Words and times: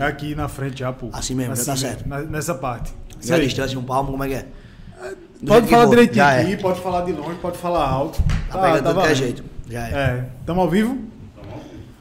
É 0.00 0.06
aqui 0.06 0.34
na 0.34 0.48
frente 0.48 0.80
já, 0.80 0.92
pô. 0.92 1.08
Assim 1.12 1.34
mesmo, 1.34 1.54
já 1.56 1.64
tá 1.64 1.76
certo. 1.76 2.08
na- 2.08 2.20
Nessa 2.22 2.54
parte. 2.54 2.92
Já 3.20 3.36
aí. 3.36 3.44
distância 3.44 3.70
de 3.70 3.78
um 3.78 3.82
palmo, 3.82 4.10
como 4.12 4.24
é 4.24 4.28
que 4.28 4.34
é? 4.34 4.44
Do 5.40 5.46
Pode 5.46 5.50
jeito 5.52 5.64
que 5.64 5.70
falar 5.70 5.84
for. 5.84 5.90
direitinho 5.90 6.16
Já 6.24 6.40
aqui, 6.40 6.52
é. 6.52 6.56
pode 6.56 6.80
falar 6.80 7.00
de 7.02 7.12
longe, 7.12 7.38
pode 7.40 7.58
falar 7.58 7.88
alto. 7.88 8.22
Tá 8.50 8.58
pegando 8.58 8.76
tudo 8.78 8.84
que 8.84 8.88
é 8.90 8.94
valendo. 9.02 9.14
jeito. 9.16 9.44
Já 9.68 9.88
é. 9.88 9.92
É. 9.92 10.24
Tamo 10.44 10.60
ao 10.60 10.68
vivo? 10.68 10.98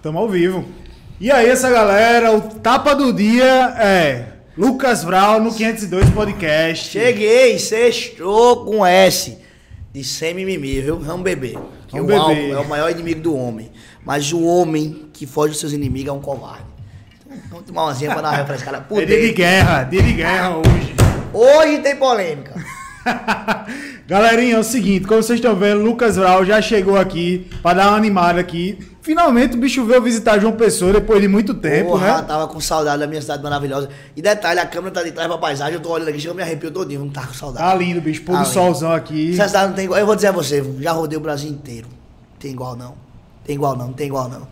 Tamo 0.02 0.18
ao 0.20 0.28
vivo. 0.30 0.66
E 1.20 1.30
aí, 1.32 1.50
essa 1.50 1.70
galera, 1.70 2.36
o 2.36 2.42
tapa 2.42 2.94
do 2.96 3.12
dia 3.14 3.46
é 3.78 4.28
Lucas 4.58 5.04
Vral 5.04 5.42
no 5.42 5.54
502 5.54 6.10
Podcast. 6.12 6.90
Cheguei, 6.90 7.60
sextou 7.60 8.66
com 8.66 8.86
S. 8.86 9.38
De 9.92 10.04
sem 10.04 10.34
mimimi, 10.34 10.82
viu? 10.82 11.00
Vamos 11.00 11.24
beber. 11.24 11.58
Porque 11.82 12.00
Vamos 12.00 12.14
o 12.14 12.18
álcool 12.18 12.36
beber. 12.36 12.52
é 12.54 12.58
o 12.60 12.68
maior 12.70 12.92
inimigo 12.92 13.22
do 13.22 13.36
homem. 13.36 13.72
Mas 14.06 14.32
o 14.32 14.44
homem 14.44 15.08
que 15.12 15.26
foge 15.26 15.52
dos 15.52 15.60
seus 15.60 15.74
inimigos 15.74 16.10
é 16.10 16.14
um 16.14 16.22
covarde. 16.22 16.69
Vamos 17.50 17.66
tomar 17.66 17.84
uma 17.86 17.94
zinha 17.94 18.12
pra 18.12 18.22
dar 18.22 18.30
uma 18.30 18.38
refrescada 18.38 18.82
por 18.82 19.02
É 19.04 19.06
dia 19.06 19.22
de 19.22 19.32
guerra, 19.34 19.84
dia 19.84 20.02
de 20.04 20.14
guerra 20.14 20.58
hoje. 20.58 20.96
Hoje 21.34 21.80
tem 21.80 21.96
polêmica. 21.96 22.54
Galerinha, 24.08 24.56
é 24.56 24.60
o 24.60 24.64
seguinte, 24.64 25.06
como 25.08 25.22
vocês 25.22 25.40
estão 25.40 25.56
vendo, 25.56 25.82
Lucas 25.84 26.16
Vral 26.16 26.44
já 26.46 26.62
chegou 26.62 26.98
aqui 26.98 27.48
pra 27.62 27.74
dar 27.74 27.90
uma 27.90 27.98
animada 27.98 28.40
aqui. 28.40 28.78
Finalmente 29.02 29.56
o 29.56 29.60
bicho 29.60 29.86
veio 29.86 30.02
visitar 30.02 30.40
João 30.40 30.54
Pessoa 30.54 30.94
depois 30.94 31.22
de 31.22 31.28
muito 31.28 31.54
tempo, 31.54 31.92
Porra, 31.92 32.18
né? 32.18 32.22
tava 32.28 32.48
com 32.48 32.60
saudade 32.60 33.00
da 33.00 33.08
minha 33.08 33.22
cidade 33.22 33.42
maravilhosa. 33.42 33.90
E 34.16 34.22
detalhe, 34.22 34.60
a 34.60 34.66
câmera 34.66 34.94
tá 34.94 35.04
de 35.04 35.12
trás 35.12 35.28
pra 35.28 35.38
paisagem, 35.38 35.76
eu 35.76 35.80
tô 35.80 35.90
olhando 35.92 36.10
aqui, 36.10 36.20
chega 36.20 36.34
me 36.34 36.42
arrepio 36.44 36.70
todinho, 36.70 37.00
não 37.02 37.10
tá 37.10 37.26
com 37.26 37.34
saudade. 37.34 37.66
Tá 37.66 37.74
lindo, 37.76 38.02
bicho, 38.02 38.22
pôr 38.24 38.34
Tá 38.34 38.40
do 38.40 38.44
lindo. 38.46 38.54
solzão 38.54 38.92
aqui. 38.92 39.34
Essa 39.34 39.48
cidade 39.48 39.68
não 39.70 39.74
tem 39.76 39.86
igual. 39.86 40.00
Eu 40.00 40.06
vou 40.06 40.16
dizer 40.16 40.28
a 40.28 40.32
você, 40.32 40.64
já 40.80 40.92
rodei 40.92 41.18
o 41.18 41.22
Brasil 41.22 41.50
inteiro. 41.50 41.88
Tem 42.40 42.52
igual 42.52 42.76
não. 42.76 42.96
Tem 43.46 43.56
igual 43.56 43.76
não, 43.76 43.94
tem 43.94 44.08
igual 44.08 44.28
não. 44.30 44.48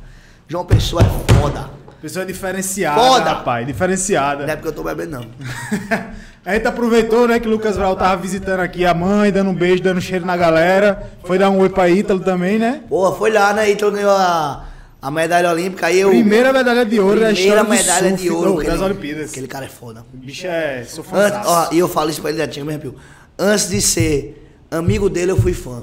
João 0.47 0.65
Pessoa 0.65 1.01
é 1.03 1.33
foda. 1.33 1.69
Pessoa 2.01 2.25
diferenciada, 2.25 2.99
Foda! 3.01 3.29
rapaz, 3.31 3.65
diferenciada. 3.65 4.45
Não 4.45 4.53
é 4.53 4.55
porque 4.55 4.67
eu 4.69 4.73
tô 4.73 4.83
bebendo, 4.83 5.11
não. 5.19 5.25
A 6.45 6.53
gente 6.53 6.65
aproveitou, 6.65 7.27
né, 7.27 7.41
que 7.41 7.47
o 7.47 7.51
Lucas 7.51 7.75
Vral 7.75 7.93
tava 7.97 8.21
visitando 8.21 8.61
aqui 8.61 8.85
a 8.85 8.93
mãe, 8.93 9.31
dando 9.33 9.49
um 9.49 9.53
beijo, 9.53 9.83
dando 9.83 9.99
cheiro 9.99 10.25
na 10.25 10.37
galera. 10.37 11.11
Foi 11.25 11.37
dar 11.37 11.49
um 11.49 11.59
oi 11.59 11.67
pra 11.67 11.89
Ítalo 11.89 12.21
também, 12.21 12.57
né? 12.57 12.83
Porra, 12.87 13.13
foi 13.17 13.31
lá, 13.31 13.51
né? 13.53 13.69
Então 13.69 13.91
ganhou 13.91 14.11
a, 14.11 14.63
a 15.01 15.11
medalha 15.11 15.51
olímpica. 15.51 15.87
Aí 15.87 15.99
eu. 15.99 16.09
Primeira 16.09 16.53
medalha 16.53 16.85
de 16.85 17.01
ouro 17.01 17.19
da 17.19 17.25
primeira 17.33 17.41
história 17.41 17.63
do 17.65 17.69
medalha 17.69 18.11
de 18.15 18.29
ouro 18.31 18.53
aquele- 18.59 18.71
das 18.71 18.79
Olimpíadas. 18.81 19.31
Aquele 19.31 19.47
cara 19.47 19.65
é 19.65 19.67
foda. 19.69 20.05
O 20.13 20.17
bicho 20.17 20.47
é... 20.47 20.85
Sou 20.85 21.03
Antes, 21.11 21.39
ó, 21.45 21.67
e 21.73 21.79
eu 21.79 21.89
falo 21.89 22.09
isso 22.09 22.21
pra 22.21 22.29
ele, 22.31 22.47
tinha 22.47 22.63
me 22.63 22.71
arrepio. 22.71 22.95
Antes 23.37 23.67
de 23.67 23.81
ser 23.81 24.49
amigo 24.71 25.09
dele, 25.09 25.31
eu 25.31 25.37
fui 25.41 25.53
fã. 25.53 25.81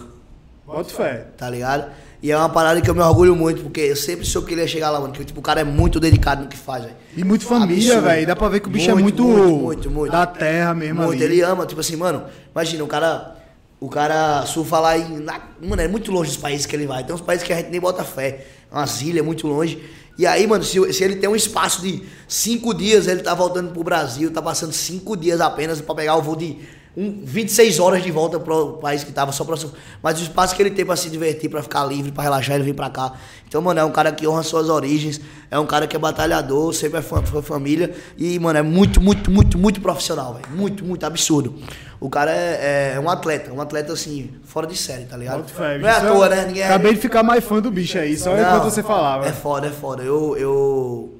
Bota 0.67 0.89
fé. 0.95 1.27
tá 1.37 1.51
ligado? 1.51 1.91
E 2.25 2.33
é 2.33 2.37
uma 2.39 2.49
parada 2.49 2.81
que 2.81 2.89
eu 2.89 2.95
me 2.95 3.03
orgulho 3.03 3.37
muito, 3.37 3.63
porque 3.65 3.83
eu 3.83 3.95
sempre 3.97 4.25
soube 4.25 4.49
que 4.49 4.55
ele 4.55 4.63
ia 4.63 4.67
chegar 4.67 4.89
lá, 4.91 4.99
mano. 4.99 5.13
Que 5.13 5.23
tipo, 5.27 5.41
o 5.41 5.43
cara 5.43 5.61
é 5.61 5.65
muito 5.65 6.01
dedicado 6.01 6.43
no 6.43 6.49
que 6.49 6.57
faz, 6.57 6.85
velho. 6.85 6.97
E 7.15 7.23
muito 7.23 7.45
família, 7.45 8.01
velho. 8.01 8.27
Dá 8.27 8.35
pra 8.35 8.49
ver 8.49 8.61
que 8.61 8.69
o 8.69 8.71
bicho 8.71 8.91
é 8.91 8.95
Muito, 8.95 9.23
muito, 9.23 9.43
muito, 9.43 9.63
muito, 9.63 9.91
muito. 9.91 10.13
da 10.13 10.25
terra 10.27 10.73
mesmo 10.73 11.03
Muito, 11.03 11.23
ali. 11.23 11.35
ele 11.35 11.43
ama, 11.43 11.67
tipo 11.67 11.83
assim, 11.83 11.97
mano, 11.97 12.25
imagina, 12.51 12.83
o 12.83 12.87
cara. 12.87 13.37
O 13.79 13.91
cara 13.91 14.47
surfa 14.47 14.79
lá 14.81 14.97
em. 14.97 15.19
na- 15.19 15.39
mano, 15.61 15.83
é 15.83 15.87
muito 15.87 16.11
longe 16.11 16.31
dos 16.31 16.39
países 16.39 16.65
que 16.65 16.75
ele 16.75 16.87
vai. 16.87 17.05
Tem 17.05 17.15
uns 17.15 17.21
países 17.21 17.47
que 17.47 17.53
a 17.53 17.57
gente 17.57 17.69
nem 17.69 17.79
bota 17.79 18.03
fé. 18.05 18.47
Umas 18.73 19.03
ilhas 19.03 19.23
muito 19.23 19.47
longe. 19.47 19.79
E 20.17 20.27
aí, 20.27 20.47
mano, 20.47 20.65
se, 20.65 20.93
se 20.95 21.05
ele 21.05 21.17
tem 21.17 21.29
um 21.29 21.37
espaço 21.37 21.83
de 21.83 22.03
cinco 22.27 22.73
dias, 22.73 23.07
ele 23.07 23.21
tá 23.21 23.35
voltando 23.35 23.71
pro 23.73 23.85
Brasil, 23.85 24.31
tá 24.31 24.41
passando 24.41 24.73
cinco 24.73 25.15
dias 25.15 25.43
apenas 25.43 25.79
pra 25.83 25.95
pegar 25.95 26.17
o 26.17 26.23
voo 26.23 26.37
de 26.37 26.57
um, 26.97 27.23
26 27.25 27.81
horas 27.81 28.03
de 28.03 28.11
volta 28.11 28.39
pro 28.39 28.75
país 28.75 29.03
que 29.03 29.11
tava 29.13 29.33
só 29.33 29.45
pra. 29.45 29.57
surf- 29.57 29.75
Mas 30.03 30.21
o 30.21 30.23
espaço 30.23 30.55
que 30.55 30.63
ele 30.63 30.71
tem 30.71 30.85
pra 30.85 30.95
se 30.97 31.11
divertir, 31.11 31.51
pra 31.51 31.63
ficar 31.63 31.85
livre, 31.85 32.13
pra 32.13 32.23
relaxar, 32.23 32.55
ele 32.55 32.65
vem 32.65 32.75
pra 32.75 32.89
cá. 32.91 33.13
Então, 33.49 33.61
mano, 33.63 33.81
é 33.81 33.85
um 33.85 33.91
cara 33.93 34.11
que 34.13 34.27
honra 34.27 34.43
suas 34.43 34.69
origens, 34.69 35.21
é 35.51 35.59
um 35.59 35.67
cara 35.67 35.87
que 35.87 35.95
é 35.95 35.99
batalhador, 35.99 36.73
sempre 36.73 36.99
é 36.99 37.03
fã, 37.03 37.23
fã 37.23 37.41
família. 37.43 37.95
E, 38.17 38.39
mano, 38.39 38.59
é 38.59 38.63
muito, 38.63 39.01
muito, 39.01 39.31
muito, 39.31 39.59
muito 39.59 39.81
profissional, 39.81 40.35
velho. 40.35 40.47
Muito, 40.51 40.85
muito 40.85 41.05
absurdo. 41.05 41.55
O 42.01 42.11
cara 42.11 42.31
é, 42.33 42.95
é 42.97 43.01
um 43.01 43.09
atleta, 43.09 43.53
um 43.53 43.61
atleta 43.61 43.93
assim, 43.93 44.31
fora 44.45 44.67
de 44.67 44.77
série, 44.77 45.05
tá 45.05 45.17
ligado? 45.17 45.49
Fé, 45.49 45.79
Não 45.79 45.89
é 45.89 45.93
à 45.93 46.01
bicho. 46.01 46.13
toa, 46.13 46.29
né? 46.29 46.45
Ninguém 46.47 46.63
é- 46.63 46.67
Acabei 46.67 46.95
de 46.95 47.01
ficar 47.01 47.23
mais 47.23 47.43
fã 47.45 47.61
do 47.61 47.71
bicho 47.71 47.97
aí, 47.99 48.17
só 48.17 48.31
Não, 48.35 48.41
enquanto 48.43 48.65
você 48.65 48.83
falava. 48.83 49.27
É 49.27 49.33
foda, 49.33 49.69
é 49.69 49.71
foda. 49.71 50.03
Eu. 50.03 50.37
Eu, 50.37 51.15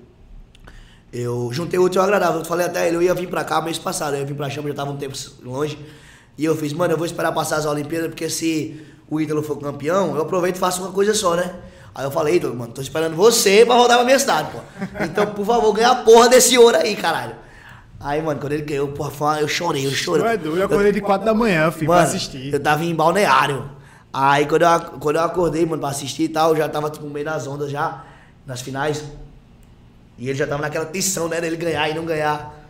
eu 1.15 1.49
juntei 1.53 1.79
o 1.79 1.85
útil 1.85 2.01
ao 2.01 2.07
agradável. 2.07 2.41
Eu 2.41 2.45
falei 2.45 2.67
até 2.67 2.87
ele, 2.89 2.97
eu 2.97 3.03
ia 3.03 3.15
vir 3.15 3.29
pra 3.29 3.45
cá 3.45 3.61
mês 3.63 3.79
passado. 3.79 4.15
Eu 4.15 4.21
ia 4.21 4.27
vir 4.27 4.35
pra 4.35 4.51
Chama, 4.51 4.69
já 4.69 4.75
tava 4.75 4.91
um 4.91 4.97
tempo 4.97 5.17
longe. 5.43 5.79
E 6.37 6.45
eu 6.45 6.57
fiz, 6.57 6.73
mano, 6.73 6.93
eu 6.93 6.97
vou 6.97 7.07
esperar 7.07 7.31
passar 7.33 7.57
as 7.57 7.67
Olimpíadas, 7.67 8.09
porque 8.09 8.29
se 8.29 8.85
o 9.09 9.21
Ítalo 9.21 9.43
for 9.43 9.57
campeão, 9.59 10.17
eu 10.17 10.23
aproveito 10.23 10.57
e 10.57 10.59
faço 10.59 10.83
uma 10.83 10.91
coisa 10.91 11.15
só, 11.15 11.35
né? 11.37 11.55
Aí 11.95 12.05
eu 12.05 12.11
falei, 12.11 12.37
Ítalo, 12.37 12.57
mano, 12.57 12.73
tô 12.73 12.81
esperando 12.83 13.15
você 13.15 13.65
pra 13.65 13.77
voltar 13.77 13.95
pra 13.97 14.05
minha 14.05 14.19
cidade, 14.19 14.49
pô. 14.51 14.59
Então, 15.05 15.27
por 15.27 15.47
favor, 15.47 15.73
ganha 15.73 15.91
a 15.91 15.95
porra 15.97 16.29
desse 16.29 16.59
ouro 16.59 16.77
aí, 16.77 16.97
caralho. 16.97 17.37
Aí, 18.01 18.21
mano, 18.21 18.41
quando 18.41 18.53
ele 18.53 18.63
ganhou, 18.63 18.89
porra, 18.89 19.41
eu 19.41 19.47
chorei, 19.47 19.87
eu 19.87 19.93
chorei. 19.93 20.27
É 20.27 20.37
doido, 20.37 20.59
eu 20.59 20.67
acordei 20.67 20.91
de 20.91 21.01
4 21.01 21.25
da 21.25 21.33
manhã, 21.33 21.71
filho, 21.71 21.87
pra 21.87 21.97
Mano, 21.99 22.09
assistir. 22.09 22.53
eu 22.53 22.59
tava 22.61 22.85
em 22.85 22.95
balneário. 22.95 23.71
Aí 24.13 24.47
quando 24.47 24.63
eu, 24.63 24.81
quando 25.01 25.17
eu 25.17 25.23
acordei, 25.23 25.65
mano, 25.65 25.81
pra 25.81 25.91
assistir 25.91 26.25
e 26.25 26.29
tal, 26.29 26.51
eu 26.51 26.57
já 26.57 26.69
tava 26.69 26.91
tipo 26.91 27.05
no 27.05 27.13
meio 27.13 27.25
das 27.25 27.47
ondas 27.47 27.71
já, 27.71 28.05
nas 28.47 28.61
finais. 28.61 29.03
E 30.19 30.29
ele 30.29 30.39
já 30.39 30.47
tava 30.47 30.63
naquela 30.63 30.87
tensão, 30.87 31.29
né, 31.29 31.41
dele 31.41 31.57
ganhar 31.57 31.89
e 31.89 31.95
não 31.95 32.05
ganhar. 32.05 32.63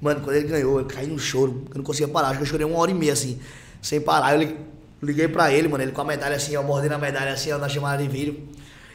Mano, 0.00 0.20
quando 0.20 0.36
ele 0.36 0.48
ganhou, 0.48 0.80
eu 0.80 0.84
caí 0.86 1.06
no 1.06 1.18
choro, 1.18 1.64
eu 1.70 1.76
não 1.78 1.84
conseguia 1.84 2.08
parar, 2.08 2.28
acho 2.28 2.38
que 2.38 2.42
eu 2.42 2.46
chorei 2.48 2.66
uma 2.66 2.78
hora 2.78 2.90
e 2.90 2.94
meia 2.94 3.12
assim, 3.12 3.38
sem 3.80 4.00
parar. 4.00 4.34
Eu 4.34 4.40
li- 4.40 4.56
liguei 5.02 5.28
pra 5.28 5.52
ele, 5.52 5.68
mano, 5.68 5.82
ele 5.82 5.92
com 5.92 6.00
a 6.00 6.04
medalha 6.04 6.36
assim, 6.36 6.56
ó, 6.56 6.62
mordendo 6.62 6.92
a 6.92 6.98
medalha 6.98 7.32
assim, 7.32 7.52
ó, 7.52 7.58
na 7.58 7.68
chamada 7.68 8.02
de 8.02 8.08
vídeo. 8.08 8.48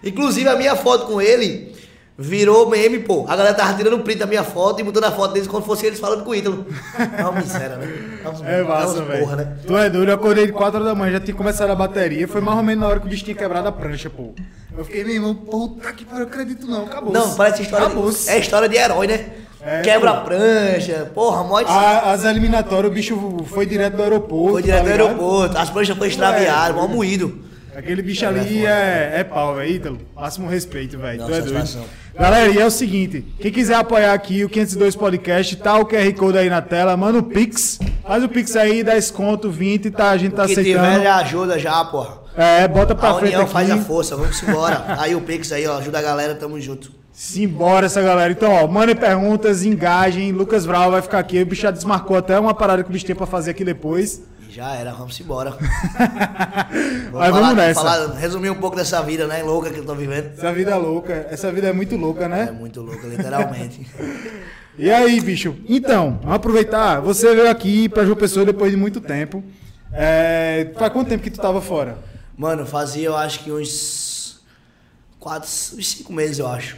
Inclusive 0.04 0.48
a 0.50 0.56
minha 0.56 0.76
foto 0.76 1.06
com 1.08 1.22
ele 1.22 1.76
virou 2.22 2.70
meme, 2.70 3.00
pô. 3.00 3.24
A 3.30 3.36
galera 3.36 3.56
tava 3.56 3.74
tirando 3.76 3.98
print 4.04 4.20
da 4.20 4.26
minha 4.26 4.44
foto 4.44 4.82
e 4.82 4.84
mudando 4.84 5.06
a 5.06 5.12
foto 5.12 5.34
deles 5.34 5.48
como 5.48 5.66
fosse 5.66 5.86
eles 5.86 6.00
falando 6.00 6.24
com 6.26 6.32
o 6.32 6.36
Ítalo. 6.36 6.66
É 7.18 7.24
uma 7.24 7.40
miséria, 7.40 7.78
né? 7.78 7.88
É 8.46 8.62
massa, 8.64 9.02
velho. 9.04 9.24
porra, 9.24 9.36
né? 9.38 9.54
Tu 9.66 9.78
é 9.78 9.90
doido, 9.90 10.10
eu 10.12 10.16
acordei 10.16 10.46
de 10.46 10.52
4 10.52 10.76
horas 10.76 10.88
da 10.88 10.96
manhã, 10.96 11.14
já 11.14 11.20
tinha 11.22 11.36
começado 11.36 11.70
a 11.70 11.76
bateria. 11.76 12.28
Foi 12.28 12.42
mais 12.42 12.58
ou 12.58 12.64
menos 12.64 12.82
na 12.82 12.90
hora 12.90 13.00
que 13.00 13.08
o 13.08 13.10
bicho 13.10 13.24
tinha 13.24 13.36
quebrado 13.36 13.68
a 13.70 13.72
prancha, 13.72 14.10
pô. 14.10 14.34
Eu 14.78 14.84
fiquei, 14.84 15.04
meu 15.06 15.14
irmão, 15.16 15.34
puta 15.34 15.92
que 15.94 16.04
pariu, 16.04 16.24
eu 16.24 16.28
acredito 16.28 16.68
não, 16.68 16.84
acabou. 16.86 17.14
Não, 17.14 17.34
parece 17.36 17.62
história 17.64 17.88
acabou 17.88 18.12
de, 18.12 18.30
é 18.30 18.38
história 18.38 18.68
de 18.68 18.76
herói, 18.76 19.08
né? 19.08 19.26
É, 19.62 19.82
Quebra 19.82 20.12
pô. 20.14 20.18
a 20.18 20.22
prancha, 20.22 21.12
porra, 21.14 21.44
mó 21.44 21.58
A- 21.58 22.12
as 22.12 22.24
eliminatórias, 22.24 22.92
o 22.92 22.94
bicho 22.94 23.44
foi 23.48 23.66
direto 23.66 23.96
do 23.98 24.04
aeroporto. 24.04 24.54
Foi 24.54 24.62
direto 24.64 24.80
tá 24.80 24.84
do 24.84 24.90
aeroporto, 24.90 25.58
as 25.58 25.70
pranchas 25.70 25.96
foram 25.98 26.10
extraviadas, 26.10 26.76
mó 26.76 26.88
moído. 26.88 27.40
Aquele 27.80 28.02
bicho 28.02 28.26
ali 28.26 28.66
é, 28.66 29.14
é 29.16 29.24
pau, 29.24 29.56
velho, 29.56 29.72
Ítalo. 29.72 29.98
Máximo 30.16 30.50
respeito, 30.50 30.98
velho. 30.98 31.26
Tu 31.26 31.34
é 31.34 31.42
doido. 31.42 31.80
Galera, 32.14 32.52
e 32.52 32.58
é 32.60 32.66
o 32.66 32.70
seguinte: 32.70 33.26
quem 33.40 33.52
quiser 33.52 33.76
apoiar 33.76 34.14
aqui 34.14 34.44
o 34.44 34.50
502 34.50 34.96
Podcast, 34.98 35.56
tá 35.56 35.78
o 35.78 35.86
QR 35.86 36.14
Code 36.14 36.38
aí 36.38 36.50
na 36.50 36.62
tela, 36.62 36.98
manda 36.98 37.20
o 37.20 37.24
Pix. 37.24 37.80
Faz 38.06 38.24
o 38.24 38.28
Pix 38.28 38.56
aí, 38.58 38.84
dá 38.84 38.96
desconto, 38.96 39.50
20, 39.50 39.92
tá? 39.92 40.10
A 40.10 40.18
gente 40.18 40.34
tá 40.36 40.44
aceitando. 40.44 40.86
tiver 40.86 41.04
já 41.04 41.16
ajuda 41.18 41.58
já, 41.58 41.86
porra. 41.86 42.20
É, 42.36 42.68
bota 42.68 42.94
pra 42.94 43.12
A 43.12 43.14
frente 43.16 43.30
união 43.30 43.44
aqui. 43.44 43.54
faz 43.54 43.72
a 43.72 43.78
força, 43.78 44.16
vamos 44.18 44.44
embora. 44.44 44.84
aí 45.00 45.16
o 45.16 45.22
Pix 45.22 45.52
aí, 45.52 45.66
ó, 45.66 45.78
ajuda 45.78 46.00
a 46.00 46.02
galera, 46.02 46.36
tamo 46.36 46.60
junto. 46.60 46.92
Simbora 47.14 47.86
essa 47.86 48.02
galera. 48.02 48.32
Então, 48.32 48.52
ó, 48.52 48.68
mandem 48.68 48.96
perguntas, 48.96 49.64
engajem. 49.64 50.32
Lucas 50.32 50.66
Vral 50.66 50.92
vai 50.92 51.02
ficar 51.02 51.20
aqui. 51.20 51.42
O 51.42 51.46
bicho 51.46 51.62
já 51.62 51.72
desmarcou 51.72 52.18
até 52.18 52.38
uma 52.40 52.54
parada 52.54 52.84
que 52.84 52.90
o 52.90 52.94
bicho 52.94 53.06
tem 53.06 53.16
pra 53.16 53.26
fazer 53.26 53.52
aqui 53.52 53.64
depois. 53.66 54.22
Já 54.50 54.74
era, 54.74 54.92
vamos 54.94 55.20
embora. 55.20 55.56
Mas 57.14 57.32
vamos 57.32 57.56
nessa. 57.56 57.80
falar- 57.82 58.14
resumir 58.16 58.50
um 58.50 58.56
pouco 58.56 58.76
dessa 58.76 59.02
vida, 59.04 59.28
né, 59.28 59.44
louca 59.44 59.70
que 59.70 59.80
eu 59.80 59.86
tô 59.86 59.94
vivendo. 59.96 60.32
Essa 60.38 60.52
vida 60.52 60.72
é 60.72 60.76
louca. 60.76 61.28
Essa 61.30 61.52
vida 61.52 61.68
é 61.68 61.74
muito 61.74 61.96
louca, 61.96 62.26
É 62.26 62.28
né? 62.28 62.52
muito 62.52 62.82
louca, 62.82 63.06
literalmente. 63.08 63.86
E 64.82 64.90
aí, 64.90 65.20
bicho? 65.20 65.58
Então, 65.68 66.20
vamos 66.22 66.36
aproveitar. 66.38 67.02
Você 67.02 67.36
veio 67.36 67.50
aqui 67.50 67.90
pra 67.90 68.06
João 68.06 68.16
Pessoa 68.16 68.46
depois 68.46 68.72
de 68.72 68.78
muito 68.78 69.02
tempo. 69.02 69.44
É... 69.92 70.72
Faz 70.80 70.94
quanto 70.94 71.10
tempo 71.10 71.22
que 71.22 71.30
tu 71.30 71.38
tava 71.42 71.60
fora? 71.62 71.98
Mano, 72.38 72.66
fazia 72.66 73.08
eu 73.08 73.18
acho 73.18 73.44
que 73.44 73.52
uns 73.52 74.40
quatro, 75.20 75.50
uns 75.50 75.86
cinco 75.86 76.14
meses, 76.14 76.40
eu 76.40 76.48
acho. 76.48 76.78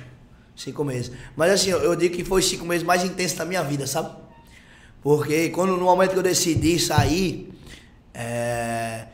Cinco 0.56 0.84
meses. 0.84 1.12
Mas 1.36 1.52
assim, 1.52 1.70
eu, 1.70 1.78
eu 1.78 1.96
digo 1.96 2.16
que 2.16 2.24
foi 2.26 2.40
os 2.40 2.50
cinco 2.50 2.66
meses 2.66 2.82
mais 2.82 3.04
intensos 3.04 3.38
da 3.38 3.46
minha 3.46 3.62
vida, 3.62 3.86
sabe? 3.86 4.10
Porque 5.04 5.50
quando 5.50 5.78
no 5.78 5.86
momento 5.86 6.14
que 6.14 6.18
eu 6.18 6.24
decidi 6.24 6.80
sair, 6.80 7.51
é... 8.14 9.06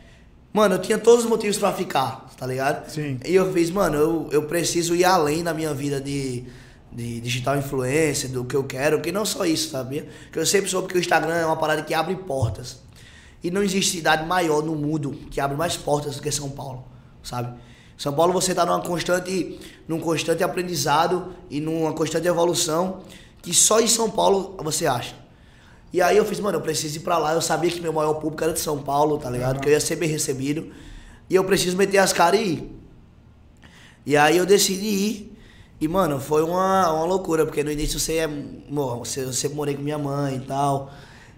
mano, 0.53 0.75
eu 0.75 0.79
tinha 0.79 0.97
todos 0.97 1.25
os 1.25 1.29
motivos 1.29 1.57
pra 1.57 1.71
ficar, 1.73 2.29
tá 2.37 2.45
ligado? 2.45 2.89
Sim. 2.89 3.19
E 3.25 3.35
eu 3.35 3.51
fiz, 3.53 3.69
mano, 3.69 3.97
eu, 3.97 4.29
eu 4.31 4.43
preciso 4.43 4.95
ir 4.95 5.05
além 5.05 5.43
na 5.43 5.53
minha 5.53 5.73
vida 5.73 5.99
de, 6.01 6.45
de 6.91 7.19
digital 7.21 7.57
influencer, 7.57 8.29
do 8.31 8.45
que 8.45 8.55
eu 8.55 8.63
quero, 8.63 8.97
porque 8.97 9.11
não 9.11 9.25
só 9.25 9.45
isso, 9.45 9.69
sabia? 9.69 10.07
Porque 10.23 10.39
eu 10.39 10.45
sempre 10.45 10.69
soube 10.69 10.87
que 10.87 10.97
o 10.97 10.99
Instagram 10.99 11.35
é 11.35 11.45
uma 11.45 11.57
parada 11.57 11.81
que 11.81 11.93
abre 11.93 12.15
portas. 12.15 12.79
E 13.43 13.51
não 13.51 13.61
existe 13.61 13.97
cidade 13.97 14.25
maior 14.25 14.63
no 14.63 14.75
mundo 14.75 15.11
que 15.29 15.39
abre 15.39 15.55
mais 15.55 15.77
portas 15.77 16.15
do 16.15 16.21
que 16.21 16.31
São 16.31 16.49
Paulo, 16.49 16.85
sabe? 17.21 17.57
São 17.97 18.13
Paulo 18.13 18.31
você 18.31 18.53
tá 18.53 18.65
numa 18.65 18.79
constante, 18.81 19.59
num 19.87 19.99
constante 19.99 20.43
aprendizado 20.43 21.33
e 21.49 21.59
numa 21.59 21.93
constante 21.93 22.27
evolução 22.27 23.01
que 23.41 23.53
só 23.53 23.79
em 23.79 23.87
São 23.87 24.09
Paulo 24.09 24.55
você 24.63 24.85
acha. 24.85 25.15
E 25.91 26.01
aí 26.01 26.17
eu 26.17 26.25
fiz, 26.25 26.39
mano, 26.39 26.57
eu 26.57 26.61
preciso 26.61 26.97
ir 26.97 26.99
pra 27.01 27.17
lá. 27.17 27.33
Eu 27.33 27.41
sabia 27.41 27.71
que 27.71 27.79
meu 27.79 27.93
maior 27.93 28.15
público 28.15 28.43
era 28.43 28.53
de 28.53 28.59
São 28.59 28.77
Paulo, 28.79 29.17
tá 29.17 29.29
ligado? 29.29 29.59
Que 29.59 29.69
eu 29.69 29.73
ia 29.73 29.79
ser 29.79 29.95
bem 29.95 30.09
recebido. 30.09 30.71
E 31.29 31.35
eu 31.35 31.43
preciso 31.43 31.77
meter 31.77 31.97
as 31.97 32.13
caras 32.13 32.39
e 32.39 32.43
ir. 32.43 32.71
E 34.05 34.15
aí 34.17 34.37
eu 34.37 34.45
decidi 34.45 34.85
ir. 34.85 35.37
E, 35.79 35.87
mano, 35.87 36.19
foi 36.19 36.43
uma, 36.43 36.91
uma 36.91 37.05
loucura, 37.05 37.45
porque 37.45 37.63
no 37.63 37.71
início 37.71 37.99
você 37.99 38.17
é. 38.17 38.27
Bom, 38.27 38.99
você, 38.99 39.23
eu 39.23 39.33
sempre 39.33 39.55
morei 39.55 39.75
com 39.75 39.81
minha 39.81 39.97
mãe 39.97 40.37
e 40.37 40.39
tal. 40.39 40.91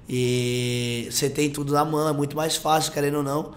E 0.07 1.07
você 1.11 1.29
tem 1.29 1.49
tudo 1.49 1.73
na 1.73 1.85
mão, 1.85 2.09
é 2.09 2.13
muito 2.13 2.35
mais 2.35 2.55
fácil, 2.55 2.91
querendo 2.91 3.17
ou 3.17 3.23
não. 3.23 3.51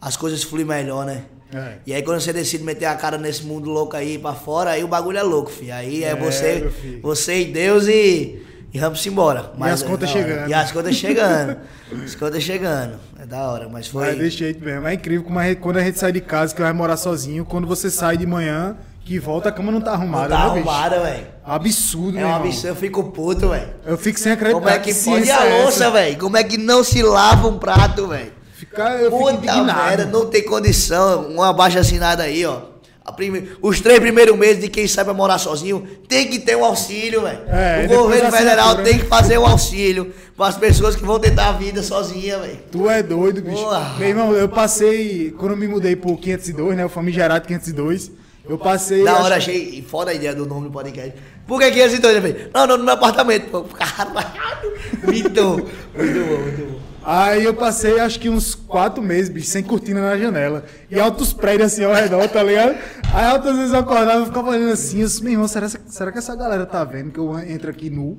As 0.00 0.16
coisas 0.16 0.42
fluem 0.42 0.64
melhor, 0.64 1.04
né? 1.04 1.24
É. 1.52 1.78
E 1.84 1.92
aí 1.92 2.02
quando 2.02 2.20
você 2.20 2.32
decide 2.32 2.62
meter 2.62 2.86
a 2.86 2.94
cara 2.94 3.18
nesse 3.18 3.42
mundo 3.42 3.68
louco 3.68 3.96
aí 3.96 4.18
pra 4.18 4.32
fora, 4.34 4.70
aí 4.70 4.84
o 4.84 4.88
bagulho 4.88 5.18
é 5.18 5.22
louco, 5.22 5.50
filho. 5.50 5.74
Aí 5.74 6.04
é, 6.04 6.10
É, 6.10 6.14
você, 6.16 6.70
você 7.02 7.42
e 7.42 7.44
Deus 7.46 7.86
e, 7.88 8.40
e 8.72 8.78
vamos 8.78 9.04
embora. 9.04 9.52
as 9.60 9.82
é 9.82 9.86
contas 9.86 10.10
chegando. 10.10 10.48
E 10.48 10.54
as 10.54 10.70
contas 10.70 10.94
chegando. 10.94 11.56
as 12.04 12.14
contas 12.14 12.42
chegando. 12.42 13.00
É 13.18 13.26
da 13.26 13.50
hora, 13.50 13.68
mas 13.68 13.88
foi. 13.88 14.06
Mas 14.06 14.18
desse 14.18 14.36
jeito 14.38 14.64
mesmo. 14.64 14.86
É 14.86 14.94
incrível 14.94 15.24
como 15.24 15.38
a 15.38 15.54
quando 15.56 15.78
a 15.78 15.82
gente 15.82 15.98
sai 15.98 16.12
de 16.12 16.20
casa, 16.20 16.54
que 16.54 16.62
vai 16.62 16.72
morar 16.72 16.96
sozinho, 16.96 17.44
quando 17.44 17.66
você 17.66 17.90
sai 17.90 18.16
de 18.16 18.26
manhã, 18.26 18.76
que 19.04 19.18
volta, 19.18 19.48
a 19.48 19.52
cama 19.52 19.72
não 19.72 19.80
tá 19.80 19.90
Não 19.90 19.98
arrumada, 19.98 20.28
tá 20.28 20.38
né, 20.38 20.44
arrumada, 20.44 21.00
velho. 21.00 21.26
Absurdo, 21.44 22.16
É 22.18 22.24
um 22.24 22.34
absurdo, 22.34 22.68
eu 22.68 22.76
fico 22.76 23.04
puto, 23.10 23.48
velho. 23.48 23.68
Eu 23.84 23.98
fico 23.98 24.20
sem 24.20 24.32
acreditar. 24.32 24.60
Como 24.60 24.70
é 24.70 24.78
que 24.78 24.94
pode 24.94 24.94
ciência 24.94 25.36
a 25.36 25.46
é 25.46 25.62
louça, 25.62 25.90
velho? 25.90 26.18
Como 26.18 26.36
é 26.36 26.44
que 26.44 26.56
não 26.56 26.84
se 26.84 27.02
lava 27.02 27.48
um 27.48 27.58
prato, 27.58 28.06
velho? 28.06 28.32
Ficar, 28.52 29.00
eu 29.00 29.10
fico 29.10 29.18
Puta 29.18 29.32
indignado. 29.32 29.82
merda, 29.82 30.04
não 30.06 30.26
tem 30.26 30.44
condição. 30.44 31.28
Um 31.28 31.42
abaixo 31.42 31.76
assinado 31.78 32.22
aí, 32.22 32.46
ó. 32.46 32.69
Prime- 33.16 33.48
Os 33.60 33.80
três 33.80 33.98
primeiros 33.98 34.36
meses 34.38 34.60
de 34.60 34.68
quem 34.68 34.86
sai 34.86 35.04
pra 35.04 35.12
morar 35.12 35.38
sozinho 35.38 35.86
tem 36.08 36.28
que 36.28 36.38
ter 36.38 36.56
um 36.56 36.64
auxílio, 36.64 37.22
velho. 37.22 37.40
É, 37.48 37.86
o 37.86 37.88
governo 37.88 38.30
federal 38.30 38.76
tem 38.76 38.94
né? 38.94 38.98
que 39.00 39.06
fazer 39.06 39.36
um 39.38 39.46
auxílio 39.46 40.12
para 40.36 40.46
as 40.48 40.56
pessoas 40.56 40.94
que 40.96 41.04
vão 41.04 41.18
tentar 41.18 41.48
a 41.48 41.52
vida 41.52 41.82
sozinha, 41.82 42.38
velho. 42.38 42.58
Tu 42.70 42.88
é 42.88 43.02
doido, 43.02 43.42
bicho. 43.42 43.56
Porra. 43.56 43.94
Meu 43.98 44.08
irmão, 44.08 44.32
eu 44.32 44.48
passei, 44.48 45.34
quando 45.38 45.52
eu 45.52 45.56
me 45.56 45.66
mudei 45.66 45.96
pro 45.96 46.16
502, 46.16 46.76
né, 46.76 46.84
o 46.84 46.88
famigerado 46.88 47.46
502, 47.46 48.10
eu 48.48 48.56
passei... 48.56 49.04
Da 49.04 49.18
hora, 49.22 49.36
achei 49.36 49.84
foda 49.86 50.10
a 50.12 50.14
ideia 50.14 50.34
do 50.34 50.46
nome 50.46 50.68
do 50.68 50.70
podcast. 50.72 51.12
Por 51.46 51.60
que 51.60 51.70
que 51.72 51.78
esse 51.80 51.98
dois, 51.98 52.22
velho? 52.22 52.48
Não, 52.54 52.66
não, 52.66 52.76
no 52.78 52.84
meu 52.84 52.94
apartamento, 52.94 53.50
pô. 53.50 53.62
Caralho. 53.74 54.72
Muito, 55.04 55.42
muito 55.44 56.26
bom, 56.28 56.38
muito 56.42 56.72
bom. 56.72 56.89
Aí 57.02 57.44
eu 57.44 57.54
passei 57.54 57.98
acho 57.98 58.20
que 58.20 58.28
uns 58.28 58.54
quatro 58.54 59.02
meses, 59.02 59.28
bicho, 59.28 59.48
sem 59.48 59.62
cortina 59.62 60.00
na 60.00 60.18
janela. 60.18 60.64
E 60.90 61.00
altos 61.00 61.32
prédios 61.32 61.72
assim 61.72 61.84
ao 61.84 61.94
redor, 61.94 62.28
tá 62.28 62.42
ligado? 62.42 62.76
Aí 63.12 63.24
altas 63.24 63.56
vezes 63.56 63.72
eu 63.72 63.80
acordava 63.80 64.22
e 64.22 64.26
ficava 64.26 64.50
olhando 64.50 64.72
assim, 64.72 65.00
eu 65.00 65.06
disse, 65.06 65.22
meu 65.22 65.32
irmão, 65.32 65.48
será, 65.48 65.68
será 65.68 66.12
que 66.12 66.18
essa 66.18 66.36
galera 66.36 66.66
tá 66.66 66.84
vendo 66.84 67.10
que 67.10 67.18
eu 67.18 67.38
entro 67.38 67.70
aqui 67.70 67.88
nu? 67.88 68.18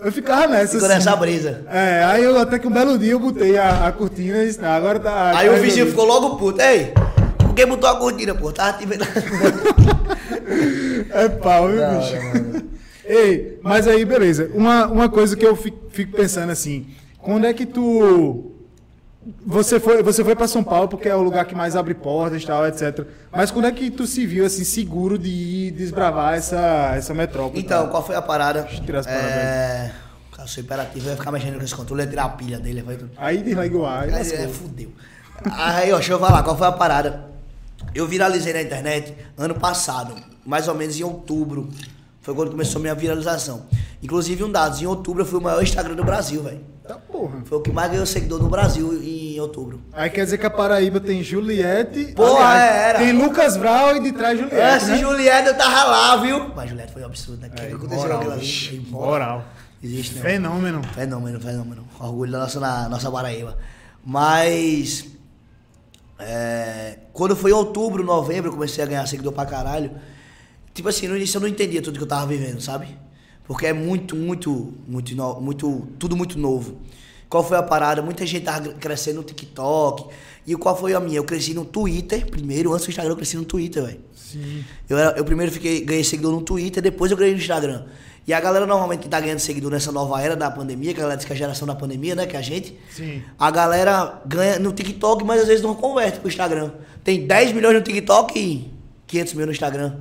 Eu 0.00 0.12
ficava 0.12 0.46
nessa. 0.46 0.74
Ficou 0.74 0.86
assim. 0.86 0.94
nessa 0.96 1.16
brisa. 1.16 1.64
É, 1.68 2.04
aí 2.04 2.22
eu 2.22 2.38
até 2.38 2.58
que 2.58 2.66
um 2.66 2.70
belo 2.70 2.98
dia 2.98 3.12
eu 3.12 3.20
botei 3.20 3.58
a, 3.58 3.88
a 3.88 3.92
cortina 3.92 4.42
e 4.42 4.46
disse, 4.46 4.64
agora 4.64 5.00
tá. 5.00 5.36
Aí 5.36 5.48
tá 5.48 5.54
o 5.54 5.58
vizinho 5.60 5.86
ficou 5.86 6.04
logo 6.04 6.36
puto. 6.36 6.60
Ei, 6.60 6.92
por 7.38 7.54
que 7.54 7.66
botou 7.66 7.88
a 7.88 7.96
cortina, 7.96 8.34
pô? 8.34 8.52
Tava 8.52 8.78
te 8.78 8.86
vendo. 8.86 9.04
É 11.10 11.28
pau, 11.28 11.68
viu, 11.68 11.80
bicho? 11.80 12.68
Ei, 13.04 13.58
mas 13.62 13.86
aí, 13.86 14.04
beleza. 14.04 14.50
Uma, 14.54 14.86
uma 14.86 15.08
coisa 15.08 15.36
que 15.36 15.46
eu 15.46 15.56
fico, 15.56 15.78
fico 15.90 16.16
pensando 16.16 16.50
assim, 16.50 16.86
quando 17.18 17.46
é 17.46 17.52
que 17.52 17.66
tu. 17.66 18.52
Você 19.44 19.78
foi, 19.78 20.02
você 20.02 20.24
foi 20.24 20.34
para 20.34 20.48
São 20.48 20.64
Paulo 20.64 20.88
porque 20.88 21.08
é 21.08 21.14
o 21.14 21.22
lugar 21.22 21.44
que 21.44 21.54
mais 21.54 21.76
abre 21.76 21.92
portas 21.92 22.42
e 22.42 22.46
tal, 22.46 22.66
etc. 22.66 23.06
Mas 23.30 23.50
quando 23.50 23.66
é 23.66 23.72
que 23.72 23.90
tu 23.90 24.06
se 24.06 24.24
viu 24.24 24.46
assim, 24.46 24.64
seguro 24.64 25.18
de 25.18 25.28
ir 25.28 25.70
desbravar 25.72 26.34
essa, 26.34 26.94
essa 26.96 27.12
metrópole? 27.12 27.60
Então, 27.60 27.82
tal? 27.82 27.90
qual 27.90 28.06
foi 28.06 28.16
a 28.16 28.22
parada? 28.22 28.62
Deixa 28.62 28.78
eu 28.78 28.84
tirar 28.86 29.00
as 29.00 29.06
paradas 29.06 29.30
é... 29.30 29.92
Cara, 30.30 30.44
eu 30.44 30.48
sou 30.48 30.62
imperativo, 30.62 31.06
eu 31.06 31.10
ia 31.10 31.16
ficar 31.16 31.32
mexendo 31.32 31.58
com 31.58 31.64
esse 31.64 31.74
controle, 31.74 32.02
ia 32.02 32.08
tirar 32.08 32.24
a 32.24 32.28
pilha 32.30 32.58
dele. 32.58 32.80
Vai... 32.80 32.98
Aí 33.18 33.42
e 33.44 33.58
Aí, 33.58 34.10
lascou. 34.10 34.38
é, 34.38 34.48
fudeu. 34.48 34.92
Aí, 35.44 35.92
ó, 35.92 35.96
deixa 35.96 36.12
eu 36.12 36.18
falar, 36.18 36.42
qual 36.42 36.56
foi 36.56 36.66
a 36.66 36.72
parada? 36.72 37.28
Eu 37.94 38.06
viralizei 38.06 38.52
na 38.52 38.62
internet 38.62 39.14
ano 39.36 39.54
passado, 39.54 40.14
mais 40.46 40.68
ou 40.68 40.74
menos 40.74 40.98
em 40.98 41.02
outubro. 41.02 41.68
Foi 42.28 42.34
quando 42.34 42.50
começou 42.50 42.78
a 42.78 42.82
minha 42.82 42.94
viralização. 42.94 43.62
Inclusive, 44.02 44.44
um 44.44 44.52
dado, 44.52 44.78
em 44.82 44.84
outubro 44.84 45.22
eu 45.22 45.26
fui 45.26 45.38
o 45.38 45.42
maior 45.42 45.62
Instagram 45.62 45.94
do 45.94 46.04
Brasil, 46.04 46.42
velho. 46.42 46.60
Tá 46.86 46.96
porra. 46.96 47.40
Foi 47.46 47.56
o 47.56 47.62
que 47.62 47.72
mais 47.72 47.90
ganhou 47.90 48.04
seguidor 48.04 48.38
no 48.42 48.50
Brasil 48.50 48.92
em 49.02 49.40
outubro. 49.40 49.80
Aí 49.94 50.10
quer 50.10 50.24
dizer 50.24 50.36
que 50.36 50.44
a 50.44 50.50
Paraíba 50.50 51.00
tem 51.00 51.22
Juliette. 51.22 52.12
Porra, 52.14 52.44
aliás, 52.44 52.74
era. 52.74 52.98
Tem 52.98 53.12
Lucas 53.12 53.56
Vral 53.56 53.96
e 53.96 54.00
de 54.00 54.12
trás 54.12 54.38
Juliette. 54.38 54.60
Essa 54.60 54.88
né? 54.88 54.98
Juliette 54.98 55.48
eu 55.48 55.56
tava 55.56 55.84
lá, 55.84 56.16
viu? 56.16 56.50
Mas 56.54 56.68
Juliette 56.68 56.92
foi 56.92 57.00
um 57.00 57.06
absurdo, 57.06 57.40
né? 57.40 57.48
O 57.48 57.50
que, 57.52 57.62
É, 57.62 57.72
aconteceu 57.72 57.96
moral, 57.96 58.18
naquela 58.18 58.36
bicho, 58.36 58.74
ali? 58.74 58.86
moral. 58.90 59.44
Existe, 59.82 60.14
né? 60.16 60.20
Fenômeno. 60.20 60.82
Fenômeno, 60.94 61.40
fenômeno. 61.40 61.88
Orgulho 61.98 62.30
da 62.32 62.40
nossa, 62.40 62.60
na, 62.60 62.90
nossa 62.90 63.10
Paraíba. 63.10 63.56
Mas. 64.04 65.06
é, 66.18 66.98
quando 67.14 67.34
foi 67.34 67.52
outubro, 67.52 68.04
novembro, 68.04 68.48
eu 68.50 68.52
comecei 68.52 68.84
a 68.84 68.86
ganhar 68.86 69.06
seguidor 69.06 69.32
pra 69.32 69.46
caralho. 69.46 69.92
Tipo 70.78 70.88
assim, 70.90 71.08
no 71.08 71.16
início 71.16 71.38
eu 71.38 71.40
não 71.40 71.48
entendia 71.48 71.82
tudo 71.82 71.96
que 71.98 72.04
eu 72.04 72.06
tava 72.06 72.24
vivendo, 72.26 72.60
sabe? 72.60 72.86
Porque 73.44 73.66
é 73.66 73.72
muito, 73.72 74.14
muito, 74.14 74.72
muito, 74.86 75.12
muito, 75.40 75.88
tudo 75.98 76.16
muito 76.16 76.38
novo. 76.38 76.78
Qual 77.28 77.42
foi 77.42 77.58
a 77.58 77.62
parada? 77.64 78.00
Muita 78.00 78.24
gente 78.24 78.44
tava 78.44 78.68
crescendo 78.74 79.16
no 79.16 79.24
TikTok. 79.24 80.06
E 80.46 80.54
qual 80.54 80.78
foi 80.78 80.94
a 80.94 81.00
minha? 81.00 81.16
Eu 81.16 81.24
cresci 81.24 81.52
no 81.52 81.64
Twitter 81.64 82.26
primeiro, 82.30 82.72
antes 82.72 82.86
do 82.86 82.90
Instagram 82.90 83.12
eu 83.12 83.16
cresci 83.16 83.36
no 83.36 83.44
Twitter, 83.44 83.82
velho. 83.84 84.00
Sim. 84.14 84.64
Eu, 84.88 84.96
era- 84.96 85.18
eu 85.18 85.24
primeiro 85.24 85.50
fiquei, 85.50 85.80
ganhei 85.84 86.04
seguidor 86.04 86.30
no 86.32 86.42
Twitter, 86.42 86.80
depois 86.80 87.10
eu 87.10 87.16
ganhei 87.16 87.34
no 87.34 87.40
Instagram. 87.40 87.86
E 88.24 88.32
a 88.32 88.38
galera 88.40 88.64
normalmente 88.66 89.00
que 89.00 89.08
tá 89.08 89.18
ganhando 89.18 89.40
seguidor 89.40 89.72
nessa 89.72 89.90
nova 89.90 90.22
era 90.22 90.36
da 90.36 90.48
pandemia, 90.48 90.94
que 90.94 91.00
a 91.00 91.02
galera 91.02 91.16
diz 91.16 91.26
que 91.26 91.32
é 91.32 91.34
a 91.34 91.38
geração 91.38 91.66
da 91.66 91.74
pandemia, 91.74 92.14
né? 92.14 92.24
Que 92.24 92.36
é 92.36 92.38
a 92.38 92.42
gente. 92.42 92.78
Sim. 92.94 93.20
A 93.36 93.50
galera 93.50 94.22
ganha 94.26 94.60
no 94.60 94.70
TikTok, 94.72 95.24
mas 95.24 95.40
às 95.40 95.48
vezes 95.48 95.62
não 95.62 95.74
converte 95.74 96.20
pro 96.20 96.28
Instagram. 96.28 96.70
Tem 97.02 97.26
10 97.26 97.52
milhões 97.52 97.74
no 97.74 97.82
TikTok 97.82 98.38
e 98.38 98.70
500 99.08 99.34
mil 99.34 99.46
no 99.46 99.52
Instagram. 99.52 99.96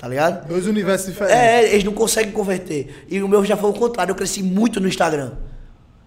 Tá 0.00 0.08
ligado? 0.08 0.48
Dois 0.48 0.66
universos 0.66 1.08
diferentes. 1.08 1.38
É, 1.38 1.74
eles 1.74 1.84
não 1.84 1.92
conseguem 1.92 2.32
converter. 2.32 3.04
E 3.06 3.22
o 3.22 3.28
meu 3.28 3.44
já 3.44 3.54
foi 3.54 3.68
o 3.68 3.74
contrário, 3.74 4.12
eu 4.12 4.16
cresci 4.16 4.42
muito 4.42 4.80
no 4.80 4.88
Instagram. 4.88 5.32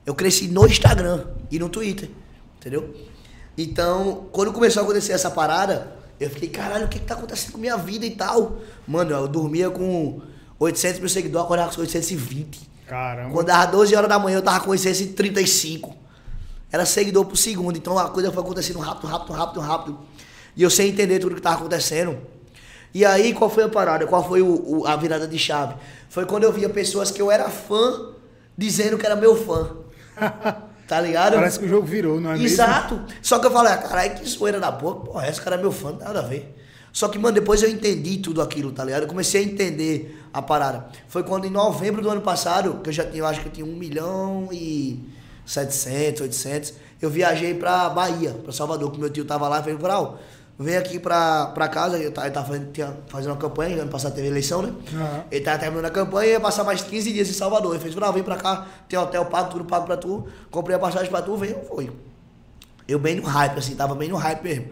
Eu 0.04 0.16
cresci 0.16 0.48
no 0.48 0.66
Instagram 0.66 1.28
e 1.52 1.60
no 1.60 1.70
Twitter. 1.70 2.10
Entendeu? 2.58 2.92
Então, 3.56 4.26
quando 4.32 4.52
começou 4.52 4.82
a 4.82 4.84
acontecer 4.84 5.12
essa 5.12 5.30
parada, 5.30 5.96
eu 6.20 6.28
fiquei, 6.28 6.50
caralho, 6.50 6.88
o 6.88 6.90
que, 6.90 6.98
que 6.98 7.06
tá 7.06 7.14
acontecendo 7.14 7.52
com 7.52 7.60
minha 7.60 7.78
vida 7.78 8.04
e 8.04 8.16
tal? 8.16 8.58
Mano, 8.88 9.12
eu 9.12 9.28
dormia 9.28 9.70
com 9.70 10.22
800 10.58 11.00
mil 11.00 11.10
seguidores, 11.10 11.46
acordava 11.46 11.72
com 11.72 11.82
820. 11.82 12.70
Caramba. 12.88 13.32
Quando 13.32 13.46
dava 13.46 13.72
12 13.72 13.96
horas 13.96 14.10
da 14.10 14.18
manhã, 14.18 14.38
eu 14.38 14.42
tava 14.42 14.60
com 14.62 14.72
835. 14.72 15.96
Era 16.72 16.84
seguidor 16.84 17.26
por 17.26 17.38
segundo. 17.38 17.78
Então 17.78 18.00
a 18.00 18.10
coisa 18.10 18.32
foi 18.32 18.42
acontecendo 18.42 18.80
rápido, 18.80 19.06
rápido, 19.06 19.34
rápido, 19.34 19.60
rápido. 19.60 20.00
E 20.56 20.64
eu 20.64 20.72
sem 20.72 20.90
entender 20.90 21.20
tudo 21.20 21.36
que 21.36 21.42
tava 21.42 21.58
acontecendo. 21.58 22.33
E 22.94 23.04
aí, 23.04 23.34
qual 23.34 23.50
foi 23.50 23.64
a 23.64 23.70
parada? 23.70 24.06
Qual 24.06 24.28
foi 24.28 24.42
o- 24.42 24.80
o- 24.82 24.88
a 24.88 24.96
virada 24.96 25.28
de 25.28 25.38
chave? 25.40 25.76
Foi 26.10 26.26
quando 26.26 26.44
eu 26.44 26.52
via 26.52 26.70
pessoas 26.70 27.10
que 27.12 27.22
eu 27.22 27.32
era 27.32 27.50
fã 27.50 28.10
dizendo 28.58 28.98
que 28.98 29.06
era 29.06 29.16
meu 29.16 29.36
fã. 29.36 29.70
Tá 30.86 31.00
ligado? 31.00 31.36
Parece 31.36 31.58
que 31.60 31.66
o 31.66 31.68
jogo 31.70 31.88
virou, 31.88 32.20
não 32.20 32.32
é 32.32 32.34
mesmo? 32.34 32.46
Exato. 32.46 33.02
Só 33.22 33.40
que 33.40 33.48
eu 33.48 33.52
falei, 33.52 33.72
ah, 33.72 33.78
caralho, 33.78 34.16
que 34.16 34.30
zoeira 34.30 34.60
da 34.60 34.70
boca. 34.70 35.06
Porra, 35.08 35.28
esse 35.30 35.42
cara 35.42 35.56
é 35.56 35.60
meu 35.60 35.72
fã, 35.72 35.94
nada 35.94 36.20
a 36.20 36.22
ver. 36.22 36.54
Só 36.92 37.08
que, 37.08 37.18
mano, 37.18 37.34
depois 37.34 37.64
eu 37.64 37.70
entendi 37.70 38.18
tudo 38.18 38.42
aquilo, 38.42 38.70
tá 38.74 38.84
ligado? 38.84 39.04
Eu 39.04 39.08
comecei 39.08 39.42
a 39.42 39.44
entender 39.46 40.22
a 40.34 40.42
parada. 40.42 40.88
Foi 41.08 41.24
quando, 41.24 41.46
em 41.46 41.50
novembro 41.50 42.02
do 42.02 42.10
ano 42.10 42.20
passado, 42.22 42.82
que 42.84 42.90
eu 42.90 42.94
já 42.94 43.06
tinha, 43.06 43.20
eu 43.20 43.26
acho 43.26 43.40
que 43.40 43.48
eu 43.48 43.52
tinha 43.52 43.66
1 43.66 43.76
milhão 43.76 44.50
e 44.52 45.00
700, 45.46 46.22
800, 46.22 46.74
eu 47.02 47.10
viajei 47.10 47.54
pra 47.54 47.90
Bahia, 47.90 48.32
pra 48.44 48.52
Salvador, 48.52 48.92
que 48.92 49.00
meu 49.00 49.10
tio 49.10 49.24
tava 49.26 49.48
lá 49.48 49.60
e 49.60 49.62
falei, 49.62 49.78
Brau, 49.78 50.20
vem 50.58 50.78
aqui 50.78 51.00
pra, 51.00 51.48
pra 51.48 51.68
casa, 51.68 51.98
eu 51.98 52.12
tava, 52.12 52.28
ele 52.28 52.34
tava 52.34 52.48
fazendo, 52.48 52.72
tinha- 52.72 52.94
fazendo 53.08 53.32
uma 53.32 53.38
campanha, 53.38 53.82
ano 53.82 53.90
passado 53.92 54.14
teve 54.14 54.28
eleição, 54.28 54.62
né? 54.62 54.74
Aham. 54.94 55.24
Ele 55.32 55.44
tava 55.44 55.60
terminando 55.60 55.86
a 55.86 55.90
campanha 55.90 56.30
e 56.30 56.32
ia 56.34 56.40
passar 56.40 56.64
mais 56.64 56.82
15 56.82 57.12
dias 57.12 57.28
em 57.30 57.34
Salvador. 57.34 57.74
Ele 57.74 57.82
fez, 57.84 57.96
Brau, 57.96 58.14
vem 58.14 58.24
pra 58.24 58.36
cá, 58.38 58.68
tem 58.88 58.98
hotel 59.00 59.26
pago, 59.26 59.50
tudo 59.52 59.66
pago 59.66 59.86
pra 59.86 59.98
tu, 59.98 60.28
comprei 60.52 60.76
a 60.76 60.80
passagem 60.80 61.10
pra 61.10 61.22
tu, 61.22 61.36
vem, 61.36 61.52
eu 61.52 61.64
fui. 61.66 61.92
Eu 62.88 63.00
bem 63.00 63.16
no 63.16 63.24
hype, 63.24 63.58
assim, 63.58 63.76
tava 63.76 63.96
bem 63.96 64.10
no 64.10 64.16
hype 64.18 64.44
mesmo. 64.44 64.68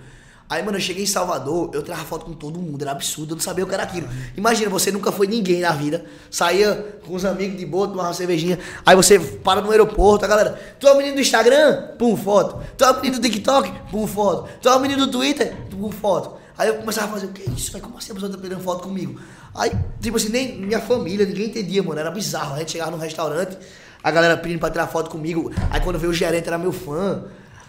Aí, 0.52 0.62
mano, 0.62 0.76
eu 0.76 0.82
cheguei 0.82 1.04
em 1.04 1.08
Salvador, 1.08 1.70
eu 1.74 1.82
tirava 1.82 2.04
foto 2.04 2.26
com 2.26 2.34
todo 2.34 2.60
mundo, 2.60 2.82
era 2.82 2.92
absurdo, 2.92 3.32
eu 3.32 3.36
não 3.36 3.42
sabia 3.42 3.64
o 3.64 3.68
que 3.70 3.74
era 3.74 3.84
aquilo. 3.84 4.10
Imagina, 4.36 4.70
você 4.70 4.92
nunca 4.92 5.10
foi 5.10 5.26
ninguém 5.26 5.62
na 5.62 5.72
vida, 5.72 6.04
saía 6.30 7.00
com 7.08 7.16
os 7.16 7.24
amigos 7.24 7.58
de 7.58 7.66
boa, 7.66 7.88
tomava 7.88 8.10
uma 8.10 8.14
cervejinha, 8.14 8.60
aí 8.86 8.94
você 8.94 9.18
para 9.18 9.62
no 9.62 9.72
aeroporto, 9.72 10.26
a 10.26 10.28
galera, 10.28 10.60
tu 10.78 10.90
é 10.90 10.92
o 10.92 10.98
menino 10.98 11.16
do 11.16 11.22
Instagram? 11.22 11.96
Pum, 11.98 12.18
foto. 12.18 12.62
Tu 12.78 12.84
é 12.84 12.92
o 12.92 12.96
menino 12.96 13.16
do 13.16 13.22
TikTok? 13.22 13.72
Pum, 13.90 14.06
foto. 14.06 14.50
Tu 14.62 14.68
é 14.68 14.76
o 14.76 14.80
menino 14.82 15.06
do 15.06 15.12
Twitter? 15.14 15.56
Pum, 15.70 15.90
foto. 15.90 16.34
Aí 16.58 16.68
eu 16.68 16.76
começava 16.76 17.08
a 17.08 17.12
fazer, 17.12 17.28
o 17.28 17.30
que 17.30 17.50
é 17.50 17.54
isso, 17.54 17.72
velho? 17.72 17.86
Como 17.86 17.98
assim 17.98 18.12
a 18.12 18.16
pessoa 18.16 18.30
tá 18.30 18.38
pegando 18.38 18.62
foto 18.62 18.84
comigo? 18.84 19.22
Aí, 19.56 19.72
tipo 20.02 20.18
assim, 20.18 20.28
nem 20.28 20.58
minha 20.58 20.82
família, 20.82 21.26
ninguém 21.26 21.46
entendia, 21.46 21.82
mano, 21.82 21.98
era 21.98 22.12
bizarro. 22.12 22.56
A 22.56 22.60
gente 22.60 22.74
chegava 22.74 22.92
num 22.92 22.98
restaurante, 22.98 23.58
a 24.04 24.12
galera 24.12 24.36
pedindo 24.36 24.60
pra 24.60 24.70
tirar 24.70 24.88
foto 24.88 25.10
comigo, 25.10 25.50
aí 25.70 25.80
quando 25.80 25.98
veio 25.98 26.12
o 26.12 26.14
gerente 26.14 26.46
era 26.46 26.58
meu 26.58 26.74
fã. 26.74 27.24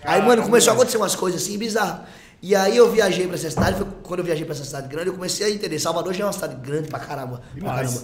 Aí, 0.05 0.21
mano, 0.21 0.43
começou 0.43 0.73
a 0.73 0.75
acontecer 0.75 0.97
umas 0.97 1.15
coisas 1.15 1.41
assim 1.41 1.57
bizarras. 1.57 2.01
E 2.43 2.57
aí 2.57 2.77
eu 2.77 2.91
viajei 2.91 3.27
pra 3.27 3.37
essa 3.37 3.49
cidade, 3.49 3.77
foi 3.79 3.87
quando 4.03 4.19
eu 4.21 4.25
viajei 4.25 4.45
pra 4.45 4.53
essa 4.55 4.65
cidade 4.65 4.89
grande, 4.89 5.07
eu 5.09 5.15
comecei 5.15 5.47
a 5.47 5.51
entender. 5.51 5.79
Salvador 5.79 6.13
já 6.13 6.25
é 6.25 6.27
uma 6.27 6.33
cidade 6.33 6.57
grande 6.57 6.89
pra 6.89 6.99
caramba. 6.99 7.41
Pra 7.59 7.75
caramba. 7.75 8.03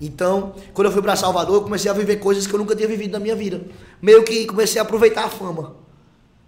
Então, 0.00 0.54
quando 0.72 0.86
eu 0.86 0.92
fui 0.92 1.02
pra 1.02 1.16
Salvador, 1.16 1.56
eu 1.56 1.62
comecei 1.62 1.90
a 1.90 1.94
viver 1.94 2.16
coisas 2.16 2.46
que 2.46 2.54
eu 2.54 2.58
nunca 2.58 2.74
tinha 2.76 2.86
vivido 2.88 3.12
na 3.12 3.18
minha 3.18 3.34
vida. 3.34 3.60
Meio 4.00 4.22
que 4.22 4.46
comecei 4.46 4.80
a 4.80 4.84
aproveitar 4.84 5.24
a 5.24 5.28
fama. 5.28 5.74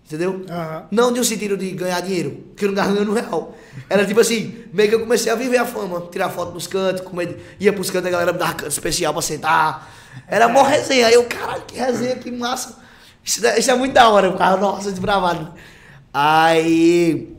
Entendeu? 0.07 0.45
Aham. 0.49 0.85
Não 0.91 1.13
de 1.13 1.21
um 1.21 1.25
sentido 1.25 1.57
de 1.57 1.71
ganhar 1.73 2.01
dinheiro, 2.01 2.45
que 2.57 2.65
eu 2.65 2.69
não 2.69 2.75
tava 2.77 2.93
ganhando 2.93 3.13
real. 3.13 3.57
Era 3.91 4.05
tipo 4.07 4.21
assim, 4.21 4.65
meio 4.73 4.89
que 4.89 4.95
eu 4.95 5.01
comecei 5.01 5.31
a 5.31 5.35
viver 5.35 5.59
a 5.59 5.65
fama, 5.67 6.01
tirar 6.11 6.29
foto 6.31 6.53
nos 6.55 6.67
cantos, 6.67 7.03
comer, 7.03 7.57
ia 7.59 7.73
pros 7.73 7.89
cantos, 7.91 8.09
a 8.09 8.11
galera 8.11 8.33
me 8.33 8.39
dava 8.39 8.55
canto 8.55 8.71
especial 8.71 9.13
pra 9.13 9.23
sentar. 9.23 9.93
Era 10.29 10.49
mó 10.49 10.63
resenha. 10.63 11.07
Aí 11.09 11.15
eu, 11.15 11.25
caralho, 11.25 11.63
que 11.63 11.77
resenha, 11.79 12.17
que 12.17 12.31
massa. 12.31 12.79
Isso, 13.25 13.45
é- 13.47 13.59
isso 13.59 13.71
é 13.71 13.75
muito 13.75 13.93
da 13.95 14.09
hora, 14.09 14.27
eu 14.29 14.33
ficava, 14.33 14.57
nossa, 14.57 14.91
desbravado. 14.91 15.53
Aí, 16.13 17.37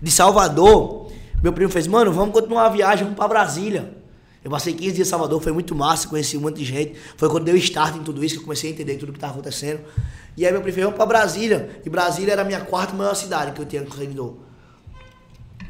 de 0.00 0.10
Salvador, 0.10 1.10
meu 1.42 1.52
primo 1.52 1.70
fez, 1.70 1.86
mano, 1.86 2.12
vamos 2.12 2.32
continuar 2.32 2.66
a 2.66 2.68
viagem, 2.68 3.04
vamos 3.04 3.16
pra 3.16 3.26
Brasília. 3.26 3.96
Eu 4.42 4.50
passei 4.50 4.72
15 4.72 4.92
dias 4.92 5.08
em 5.08 5.10
Salvador, 5.10 5.42
foi 5.42 5.52
muito 5.52 5.74
massa, 5.74 6.08
conheci 6.08 6.36
um 6.36 6.40
monte 6.40 6.56
de 6.56 6.64
gente. 6.64 6.94
Foi 7.16 7.28
quando 7.28 7.44
deu 7.44 7.56
start 7.56 7.96
em 7.96 8.02
tudo 8.02 8.24
isso 8.24 8.36
que 8.36 8.40
eu 8.40 8.44
comecei 8.44 8.70
a 8.70 8.72
entender 8.72 8.96
tudo 8.96 9.12
que 9.12 9.18
estava 9.18 9.34
acontecendo. 9.34 9.80
E 10.36 10.46
aí 10.46 10.52
meu 10.52 10.62
primo 10.62 10.74
fez, 10.74 10.84
vamos 10.84 10.96
pra 10.96 11.04
Brasília. 11.04 11.80
E 11.84 11.90
Brasília 11.90 12.32
era 12.32 12.42
a 12.42 12.44
minha 12.44 12.60
quarta 12.60 12.94
maior 12.94 13.14
cidade 13.14 13.52
que 13.52 13.60
eu 13.60 13.66
tinha 13.66 13.82
com 13.82 13.94
seguidor. 13.94 14.36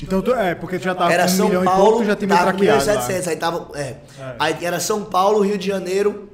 Então, 0.02 0.22
tu, 0.22 0.32
é, 0.32 0.54
porque 0.54 0.78
tu 0.78 0.84
já 0.84 0.94
tava 0.94 1.12
Era 1.12 1.24
com 1.24 1.32
um 1.32 1.36
São 1.36 1.46
milhão 1.48 1.62
e 1.62 1.64
Paulo, 1.64 1.84
pouco, 1.84 2.04
já 2.04 2.16
tinha 2.16 2.28
me 2.28 2.40
traqueado 2.40 2.86
lá. 2.86 3.08
1.700, 3.08 3.28
aí 3.28 3.36
tava, 3.36 3.78
é. 3.78 3.82
É. 3.82 4.00
Aí 4.38 4.64
era 4.64 4.80
São 4.80 5.04
Paulo, 5.04 5.40
Rio 5.40 5.58
de 5.58 5.66
Janeiro, 5.66 6.30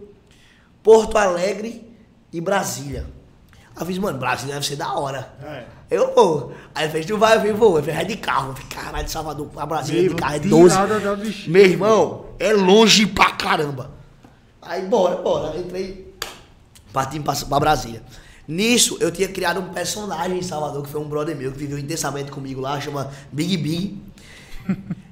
Porto 0.83 1.16
Alegre 1.19 1.90
e 2.33 2.40
Brasília. 2.40 3.07
Aí 3.76 3.83
eu 3.83 3.87
fiz, 3.87 3.99
mano, 3.99 4.18
Brasília 4.18 4.54
deve 4.54 4.66
ser 4.66 4.76
da 4.76 4.90
hora. 4.95 5.30
É. 5.42 5.64
Eu 5.90 6.14
vou. 6.14 6.52
Aí 6.75 6.88
fez, 6.88 7.04
tu 7.04 7.18
vai, 7.18 7.35
eu 7.35 7.40
falei, 7.40 7.52
vou. 7.52 7.76
Eu 7.76 7.83
falei, 7.83 7.95
vai 7.95 8.04
de 8.06 8.16
carro. 8.16 8.49
Eu 8.49 8.54
falei, 8.54 8.68
caralho, 8.71 9.04
de 9.04 9.11
Salvador 9.11 9.47
pra 9.49 9.66
Brasília 9.66 10.09
de 10.09 10.14
carro 10.14 10.35
é 10.35 10.38
12. 10.38 10.75
tirada 10.75 11.00
da 11.00 11.14
bexiga. 11.14 11.50
Meu 11.50 11.64
irmão, 11.64 12.26
é 12.38 12.52
longe 12.54 13.06
pra 13.06 13.33
caramba. 13.33 13.90
Aí, 14.62 14.87
bora, 14.87 15.16
bora. 15.16 15.59
Entrei, 15.59 16.14
partimos 16.90 17.25
pra, 17.25 17.49
pra 17.49 17.61
Brasília. 17.61 18.02
Nisso, 18.49 18.97
eu 19.00 19.11
tinha 19.11 19.28
criado 19.28 19.61
um 19.61 19.68
personagem 19.75 20.38
em 20.38 20.42
Salvador, 20.42 20.83
que 20.83 20.88
foi 20.88 21.00
um 21.00 21.09
brother 21.09 21.37
meu, 21.37 21.52
que 21.52 21.59
viveu 21.59 21.78
intensamente 21.78 22.30
comigo 22.30 22.61
lá, 22.61 22.80
chama 22.80 23.11
Big 23.30 23.56
Big. 23.59 24.02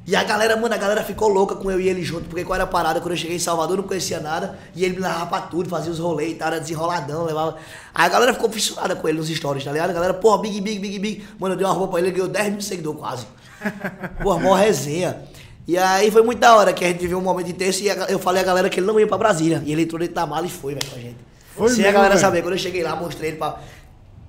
E 0.06 0.14
a 0.14 0.22
galera, 0.22 0.54
mano, 0.56 0.74
a 0.74 0.78
galera 0.78 1.02
ficou 1.02 1.28
louca 1.28 1.54
com 1.54 1.70
eu 1.70 1.80
e 1.80 1.88
ele 1.88 2.02
junto, 2.02 2.28
porque 2.28 2.44
qual 2.44 2.56
era 2.56 2.64
a 2.64 2.66
parada? 2.66 3.00
Quando 3.00 3.12
eu 3.12 3.16
cheguei 3.16 3.36
em 3.36 3.40
Salvador, 3.40 3.78
eu 3.78 3.82
não 3.82 3.88
conhecia 3.88 4.20
nada, 4.20 4.58
e 4.74 4.84
ele 4.84 4.96
me 4.96 5.00
levava 5.00 5.26
pra 5.26 5.40
tudo, 5.40 5.68
fazia 5.70 5.90
os 5.90 5.98
rolês 5.98 6.32
e 6.32 6.34
tal, 6.34 6.48
era 6.48 6.60
desenroladão, 6.60 7.24
levava. 7.24 7.56
Aí 7.94 8.04
a 8.04 8.08
galera 8.10 8.34
ficou 8.34 8.50
fissurada 8.50 8.94
com 8.94 9.08
ele 9.08 9.16
nos 9.16 9.28
stories, 9.28 9.64
tá 9.64 9.72
ligado? 9.72 9.90
A 9.90 9.92
galera, 9.94 10.12
porra, 10.12 10.42
Big 10.42 10.60
Big, 10.60 10.78
Big 10.78 10.98
Big. 10.98 11.26
Mano, 11.38 11.54
eu 11.54 11.56
dei 11.58 11.66
uma 11.66 11.72
roupa 11.72 11.92
pra 11.92 12.00
ele, 12.00 12.08
ele 12.08 12.16
ganhou 12.16 12.28
10 12.28 12.52
mil 12.52 12.60
seguidores 12.60 13.00
quase. 13.00 13.26
Porra, 14.22 14.38
mó 14.40 14.54
resenha. 14.54 15.22
E 15.66 15.78
aí 15.78 16.10
foi 16.10 16.22
muito 16.22 16.38
da 16.38 16.54
hora 16.54 16.74
que 16.74 16.84
a 16.84 16.88
gente 16.88 17.00
viveu 17.00 17.16
um 17.18 17.22
momento 17.22 17.48
intenso 17.50 17.82
e 17.82 17.88
a 17.90 17.94
eu 18.10 18.18
falei 18.18 18.42
a 18.42 18.44
galera 18.44 18.68
que 18.68 18.78
ele 18.78 18.86
não 18.86 19.00
ia 19.00 19.06
pra 19.06 19.16
Brasília. 19.16 19.62
E 19.64 19.72
ele 19.72 19.82
entrou 19.82 19.98
dentro 19.98 20.14
da 20.14 20.26
mala 20.26 20.44
e 20.44 20.50
foi, 20.50 20.74
velho, 20.74 20.86
com 20.90 20.96
a 20.96 21.00
gente. 21.00 21.16
Foi 21.56 21.68
Sem 21.70 21.76
a 21.76 21.82
mesmo, 21.84 21.92
galera 21.94 22.14
velho? 22.14 22.20
saber. 22.20 22.42
Quando 22.42 22.52
eu 22.52 22.58
cheguei 22.58 22.82
lá, 22.82 22.94
mostrei 22.94 23.30
ele 23.30 23.38
pra. 23.38 23.58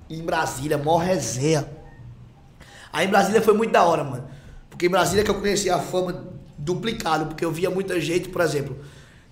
Em 0.08 0.22
Brasília, 0.22 0.78
mó 0.78 0.96
resenha. 0.96 1.68
Aí 2.90 3.06
em 3.06 3.10
Brasília 3.10 3.42
foi 3.42 3.52
muito 3.52 3.72
da 3.72 3.82
hora, 3.82 4.02
mano. 4.04 4.35
Porque 4.76 4.86
em 4.86 4.90
Brasília 4.90 5.24
que 5.24 5.30
eu 5.30 5.40
conheci 5.40 5.70
a 5.70 5.78
fama 5.78 6.22
duplicado, 6.58 7.26
porque 7.26 7.42
eu 7.42 7.50
via 7.50 7.70
muita 7.70 7.98
gente, 7.98 8.28
por 8.28 8.42
exemplo, 8.42 8.76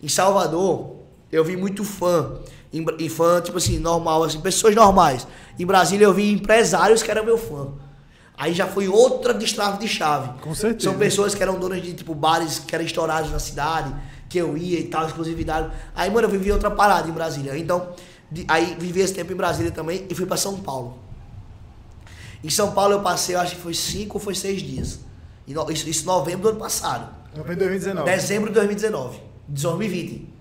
em 0.02 0.08
Salvador, 0.08 0.96
eu 1.30 1.44
vi 1.44 1.54
muito 1.54 1.84
fã. 1.84 2.36
Em, 2.72 2.82
em 2.98 3.08
fã, 3.10 3.42
tipo 3.42 3.58
assim, 3.58 3.78
normal, 3.78 4.24
assim, 4.24 4.40
pessoas 4.40 4.74
normais. 4.74 5.26
Em 5.58 5.66
Brasília 5.66 6.06
eu 6.06 6.14
vi 6.14 6.32
empresários 6.32 7.02
que 7.02 7.10
eram 7.10 7.24
meu 7.26 7.36
fã. 7.36 7.68
Aí 8.38 8.54
já 8.54 8.66
foi 8.66 8.88
outra 8.88 9.34
destrave 9.34 9.78
de 9.78 9.86
chave. 9.86 10.30
Com 10.40 10.54
certeza. 10.54 10.90
São 10.90 10.98
pessoas 10.98 11.34
que 11.34 11.42
eram 11.42 11.58
donas 11.58 11.82
de, 11.82 11.92
tipo, 11.92 12.14
bares 12.14 12.58
que 12.58 12.74
eram 12.74 12.84
estourados 12.84 13.30
na 13.30 13.38
cidade, 13.38 13.94
que 14.30 14.38
eu 14.38 14.56
ia 14.56 14.80
e 14.80 14.84
tal, 14.84 15.06
exclusividade. 15.06 15.70
Aí, 15.94 16.10
mano, 16.10 16.26
eu 16.26 16.30
vivi 16.32 16.50
outra 16.50 16.70
parada 16.70 17.06
em 17.06 17.12
Brasília. 17.12 17.56
Então, 17.56 17.90
de- 18.32 18.44
aí 18.48 18.76
vivi 18.78 19.00
esse 19.00 19.12
tempo 19.12 19.30
em 19.30 19.36
Brasília 19.36 19.70
também 19.70 20.06
e 20.08 20.14
fui 20.14 20.24
pra 20.26 20.36
São 20.38 20.56
Paulo. 20.58 20.98
Em 22.42 22.50
São 22.50 22.72
Paulo 22.72 22.94
eu 22.94 23.00
passei, 23.02 23.34
eu 23.36 23.40
acho 23.40 23.54
que 23.56 23.60
foi 23.62 23.74
cinco 23.74 24.16
ou 24.18 24.24
foi 24.24 24.34
seis 24.34 24.60
dias. 24.62 24.98
Isso, 25.46 25.88
isso 25.88 26.02
em 26.02 26.06
novembro 26.06 26.42
do 26.42 26.48
ano 26.50 26.58
passado. 26.58 27.08
Foi 27.34 27.54
em 27.54 27.58
2019. 27.58 28.10
Dezembro 28.10 28.48
de 28.48 28.54
2019. 28.54 29.20
De 29.48 29.62
2020. 29.62 30.34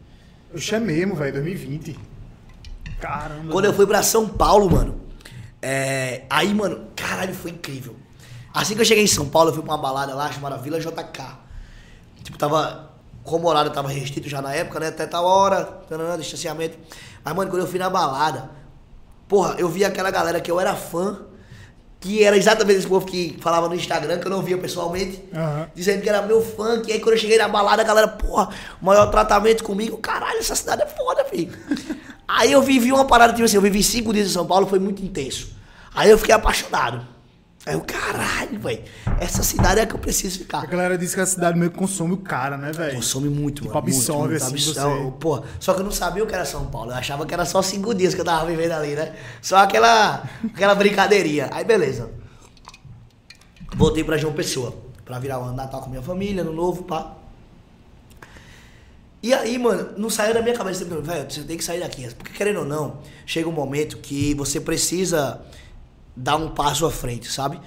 Oxe, 0.56 0.76
é 0.76 0.80
mesmo, 0.80 1.16
velho, 1.16 1.34
2020. 1.34 2.00
Caramba. 3.00 3.52
Quando 3.52 3.66
eu 3.66 3.74
fui 3.74 3.86
pra 3.86 4.02
São 4.04 4.30
Paulo, 4.30 4.70
mano, 4.70 5.02
é, 5.62 6.24
aí, 6.30 6.54
mano, 6.54 6.88
caralho, 6.96 7.34
foi 7.34 7.52
incrível. 7.52 7.96
Assim 8.54 8.76
que 8.76 8.82
eu 8.82 8.86
cheguei 8.86 9.04
em 9.04 9.08
São 9.08 9.28
Paulo, 9.28 9.50
eu 9.50 9.54
fui 9.54 9.64
pra 9.64 9.74
uma 9.74 9.82
balada 9.82 10.14
lá 10.14 10.32
chamada 10.32 10.58
Vila 10.58 10.80
JK. 10.80 11.24
Tipo, 12.24 12.38
tava. 12.38 12.92
Como 13.24 13.48
o 13.48 13.50
horário 13.50 13.72
tava 13.72 13.88
restrito 13.88 14.28
já 14.28 14.42
na 14.42 14.54
época, 14.54 14.82
né? 14.82 14.88
Até 14.90 15.08
tal 15.08 15.24
hora, 15.26 15.64
tanana, 15.64 16.18
distanciamento. 16.18 16.78
Mas, 17.24 17.34
mano, 17.34 17.50
quando 17.50 17.62
eu 17.62 17.68
fui 17.68 17.80
na 17.80 17.90
balada, 17.90 18.52
porra, 19.30 19.56
eu 19.58 19.70
vi 19.70 19.86
aquela 19.86 20.12
galera 20.12 20.42
que 20.42 20.52
eu 20.52 20.60
era 20.60 20.76
fã, 20.76 21.22
que 22.04 22.22
era 22.22 22.36
exatamente 22.36 22.80
esse 22.80 22.88
povo 22.88 23.06
que 23.06 23.38
falava 23.40 23.70
no 23.70 23.76
Instagram, 23.76 24.20
que 24.20 24.28
eu 24.28 24.30
não 24.30 24.42
via 24.42 24.58
pessoalmente, 24.58 25.24
Aham. 25.34 25.70
dizendo 25.74 26.02
que 26.02 26.10
era 26.10 26.22
meu 26.22 26.42
fã, 26.42 26.82
que 26.82 26.92
aí 26.92 27.00
quando 27.00 27.14
eu 27.14 27.18
cheguei 27.18 27.38
na 27.38 27.48
balada, 27.48 27.82
a 27.82 27.86
galera, 27.86 28.10
porra, 28.10 28.50
maior 28.82 29.06
tratamento 29.06 29.64
comigo, 29.64 29.98
caralho, 30.00 30.38
essa 30.38 30.54
cidade 30.54 30.82
é 30.82 30.86
foda, 30.86 31.24
filho. 31.24 31.58
aí 32.28 32.52
eu 32.52 32.62
vivi 32.62 32.92
uma 32.92 33.06
parada, 33.06 33.32
tipo 33.32 33.46
assim, 33.46 33.56
eu 33.56 33.62
vivi 33.62 33.82
cinco 33.82 34.12
dias 34.12 34.28
em 34.28 34.32
São 34.32 34.46
Paulo, 34.46 34.68
foi 34.68 34.80
muito 34.80 35.02
intenso. 35.02 35.56
Aí 35.96 36.10
eu 36.10 36.18
fiquei 36.18 36.36
apaixonado. 36.36 37.08
Aí 37.66 37.76
eu, 37.76 37.82
caralho, 37.82 38.60
velho, 38.60 38.84
essa 39.22 39.42
cidade 39.42 39.80
é 39.80 39.86
que 39.86 39.96
eu 39.96 40.00
preciso 40.00 40.36
A 40.36 40.40
ficar. 40.40 40.66
galera 40.68 40.98
diz 40.98 41.16
que 41.16 41.22
a 41.22 41.26
cidade 41.26 41.58
meio 41.58 41.72
que 41.72 41.78
consome 41.78 42.14
o 42.14 42.18
cara, 42.18 42.58
né, 42.58 42.74
velho? 42.74 42.96
Consome 42.96 43.30
muito, 43.30 43.64
mano. 43.64 43.78
absorve, 43.78 44.32
muito, 44.32 44.44
muito, 44.44 44.56
assim, 44.58 44.70
absorve. 44.80 45.04
você. 45.06 45.12
Porra, 45.18 45.44
só 45.62 45.74
que 45.74 45.80
eu 45.80 45.86
não 45.86 45.92
sabia 45.92 46.24
o 46.24 46.28
que 46.28 46.36
era 46.36 46.44
São 46.44 46.66
Paulo. 46.66 46.92
Eu 46.92 46.96
achava 46.96 47.26
que 47.26 47.34
era 47.34 47.46
só 47.46 47.62
cinco 47.62 47.94
dias 47.94 48.14
que 48.14 48.20
eu 48.20 48.26
tava 48.26 48.46
vivendo 48.46 48.74
ali, 48.74 48.96
né? 48.96 49.14
Só 49.42 49.58
aquela, 49.58 50.24
aquela 50.54 50.76
brincadeirinha. 50.76 51.48
Aí, 51.54 51.64
beleza. 51.64 52.12
Voltei 53.76 54.04
pra 54.04 54.18
João 54.18 54.34
Pessoa. 54.34 54.76
Pra 55.06 55.18
virar 55.20 55.40
o 55.40 55.44
ano 55.44 55.56
Natal 55.56 55.82
com 55.82 55.90
minha 55.90 56.02
família, 56.02 56.44
no 56.44 56.52
novo, 56.54 56.84
pá. 56.84 57.16
E 59.22 59.34
aí, 59.34 59.58
mano, 59.58 59.92
não 59.98 60.10
saiu 60.10 60.34
da 60.34 60.42
minha 60.42 60.56
cabeça. 60.56 60.84
Velho, 60.84 61.32
você 61.32 61.44
tem 61.44 61.58
que 61.58 61.64
sair 61.64 61.80
daqui. 61.80 62.14
Porque, 62.16 62.34
querendo 62.34 62.60
ou 62.60 62.66
não, 62.66 62.98
chega 63.26 63.48
um 63.48 63.54
momento 63.54 63.98
que 64.00 64.34
você 64.34 64.60
precisa 64.60 65.42
dar 66.16 66.36
um 66.36 66.50
passo 66.50 66.86
à 66.86 66.92
frente, 66.92 67.32
sabe? 67.32 67.60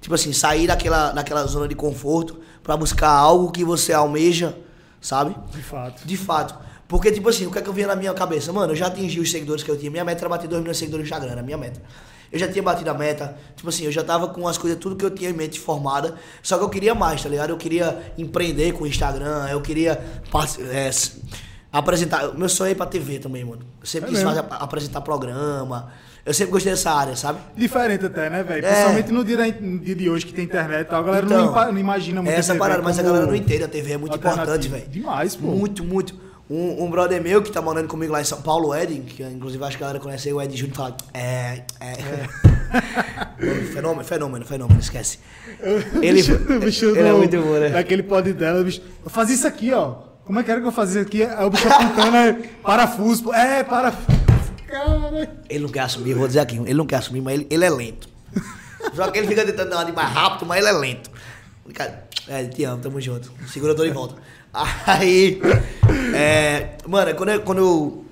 Tipo 0.00 0.14
assim, 0.14 0.32
sair 0.32 0.66
daquela, 0.66 1.12
daquela 1.12 1.44
zona 1.46 1.66
de 1.66 1.74
conforto 1.74 2.38
pra 2.62 2.76
buscar 2.76 3.10
algo 3.10 3.50
que 3.50 3.64
você 3.64 3.92
almeja, 3.92 4.56
sabe? 5.00 5.36
De 5.50 5.62
fato. 5.62 6.06
De 6.06 6.16
fato. 6.16 6.54
Porque, 6.88 7.10
tipo 7.10 7.28
assim, 7.28 7.46
o 7.46 7.50
que 7.50 7.58
é 7.58 7.62
que 7.62 7.68
eu 7.68 7.72
via 7.72 7.86
na 7.86 7.96
minha 7.96 8.14
cabeça? 8.14 8.52
Mano, 8.52 8.72
eu 8.72 8.76
já 8.76 8.86
atingi 8.86 9.18
os 9.18 9.30
seguidores 9.30 9.62
que 9.62 9.70
eu 9.70 9.76
tinha. 9.76 9.90
Minha 9.90 10.04
meta 10.04 10.20
era 10.20 10.28
bater 10.28 10.46
2 10.46 10.60
milhões 10.60 10.76
de 10.76 10.80
seguidores 10.80 11.02
no 11.02 11.06
Instagram, 11.06 11.32
era 11.32 11.40
a 11.40 11.44
minha 11.44 11.58
meta. 11.58 11.82
Eu 12.30 12.38
já 12.38 12.48
tinha 12.48 12.62
batido 12.62 12.90
a 12.90 12.94
meta. 12.94 13.36
Tipo 13.56 13.68
assim, 13.68 13.84
eu 13.84 13.92
já 13.92 14.04
tava 14.04 14.28
com 14.28 14.46
as 14.46 14.58
coisas, 14.58 14.78
tudo 14.78 14.94
que 14.94 15.04
eu 15.04 15.10
tinha 15.10 15.30
em 15.30 15.32
mente 15.32 15.58
formada. 15.58 16.14
Só 16.42 16.58
que 16.58 16.64
eu 16.64 16.68
queria 16.68 16.94
mais, 16.94 17.22
tá 17.22 17.28
ligado? 17.28 17.50
Eu 17.50 17.56
queria 17.56 18.12
empreender 18.16 18.72
com 18.72 18.84
o 18.84 18.86
Instagram, 18.86 19.48
eu 19.48 19.60
queria 19.60 20.00
é, 20.70 20.90
apresentar. 21.72 22.32
Meu 22.34 22.48
sonho 22.48 22.68
é 22.68 22.72
ir 22.72 22.74
pra 22.74 22.86
TV 22.86 23.18
também, 23.18 23.44
mano. 23.44 23.62
Eu 23.80 23.86
sempre 23.86 24.10
É 24.10 24.12
quis 24.12 24.22
fazer, 24.22 24.44
apresentar 24.50 25.00
programa. 25.00 25.92
Eu 26.26 26.34
sempre 26.34 26.50
gostei 26.52 26.72
dessa 26.72 26.90
área, 26.90 27.14
sabe? 27.14 27.38
Diferente 27.56 28.04
até, 28.04 28.28
né, 28.28 28.42
velho? 28.42 28.66
É. 28.66 28.68
Principalmente 28.68 29.12
no 29.12 29.24
dia, 29.24 29.36
da, 29.36 29.46
no 29.46 29.78
dia 29.78 29.94
de 29.94 30.10
hoje 30.10 30.26
que 30.26 30.34
tem 30.34 30.44
internet 30.44 30.80
e 30.80 30.90
tal, 30.90 31.00
a 31.00 31.04
galera 31.04 31.24
não, 31.24 31.36
Então, 31.36 31.50
impa- 31.52 31.70
não 31.72 31.78
imagina 31.78 32.20
muito. 32.20 32.34
Essa 32.36 32.52
a 32.52 32.54
TV 32.56 32.58
parada, 32.58 32.82
mas 32.82 32.98
a 32.98 33.02
galera 33.02 33.26
não 33.26 33.34
entende. 33.36 33.62
A 33.62 33.68
TV 33.68 33.92
é 33.92 33.96
muito 33.96 34.16
importante, 34.16 34.66
velho. 34.68 34.88
Demais, 34.88 35.36
pô. 35.36 35.46
Muito, 35.46 35.84
muito. 35.84 36.26
Um, 36.50 36.84
um 36.84 36.90
brother 36.90 37.22
meu 37.22 37.42
que 37.42 37.50
tá 37.50 37.62
morando 37.62 37.88
comigo 37.88 38.12
lá 38.12 38.20
em 38.20 38.24
São 38.24 38.40
Paulo, 38.42 38.68
o 38.68 38.74
Ed, 38.74 39.00
que 39.00 39.22
inclusive 39.22 39.62
acho 39.64 39.76
que 39.78 39.82
a 39.84 39.86
galera 39.86 40.02
conhece 40.02 40.28
aí, 40.28 40.34
o 40.34 40.42
Ed 40.42 40.56
Júnior, 40.56 40.76
fala. 40.76 40.96
É, 41.14 41.62
é. 41.80 41.96
Mano, 43.40 43.62
fenômeno, 43.72 44.04
fenômeno, 44.04 44.44
fenômeno, 44.44 44.80
esquece. 44.80 45.18
Ele, 46.02 46.22
bicho, 46.22 46.36
bicho 46.60 46.84
ele 46.96 47.08
é 47.08 47.12
muito 47.12 47.36
bom, 47.40 47.52
né? 47.58 47.68
Daquele 47.70 48.02
pod 48.02 48.32
dela, 48.32 48.62
bicho. 48.64 48.82
Eu 49.04 49.10
fazia 49.10 49.34
isso 49.34 49.46
aqui, 49.46 49.72
ó. 49.72 49.94
Como 50.24 50.40
é 50.40 50.42
que 50.42 50.50
era 50.50 50.60
que 50.60 50.66
eu 50.66 50.72
fazia 50.72 51.00
isso 51.02 51.08
aqui? 51.08 51.22
Aí 51.22 51.44
o 51.46 51.50
bicho 51.50 51.68
apontando, 51.68 52.16
é, 52.16 52.32
parafuso. 52.62 53.22
pô. 53.24 53.34
É, 53.34 53.62
parafuso. 53.62 54.25
Cara. 54.66 55.36
Ele 55.48 55.60
não 55.64 55.68
quer 55.70 55.80
assumir, 55.80 56.14
vou 56.14 56.26
dizer 56.26 56.40
aqui, 56.40 56.56
ele 56.56 56.74
não 56.74 56.86
quer 56.86 56.96
assumir, 56.96 57.20
mas 57.20 57.34
ele, 57.34 57.46
ele 57.50 57.64
é 57.64 57.70
lento. 57.70 58.08
Só 58.94 59.10
que 59.10 59.18
ele 59.18 59.26
fica 59.28 59.44
tentando 59.44 59.70
dar 59.70 59.76
uma 59.78 59.84
de 59.84 59.92
mais 59.92 60.08
rápido, 60.12 60.46
mas 60.46 60.58
ele 60.58 60.68
é 60.68 60.72
lento. 60.72 61.10
Cara, 61.74 62.06
É, 62.28 62.44
te 62.44 62.64
amo, 62.64 62.82
tamo 62.82 63.00
junto. 63.00 63.32
Segura 63.48 63.72
eu 63.72 63.76
tô 63.76 63.84
de 63.84 63.90
volta. 63.92 64.14
Aí, 64.86 65.40
é, 66.14 66.76
mano, 66.86 67.14
quando, 67.14 67.28
eu, 67.30 67.40
quando 67.42 67.58
eu- 67.58 68.04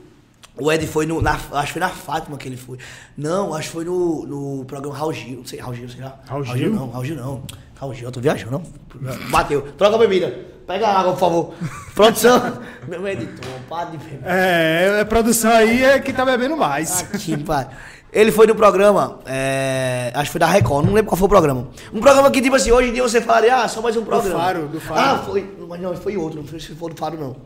o 0.57 0.71
Ed 0.73 0.87
foi 0.87 1.05
no, 1.07 1.21
na, 1.21 1.33
acho 1.33 1.67
que 1.67 1.73
foi 1.73 1.81
na 1.81 1.89
Fátima 1.89 2.37
que 2.37 2.47
ele 2.47 2.57
foi. 2.57 2.79
Não, 3.17 3.55
acho 3.55 3.69
que 3.69 3.73
foi 3.75 3.85
no, 3.85 4.25
no 4.27 4.65
programa 4.67 4.97
Raul 4.97 5.13
Gil, 5.13 5.39
não 5.39 5.45
sei, 5.47 5.59
Raul 5.59 5.75
Gil, 5.75 5.89
sei 5.89 6.01
lá. 6.03 6.21
Raul 6.27 6.45
Gil? 6.45 6.71
não, 6.73 6.91
Raul 6.91 7.05
Gil 7.05 7.17
não. 7.17 7.23
Raul 7.25 7.43
Gil, 7.47 7.57
eu 8.03 8.13
tô 8.13 8.21
viajando, 8.21 8.53
não. 8.53 9.31
Bateu. 9.31 9.63
Troca 9.77 9.97
a 9.97 9.99
bebida. 9.99 10.35
Pega 10.67 10.87
a 10.89 11.01
água, 11.01 11.13
por 11.13 11.21
favor. 11.21 11.55
Produção. 11.95 12.59
Meu 12.89 13.07
editor, 13.07 13.45
para 13.69 13.91
de 13.91 13.99
beber. 13.99 14.21
É, 14.25 15.01
a 15.01 15.05
produção 15.05 15.51
aí 15.51 15.85
é 15.85 15.99
que 15.99 16.13
tá 16.13 16.25
bebendo 16.25 16.57
mais. 16.57 17.03
Aqui, 17.03 17.37
pai. 17.37 17.69
Ele 18.11 18.31
foi 18.31 18.47
no 18.47 18.55
programa, 18.55 19.19
é, 19.27 20.13
acho 20.15 20.27
que 20.27 20.31
foi 20.33 20.39
da 20.39 20.47
Record, 20.47 20.87
não 20.87 20.93
lembro 20.95 21.09
qual 21.11 21.17
foi 21.19 21.27
o 21.27 21.29
programa. 21.29 21.67
Um 21.93 22.01
programa 22.01 22.31
que, 22.31 22.41
tipo 22.41 22.55
assim, 22.55 22.71
hoje 22.71 22.91
em 22.91 22.93
dia 22.93 23.03
você 23.03 23.21
falaria, 23.21 23.57
ah, 23.57 23.67
só 23.67 23.83
mais 23.83 23.97
um 23.97 24.05
programa. 24.05 24.39
Faro, 24.39 24.69
do 24.69 24.81
Faro. 24.81 25.01
Ah, 25.01 25.19
foi, 25.19 25.53
mas 25.69 25.81
não, 25.81 25.97
foi 25.97 26.17
outro, 26.17 26.41
não 26.41 26.49
sei 26.49 26.61
se 26.61 26.75
foi 26.77 26.91
do 26.95 26.97
Faro, 26.97 27.19
não. 27.19 27.37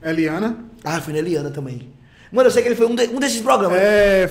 Eliana? 0.00 0.58
Ah, 0.84 1.00
foi 1.00 1.12
na 1.12 1.18
Eliana 1.18 1.50
também. 1.50 1.92
Mano, 2.30 2.46
eu 2.48 2.52
sei 2.52 2.62
que 2.62 2.68
ele 2.68 2.76
foi 2.76 2.86
um, 2.86 2.94
de- 2.94 3.08
um 3.08 3.18
desses 3.18 3.40
programas. 3.40 3.76
É, 3.78 4.30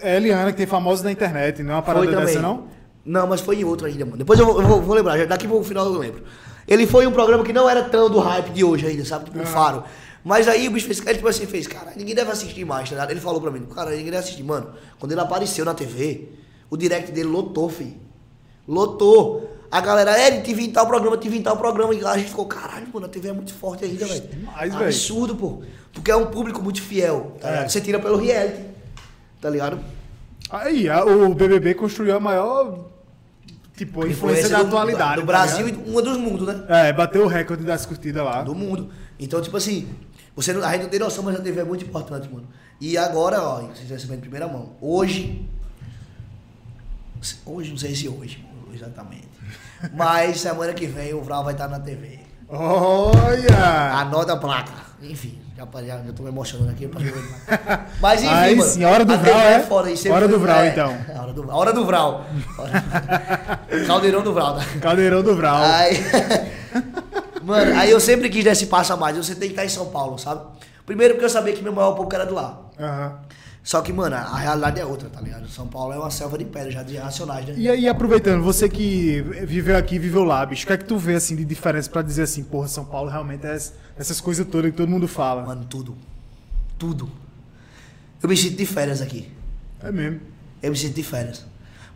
é 0.00 0.16
Eliana 0.18 0.50
que 0.52 0.58
tem 0.58 0.66
famosos 0.66 1.02
na 1.02 1.10
internet, 1.10 1.62
não 1.62 1.72
é 1.72 1.76
uma 1.76 1.82
parada 1.82 2.04
Foi 2.04 2.14
dessa, 2.14 2.40
não? 2.40 2.64
Não, 3.04 3.26
mas 3.26 3.40
foi 3.40 3.56
em 3.56 3.64
outro 3.64 3.86
ainda, 3.86 4.04
mano. 4.04 4.18
Depois 4.18 4.38
eu 4.38 4.46
vou, 4.46 4.60
eu 4.62 4.66
vou- 4.68 4.80
vou 4.80 4.94
lembrar, 4.94 5.26
daqui 5.26 5.46
pro 5.48 5.62
final 5.64 5.86
eu 5.86 5.98
lembro. 5.98 6.22
Ele 6.68 6.86
foi 6.86 7.06
um 7.06 7.10
programa 7.12 7.42
que 7.44 7.52
não 7.52 7.68
era 7.68 7.82
tão 7.82 8.08
do 8.08 8.18
hype 8.20 8.50
de 8.50 8.62
hoje 8.62 8.86
ainda, 8.86 9.04
sabe? 9.04 9.24
Tipo, 9.26 9.40
um 9.40 9.46
faro. 9.46 9.82
Mas 10.24 10.46
aí 10.46 10.68
o 10.68 10.70
bicho 10.70 10.86
fez, 10.86 11.00
ele 11.04 11.14
tipo 11.16 11.26
assim, 11.26 11.46
fez, 11.46 11.66
cara, 11.66 11.92
ninguém 11.96 12.14
deve 12.14 12.30
assistir 12.30 12.64
mais, 12.64 12.88
tá 12.88 12.94
ligado? 12.94 13.10
Ele 13.10 13.20
falou 13.20 13.40
pra 13.40 13.50
mim, 13.50 13.66
cara, 13.66 13.90
ninguém 13.90 14.04
deve 14.06 14.18
assistir. 14.18 14.44
Mano, 14.44 14.70
quando 15.00 15.10
ele 15.10 15.20
apareceu 15.20 15.64
na 15.64 15.74
TV, 15.74 16.28
o 16.70 16.76
direct 16.76 17.10
dele 17.10 17.28
lotou, 17.28 17.68
filho. 17.68 17.96
Lotou. 18.66 19.50
A 19.70 19.80
galera, 19.80 20.16
é, 20.18 20.40
te 20.40 20.52
vi 20.54 20.66
em 20.66 20.70
tal 20.70 20.86
programa, 20.86 21.16
te 21.16 21.28
vi 21.28 21.38
em 21.38 21.42
tal 21.42 21.56
programa. 21.56 21.94
E 21.94 22.04
a 22.04 22.16
gente 22.18 22.28
ficou, 22.28 22.46
caralho, 22.46 22.86
mano, 22.92 23.06
a 23.06 23.08
TV 23.08 23.30
é 23.30 23.32
muito 23.32 23.52
forte 23.54 23.84
ainda, 23.84 24.04
velho. 24.06 24.20
demais, 24.28 24.72
velho. 24.72 24.84
Absurdo, 24.86 25.34
pô. 25.34 25.62
Porque 25.92 26.10
é 26.10 26.16
um 26.16 26.26
público 26.26 26.62
muito 26.62 26.80
fiel, 26.80 27.32
tá 27.40 27.48
É. 27.48 27.68
Você 27.68 27.80
tira 27.80 27.98
pelo 27.98 28.16
reality, 28.18 28.60
tá 29.40 29.48
ligado? 29.50 29.80
Aí, 30.50 30.88
a- 30.88 31.04
o 31.04 31.34
BBB 31.34 31.74
construiu 31.74 32.14
a 32.16 32.20
maior, 32.20 32.78
tipo, 33.76 34.06
influência, 34.06 34.48
da 34.48 34.58
do- 34.62 34.66
atualidade. 34.68 35.14
Do 35.16 35.20
tá 35.20 35.26
Brasil 35.26 35.68
e 35.68 35.72
uma 35.90 36.02
dos 36.02 36.16
mundos, 36.18 36.46
né? 36.46 36.64
É, 36.68 36.92
bateu 36.92 37.24
o 37.24 37.26
recorde 37.28 37.64
das 37.64 37.84
curtidas 37.86 38.24
lá. 38.24 38.42
do 38.42 38.54
mundo. 38.54 38.90
Então, 39.18 39.40
tipo 39.40 39.56
assim, 39.56 39.88
você 40.34 40.52
não, 40.52 40.64
a 40.64 40.72
gente 40.72 40.82
não 40.82 40.88
tem 40.90 41.00
noção, 41.00 41.22
mas 41.24 41.36
a 41.36 41.40
TV 41.40 41.60
é 41.60 41.64
muito 41.64 41.84
importante, 41.84 42.28
mano. 42.32 42.46
E 42.80 42.96
agora, 42.98 43.40
ó, 43.42 43.60
vocês 43.60 43.80
estão 43.82 43.96
recebendo 43.96 44.18
em 44.18 44.22
primeira 44.22 44.48
mão. 44.48 44.72
Hoje. 44.80 45.48
Hoje, 47.46 47.70
não 47.70 47.78
sei 47.78 47.94
se 47.94 48.08
hoje, 48.08 48.44
exatamente. 48.74 49.28
Mas 49.94 50.40
semana 50.40 50.72
que 50.72 50.86
vem 50.86 51.14
o 51.14 51.22
Vral 51.22 51.44
vai 51.44 51.52
estar 51.54 51.68
na 51.68 51.78
TV. 51.78 52.18
Olha! 52.48 53.92
Anota 54.00 54.32
a 54.32 54.36
placa. 54.36 54.72
Enfim, 55.00 55.38
já, 55.86 55.98
já 55.98 56.12
tô 56.12 56.22
me 56.22 56.28
emocionando 56.28 56.70
aqui. 56.70 56.90
Mas 58.00 58.22
enfim, 58.24 58.32
Aí 58.32 58.56
mano. 58.56 58.70
sim, 58.70 58.84
hora 58.84 59.04
do 59.04 59.18
Vral, 59.18 59.40
é? 59.40 59.60
sempre 59.96 60.10
Hora 60.12 60.28
do 60.28 60.38
Vral, 60.38 60.60
é, 60.60 60.68
então. 60.68 60.96
A 61.14 61.22
hora 61.22 61.32
do, 61.32 61.50
a 61.50 61.56
hora 61.56 61.72
do 61.72 61.84
Vral. 61.84 62.26
Caldeirão 63.86 64.22
do 64.22 64.32
Vral, 64.32 64.56
tá? 64.56 64.64
Caldeirão 64.80 65.22
do 65.22 65.34
Vral. 65.36 65.62
Aí, 65.62 65.96
mano, 67.42 67.78
aí 67.78 67.90
eu 67.90 68.00
sempre 68.00 68.28
quis 68.28 68.44
dar 68.44 68.52
esse 68.52 68.66
passo 68.66 68.92
a 68.92 68.96
mais. 68.96 69.16
Você 69.16 69.34
tem 69.34 69.48
que 69.48 69.54
estar 69.54 69.64
em 69.64 69.68
São 69.68 69.86
Paulo, 69.86 70.18
sabe? 70.18 70.42
Primeiro 70.86 71.14
porque 71.14 71.24
eu 71.24 71.30
sabia 71.30 71.52
que 71.52 71.62
meu 71.62 71.72
maior 71.72 71.92
pouco 71.92 72.14
era 72.14 72.26
do 72.26 72.34
lá. 72.34 72.60
Aham. 72.78 73.18
Só 73.64 73.80
que, 73.80 73.92
mano, 73.92 74.16
a 74.16 74.36
realidade 74.36 74.80
é 74.80 74.84
outra, 74.84 75.08
tá 75.08 75.20
ligado? 75.20 75.48
São 75.48 75.68
Paulo 75.68 75.92
é 75.92 75.98
uma 75.98 76.10
selva 76.10 76.36
de 76.36 76.44
pedra 76.44 76.70
já 76.70 76.82
de 76.82 76.96
racionais, 76.96 77.46
né? 77.46 77.54
E 77.56 77.68
aí, 77.68 77.88
aproveitando, 77.88 78.42
você 78.42 78.68
que 78.68 79.20
viveu 79.46 79.76
aqui, 79.76 79.98
viveu 80.00 80.24
lá, 80.24 80.44
bicho, 80.44 80.64
o 80.64 80.66
que 80.66 80.72
é 80.72 80.76
que 80.76 80.84
tu 80.84 80.98
vê, 80.98 81.14
assim, 81.14 81.36
de 81.36 81.44
diferença 81.44 81.88
pra 81.88 82.02
dizer 82.02 82.22
assim, 82.22 82.42
porra, 82.42 82.66
São 82.66 82.84
Paulo 82.84 83.08
realmente 83.08 83.46
é 83.46 83.54
es- 83.54 83.72
essas 83.96 84.20
coisas 84.20 84.44
todas 84.48 84.70
que 84.72 84.76
todo 84.76 84.88
mundo 84.88 85.06
fala? 85.06 85.44
Mano, 85.46 85.64
tudo. 85.64 85.96
Tudo. 86.76 87.08
Eu 88.20 88.28
me 88.28 88.36
sinto 88.36 88.56
de 88.56 88.66
férias 88.66 89.00
aqui. 89.00 89.30
É 89.80 89.92
mesmo. 89.92 90.20
Eu 90.60 90.70
me 90.72 90.76
sinto 90.76 90.94
de 90.94 91.02
férias. 91.04 91.44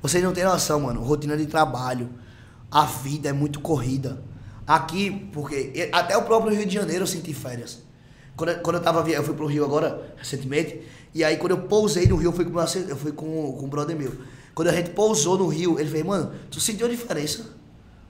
Vocês 0.01 0.23
não 0.23 0.33
têm 0.33 0.45
noção, 0.45 0.81
mano. 0.81 1.03
Rotina 1.03 1.37
de 1.37 1.47
trabalho. 1.47 2.09
A 2.71 2.85
vida 2.85 3.29
é 3.29 3.33
muito 3.33 3.59
corrida. 3.61 4.23
Aqui, 4.67 5.29
porque 5.33 5.89
até 5.93 6.17
o 6.17 6.23
próprio 6.23 6.55
Rio 6.55 6.67
de 6.67 6.75
Janeiro 6.75 7.03
eu 7.03 7.07
senti 7.09 7.33
férias. 7.35 7.83
Quando, 8.37 8.51
eu- 8.51 8.59
quando 8.61 8.77
eu 8.77 8.83
tava 8.83 9.09
eu 9.09 9.23
fui 9.25 9.35
pro 9.35 9.47
Rio 9.47 9.65
agora, 9.65 10.15
recentemente, 10.17 10.81
e 11.17 11.25
aí 11.25 11.37
quando 11.37 11.53
eu 11.53 11.59
pousei 11.63 12.07
no 12.07 12.17
Rio, 12.17 12.29
eu 12.29 12.33
fui 12.33 12.45
com, 12.45 12.51
meu 12.51 12.63
eu 12.89 12.97
fui 12.97 13.13
com, 13.13 13.53
com 13.53 13.69
brother 13.69 13.97
meu. 13.97 14.13
Quando 14.55 14.69
a 14.69 14.73
gente 14.73 14.91
pousou 14.91 15.37
no 15.39 15.49
Rio, 15.49 15.79
ele 15.79 15.91
fez, 15.91 16.05
mano, 16.05 16.33
tu 16.51 16.61
sentiu 16.61 16.87
a 16.87 16.91
diferença 16.91 17.47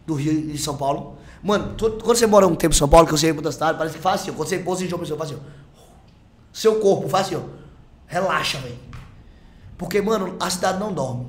do 0.06 0.14
Rio 0.14 0.32
e 0.32 0.52
de 0.52 0.58
São 0.58 0.76
Paulo? 0.76 1.16
Mano, 1.42 1.74
tu- 1.76 1.90
quando 2.02 2.16
você 2.16 2.26
mora 2.26 2.46
um 2.46 2.54
tempo 2.54 2.74
em 2.74 2.78
São 2.78 2.88
Paulo, 2.88 3.06
que 3.06 3.26
é 3.26 3.28
em 3.30 3.32
outra 3.32 3.50
cidade, 3.52 3.76
parece 3.78 3.96
que 3.96 4.00
faz 4.02 4.20
assim, 4.22 4.32
quando 4.32 4.48
você 4.48 4.58
pousa 4.58 4.84
em 4.84 4.88
João 4.88 5.00
Pessoa, 5.00 5.18
faz 5.18 5.30
assim. 5.32 5.40
Seu 6.52 6.76
corpo, 6.80 7.08
faz 7.08 7.26
assim. 7.26 7.42
Relaxa, 8.06 8.58
velho. 8.58 8.78
Porque, 9.76 10.00
mano, 10.00 10.36
a 10.40 10.48
cidade 10.48 10.78
não 10.78 10.92
dorme. 10.92 11.28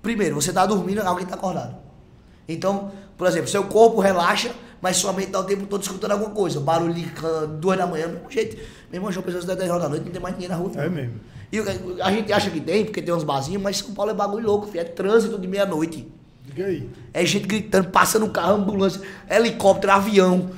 Primeiro, 0.00 0.34
você 0.40 0.52
tá 0.52 0.64
dormindo, 0.66 1.00
alguém 1.00 1.26
tá 1.26 1.34
acordado. 1.34 1.76
Então, 2.48 2.90
por 3.16 3.26
exemplo, 3.26 3.48
seu 3.48 3.64
corpo 3.64 4.00
relaxa, 4.00 4.52
mas 4.82 4.96
sua 4.96 5.12
mente 5.12 5.30
tá 5.30 5.38
o 5.38 5.44
tempo 5.44 5.64
todo 5.64 5.80
escutando 5.80 6.10
alguma 6.10 6.30
coisa. 6.30 6.58
Barulho 6.58 6.92
duas 7.60 7.78
da 7.78 7.86
manhã, 7.86 8.08
do 8.08 8.14
mesmo 8.14 8.30
jeito. 8.30 8.56
Meu 8.90 8.98
irmão, 8.98 9.12
João 9.12 9.24
Pessoa, 9.24 9.54
10 9.54 9.70
horas 9.70 9.82
da 9.84 9.88
noite, 9.88 10.04
não 10.04 10.12
tem 10.12 10.20
mais 10.20 10.34
ninguém 10.34 10.48
na 10.48 10.56
rua. 10.56 10.72
É 10.74 10.88
mesmo. 10.88 11.20
E 11.52 11.60
a 12.02 12.10
gente 12.10 12.32
acha 12.32 12.50
que 12.50 12.60
tem, 12.60 12.84
porque 12.84 13.00
tem 13.00 13.14
uns 13.14 13.22
barzinhos, 13.22 13.62
mas 13.62 13.78
São 13.78 13.94
Paulo 13.94 14.10
é 14.10 14.14
bagulho 14.14 14.44
louco, 14.44 14.66
filho. 14.66 14.80
É 14.80 14.84
trânsito 14.84 15.38
de 15.38 15.46
meia-noite. 15.46 16.10
Diga 16.44 16.66
aí. 16.66 16.90
É 17.14 17.24
gente 17.24 17.46
gritando, 17.46 17.90
passando 17.90 18.28
carro, 18.28 18.54
ambulância, 18.54 19.00
helicóptero, 19.30 19.92
avião, 19.92 20.50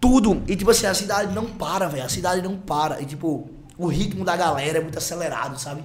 tudo. 0.00 0.40
E 0.46 0.54
tipo 0.54 0.70
assim, 0.70 0.86
a 0.86 0.94
cidade 0.94 1.34
não 1.34 1.46
para, 1.46 1.88
velho. 1.88 2.04
A 2.04 2.08
cidade 2.08 2.42
não 2.42 2.56
para. 2.56 3.02
E 3.02 3.04
tipo, 3.04 3.50
o 3.76 3.88
ritmo 3.88 4.24
da 4.24 4.36
galera 4.36 4.78
é 4.78 4.80
muito 4.80 4.96
acelerado, 4.96 5.58
sabe? 5.58 5.82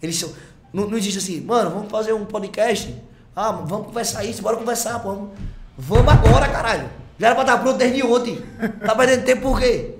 Eles 0.00 0.16
são. 0.16 0.32
Não, 0.72 0.88
não 0.88 0.96
existe 0.96 1.18
assim, 1.18 1.40
mano, 1.40 1.70
vamos 1.70 1.90
fazer 1.90 2.12
um 2.12 2.24
podcast. 2.24 2.94
Ah, 3.34 3.50
vamos 3.50 3.88
conversar 3.88 4.22
isso, 4.22 4.40
bora 4.40 4.56
conversar, 4.56 5.00
pô. 5.00 5.10
Vamos, 5.10 5.30
vamos 5.76 6.12
agora, 6.12 6.48
caralho. 6.48 6.88
Já 7.18 7.26
era 7.28 7.34
pra 7.34 7.44
estar 7.44 7.58
pronto 7.58 7.76
desde 7.76 8.02
ontem. 8.02 8.42
Tá 8.84 8.94
perdendo 8.94 9.24
tempo 9.24 9.42
por 9.42 9.58
quê? 9.58 9.94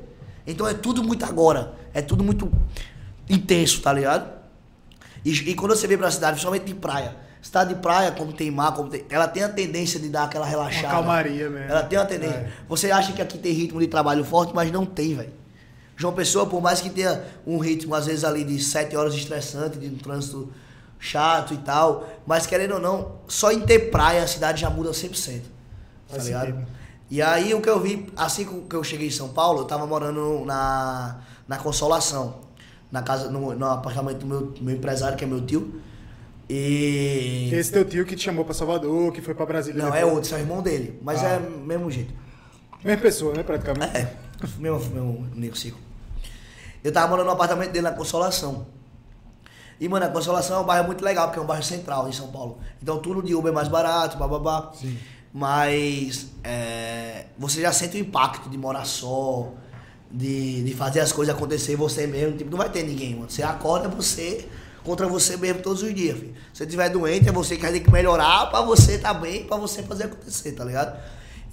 Então 0.46 0.66
é 0.68 0.74
tudo 0.74 1.02
muito 1.02 1.24
agora. 1.24 1.74
É 1.92 2.00
tudo 2.00 2.22
muito 2.22 2.50
intenso, 3.28 3.81
tá 3.83 3.92
ligado? 3.92 4.31
E, 5.24 5.33
e 5.33 5.54
quando 5.54 5.74
você 5.74 5.87
vem 5.87 5.98
pra 5.98 6.11
cidade, 6.11 6.33
principalmente 6.33 6.64
de 6.64 6.74
praia, 6.74 7.16
cidade 7.42 7.74
de 7.74 7.81
praia, 7.81 8.12
como 8.12 8.33
tem 8.33 8.50
mar, 8.50 8.72
como 8.72 8.88
tem, 8.88 9.04
ela 9.11 9.26
tem 9.26 9.42
a 9.42 9.48
tendência 9.48 9.98
de 9.98 10.09
dar 10.09 10.24
aquela 10.24 10.46
relaxada. 10.46 10.87
Uma 10.87 10.94
calmaria 10.94 11.50
mesmo. 11.50 11.70
Ela 11.70 11.83
tem 11.83 11.98
uma 11.98 12.07
tendência. 12.07 12.37
É. 12.37 12.50
Você 12.68 12.90
acha 12.90 13.12
que 13.12 13.20
aqui 13.20 13.37
tem 13.37 13.52
ritmo 13.52 13.81
de 13.81 13.88
trabalho 13.88 14.24
forte, 14.24 14.54
mas 14.54 14.70
não 14.70 14.87
tem, 14.87 15.14
velho. 15.14 15.33
João 15.96 16.14
Pessoa, 16.14 16.46
por 16.46 16.62
mais 16.62 16.81
que 16.81 16.88
tenha 16.88 17.24
um 17.44 17.59
ritmo, 17.59 17.94
às 17.94 18.07
vezes, 18.07 18.22
ali 18.22 18.44
de 18.44 18.62
sete 18.62 18.96
horas 18.96 19.14
estressante, 19.14 19.78
de 19.78 19.88
um 19.88 19.98
trânsito 19.98 20.52
chato 21.00 21.52
e 21.54 21.59
tal, 21.59 22.09
mas 22.24 22.46
querendo 22.46 22.74
ou 22.74 22.81
não, 22.81 23.16
só 23.26 23.50
em 23.50 23.61
ter 23.61 23.90
praia 23.90 24.22
a 24.22 24.26
cidade 24.26 24.61
já 24.61 24.70
muda 24.70 24.90
100%. 24.90 25.40
Tá 25.40 26.14
Faz 26.14 26.24
ligado? 26.26 26.46
sentido. 26.46 26.78
E 27.11 27.23
aí 27.23 27.55
o 27.55 27.61
que 27.61 27.68
eu 27.71 27.81
vi, 27.81 28.07
assim 28.16 28.44
que 28.68 28.75
eu 28.77 28.85
cheguei 28.85 29.09
em 29.09 29.11
São 29.11 29.31
Paulo, 29.31 29.61
eu 29.61 29.64
tava 29.64 29.87
morando 29.87 30.44
na, 30.44 31.18
na 31.47 31.57
Consolação, 31.57 32.37
na 32.92 33.03
casa, 33.03 33.31
no, 33.31 33.55
no 33.55 33.66
apartamento 33.66 34.18
do 34.18 34.27
meu, 34.27 34.55
meu 34.61 34.75
empresário, 34.77 35.16
que 35.16 35.25
é 35.25 35.27
meu 35.27 35.40
tio. 35.44 35.81
E. 36.51 37.51
Esse 37.53 37.73
teu 37.73 37.85
tio 37.85 38.05
que 38.07 38.16
te 38.16 38.25
chamou 38.25 38.44
pra 38.44 38.55
Salvador, 38.55 39.12
que 39.12 39.21
foi 39.21 39.35
pra 39.35 39.44
Brasília. 39.47 39.83
Não, 39.83 39.90
depois. 39.90 40.03
é 40.03 40.07
outro, 40.14 40.35
é 40.35 40.38
o 40.38 40.40
irmão 40.40 40.62
dele. 40.62 40.99
Mas 41.03 41.23
Ah. 41.23 41.29
é 41.29 41.38
mesmo 41.40 41.90
jeito. 41.90 42.12
Mesma 42.85 43.03
pessoa, 43.03 43.35
né, 43.35 43.42
praticamente? 43.42 43.97
É, 43.97 44.14
meu, 44.59 44.79
meu 44.79 45.25
nego 45.35 45.57
Cico. 45.57 45.79
Eu 46.83 46.92
tava 46.92 47.09
morando 47.09 47.27
no 47.27 47.33
apartamento 47.33 47.71
dele 47.73 47.83
na 47.85 47.92
Consolação. 47.92 48.66
E, 49.81 49.88
mano, 49.88 50.07
a 50.07 50.09
Consolação 50.09 50.59
é 50.59 50.61
um 50.61 50.64
bairro 50.64 50.87
muito 50.87 51.05
legal, 51.05 51.27
porque 51.29 51.38
é 51.38 51.42
um 51.42 51.47
bairro 51.47 51.62
central 51.62 52.09
em 52.09 52.12
São 52.12 52.29
Paulo. 52.29 52.59
Então 52.83 52.99
tudo 52.99 53.23
de 53.23 53.35
Uber 53.35 53.51
é 53.53 53.55
mais 53.55 53.68
barato, 53.68 54.16
bababá. 54.16 54.71
Sim. 54.75 54.97
Mas 55.38 56.27
é, 56.42 57.27
você 57.38 57.61
já 57.61 57.72
sente 57.72 57.96
o 57.96 58.01
impacto 58.01 58.51
de 58.51 58.59
morar 58.59 58.85
só, 58.85 59.53
de, 60.11 60.64
de 60.64 60.74
fazer 60.74 60.98
as 60.98 61.12
coisas 61.12 61.33
acontecer 61.33 61.77
você 61.77 62.09
mesmo. 62.09 62.37
Tipo, 62.37 62.51
não 62.51 62.59
vai 62.59 62.68
ter 62.68 62.83
ninguém, 62.83 63.14
mano. 63.14 63.31
Você 63.31 63.44
acorda 63.44 63.87
é 63.87 63.88
você 63.88 64.48
contra 64.83 65.07
você 65.07 65.37
mesmo 65.37 65.62
todos 65.62 65.85
os 65.85 65.94
dias, 65.94 66.18
filho. 66.18 66.35
Se 66.53 66.59
você 66.59 66.64
estiver 66.64 66.88
doente, 66.88 67.29
é 67.29 67.31
você 67.31 67.55
que 67.55 67.62
vai 67.62 67.70
ter 67.70 67.79
que 67.79 67.90
melhorar 67.92 68.46
pra 68.46 68.62
você 68.62 68.94
estar 68.94 69.14
bem, 69.14 69.44
pra 69.44 69.57
você 69.57 69.81
fazer 69.85 70.07
acontecer, 70.07 70.51
tá 70.53 70.64
ligado? 70.64 70.98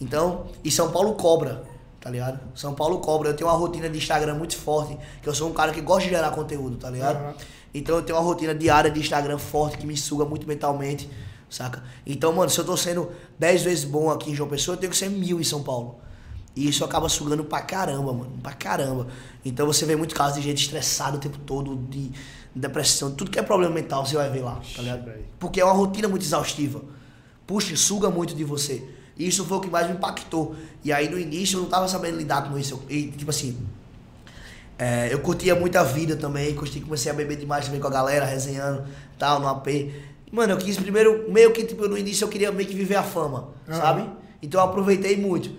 Então, 0.02 0.48
e 0.64 0.72
São 0.72 0.90
Paulo 0.90 1.14
cobra, 1.14 1.64
tá 2.02 2.10
ligado? 2.10 2.40
São 2.56 2.74
Paulo 2.74 2.98
cobra. 3.02 3.30
Eu 3.30 3.34
tenho 3.36 3.48
uma 3.48 3.56
rotina 3.56 3.88
de 3.88 4.00
Instagram 4.00 4.34
muito 4.34 4.58
forte, 4.58 4.98
que 5.22 5.30
eu 5.30 5.36
sou 5.36 5.48
um 5.48 5.54
cara 5.54 5.72
que 5.72 5.82
gosta 5.82 6.06
de 6.06 6.16
gerar 6.16 6.32
conteúdo, 6.32 6.78
tá 6.78 6.90
ligado? 6.90 7.18
Aham. 7.18 7.34
Então 7.72 7.98
eu 7.98 8.02
tenho 8.02 8.18
uma 8.18 8.26
rotina 8.26 8.56
diária 8.56 8.90
de 8.90 9.00
Instagram 9.00 9.38
forte 9.38 9.78
que 9.78 9.86
me 9.86 9.96
suga 9.96 10.26
muito 10.26 10.48
mentalmente, 10.48 11.08
saca? 11.50 11.84
Então, 12.06 12.34
mano, 12.34 12.50
se 12.50 12.60
eu 12.60 12.66
tô 12.66 12.76
sendo 12.76 13.12
10 13.40 13.64
vezes 13.64 13.84
bom 13.86 14.10
aqui 14.10 14.32
em 14.32 14.36
João 14.36 14.50
Pessoa, 14.50 14.76
eu 14.76 14.80
tenho 14.80 14.92
que 14.92 14.98
ser 14.98 15.10
mil 15.10 15.40
em 15.40 15.44
São 15.44 15.64
Paulo. 15.64 16.00
E 16.56 16.70
isso 16.70 16.86
acaba 16.86 17.10
sugando 17.10 17.44
pra 17.44 17.62
caramba, 17.62 18.14
mano. 18.14 18.32
Pra 18.42 18.54
caramba. 18.54 19.08
Então 19.44 19.68
você 19.68 19.86
vê 19.86 19.96
muito 19.96 20.16
casos 20.16 20.38
de 20.38 20.42
gente 20.42 20.62
estressada 20.62 21.18
o 21.18 21.20
tempo 21.20 21.38
todo, 21.40 21.76
de 21.76 22.12
depressão, 22.56 23.12
tudo 23.12 23.30
que 23.30 23.38
é 23.38 23.44
problema 23.44 23.74
mental 23.74 24.06
você 24.06 24.16
vai 24.16 24.30
ver 24.30 24.42
lá, 24.42 24.62
tá 24.74 24.82
ligado? 24.82 25.12
Porque 25.38 25.60
é 25.60 25.66
uma 25.66 25.74
rotina 25.74 26.08
muito 26.08 26.24
exaustiva. 26.24 26.82
Puxa, 27.46 27.76
suga 27.76 28.10
muito 28.10 28.34
de 28.34 28.46
você. 28.46 28.82
E 29.18 29.28
isso 29.28 29.44
foi 29.44 29.58
o 29.58 29.60
que 29.60 29.70
mais 29.70 29.88
me 29.88 29.94
impactou. 29.94 30.56
E 30.84 30.92
aí 30.94 31.10
no 31.10 31.20
início 31.20 31.58
eu 31.58 31.64
não 31.64 31.70
tava 31.70 31.88
sabendo 31.88 32.18
lidar 32.18 32.50
com 32.50 32.58
isso. 32.58 32.82
E 32.90 33.08
tipo 33.08 33.30
assim, 33.30 33.58
é, 34.78 35.14
eu 35.14 35.20
curtia 35.20 35.54
muito 35.54 35.76
a 35.78 35.84
vida 35.84 36.16
também, 36.16 36.56
curti, 36.56 36.80
comecei 36.80 37.12
a 37.12 37.16
beber 37.16 37.38
demais 37.38 37.66
também 37.66 37.80
com 37.80 37.88
a 37.88 37.92
galera, 37.92 38.26
resenhando, 38.26 38.86
tal, 39.20 39.40
no 39.40 39.48
AP. 39.48 39.68
Mano, 40.36 40.54
eu 40.54 40.58
quis 40.58 40.76
primeiro, 40.78 41.32
meio 41.32 41.52
que, 41.54 41.64
tipo, 41.64 41.88
no 41.88 41.98
início 41.98 42.26
eu 42.26 42.30
queria 42.30 42.52
meio 42.52 42.68
que 42.68 42.76
viver 42.76 42.96
a 42.96 43.04
fama, 43.04 43.50
Aham. 43.70 43.78
sabe? 43.80 44.10
Então 44.42 44.60
eu 44.60 44.66
aproveitei 44.68 45.16
muito. 45.16 45.50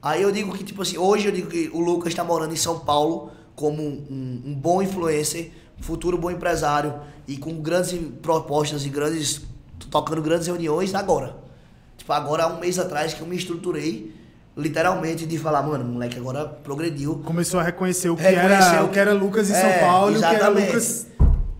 Aí 0.00 0.22
eu 0.22 0.32
digo 0.32 0.52
que, 0.56 0.64
tipo 0.64 0.80
assim, 0.82 0.96
hoje 0.96 1.26
eu 1.26 1.32
digo 1.32 1.48
que 1.48 1.70
o 1.72 1.80
Lucas 1.80 2.14
tá 2.14 2.24
morando 2.24 2.52
em 2.52 2.56
São 2.56 2.78
Paulo 2.80 3.30
como 3.54 3.82
um, 3.82 4.04
um- 4.10 4.42
um 4.46 4.54
bom 4.54 4.82
influencer, 4.82 5.50
futuro 5.80 6.16
bom 6.16 6.30
empresário 6.30 6.94
e 7.28 7.36
com 7.36 7.52
grandes 7.60 7.92
propostas 8.22 8.84
e 8.86 8.88
grandes, 8.88 9.42
tocando 9.90 10.22
grandes 10.22 10.46
reuniões 10.46 10.94
agora. 10.94 11.36
Tipo, 11.98 12.12
agora 12.14 12.44
há 12.44 12.46
um 12.48 12.58
mês 12.58 12.78
atrás 12.78 13.12
que 13.14 13.20
eu 13.20 13.26
me 13.26 13.36
estruturei 13.36 14.14
literalmente, 14.56 15.24
de 15.24 15.38
falar, 15.38 15.62
mano, 15.62 15.82
moleque 15.84 16.18
agora 16.18 16.44
progrediu. 16.44 17.22
Começou 17.24 17.58
a 17.58 17.62
reconhecer 17.62 18.10
o 18.10 18.16
que, 18.16 18.22
Reconheceu 18.22 18.54
era, 18.74 18.84
o 18.84 18.88
que 18.90 18.98
era 18.98 19.12
Lucas 19.14 19.48
em 19.48 19.54
São 19.54 19.62
É, 19.68 19.80
Paulo 19.80 20.12
e 20.12 20.16
o 20.16 20.18
que 20.18 20.24
era 20.26 20.34
exatamente. 20.36 20.66
Lucas 20.66 21.06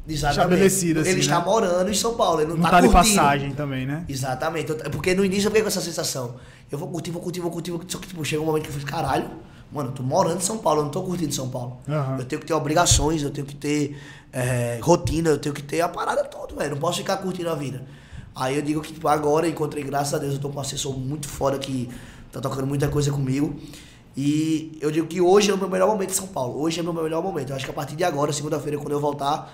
Exatamente. 0.09 0.41
estabelecido, 0.43 1.01
assim, 1.01 1.11
Ele 1.11 1.21
está 1.21 1.39
né? 1.39 1.45
morando 1.45 1.91
em 1.91 1.95
São 1.95 2.15
Paulo, 2.15 2.41
ele 2.41 2.51
não, 2.51 2.57
não 2.57 2.63
tá, 2.65 2.71
tá 2.71 2.81
de 2.81 2.89
passagem 2.89 3.53
também, 3.53 3.87
né? 3.87 4.05
Exatamente. 4.09 4.71
Eu- 4.71 4.77
Porque 4.91 5.15
no 5.15 5.25
início 5.25 5.47
eu 5.47 5.51
fiquei 5.51 5.63
com 5.63 5.69
essa 5.69 5.81
sensação. 5.81 6.35
Eu 6.71 6.79
vou 6.79 6.89
curtir, 6.89 7.11
vou 7.11 7.23
curtir, 7.23 7.41
vou 7.41 7.51
curtir. 7.51 7.73
Só 7.87 7.99
que 7.99 8.09
tipo, 8.09 8.25
chega 8.25 8.43
um 8.43 8.47
momento 8.47 8.65
que 8.65 8.69
eu 8.71 8.73
falei, 8.73 8.87
caralho, 8.89 9.31
mano, 9.71 9.91
eu 9.91 9.95
tô 9.95 10.03
morando 10.03 10.39
em 10.39 10.41
São 10.41 10.59
Paulo, 10.59 10.81
eu 10.81 10.85
não 10.85 10.91
tô 10.91 11.03
curtindo 11.03 11.33
São 11.33 11.49
Paulo. 11.49 11.79
Aham. 11.89 12.17
Eu 12.19 12.25
tenho 12.25 12.41
que 12.41 12.47
ter 12.47 12.55
obrigações, 12.55 13.23
eu 13.23 13.31
tenho 13.31 13.47
que 13.47 13.55
ter 13.55 13.97
é, 14.33 14.81
rotina, 14.83 15.31
eu 15.31 15.39
tenho 15.39 15.55
que 15.55 15.63
ter 15.63 15.81
a 15.83 15.89
parada 15.89 16.25
toda, 16.25 16.55
velho. 16.57 16.73
Não 16.73 16.79
posso 16.79 16.99
ficar 16.99 17.19
curtindo 17.19 17.49
a 17.51 17.55
vida. 17.55 17.85
Aí 18.35 18.57
eu 18.57 18.63
digo 18.63 18.81
que 18.81 18.93
tipo, 18.95 19.07
agora 19.07 19.47
encontrei, 19.47 19.85
graças 19.85 20.15
a 20.15 20.19
Deus, 20.19 20.35
eu 20.35 20.41
tô 20.41 20.49
com 20.49 20.57
um 20.57 20.61
assessor 20.61 20.99
muito 20.99 21.29
foda 21.29 21.59
que 21.59 21.89
tá 22.33 22.41
tocando 22.41 22.67
muita 22.67 22.89
coisa 22.89 23.13
comigo. 23.13 23.55
E 24.17 24.77
eu 24.81 24.91
digo 24.91 25.07
que 25.07 25.21
hoje 25.21 25.51
é 25.51 25.55
o 25.55 25.59
meu 25.59 25.69
melhor 25.71 25.89
momento 25.89 26.11
em 26.11 26.15
São 26.15 26.27
Paulo. 26.27 26.61
Hoje 26.61 26.81
é 26.81 26.83
o 26.83 26.85
meu 26.93 27.03
melhor 27.03 27.23
momento. 27.23 27.51
Eu 27.51 27.57
acho 27.57 27.65
que 27.65 27.71
a 27.71 27.75
partir 27.75 27.95
de 27.97 28.05
agora, 28.05 28.33
segunda-feira, 28.33 28.77
quando 28.79 28.93
eu 28.93 29.01
voltar, 29.01 29.53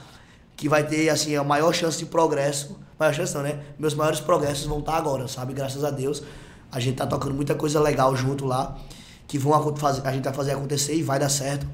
que 0.59 0.69
vai 0.69 0.85
ter 0.85 1.09
assim 1.09 1.37
a 1.37 1.45
maior 1.45 1.73
chance 1.73 1.97
de 1.97 2.05
progresso. 2.05 2.77
Maior 2.99 3.15
chance 3.15 3.33
não, 3.33 3.43
né? 3.43 3.61
Meus 3.79 3.95
maiores 3.95 4.19
progressos 4.19 4.67
vão 4.67 4.81
estar 4.81 4.97
agora, 4.97 5.29
sabe? 5.29 5.55
Graças 5.55 5.85
a 5.85 5.91
Deus. 5.91 6.21
A 6.71 6.81
gente 6.81 6.97
tá 6.97 7.07
tocando 7.07 7.33
muita 7.33 7.55
coisa 7.55 7.81
legal 7.81 8.15
junto 8.17 8.45
lá, 8.45 8.77
que 9.29 9.39
vão 9.39 9.55
a 9.55 10.13
gente 10.13 10.25
vai 10.25 10.35
fazer 10.35 10.53
acontecer 10.53 10.97
e 10.97 11.03
vai 11.03 11.19
dar 11.19 11.29
certo. 11.29 11.65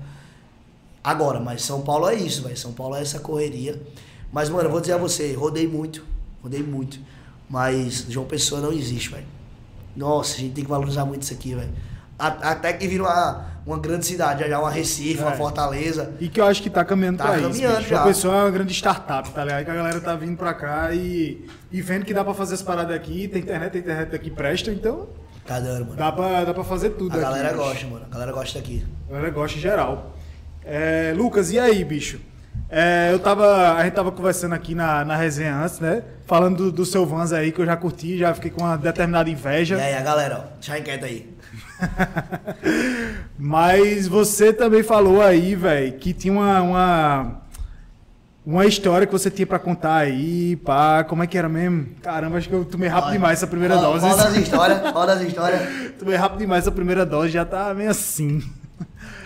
Agora, 1.03 1.41
mas 1.41 1.63
São 1.63 1.81
Paulo 1.81 2.07
é 2.07 2.15
isso, 2.15 2.43
velho. 2.43 2.57
São 2.59 2.75
Paulo 2.75 2.95
é 2.95 3.01
essa 3.01 3.19
correria. 3.19 3.81
Mas, 4.31 4.51
mano, 4.51 4.69
eu 4.69 4.71
vou 4.71 4.83
dizer 4.83 4.93
a 4.93 4.99
você, 4.99 5.33
rodei 5.33 5.67
muito, 5.67 6.05
rodei 6.43 6.63
muito. 6.63 7.01
Mas 7.49 8.05
João 8.09 8.27
Pessoa 8.27 8.61
não 8.61 8.71
existe, 8.73 9.09
velho. 9.09 9.27
Nossa, 9.97 10.37
a 10.37 10.41
gente 10.41 10.53
tem 10.53 10.65
que 10.65 10.71
valorizar 10.71 11.07
muito 11.07 11.23
isso 11.23 11.33
aqui, 11.33 11.55
velho. 11.55 11.73
Até 12.19 12.73
que 12.75 12.87
vira 12.87 13.05
uma, 13.05 13.47
uma 13.67 13.79
grande 13.79 14.05
cidade, 14.07 14.49
já 14.49 14.59
uma 14.59 14.71
Recife, 14.71 15.21
uma 15.23 15.33
É. 15.33 15.37
Fortaleza. 15.37 16.13
E 16.21 16.29
que 16.29 16.41
eu 16.41 16.47
acho 16.47 16.63
que 16.63 16.69
tá 16.71 16.85
caminhando 16.85 17.19
Tá 17.19 17.25
pra 17.25 17.39
isso. 17.39 17.49
caminhando 17.49 17.77
bicho. 17.79 17.89
já. 17.89 18.01
A 18.03 18.05
pessoa 18.05 18.35
é 18.35 18.41
uma 18.43 18.51
grande 18.51 18.73
startup, 18.75 19.31
tá 19.31 19.45
ligado? 19.45 19.65
Que 19.65 19.71
a 19.71 19.75
galera 19.75 20.01
tá 20.01 20.15
vindo 20.15 20.37
pra 20.37 20.53
cá 20.55 20.93
e, 20.93 21.47
e 21.73 21.81
vendo 21.81 22.05
que 22.05 22.13
dá 22.15 22.23
pra 22.25 22.35
fazer 22.35 22.55
as 22.55 22.63
paradas 22.63 22.95
aqui, 22.95 23.27
tem 23.29 23.43
internet, 23.43 23.73
tem 23.73 23.81
internet 23.81 24.15
aqui 24.15 24.31
presta, 24.31 24.71
então 24.71 25.09
Tá 25.47 25.61
dando, 25.61 25.85
mano. 25.87 25.97
dá 25.97 26.11
pra, 26.13 26.45
dá 26.45 26.55
pra 26.55 26.65
fazer 26.65 26.91
tudo 26.91 27.13
A 27.13 27.15
aqui. 27.15 27.23
galera 27.23 27.49
bicho. 27.51 27.61
gosta, 27.63 27.87
mano. 27.87 28.07
A 28.11 28.13
galera 28.15 28.33
gosta 28.33 28.59
daqui. 28.59 28.85
A 29.09 29.13
galera 29.13 29.31
gosta 29.31 29.59
em 29.59 29.61
geral. 29.61 30.15
É, 30.65 31.13
Lucas, 31.17 31.51
e 31.53 31.59
aí, 31.59 31.85
bicho? 31.85 32.19
É, 32.71 33.11
eu 33.13 33.19
tava. 33.19 33.75
A 33.75 33.85
gente 33.85 33.93
tava 33.93 34.11
conversando 34.11 34.55
aqui 34.55 34.75
na, 34.75 35.05
na 35.05 35.17
resenha 35.17 35.55
antes, 35.57 35.81
né? 35.81 36.03
Falando 36.27 36.57
do, 36.57 36.73
do 36.73 36.85
seu 36.87 37.05
Vans 37.05 37.33
aí, 37.33 37.53
que 37.53 37.61
eu 37.61 37.67
já 37.67 37.77
curti, 37.77 38.17
já 38.17 38.33
fiquei 38.33 38.51
com 38.51 38.63
uma 38.63 38.77
determinada 38.77 39.29
inveja. 39.29 39.77
E 39.77 39.81
aí, 39.81 39.95
a 39.95 40.01
galera, 40.01 40.39
ó, 40.47 40.55
deixa 40.55 40.79
inquieto 40.79 41.05
aí. 41.05 41.34
Mas 43.39 44.07
você 44.07 44.53
também 44.53 44.83
falou 44.83 45.21
aí, 45.21 45.55
velho, 45.55 45.93
que 45.95 46.13
tinha 46.13 46.33
uma, 46.33 46.63
uma, 46.63 47.43
uma 48.47 48.67
história 48.67 49.07
que 49.07 49.13
você 49.13 49.31
tinha 49.31 49.47
pra 49.47 49.59
contar 49.59 49.97
aí, 49.97 50.57
pá. 50.57 51.05
Como 51.05 51.23
é 51.23 51.27
que 51.27 51.37
era 51.37 51.49
mesmo? 51.49 51.89
Caramba, 52.03 52.39
acho 52.39 52.49
que 52.49 52.55
eu 52.55 52.65
tomei 52.65 52.89
rápido 52.89 53.09
Olha, 53.09 53.19
demais 53.19 53.39
essa 53.39 53.47
primeira 53.47 53.75
qual, 53.77 53.93
dose. 53.93 54.07
Qual 54.07 54.17
das 54.17 54.37
histórias? 54.37 54.93
Qual 54.93 55.07
das 55.07 55.21
histórias? 55.21 55.63
tomei 55.99 56.17
rápido 56.17 56.39
demais 56.39 56.65
essa 56.65 56.73
primeira 56.73 57.05
dose, 57.05 57.31
já 57.31 57.45
tá 57.45 57.73
meio 57.75 57.91
assim. 57.91 58.43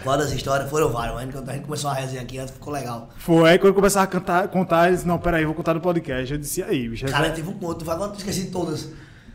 Qual 0.03 0.17
das 0.17 0.33
histórias? 0.33 0.71
Foram 0.71 0.91
várias, 0.91 1.15
mas 1.15 1.35
quando 1.35 1.49
a 1.49 1.53
gente 1.53 1.65
começou 1.65 1.91
a 1.91 1.95
resenha 1.95 2.23
aqui 2.23 2.39
antes, 2.39 2.55
ficou 2.55 2.73
legal. 2.73 3.11
Foi 3.19 3.51
aí 3.51 3.59
quando 3.59 3.69
eu 3.69 3.75
começava 3.75 4.05
a 4.05 4.07
cantar, 4.07 4.49
contar, 4.49 4.89
eles, 4.89 5.05
não, 5.05 5.19
peraí, 5.19 5.45
vou 5.45 5.55
contar 5.55 5.75
no 5.75 5.81
podcast. 5.81 6.33
Eu 6.33 6.39
disse, 6.39 6.63
aí, 6.63 6.89
bicho. 6.89 7.07
Cara, 7.07 7.31
teve 7.31 7.49
um 7.49 7.55
monte, 7.55 7.85
vai 7.85 7.97
eu 7.97 8.13
esqueci 8.15 8.45
de 8.45 8.51
todas. 8.51 8.89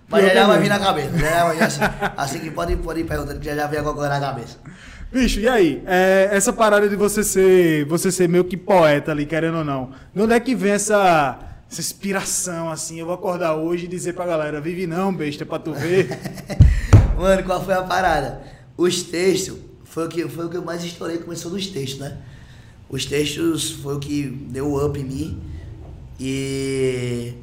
Mas 0.07 0.25
já, 0.25 0.33
já 0.33 0.47
vai 0.47 0.59
vir 0.59 0.69
na 0.69 0.79
cabeça. 0.79 1.17
Já, 1.17 1.29
já 1.29 1.43
vai 1.45 1.55
vir 1.57 1.63
assim, 1.63 1.81
assim 2.17 2.39
que 2.39 2.51
pode, 2.51 2.75
pode 2.77 3.01
ir 3.01 3.03
perguntando, 3.05 3.39
que 3.39 3.45
já, 3.45 3.55
já 3.55 3.67
vem 3.67 3.79
alguma 3.79 3.95
coisa 3.95 4.09
na 4.09 4.19
cabeça. 4.19 4.57
Bicho, 5.11 5.39
e 5.39 5.47
aí? 5.47 5.83
É, 5.85 6.29
essa 6.31 6.51
parada 6.51 6.89
de 6.89 6.95
você 6.95 7.23
ser, 7.23 7.85
você 7.85 8.11
ser 8.11 8.27
meio 8.27 8.43
que 8.43 8.57
poeta 8.57 9.11
ali, 9.11 9.25
querendo 9.25 9.59
ou 9.59 9.63
não. 9.63 9.91
De 10.13 10.21
onde 10.21 10.33
é 10.33 10.39
que 10.39 10.55
vem 10.55 10.71
essa, 10.71 11.37
essa 11.71 11.81
inspiração, 11.81 12.71
assim? 12.71 12.99
Eu 12.99 13.05
vou 13.05 13.13
acordar 13.13 13.55
hoje 13.55 13.85
e 13.85 13.87
dizer 13.87 14.13
pra 14.13 14.25
galera, 14.25 14.59
vive 14.59 14.87
não, 14.87 15.13
besta, 15.13 15.45
pra 15.45 15.59
tu 15.59 15.71
ver. 15.71 16.19
Mano, 17.15 17.43
qual 17.43 17.63
foi 17.63 17.75
a 17.75 17.83
parada? 17.83 18.41
Os 18.75 19.03
textos, 19.03 19.57
foi 19.83 20.07
o 20.07 20.09
que, 20.09 20.27
foi 20.27 20.45
o 20.47 20.49
que 20.49 20.57
eu 20.57 20.63
mais 20.63 20.83
estourei, 20.83 21.19
começou 21.19 21.51
nos 21.51 21.67
textos, 21.67 21.99
né? 21.99 22.17
Os 22.89 23.05
textos 23.05 23.71
foi 23.71 23.95
o 23.95 23.99
que 23.99 24.23
deu 24.49 24.83
up 24.83 24.99
em 24.99 25.03
mim. 25.03 25.41
E 26.19 27.33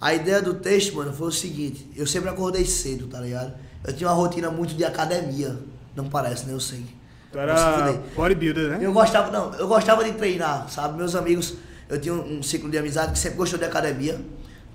a 0.00 0.14
ideia 0.14 0.40
do 0.40 0.54
texto, 0.54 0.94
mano, 0.96 1.12
foi 1.12 1.28
o 1.28 1.32
seguinte, 1.32 1.90
eu 1.96 2.06
sempre 2.06 2.28
acordei 2.30 2.64
cedo, 2.64 3.06
tá 3.08 3.20
ligado? 3.20 3.52
Eu 3.84 3.92
tinha 3.92 4.08
uma 4.08 4.14
rotina 4.14 4.50
muito 4.50 4.74
de 4.74 4.84
academia, 4.84 5.58
não 5.94 6.08
parece, 6.08 6.46
né? 6.46 6.52
Eu 6.52 6.60
sei. 6.60 6.84
Tu 7.32 7.38
era 7.38 7.92
bodybuilder, 8.14 8.70
né? 8.70 8.78
Eu 8.80 8.92
gostava, 8.92 9.30
não, 9.30 9.52
eu 9.54 9.68
gostava 9.68 10.02
de 10.04 10.12
treinar, 10.12 10.68
sabe? 10.70 10.96
Meus 10.96 11.14
amigos, 11.14 11.54
eu 11.88 12.00
tinha 12.00 12.14
um, 12.14 12.38
um 12.38 12.42
ciclo 12.42 12.70
de 12.70 12.78
amizade 12.78 13.12
que 13.12 13.18
sempre 13.18 13.36
gostou 13.36 13.58
de 13.58 13.64
academia, 13.64 14.18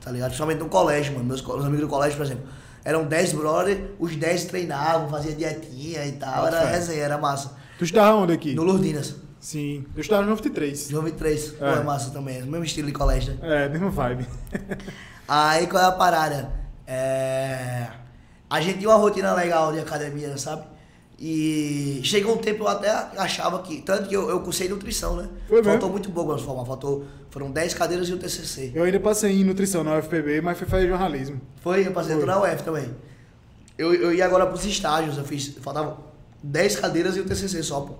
tá 0.01 0.11
ligado? 0.11 0.29
Principalmente 0.29 0.59
no 0.59 0.69
colégio, 0.69 1.13
mano. 1.13 1.25
Meus 1.25 1.41
os 1.41 1.65
amigos 1.65 1.81
do 1.81 1.87
colégio, 1.87 2.17
por 2.17 2.25
exemplo, 2.25 2.43
eram 2.83 3.05
10 3.05 3.33
brother, 3.33 3.91
os 3.97 4.15
10 4.15 4.45
treinavam, 4.45 5.09
faziam 5.09 5.35
dietinha 5.35 6.05
e 6.05 6.11
tal, 6.13 6.47
era 6.47 6.65
resenha, 6.65 7.03
era 7.03 7.17
massa. 7.17 7.53
Tu 7.77 7.85
estudava 7.85 8.17
onde 8.17 8.33
aqui? 8.33 8.53
No 8.53 8.63
Lourdinas, 8.63 9.15
Sim. 9.39 9.85
Eu 9.93 9.99
estudava 9.99 10.23
no 10.23 10.29
93. 10.29 10.87
João 10.89 11.03
23, 11.03 11.47
pô, 11.51 11.65
É. 11.65 11.73
é 11.73 11.83
massa 11.83 12.11
também, 12.11 12.39
é 12.39 12.43
o 12.43 12.47
mesmo 12.47 12.63
estilo 12.63 12.87
de 12.87 12.93
colégio, 12.93 13.33
né? 13.33 13.65
É, 13.65 13.69
mesma 13.69 13.89
vibe. 13.89 14.25
Aí 15.27 15.67
qual 15.67 15.83
é 15.83 15.87
a 15.87 15.91
parada? 15.91 16.51
É... 16.85 17.87
A 18.49 18.61
gente 18.61 18.79
tinha 18.79 18.89
uma 18.89 18.97
rotina 18.97 19.33
legal 19.33 19.71
de 19.71 19.79
academia, 19.79 20.37
sabe? 20.37 20.63
E 21.19 22.01
chegou 22.03 22.35
um 22.35 22.37
tempo 22.37 22.63
eu 22.63 22.67
até 22.67 22.89
achava 23.17 23.61
que. 23.61 23.81
Tanto 23.81 24.09
que 24.09 24.15
eu, 24.15 24.29
eu 24.29 24.41
cursei 24.41 24.67
nutrição, 24.67 25.15
né? 25.15 25.29
Foi 25.47 25.57
mesmo? 25.57 25.71
Faltou 25.71 25.89
muito 25.89 26.11
pouco 26.11 26.33
pra 26.33 26.43
formar. 26.43 26.65
Faltou, 26.65 27.05
foram 27.29 27.49
10 27.51 27.73
cadeiras 27.75 28.09
e 28.09 28.13
o 28.13 28.17
TCC. 28.17 28.71
Eu 28.75 28.83
ainda 28.83 28.99
passei 28.99 29.39
em 29.39 29.43
nutrição 29.43 29.83
na 29.83 29.97
UFPB, 29.97 30.41
mas 30.41 30.57
fui 30.57 30.67
fazer 30.67 30.87
jornalismo. 30.87 31.39
Foi, 31.61 31.87
eu 31.87 31.91
passei 31.91 32.15
Foi. 32.15 32.25
na 32.25 32.41
UF 32.41 32.63
também. 32.63 32.93
Eu, 33.77 33.93
eu 33.93 34.13
ia 34.13 34.25
agora 34.25 34.45
pros 34.45 34.65
estágios, 34.65 35.17
eu 35.17 35.23
fiz. 35.23 35.55
Faltavam 35.61 35.97
10 36.43 36.75
cadeiras 36.75 37.15
e 37.15 37.21
o 37.21 37.25
TCC 37.25 37.63
só, 37.63 37.81
pô. 37.81 37.93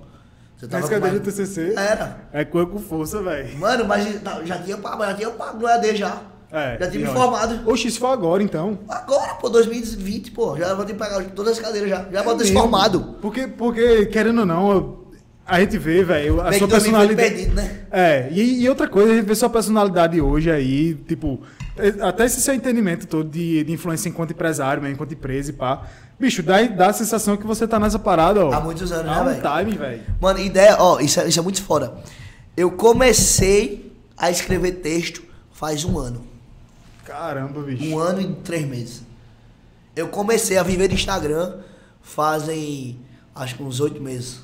Você 0.58 0.68
Mas 0.70 0.84
com 0.84 0.90
cadê 0.90 1.10
do 1.12 1.20
TCC? 1.20 1.74
Era. 1.76 2.28
É 2.32 2.46
coisa 2.46 2.68
com 2.70 2.80
força, 2.80 3.22
velho. 3.22 3.58
Mano, 3.58 3.86
mas 3.86 4.22
já- 4.22 4.44
já 4.44 4.58
tinha 4.62 4.78
pago, 4.78 5.04
já 5.04 5.14
tinha 5.14 5.30
pago 5.32 5.60
no 5.60 5.68
EAD 5.68 5.96
já. 5.96 6.22
É. 6.54 6.78
já 6.80 6.88
tinha 6.92 7.04
me 7.04 7.10
e 7.12 7.14
formado. 7.14 7.68
Oxe, 7.68 7.88
isso 7.88 8.00
foi 8.00 8.12
agora, 8.12 8.44
então. 8.44 8.78
Agora, 8.88 9.34
pô, 9.34 9.50
2020, 9.50 10.30
pô, 10.32 10.56
já 10.56 10.76
vou 10.76 10.86
ter 10.86 10.94
que 10.94 11.00
pagar 11.00 11.24
todas 11.32 11.54
as 11.54 11.60
cadeiras 11.60 11.90
já. 11.90 12.06
Já 12.12 12.22
vou 12.22 12.38
ter 12.38 12.46
formado. 12.54 13.16
Porque, 13.20 13.48
porque, 13.48 14.06
querendo 14.06 14.42
ou 14.42 14.46
não, 14.46 15.00
a 15.48 15.60
gente 15.60 15.80
vê, 15.80 16.04
velho, 16.04 16.40
a 16.42 16.52
Bem 16.52 16.60
sua 16.60 16.68
que 16.68 16.74
2020 16.74 17.06
foi 17.08 17.16
personalidade. 17.16 17.30
perdido, 17.34 17.56
né? 17.56 17.80
É, 17.92 18.30
e, 18.32 18.62
e 18.62 18.70
outra 18.70 18.88
coisa, 18.88 19.12
a 19.12 19.16
gente 19.16 19.26
vê 19.26 19.34
sua 19.34 19.50
personalidade 19.50 20.22
hoje 20.22 20.52
aí, 20.52 20.94
tipo, 20.94 21.42
é, 21.76 21.88
até 22.08 22.26
esse 22.26 22.40
seu 22.40 22.54
entendimento 22.54 23.08
todo 23.08 23.28
de, 23.28 23.64
de 23.64 23.72
influência 23.72 24.08
enquanto 24.08 24.30
empresário, 24.32 24.80
mesmo, 24.80 24.94
enquanto 24.94 25.12
empresa 25.14 25.50
e 25.50 25.54
pá. 25.54 25.82
Bicho, 26.20 26.44
dá, 26.44 26.62
dá 26.62 26.88
a 26.90 26.94
sensação 26.94 27.36
que 27.36 27.48
você 27.48 27.68
tá 27.68 27.80
nessa 27.80 27.98
parada, 27.98 28.46
ó. 28.46 28.54
Há 28.54 28.60
muitos 28.62 28.92
anos, 28.92 29.12
Há 29.12 29.24
né, 29.24 29.32
um 29.32 29.42
velho? 29.42 29.58
time, 29.66 29.78
velho. 29.78 30.02
Mano, 30.22 30.40
ideia, 30.40 30.78
ó, 30.80 31.00
isso 31.00 31.20
é, 31.20 31.28
isso 31.28 31.40
é 31.40 31.42
muito 31.44 31.64
foda. 31.64 31.96
Eu 32.56 32.70
comecei 32.72 33.92
a 34.16 34.30
escrever 34.30 34.74
texto 34.74 35.24
faz 35.52 35.84
um 35.84 35.98
ano. 35.98 36.33
Caramba, 37.06 37.62
bicho. 37.62 37.86
Um 37.86 37.98
ano 38.00 38.22
e 38.22 38.34
três 38.36 38.66
meses. 38.66 39.04
Eu 39.96 40.08
comecei 40.08 40.58
a 40.58 40.64
viver 40.64 40.88
de 40.88 40.96
Instagram 40.96 41.58
fazem, 42.02 43.00
acho 43.36 43.56
que 43.56 43.64
uns 43.64 43.80
oito 43.80 44.02
meses. 44.02 44.40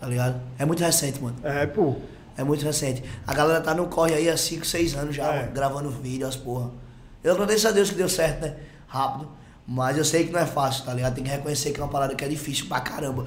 Tá 0.00 0.06
ligado? 0.06 0.40
É 0.58 0.64
muito 0.64 0.82
recente, 0.82 1.20
mano. 1.22 1.36
É, 1.42 1.66
pô. 1.66 1.96
É 2.36 2.42
muito 2.42 2.64
recente. 2.64 3.02
A 3.26 3.34
galera 3.34 3.60
tá 3.60 3.74
no 3.74 3.86
corre 3.86 4.14
aí 4.14 4.28
há 4.28 4.36
5, 4.36 4.64
6 4.66 4.94
anos 4.96 5.14
já, 5.14 5.32
É. 5.32 5.40
mano, 5.42 5.52
gravando 5.52 5.90
vídeo, 5.90 6.26
as 6.26 6.34
porra. 6.36 6.70
Eu 7.22 7.32
agradeço 7.34 7.68
a 7.68 7.70
Deus 7.70 7.88
que 7.90 7.94
deu 7.96 8.08
certo, 8.08 8.40
né? 8.42 8.56
Rápido. 8.86 9.28
Mas 9.66 9.96
eu 9.96 10.04
sei 10.04 10.24
que 10.24 10.32
não 10.32 10.40
é 10.40 10.46
fácil, 10.46 10.84
tá 10.84 10.92
ligado? 10.92 11.14
Tem 11.14 11.22
que 11.22 11.30
reconhecer 11.30 11.70
que 11.70 11.80
é 11.80 11.84
uma 11.84 11.90
parada 11.90 12.14
que 12.14 12.24
é 12.24 12.28
difícil 12.28 12.66
pra 12.66 12.80
caramba. 12.80 13.26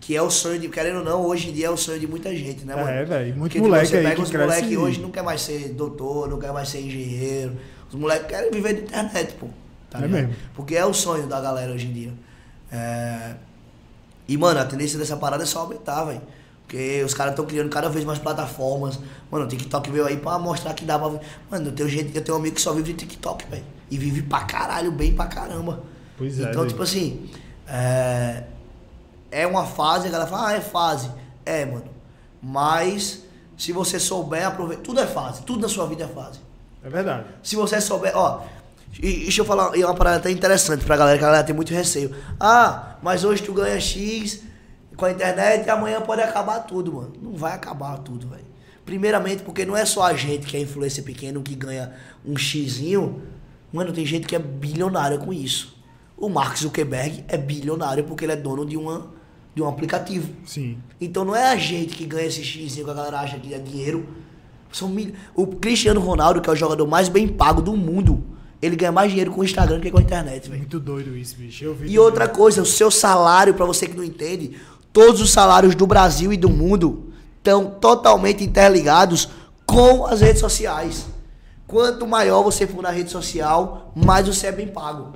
Que 0.00 0.16
é 0.16 0.22
o 0.22 0.30
sonho 0.30 0.58
de, 0.58 0.68
querendo 0.68 0.98
ou 0.98 1.04
não, 1.04 1.24
hoje 1.26 1.50
em 1.50 1.52
dia 1.52 1.66
é 1.66 1.70
o 1.70 1.76
sonho 1.76 1.98
de 2.00 2.06
muita 2.06 2.34
gente, 2.34 2.64
né, 2.64 2.74
mano? 2.74 2.88
É, 2.88 3.04
velho, 3.04 3.36
muito 3.36 3.52
Porque, 3.52 3.60
moleque 3.68 3.86
você 3.88 3.96
aí 3.98 4.02
pega 4.02 4.16
que 4.16 4.22
os 4.22 4.30
cresce 4.30 4.46
moleques 4.46 4.70
e- 4.70 4.76
hoje 4.76 5.00
não 5.00 5.10
quer 5.10 5.22
mais 5.22 5.40
ser 5.42 5.68
doutor, 5.70 6.28
não 6.28 6.38
quer 6.38 6.52
mais 6.52 6.68
ser 6.68 6.80
engenheiro. 6.80 7.56
Os 7.94 8.00
moleques 8.00 8.26
querem 8.26 8.50
viver 8.50 8.74
de 8.74 8.80
internet, 8.82 9.34
pô. 9.34 9.46
Tá 9.88 9.98
É 9.98 10.02
ligado? 10.02 10.20
mesmo. 10.26 10.34
Porque 10.54 10.74
é 10.74 10.84
o 10.84 10.92
sonho 10.92 11.28
da 11.28 11.40
galera 11.40 11.72
hoje 11.72 11.86
em 11.86 11.92
dia. 11.92 12.12
É... 12.72 13.34
E, 14.26 14.36
mano, 14.36 14.58
a 14.58 14.64
tendência 14.64 14.98
dessa 14.98 15.16
parada 15.16 15.44
é 15.44 15.46
só 15.46 15.60
aumentar, 15.60 16.04
velho. 16.04 16.20
Porque 16.66 17.02
os 17.04 17.14
caras 17.14 17.32
estão 17.34 17.44
criando 17.46 17.68
cada 17.70 17.88
vez 17.88 18.04
mais 18.04 18.18
plataformas. 18.18 18.98
Mano, 19.30 19.44
o 19.44 19.48
TikTok 19.48 19.90
veio 19.90 20.06
aí 20.06 20.16
pra 20.16 20.38
mostrar 20.40 20.74
que 20.74 20.84
dá 20.84 20.98
pra. 20.98 21.08
Mano, 21.50 21.68
eu 21.68 21.72
tenho, 21.72 21.88
gente, 21.88 22.16
eu 22.16 22.22
tenho 22.24 22.36
um 22.36 22.40
amigo 22.40 22.56
que 22.56 22.60
só 22.60 22.72
vive 22.72 22.94
de 22.94 22.98
TikTok, 23.06 23.46
velho. 23.48 23.64
E 23.90 23.96
vive 23.98 24.22
pra 24.22 24.40
caralho, 24.44 24.90
bem 24.90 25.14
pra 25.14 25.26
caramba. 25.26 25.82
Pois 26.18 26.40
é, 26.40 26.42
Então, 26.44 26.62
velho. 26.62 26.68
tipo 26.68 26.82
assim. 26.82 27.28
É... 27.68 28.44
é 29.30 29.46
uma 29.46 29.64
fase, 29.66 30.08
a 30.08 30.10
galera 30.10 30.28
fala, 30.28 30.48
ah, 30.48 30.52
é 30.54 30.60
fase. 30.60 31.10
É, 31.46 31.64
mano. 31.66 31.84
Mas, 32.42 33.22
se 33.56 33.70
você 33.72 34.00
souber 34.00 34.44
aproveitar. 34.46 34.82
Tudo 34.82 35.00
é 35.00 35.06
fase. 35.06 35.42
Tudo 35.42 35.60
na 35.62 35.68
sua 35.68 35.86
vida 35.86 36.04
é 36.04 36.08
fase. 36.08 36.40
É 36.84 36.88
verdade. 36.88 37.24
Se 37.42 37.56
você 37.56 37.80
souber, 37.80 38.12
ó, 38.14 38.42
E 39.02 39.22
deixa 39.24 39.40
eu 39.40 39.44
falar, 39.44 39.76
é 39.76 39.84
uma 39.84 39.94
parada 39.94 40.18
até 40.18 40.30
interessante 40.30 40.84
pra 40.84 40.96
galera, 40.96 41.18
que 41.18 41.24
a 41.24 41.26
galera 41.26 41.44
tem 41.44 41.54
muito 41.54 41.72
receio. 41.72 42.14
Ah, 42.38 42.96
mas 43.02 43.24
hoje 43.24 43.42
tu 43.42 43.52
ganha 43.52 43.80
X 43.80 44.42
com 44.96 45.04
a 45.04 45.10
internet 45.10 45.66
e 45.66 45.70
amanhã 45.70 46.00
pode 46.00 46.22
acabar 46.22 46.60
tudo, 46.60 46.92
mano. 46.92 47.12
Não 47.20 47.34
vai 47.34 47.52
acabar 47.54 47.98
tudo, 47.98 48.28
velho. 48.28 48.44
Primeiramente, 48.84 49.42
porque 49.42 49.64
não 49.64 49.76
é 49.76 49.84
só 49.84 50.02
a 50.04 50.14
gente 50.14 50.46
que 50.46 50.56
é 50.56 50.60
influência 50.60 51.02
pequeno 51.02 51.42
que 51.42 51.54
ganha 51.54 51.92
um 52.24 52.36
xizinho. 52.36 53.22
Mano, 53.72 53.92
tem 53.92 54.06
gente 54.06 54.26
que 54.26 54.36
é 54.36 54.38
bilionária 54.38 55.18
com 55.18 55.32
isso. 55.32 55.74
O 56.16 56.28
Mark 56.28 56.56
Zuckerberg 56.56 57.24
é 57.26 57.36
bilionário 57.36 58.04
porque 58.04 58.24
ele 58.24 58.32
é 58.32 58.36
dono 58.36 58.64
de, 58.64 58.76
uma, 58.76 59.10
de 59.54 59.62
um 59.62 59.68
aplicativo. 59.68 60.32
Sim. 60.46 60.78
Então 61.00 61.24
não 61.24 61.34
é 61.34 61.48
a 61.50 61.56
gente 61.56 61.96
que 61.96 62.04
ganha 62.04 62.26
esse 62.26 62.44
xizinho 62.44 62.84
que 62.84 62.90
a 62.92 62.94
galera 62.94 63.20
acha 63.20 63.38
que 63.38 63.52
é 63.52 63.58
dinheiro. 63.58 64.06
São 64.74 64.88
mil... 64.88 65.12
O 65.34 65.46
Cristiano 65.46 66.00
Ronaldo, 66.00 66.40
que 66.40 66.50
é 66.50 66.52
o 66.52 66.56
jogador 66.56 66.86
mais 66.86 67.08
bem 67.08 67.28
pago 67.28 67.62
do 67.62 67.76
mundo, 67.76 68.24
ele 68.60 68.74
ganha 68.74 68.90
mais 68.90 69.10
dinheiro 69.10 69.30
com 69.30 69.40
o 69.40 69.44
Instagram 69.44 69.76
do 69.76 69.82
que 69.82 69.90
com 69.90 69.98
a 69.98 70.02
internet, 70.02 70.48
velho. 70.48 70.58
Muito 70.58 70.80
doido 70.80 71.16
isso, 71.16 71.36
bicho. 71.36 71.64
Eu 71.64 71.74
vi 71.74 71.90
E 71.90 71.98
outra 71.98 72.26
coisa, 72.28 72.60
o 72.60 72.66
seu 72.66 72.90
salário, 72.90 73.54
pra 73.54 73.64
você 73.64 73.86
que 73.86 73.96
não 73.96 74.02
entende, 74.02 74.56
todos 74.92 75.20
os 75.20 75.30
salários 75.30 75.74
do 75.74 75.86
Brasil 75.86 76.32
e 76.32 76.36
do 76.36 76.50
mundo 76.50 77.12
estão 77.38 77.66
totalmente 77.66 78.42
interligados 78.42 79.28
com 79.64 80.06
as 80.06 80.20
redes 80.20 80.40
sociais. 80.40 81.06
Quanto 81.66 82.06
maior 82.06 82.42
você 82.42 82.66
for 82.66 82.82
na 82.82 82.90
rede 82.90 83.10
social, 83.10 83.92
mais 83.94 84.26
você 84.26 84.48
é 84.48 84.52
bem 84.52 84.66
pago. 84.68 85.12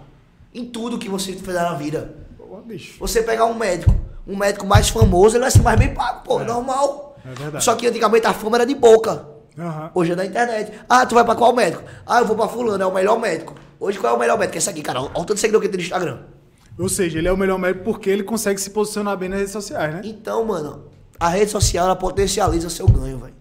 Em 0.54 0.64
tudo 0.64 0.98
que 0.98 1.08
você 1.08 1.32
fizer 1.32 1.62
na 1.62 1.74
vida. 1.74 2.14
Pô, 2.36 2.56
bicho. 2.64 2.94
Você 3.00 3.22
pegar 3.22 3.44
um 3.46 3.54
médico, 3.54 3.94
um 4.26 4.36
médico 4.36 4.66
mais 4.66 4.88
famoso, 4.88 5.36
ele 5.36 5.42
vai 5.42 5.50
ser 5.50 5.62
mais 5.62 5.78
bem 5.78 5.92
pago, 5.92 6.22
pô, 6.24 6.40
É. 6.40 6.44
normal. 6.44 7.16
É 7.24 7.34
verdade. 7.34 7.64
Só 7.64 7.74
que 7.74 7.86
antigamente 7.86 8.26
a 8.26 8.32
fama 8.32 8.56
era 8.56 8.64
de 8.64 8.74
boca. 8.74 9.26
Aham. 9.58 9.90
Hoje 9.94 10.12
é 10.12 10.14
da 10.14 10.24
internet. 10.24 10.72
Ah, 10.88 11.04
tu 11.04 11.14
vai 11.14 11.24
pra 11.24 11.34
qual 11.34 11.54
médico? 11.54 11.82
Ah, 12.06 12.20
eu 12.20 12.26
vou 12.26 12.36
pra 12.36 12.48
fulano, 12.48 12.82
é 12.82 12.86
o 12.86 12.94
melhor 12.94 13.18
médico. 13.18 13.54
Hoje 13.80 13.98
qual 13.98 14.12
é 14.12 14.16
o 14.16 14.18
melhor 14.18 14.38
médico? 14.38 14.56
Esse 14.58 14.70
aqui, 14.70 14.82
cara. 14.82 15.00
Olha 15.00 15.10
o 15.10 15.14
tanto 15.14 15.34
de 15.34 15.40
seguidor 15.40 15.60
que 15.60 15.68
tem 15.68 15.78
no 15.78 15.82
Instagram. 15.82 16.18
Ou 16.78 16.88
seja, 16.88 17.18
ele 17.18 17.26
é 17.26 17.32
o 17.32 17.36
melhor 17.36 17.58
médico 17.58 17.84
porque 17.84 18.08
ele 18.08 18.22
consegue 18.22 18.60
se 18.60 18.70
posicionar 18.70 19.16
bem 19.16 19.28
nas 19.28 19.38
redes 19.38 19.52
sociais, 19.52 19.94
né? 19.94 20.00
Então, 20.04 20.44
mano, 20.44 20.84
a 21.18 21.28
rede 21.28 21.50
social 21.50 21.86
ela 21.86 21.96
potencializa 21.96 22.70
seu 22.70 22.86
ganho, 22.86 23.18
velho. 23.18 23.34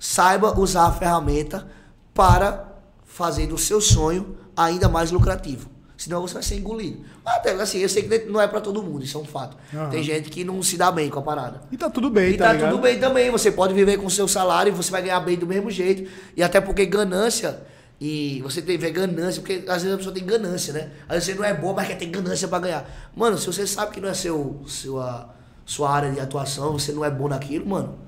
Saiba 0.00 0.58
usar 0.58 0.86
a 0.86 0.92
ferramenta 0.92 1.66
para 2.12 2.72
fazer 3.04 3.46
do 3.46 3.56
seu 3.56 3.80
sonho 3.80 4.36
ainda 4.56 4.88
mais 4.88 5.12
lucrativo. 5.12 5.70
Senão 5.96 6.20
você 6.20 6.34
vai 6.34 6.42
ser 6.42 6.56
engolido. 6.56 7.04
Mas 7.24 7.36
até 7.36 7.52
assim, 7.52 7.78
eu 7.78 7.88
sei 7.88 8.02
que 8.02 8.18
não 8.26 8.40
é 8.40 8.46
pra 8.48 8.60
todo 8.60 8.82
mundo, 8.82 9.04
isso 9.04 9.16
é 9.16 9.20
um 9.20 9.24
fato. 9.24 9.56
Aham. 9.72 9.90
Tem 9.90 10.02
gente 10.02 10.28
que 10.28 10.42
não 10.44 10.62
se 10.62 10.76
dá 10.76 10.90
bem 10.90 11.08
com 11.08 11.18
a 11.20 11.22
parada. 11.22 11.62
E 11.70 11.76
tá 11.76 11.88
tudo 11.88 12.10
bem, 12.10 12.32
E 12.32 12.36
tá, 12.36 12.46
tá 12.46 12.52
ligado? 12.52 12.70
tudo 12.72 12.82
bem 12.82 12.98
também, 12.98 13.30
você 13.30 13.50
pode 13.52 13.72
viver 13.74 13.96
com 13.98 14.06
o 14.06 14.10
seu 14.10 14.26
salário 14.26 14.70
e 14.72 14.74
você 14.74 14.90
vai 14.90 15.02
ganhar 15.02 15.20
bem 15.20 15.36
do 15.38 15.46
mesmo 15.46 15.70
jeito. 15.70 16.10
E 16.36 16.42
até 16.42 16.60
porque 16.60 16.84
ganância, 16.84 17.60
e 18.00 18.40
você 18.42 18.60
tem 18.60 18.76
ver 18.76 18.90
ganância, 18.90 19.40
porque 19.40 19.64
às 19.68 19.82
vezes 19.82 19.92
a 19.94 19.96
pessoa 19.96 20.14
tem 20.14 20.24
ganância, 20.24 20.72
né? 20.72 20.90
Às 21.08 21.14
vezes 21.14 21.24
você 21.26 21.34
não 21.34 21.44
é 21.44 21.54
bom, 21.54 21.72
mas 21.72 21.86
quer 21.86 21.96
ter 21.96 22.06
ganância 22.06 22.48
pra 22.48 22.58
ganhar. 22.58 23.10
Mano, 23.14 23.38
se 23.38 23.46
você 23.46 23.64
sabe 23.66 23.92
que 23.92 24.00
não 24.00 24.08
é 24.08 24.14
seu, 24.14 24.60
sua, 24.66 25.32
sua 25.64 25.90
área 25.90 26.10
de 26.10 26.18
atuação, 26.18 26.72
você 26.72 26.90
não 26.92 27.04
é 27.04 27.10
bom 27.10 27.28
naquilo, 27.28 27.66
mano, 27.68 27.98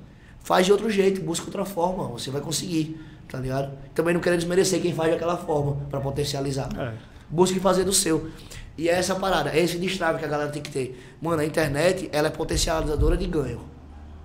faz 0.40 0.66
de 0.66 0.72
outro 0.72 0.90
jeito, 0.90 1.20
busca 1.20 1.46
outra 1.46 1.64
forma, 1.64 2.08
você 2.08 2.30
vai 2.32 2.40
conseguir, 2.40 3.00
tá 3.28 3.38
ligado? 3.38 3.70
Também 3.94 4.12
não 4.12 4.20
quero 4.20 4.36
desmerecer 4.36 4.82
quem 4.82 4.92
faz 4.92 5.12
daquela 5.12 5.36
forma, 5.36 5.76
pra 5.88 6.00
potencializar. 6.00 6.68
É. 6.76 7.15
Busque 7.28 7.60
fazer 7.60 7.84
do 7.84 7.92
seu. 7.92 8.30
E 8.78 8.88
é 8.88 8.92
essa 8.92 9.14
parada, 9.14 9.50
é 9.50 9.60
esse 9.60 9.78
destrave 9.78 10.18
que 10.18 10.24
a 10.24 10.28
galera 10.28 10.50
tem 10.50 10.62
que 10.62 10.70
ter. 10.70 11.16
Mano, 11.20 11.40
a 11.40 11.44
internet, 11.44 12.08
ela 12.12 12.28
é 12.28 12.30
potencializadora 12.30 13.16
de 13.16 13.26
ganho. 13.26 13.60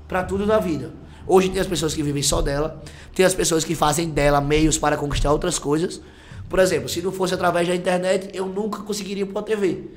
Pra 0.08 0.24
tudo 0.24 0.46
na 0.46 0.60
vida. 0.60 0.92
Hoje 1.26 1.50
tem 1.50 1.62
as 1.62 1.68
pessoas 1.68 1.94
que 1.94 2.04
vivem 2.04 2.22
só 2.22 2.42
dela, 2.42 2.84
tem 3.16 3.26
as 3.26 3.34
pessoas 3.34 3.64
que 3.64 3.76
fazem 3.76 4.10
dela 4.10 4.42
meios 4.42 4.78
para 4.78 4.98
conquistar 4.98 5.32
outras 5.32 5.58
coisas. 5.58 6.02
Por 6.50 6.60
exemplo, 6.60 6.90
se 6.90 7.02
não 7.02 7.12
fosse 7.12 7.34
através 7.34 7.68
da 7.68 7.76
internet, 7.76 8.30
eu 8.34 8.46
nunca 8.46 8.82
conseguiria 8.84 9.24
ir 9.24 9.28
pra 9.28 9.42
TV. 9.42 9.92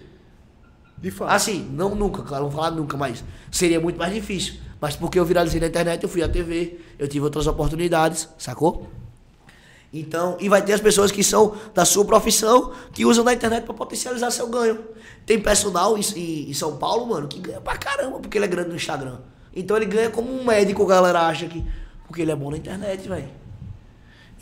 De 0.96 1.10
fato. 1.10 1.32
Assim, 1.32 1.68
não 1.72 1.94
nunca, 1.94 2.22
claro, 2.22 2.44
não 2.44 2.50
vou 2.50 2.62
falar 2.62 2.74
nunca, 2.76 2.96
mas 2.96 3.24
seria 3.50 3.80
muito 3.80 3.98
mais 3.98 4.14
difícil. 4.14 4.54
Mas 4.80 4.94
porque 4.94 5.18
eu 5.18 5.24
viralizei 5.24 5.60
na 5.60 5.66
internet, 5.66 6.02
eu 6.02 6.08
fui 6.08 6.22
à 6.22 6.28
TV, 6.28 6.78
eu 6.98 7.08
tive 7.08 7.24
outras 7.24 7.46
oportunidades, 7.46 8.28
sacou? 8.38 8.88
Então, 9.96 10.37
e 10.40 10.48
vai 10.48 10.61
ter 10.61 10.72
as 10.72 10.80
pessoas 10.80 11.12
que 11.12 11.22
são 11.22 11.54
da 11.72 11.85
sua 11.85 12.04
profissão, 12.04 12.72
que 12.92 13.04
usam 13.07 13.24
da 13.24 13.33
internet 13.33 13.62
para 13.64 13.74
potencializar 13.74 14.28
seu 14.33 14.48
ganho. 14.48 14.80
Tem 15.24 15.38
personal 15.40 15.96
em, 15.96 16.00
em- 16.50 16.52
São 16.52 16.76
Paulo, 16.78 17.07
mano, 17.07 17.28
que 17.28 17.38
ganha 17.38 17.61
pra 17.61 17.76
caramba, 17.76 18.18
porque 18.18 18.37
ele 18.37 18.44
é 18.44 18.48
grande 18.48 18.70
no 18.70 18.74
Instagram. 18.74 19.18
Então 19.54 19.76
ele 19.76 19.87
ganha 19.87 20.11
como 20.11 20.28
um 20.33 20.44
médico, 20.44 20.83
a 20.83 20.87
galera 20.88 21.20
acha 21.28 21.46
que. 21.46 21.64
Porque 22.09 22.22
ele 22.22 22.33
é 22.33 22.37
bom 22.37 22.50
na 22.50 22.57
internet, 22.57 23.09
velho. 23.09 23.28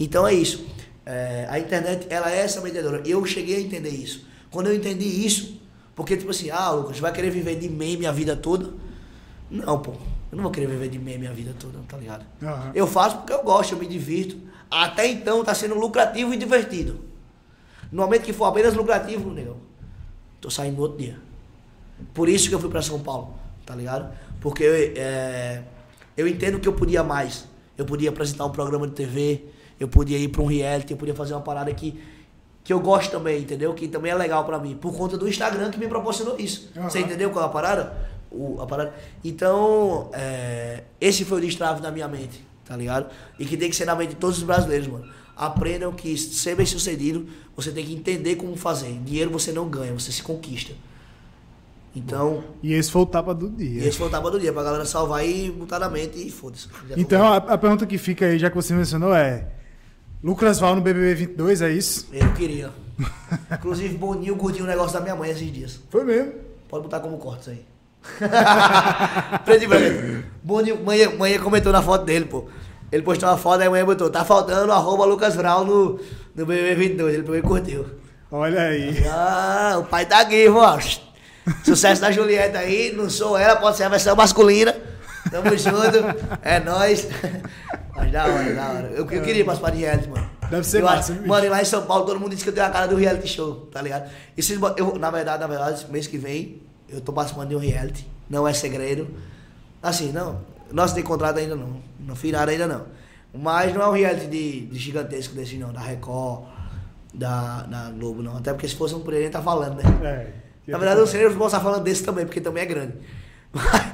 Então 0.01 0.27
é 0.27 0.33
isso. 0.33 0.65
É, 1.05 1.47
a 1.51 1.59
internet, 1.59 2.07
ela 2.09 2.31
é 2.33 2.38
essa 2.38 2.61
mediadora. 2.62 3.03
Eu 3.07 3.25
cheguei 3.27 3.57
a 3.57 3.61
entender 3.61 3.91
isso. 3.91 4.25
Quando 4.51 4.69
eu 4.69 4.75
entendi 4.75 5.05
isso, 5.27 5.61
porque 5.95 6.17
tipo 6.17 6.31
assim, 6.31 6.49
ah, 6.51 6.71
Lucas, 6.71 6.99
vai 6.99 7.12
querer 7.12 7.31
viver 7.31 7.57
de 7.57 7.69
meme 7.69 8.07
a 8.07 8.12
vida 8.12 8.35
toda? 8.35 8.71
Não, 9.51 9.79
pô. 9.81 9.93
Eu 10.31 10.37
não 10.37 10.43
vou 10.45 10.51
querer 10.51 10.67
viver 10.67 10.88
de 10.88 10.99
meme 10.99 11.27
a 11.27 11.33
vida 11.33 11.55
toda, 11.59 11.79
tá 11.87 11.99
ligado? 11.99 12.25
Aham. 12.43 12.71
Eu 12.75 12.87
faço 12.87 13.19
porque 13.19 13.35
eu 13.35 13.43
gosto, 13.43 13.73
eu 13.73 13.79
me 13.79 13.87
divirto. 13.87 14.51
Até 14.73 15.07
então 15.07 15.45
tá 15.45 15.55
sendo 15.55 15.75
lucrativo 15.75 16.33
e 16.33 16.37
divertido. 16.39 16.99
No 17.93 18.03
momento 18.03 18.23
que 18.23 18.33
for 18.33 18.47
apenas 18.47 18.73
lucrativo, 18.73 19.31
negão, 19.31 19.59
tô 20.41 20.49
saindo 20.49 20.77
no 20.77 20.83
outro 20.83 20.97
dia. 20.97 21.19
Por 22.15 22.27
isso 22.27 22.49
que 22.49 22.55
eu 22.55 22.59
fui 22.59 22.71
pra 22.71 22.81
São 22.81 22.99
Paulo, 22.99 23.35
tá 23.67 23.75
ligado? 23.75 24.11
Porque 24.41 24.65
é, 24.97 25.63
eu 26.17 26.27
entendo 26.27 26.59
que 26.59 26.67
eu 26.67 26.73
podia 26.73 27.05
mais. 27.05 27.47
Eu 27.77 27.85
podia 27.85 28.09
apresentar 28.09 28.47
um 28.47 28.51
programa 28.51 28.87
de 28.87 28.95
TV, 28.95 29.45
eu 29.79 29.89
podia 29.89 30.17
ir 30.17 30.29
pra 30.29 30.41
um 30.41 30.47
reality, 30.47 30.93
eu 30.93 30.97
podia 30.97 31.15
fazer 31.15 31.35
uma 31.35 31.43
parada 31.43 31.73
que, 31.75 32.01
que 32.65 32.73
eu 32.73 32.81
gosto 32.81 33.11
também, 33.11 33.43
entendeu? 33.43 33.75
Que 33.75 33.87
também 33.87 34.11
é 34.11 34.15
legal 34.15 34.43
pra 34.47 34.59
mim. 34.59 34.75
Por 34.75 34.97
conta 34.97 35.19
do 35.19 35.29
Instagram 35.29 35.71
que 35.71 35.79
me 35.79 35.87
proporcionou 35.87 36.39
isso. 36.39 36.71
Aham. 36.75 36.89
Você 36.89 37.01
entendeu 37.01 37.29
qual 37.31 37.45
é 37.45 37.49
a 37.49 37.51
parada? 37.51 37.95
O, 38.31 38.59
a 38.59 38.67
parada. 38.67 38.95
Então, 39.23 40.09
é, 40.15 40.85
esse 40.99 41.27
foi 41.27 41.39
o 41.39 41.41
destrave 41.43 41.83
na 41.83 41.91
minha 41.91 42.09
mente, 42.09 42.43
tá 42.64 42.77
ligado? 42.77 43.11
E 43.38 43.44
que 43.44 43.57
tem 43.57 43.68
que 43.70 43.77
ser 43.77 43.85
na 43.85 43.94
mente 43.94 44.11
de 44.11 44.16
todos 44.16 44.38
os 44.38 44.44
brasileiros, 44.44 44.87
mano. 44.88 45.05
Aprendam 45.37 45.92
que 45.92 46.16
ser 46.16 46.55
bem 46.55 46.66
sucedido, 46.66 47.27
você 47.57 47.70
tem 47.70 47.85
que 47.85 47.94
entender 47.94 48.37
como 48.37 48.55
fazer. 48.57 48.92
Dinheiro 49.05 49.31
você 49.31 49.51
não 49.53 49.68
ganha, 49.68 49.92
você 49.92 50.12
se 50.12 50.22
conquista. 50.22 50.72
Então, 51.94 52.42
E 52.62 52.72
esse 52.72 52.90
foi 52.90 53.03
o 53.03 53.07
tapa 53.07 53.35
do 53.35 53.51
dia. 53.51 53.87
esse 53.87 53.98
foi 53.98 54.07
o 54.07 54.11
tapa 54.11 54.31
do 54.31 54.40
dia, 54.40 54.53
pra 54.53 54.62
galera 54.62 54.85
salvar 54.87 55.27
e 55.27 55.51
botar 55.51 55.79
na 55.79 55.90
mente 55.90 56.27
e 56.27 56.31
foda-se. 56.31 56.66
Então, 56.96 57.22
a, 57.31 57.37
a 57.37 57.59
pergunta 57.59 57.87
que 57.87 57.98
fica 57.98 58.25
aí, 58.27 58.38
já 58.38 58.48
que 58.48 58.57
você 58.57 58.72
mencionou, 58.72 59.14
é: 59.14 59.48
Lucas 60.22 60.59
Val 60.59 60.75
no 60.75 60.81
BBB 60.81 61.14
22, 61.14 61.61
é 61.61 61.70
isso? 61.70 62.09
Eu 62.11 62.33
queria. 62.33 62.70
Inclusive, 63.53 63.94
Boninho 63.98 64.37
curtiu 64.37 64.64
um 64.64 64.68
negócio 64.68 64.94
da 64.94 65.01
minha 65.03 65.14
mãe 65.14 65.31
esses 65.31 65.53
dias. 65.53 65.81
Foi 65.90 66.03
mesmo. 66.05 66.33
Pode 66.66 66.85
botar 66.85 67.01
como 67.01 67.18
corte 67.18 67.42
isso 67.42 67.51
aí. 67.51 67.62
Preto 69.45 69.65
e 69.65 69.67
branco. 69.67 70.25
Boninho, 70.43 70.85
mãe, 70.85 71.07
mãe 71.17 71.38
comentou 71.38 71.73
na 71.73 71.83
foto 71.83 72.05
dele, 72.05 72.25
pô. 72.25 72.49
Ele 72.91 73.03
postou 73.03 73.29
uma 73.29 73.38
foto, 73.38 73.61
aí 73.61 73.69
a 73.69 73.71
mãe 73.71 73.85
botou, 73.85 74.11
tá 74.11 74.25
faltando 74.25 74.71
arroba 74.71 75.05
Lucas 75.05 75.35
Vral 75.35 75.65
no, 75.65 75.99
no 76.35 76.47
BBB 76.47 76.75
22. 76.75 77.15
Ele 77.15 77.23
pegou 77.23 77.37
e 77.38 77.43
curtiu. 77.43 77.87
Olha 78.31 78.62
aí. 78.62 79.03
Ah, 79.09 79.77
o 79.79 79.85
pai 79.85 80.05
tá 80.05 80.21
aqui, 80.21 80.49
ó. 80.49 80.79
Sucesso 81.65 82.01
da 82.01 82.11
Julieta 82.11 82.59
aí, 82.59 82.93
não 82.95 83.09
sou 83.09 83.37
ela, 83.37 83.57
pode 83.57 83.77
ser 83.77 83.85
a 83.85 83.88
versão 83.88 84.15
masculina. 84.15 84.75
Tamo 85.31 85.51
junto, 85.57 86.05
é 86.43 86.61
nóis. 86.61 87.09
Mas 87.97 88.12
da 88.12 88.27
hora, 88.27 88.55
da 88.55 88.69
hora. 88.69 88.91
Eu, 88.95 89.09
eu 89.11 89.23
queria 89.23 89.45
participar 89.45 89.71
de 89.71 89.79
reality, 89.79 90.09
mano. 90.09 90.31
Deve 90.51 90.65
ser 90.65 90.81
eu 90.81 90.85
massa, 90.85 91.12
acho-? 91.12 91.27
Mano, 91.27 91.47
e 91.47 91.49
lá 91.49 91.62
em 91.62 91.65
São 91.65 91.87
Paulo 91.87 92.05
todo 92.05 92.21
mundo 92.21 92.35
diz 92.35 92.43
que 92.43 92.49
eu 92.49 92.53
tenho 92.53 92.67
a 92.67 92.71
cara 92.71 92.87
do 92.87 92.97
reality 92.97 93.29
show, 93.29 93.69
tá 93.73 93.81
ligado? 93.81 94.11
E 94.37 94.43
se, 94.43 94.59
eu, 94.77 94.99
na 94.99 95.11
verdade, 95.11 95.41
na 95.41 95.47
verdade, 95.47 95.87
mês 95.91 96.07
que 96.07 96.19
vem, 96.19 96.62
eu 96.92 97.00
tô 97.00 97.12
participando 97.12 97.48
de 97.48 97.57
um 97.57 97.59
reality. 97.59 98.07
Não 98.28 98.46
é 98.46 98.52
segredo. 98.52 99.09
Assim, 99.83 100.12
não. 100.12 100.40
Nós 100.70 100.92
tem 100.92 101.02
contrato 101.02 101.38
ainda 101.38 101.57
não. 101.57 101.81
Não 101.98 102.14
finaram 102.14 102.52
ainda 102.52 102.66
não. 102.66 102.87
Mas 103.35 103.74
não 103.74 103.83
é 103.83 103.88
um 103.88 103.92
reality 103.92 104.26
de, 104.26 104.66
de 104.66 104.78
gigantesco 104.78 105.35
desse 105.35 105.57
não, 105.57 105.72
da 105.72 105.81
Record, 105.81 106.44
da, 107.14 107.62
da 107.62 107.90
Globo, 107.90 108.22
não. 108.22 108.37
Até 108.37 108.52
porque 108.52 108.68
se 108.68 108.74
fosse 108.74 108.94
um 108.94 109.00
por 109.00 109.14
ele, 109.14 109.31
tá 109.31 109.40
falando, 109.40 109.76
né? 109.76 109.83
É. 110.02 110.70
Na 110.70 110.78
verdade, 110.78 111.00
eu 111.00 111.07
sei 111.07 111.28
se 111.28 111.35
posso 111.35 111.57
estar 111.57 111.61
falando 111.61 111.83
desse 111.83 112.05
também, 112.05 112.24
porque 112.24 112.40
também 112.40 112.62
é 112.62 112.66
grande. 112.66 112.94
Mas, 113.52 113.92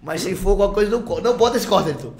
mas 0.00 0.20
se 0.20 0.34
for 0.36 0.50
alguma 0.50 0.72
coisa, 0.72 0.90
não, 0.90 1.00
não 1.00 1.36
bota 1.36 1.56
esse 1.56 1.66
corte, 1.66 1.90
editor. 1.90 2.12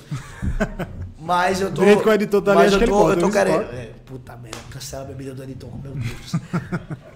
Mas 1.29 1.61
eu 1.61 1.69
tô. 1.69 1.83
Do 1.83 1.85
jeito 1.85 2.03
que 2.03 2.09
o 2.09 2.13
editor 2.15 2.41
tá 2.41 2.55
mas 2.55 2.73
eu 2.73 2.79
tô, 2.87 3.11
eu 3.11 3.19
tô 3.19 3.31
querendo. 3.31 3.61
É, 3.61 3.91
puta 4.07 4.35
merda, 4.35 4.57
cancela 4.71 5.03
a 5.03 5.07
bebida 5.09 5.35
do 5.35 5.43
editor, 5.43 5.71
meu 5.83 5.93
Deus. 5.93 6.33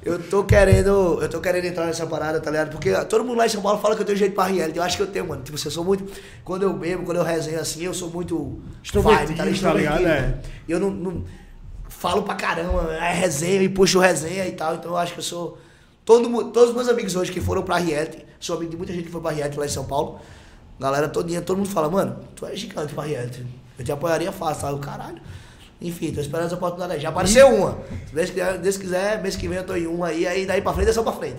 eu 0.04 0.18
tô 0.18 0.44
querendo. 0.44 1.18
Eu 1.22 1.28
tô 1.30 1.40
querendo 1.40 1.64
entrar 1.64 1.86
nessa 1.86 2.06
parada, 2.06 2.38
tá 2.38 2.50
ligado? 2.50 2.70
Porque 2.72 2.92
todo 3.06 3.24
mundo 3.24 3.38
lá 3.38 3.46
em 3.46 3.48
São 3.48 3.62
Paulo 3.62 3.80
fala 3.80 3.96
que 3.96 4.02
eu 4.02 4.04
tenho 4.06 4.18
jeito 4.18 4.34
pra 4.34 4.44
reality. 4.44 4.76
Eu 4.76 4.82
acho 4.84 4.98
que 4.98 5.02
eu 5.02 5.06
tenho, 5.06 5.26
mano. 5.26 5.42
Tipo, 5.42 5.56
eu 5.56 5.70
sou 5.70 5.82
muito. 5.82 6.04
Quando 6.44 6.62
eu 6.64 6.74
bebo, 6.74 7.04
quando 7.04 7.16
eu 7.16 7.24
resenho 7.24 7.58
assim, 7.58 7.84
eu 7.84 7.94
sou 7.94 8.10
muito. 8.10 8.60
Extrovertido, 8.84 9.28
vibe, 9.28 9.36
tá 9.38 9.44
ligado? 9.46 9.78
Extrovertido, 9.78 10.08
É. 10.10 10.20
mano. 10.20 10.38
E 10.68 10.72
eu 10.72 10.78
não, 10.78 10.90
não- 10.90 11.24
falo 11.88 12.22
pra 12.22 12.34
caramba, 12.34 12.92
é 12.92 13.14
resenha 13.14 13.62
e 13.62 13.68
puxo 13.70 13.98
resenha 13.98 14.46
e 14.46 14.52
tal. 14.52 14.74
Então 14.74 14.90
eu 14.90 14.96
acho 14.98 15.14
que 15.14 15.20
eu 15.20 15.24
sou. 15.24 15.58
Todo, 16.04 16.28
todos 16.50 16.68
os 16.70 16.74
meus 16.76 16.88
amigos 16.88 17.16
hoje 17.16 17.32
que 17.32 17.40
foram 17.40 17.62
pra 17.62 17.76
reality, 17.78 18.26
sou 18.38 18.56
amigo 18.56 18.72
de 18.72 18.76
muita 18.76 18.92
gente 18.92 19.04
que 19.04 19.10
foi 19.10 19.22
pra 19.22 19.30
reality 19.30 19.58
lá 19.58 19.64
em 19.64 19.70
São 19.70 19.84
Paulo. 19.84 20.20
Galera 20.78 21.08
todinha, 21.08 21.40
todo 21.40 21.56
mundo 21.56 21.68
fala, 21.70 21.88
mano, 21.88 22.18
tu 22.36 22.44
é 22.44 22.54
gigante 22.54 22.92
pra 22.92 23.04
reality. 23.04 23.46
Eu 23.78 23.84
te 23.84 23.92
apoiaria 23.92 24.30
fácil, 24.32 24.62
sabe? 24.62 24.78
Caralho. 24.80 25.18
Enfim, 25.80 26.12
tô 26.12 26.20
esperando 26.20 26.46
essa 26.46 26.54
oportunidade. 26.54 27.02
Já 27.02 27.08
apareceu 27.08 27.48
uma. 27.48 27.78
Se 28.06 28.14
Deus 28.14 28.30
quiser, 28.30 28.58
Deus 28.58 28.76
quiser, 28.76 29.20
mês 29.22 29.34
que 29.34 29.48
vem 29.48 29.58
eu 29.58 29.64
tô 29.66 29.74
em 29.74 29.86
uma 29.88 30.06
aí, 30.08 30.24
aí 30.26 30.46
daí 30.46 30.62
pra 30.62 30.72
frente 30.72 30.90
é 30.90 30.92
só 30.92 31.02
pra 31.02 31.12
frente. 31.12 31.38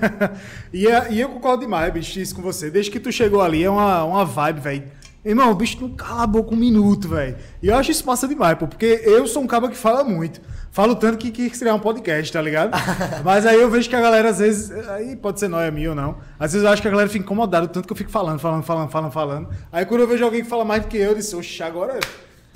e, 0.72 0.86
é- 0.86 1.12
e 1.12 1.20
eu 1.20 1.28
concordo 1.28 1.60
demais, 1.60 1.92
bicho, 1.92 2.18
isso 2.18 2.34
com 2.34 2.40
você. 2.40 2.70
Desde 2.70 2.90
que 2.90 2.98
tu 2.98 3.12
chegou 3.12 3.42
ali, 3.42 3.62
é 3.62 3.68
uma, 3.70 4.02
uma 4.04 4.24
vibe, 4.24 4.60
velho. 4.60 4.84
Irmão, 5.26 5.50
o 5.50 5.56
bicho 5.56 5.80
não 5.80 5.90
cala 5.90 6.22
a 6.22 6.26
boca 6.26 6.54
um 6.54 6.56
minuto, 6.56 7.08
velho. 7.08 7.36
E 7.60 7.66
eu 7.66 7.74
acho 7.74 7.90
isso 7.90 8.06
massa 8.06 8.28
demais, 8.28 8.56
pô, 8.56 8.68
porque 8.68 9.02
eu 9.04 9.26
sou 9.26 9.42
um 9.42 9.46
cara 9.48 9.68
que 9.68 9.76
fala 9.76 10.04
muito. 10.04 10.40
Falo 10.70 10.94
tanto 10.94 11.18
que 11.18 11.32
quis 11.32 11.58
criar 11.58 11.74
um 11.74 11.80
podcast, 11.80 12.32
tá 12.32 12.40
ligado? 12.40 12.70
Mas 13.24 13.44
aí 13.44 13.60
eu 13.60 13.68
vejo 13.68 13.90
que 13.90 13.96
a 13.96 14.00
galera, 14.00 14.30
às 14.30 14.38
vezes, 14.38 14.70
aí 14.88 15.16
pode 15.16 15.40
ser 15.40 15.48
nóia 15.48 15.68
minha 15.72 15.90
ou 15.90 15.96
não. 15.96 16.18
Às 16.38 16.52
vezes 16.52 16.64
eu 16.64 16.72
acho 16.72 16.80
que 16.80 16.86
a 16.86 16.90
galera 16.92 17.08
fica 17.08 17.24
incomodada, 17.24 17.66
tanto 17.66 17.88
que 17.88 17.92
eu 17.92 17.96
fico 17.96 18.10
falando, 18.10 18.38
falando, 18.38 18.62
falando, 18.62 18.88
falando, 18.88 19.10
falando. 19.10 19.48
Aí 19.72 19.84
quando 19.84 20.02
eu 20.02 20.06
vejo 20.06 20.24
alguém 20.24 20.44
que 20.44 20.48
fala 20.48 20.64
mais 20.64 20.82
do 20.82 20.88
que 20.88 20.96
eu, 20.96 21.10
eu 21.10 21.14
disse, 21.16 21.34
oxe, 21.34 21.60
agora 21.60 21.98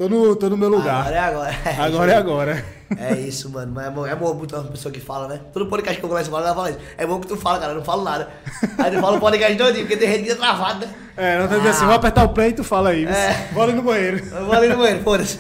tô 0.00 0.08
no, 0.08 0.34
tô 0.34 0.48
no 0.48 0.56
meu 0.56 0.70
lugar. 0.70 1.00
Agora 1.00 1.14
é 1.14 1.18
agora. 1.18 1.54
Agora 1.84 2.12
é 2.12 2.16
agora. 2.16 2.64
É 2.96 3.20
isso, 3.20 3.50
mano. 3.50 3.72
Mas 3.74 3.86
é 3.86 3.90
bom, 3.90 4.06
é 4.06 4.16
bom 4.16 4.32
muito 4.32 4.56
uma 4.56 4.64
pessoa 4.64 4.90
que 4.90 4.98
fala, 4.98 5.28
né? 5.28 5.40
Todo 5.52 5.66
podcast 5.66 6.00
que 6.00 6.04
eu 6.04 6.08
começo 6.08 6.28
a 6.28 6.32
falar, 6.32 6.46
ela 6.46 6.54
fala 6.54 6.70
isso. 6.70 6.78
É 6.96 7.06
bom 7.06 7.20
que 7.20 7.26
tu 7.26 7.36
fala, 7.36 7.58
cara, 7.58 7.72
eu 7.72 7.76
não 7.76 7.84
falo 7.84 8.02
nada. 8.02 8.30
Aí 8.78 8.90
tu 8.90 8.98
fala 8.98 9.18
o 9.18 9.20
podcast 9.20 9.58
todinho, 9.58 9.86
porque 9.86 9.98
tem 9.98 10.10
gente 10.10 10.24
que 10.24 10.30
é 10.30 10.34
travada, 10.34 10.86
né? 10.86 10.94
É, 11.18 11.38
não 11.38 11.46
tá 11.46 11.56
dizendo 11.56 11.70
assim, 11.70 11.84
vou 11.84 11.94
apertar 11.94 12.24
o 12.24 12.30
play 12.30 12.48
e 12.48 12.52
tu 12.54 12.64
fala 12.64 12.90
aí. 12.90 13.04
É. 13.04 13.50
Ali 13.54 13.72
no 13.74 13.82
banheiro. 13.82 14.24
Eu 14.32 14.46
vou 14.46 14.54
ali 14.54 14.68
no 14.68 14.78
banheiro, 14.78 15.02
foda-se. 15.02 15.38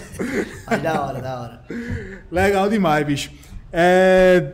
Mas 0.66 0.82
da 0.82 1.00
hora, 1.00 1.22
da 1.22 1.40
hora. 1.40 1.62
Legal 2.30 2.68
demais, 2.68 3.06
bicho. 3.06 3.32
É... 3.72 4.44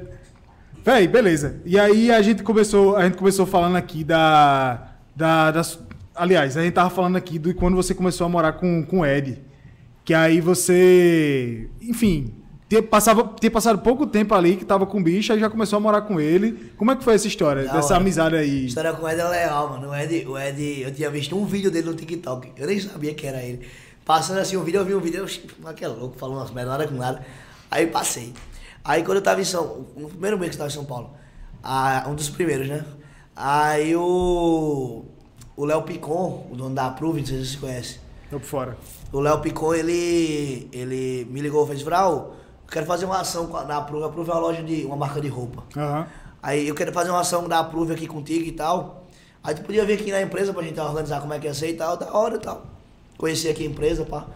Véi, 0.84 1.08
beleza. 1.08 1.56
E 1.64 1.80
aí 1.80 2.12
a 2.12 2.22
gente 2.22 2.44
começou, 2.44 2.96
a 2.96 3.02
gente 3.02 3.16
começou 3.16 3.44
falando 3.44 3.74
aqui 3.74 4.04
da, 4.04 4.92
da 5.16 5.50
das... 5.50 5.80
aliás, 6.14 6.56
a 6.56 6.62
gente 6.62 6.74
tava 6.74 6.90
falando 6.90 7.16
aqui 7.16 7.40
de 7.40 7.52
quando 7.54 7.74
você 7.74 7.92
começou 7.92 8.24
a 8.24 8.30
morar 8.30 8.52
com, 8.52 8.84
com 8.84 9.00
o 9.00 9.06
Ed, 9.06 9.44
que 10.06 10.14
aí 10.14 10.40
você, 10.40 11.68
enfim, 11.82 12.32
ter, 12.68 12.80
passava, 12.82 13.24
ter 13.24 13.50
passado 13.50 13.80
pouco 13.80 14.06
tempo 14.06 14.36
ali 14.36 14.56
que 14.56 14.64
tava 14.64 14.86
com 14.86 15.00
o 15.00 15.02
bicho, 15.02 15.32
aí 15.32 15.40
já 15.40 15.50
começou 15.50 15.78
a 15.78 15.80
morar 15.80 16.02
com 16.02 16.20
ele. 16.20 16.70
Como 16.76 16.92
é 16.92 16.96
que 16.96 17.02
foi 17.02 17.16
essa 17.16 17.26
história, 17.26 17.64
Da 17.64 17.72
dessa 17.72 17.96
amizade 17.96 18.36
A 18.36 18.38
aí? 18.38 18.66
história 18.66 18.92
com 18.92 19.04
o 19.04 19.08
Ed 19.08 19.20
é 19.20 19.28
legal, 19.28 19.68
mano. 19.68 19.88
O 19.90 19.94
Ed, 19.96 20.24
o 20.28 20.38
Ed, 20.38 20.80
eu 20.80 20.94
tinha 20.94 21.10
visto 21.10 21.36
um 21.36 21.44
vídeo 21.44 21.72
dele 21.72 21.88
no 21.88 21.94
TikTok. 21.94 22.52
Eu 22.56 22.68
nem 22.68 22.78
sabia 22.78 23.12
que 23.14 23.26
era 23.26 23.42
ele. 23.42 23.66
Passando 24.04 24.38
assim 24.38 24.56
um 24.56 24.62
vídeo, 24.62 24.78
eu 24.78 24.84
vi 24.84 24.94
um 24.94 25.00
vídeo, 25.00 25.26
eu, 25.26 25.50
mas 25.58 25.74
que 25.74 25.84
é 25.84 25.88
louco, 25.88 26.16
falando 26.16 26.36
umas 26.38 26.52
merda, 26.52 26.70
nada 26.70 26.86
com 26.86 26.94
nada. 26.94 27.26
Aí 27.68 27.88
passei. 27.88 28.32
Aí 28.84 29.02
quando 29.02 29.16
eu 29.16 29.22
tava 29.22 29.40
em 29.40 29.44
São. 29.44 29.88
No 29.96 30.08
primeiro 30.08 30.38
mês 30.38 30.50
que 30.50 30.54
eu 30.54 30.58
tava 30.58 30.70
em 30.70 30.72
São 30.74 30.84
Paulo, 30.84 31.14
ah, 31.64 32.06
um 32.08 32.14
dos 32.14 32.30
primeiros, 32.30 32.68
né? 32.68 32.84
Aí 33.34 33.96
o. 33.96 35.04
O 35.56 35.64
Léo 35.64 35.82
Picon, 35.82 36.46
o 36.48 36.54
dono 36.54 36.76
da 36.76 36.86
Approve, 36.86 37.20
não 37.20 37.26
sei 37.26 37.42
se 37.42 37.52
você 37.52 37.58
conhece. 37.58 38.00
Tô 38.30 38.38
por 38.38 38.46
fora. 38.46 38.76
O 39.12 39.20
Léo 39.20 39.40
Picon, 39.40 39.74
ele, 39.74 40.68
ele 40.72 41.26
me 41.30 41.40
ligou 41.40 41.64
e 41.64 41.68
fez, 41.68 41.82
Vral, 41.82 42.34
eu 42.66 42.70
quero 42.70 42.86
fazer 42.86 43.04
uma 43.04 43.20
ação 43.20 43.46
na 43.66 43.78
Approve. 43.78 44.04
A 44.04 44.06
Approve 44.08 44.30
é 44.30 44.32
uma 44.34 44.40
loja 44.40 44.62
de. 44.62 44.84
uma 44.84 44.96
marca 44.96 45.20
de 45.20 45.28
roupa. 45.28 45.62
Aham. 45.76 46.06
Aí 46.42 46.68
eu 46.68 46.74
quero 46.74 46.92
fazer 46.92 47.10
uma 47.10 47.20
ação 47.20 47.48
da 47.48 47.60
Approve 47.60 47.94
aqui 47.94 48.06
contigo 48.06 48.44
e 48.44 48.52
tal. 48.52 49.06
Aí 49.42 49.54
tu 49.54 49.62
podia 49.62 49.84
vir 49.84 49.94
aqui 49.94 50.10
na 50.10 50.20
empresa 50.20 50.52
pra 50.52 50.62
gente 50.62 50.78
organizar 50.78 51.20
como 51.20 51.32
é 51.32 51.38
que 51.38 51.46
ia 51.46 51.54
ser 51.54 51.70
e 51.70 51.74
tal, 51.74 51.96
da 51.96 52.12
hora 52.12 52.36
e 52.36 52.38
tal. 52.38 52.66
Conheci 53.16 53.48
aqui 53.48 53.62
a 53.62 53.66
empresa, 53.66 54.04
pá. 54.04 54.26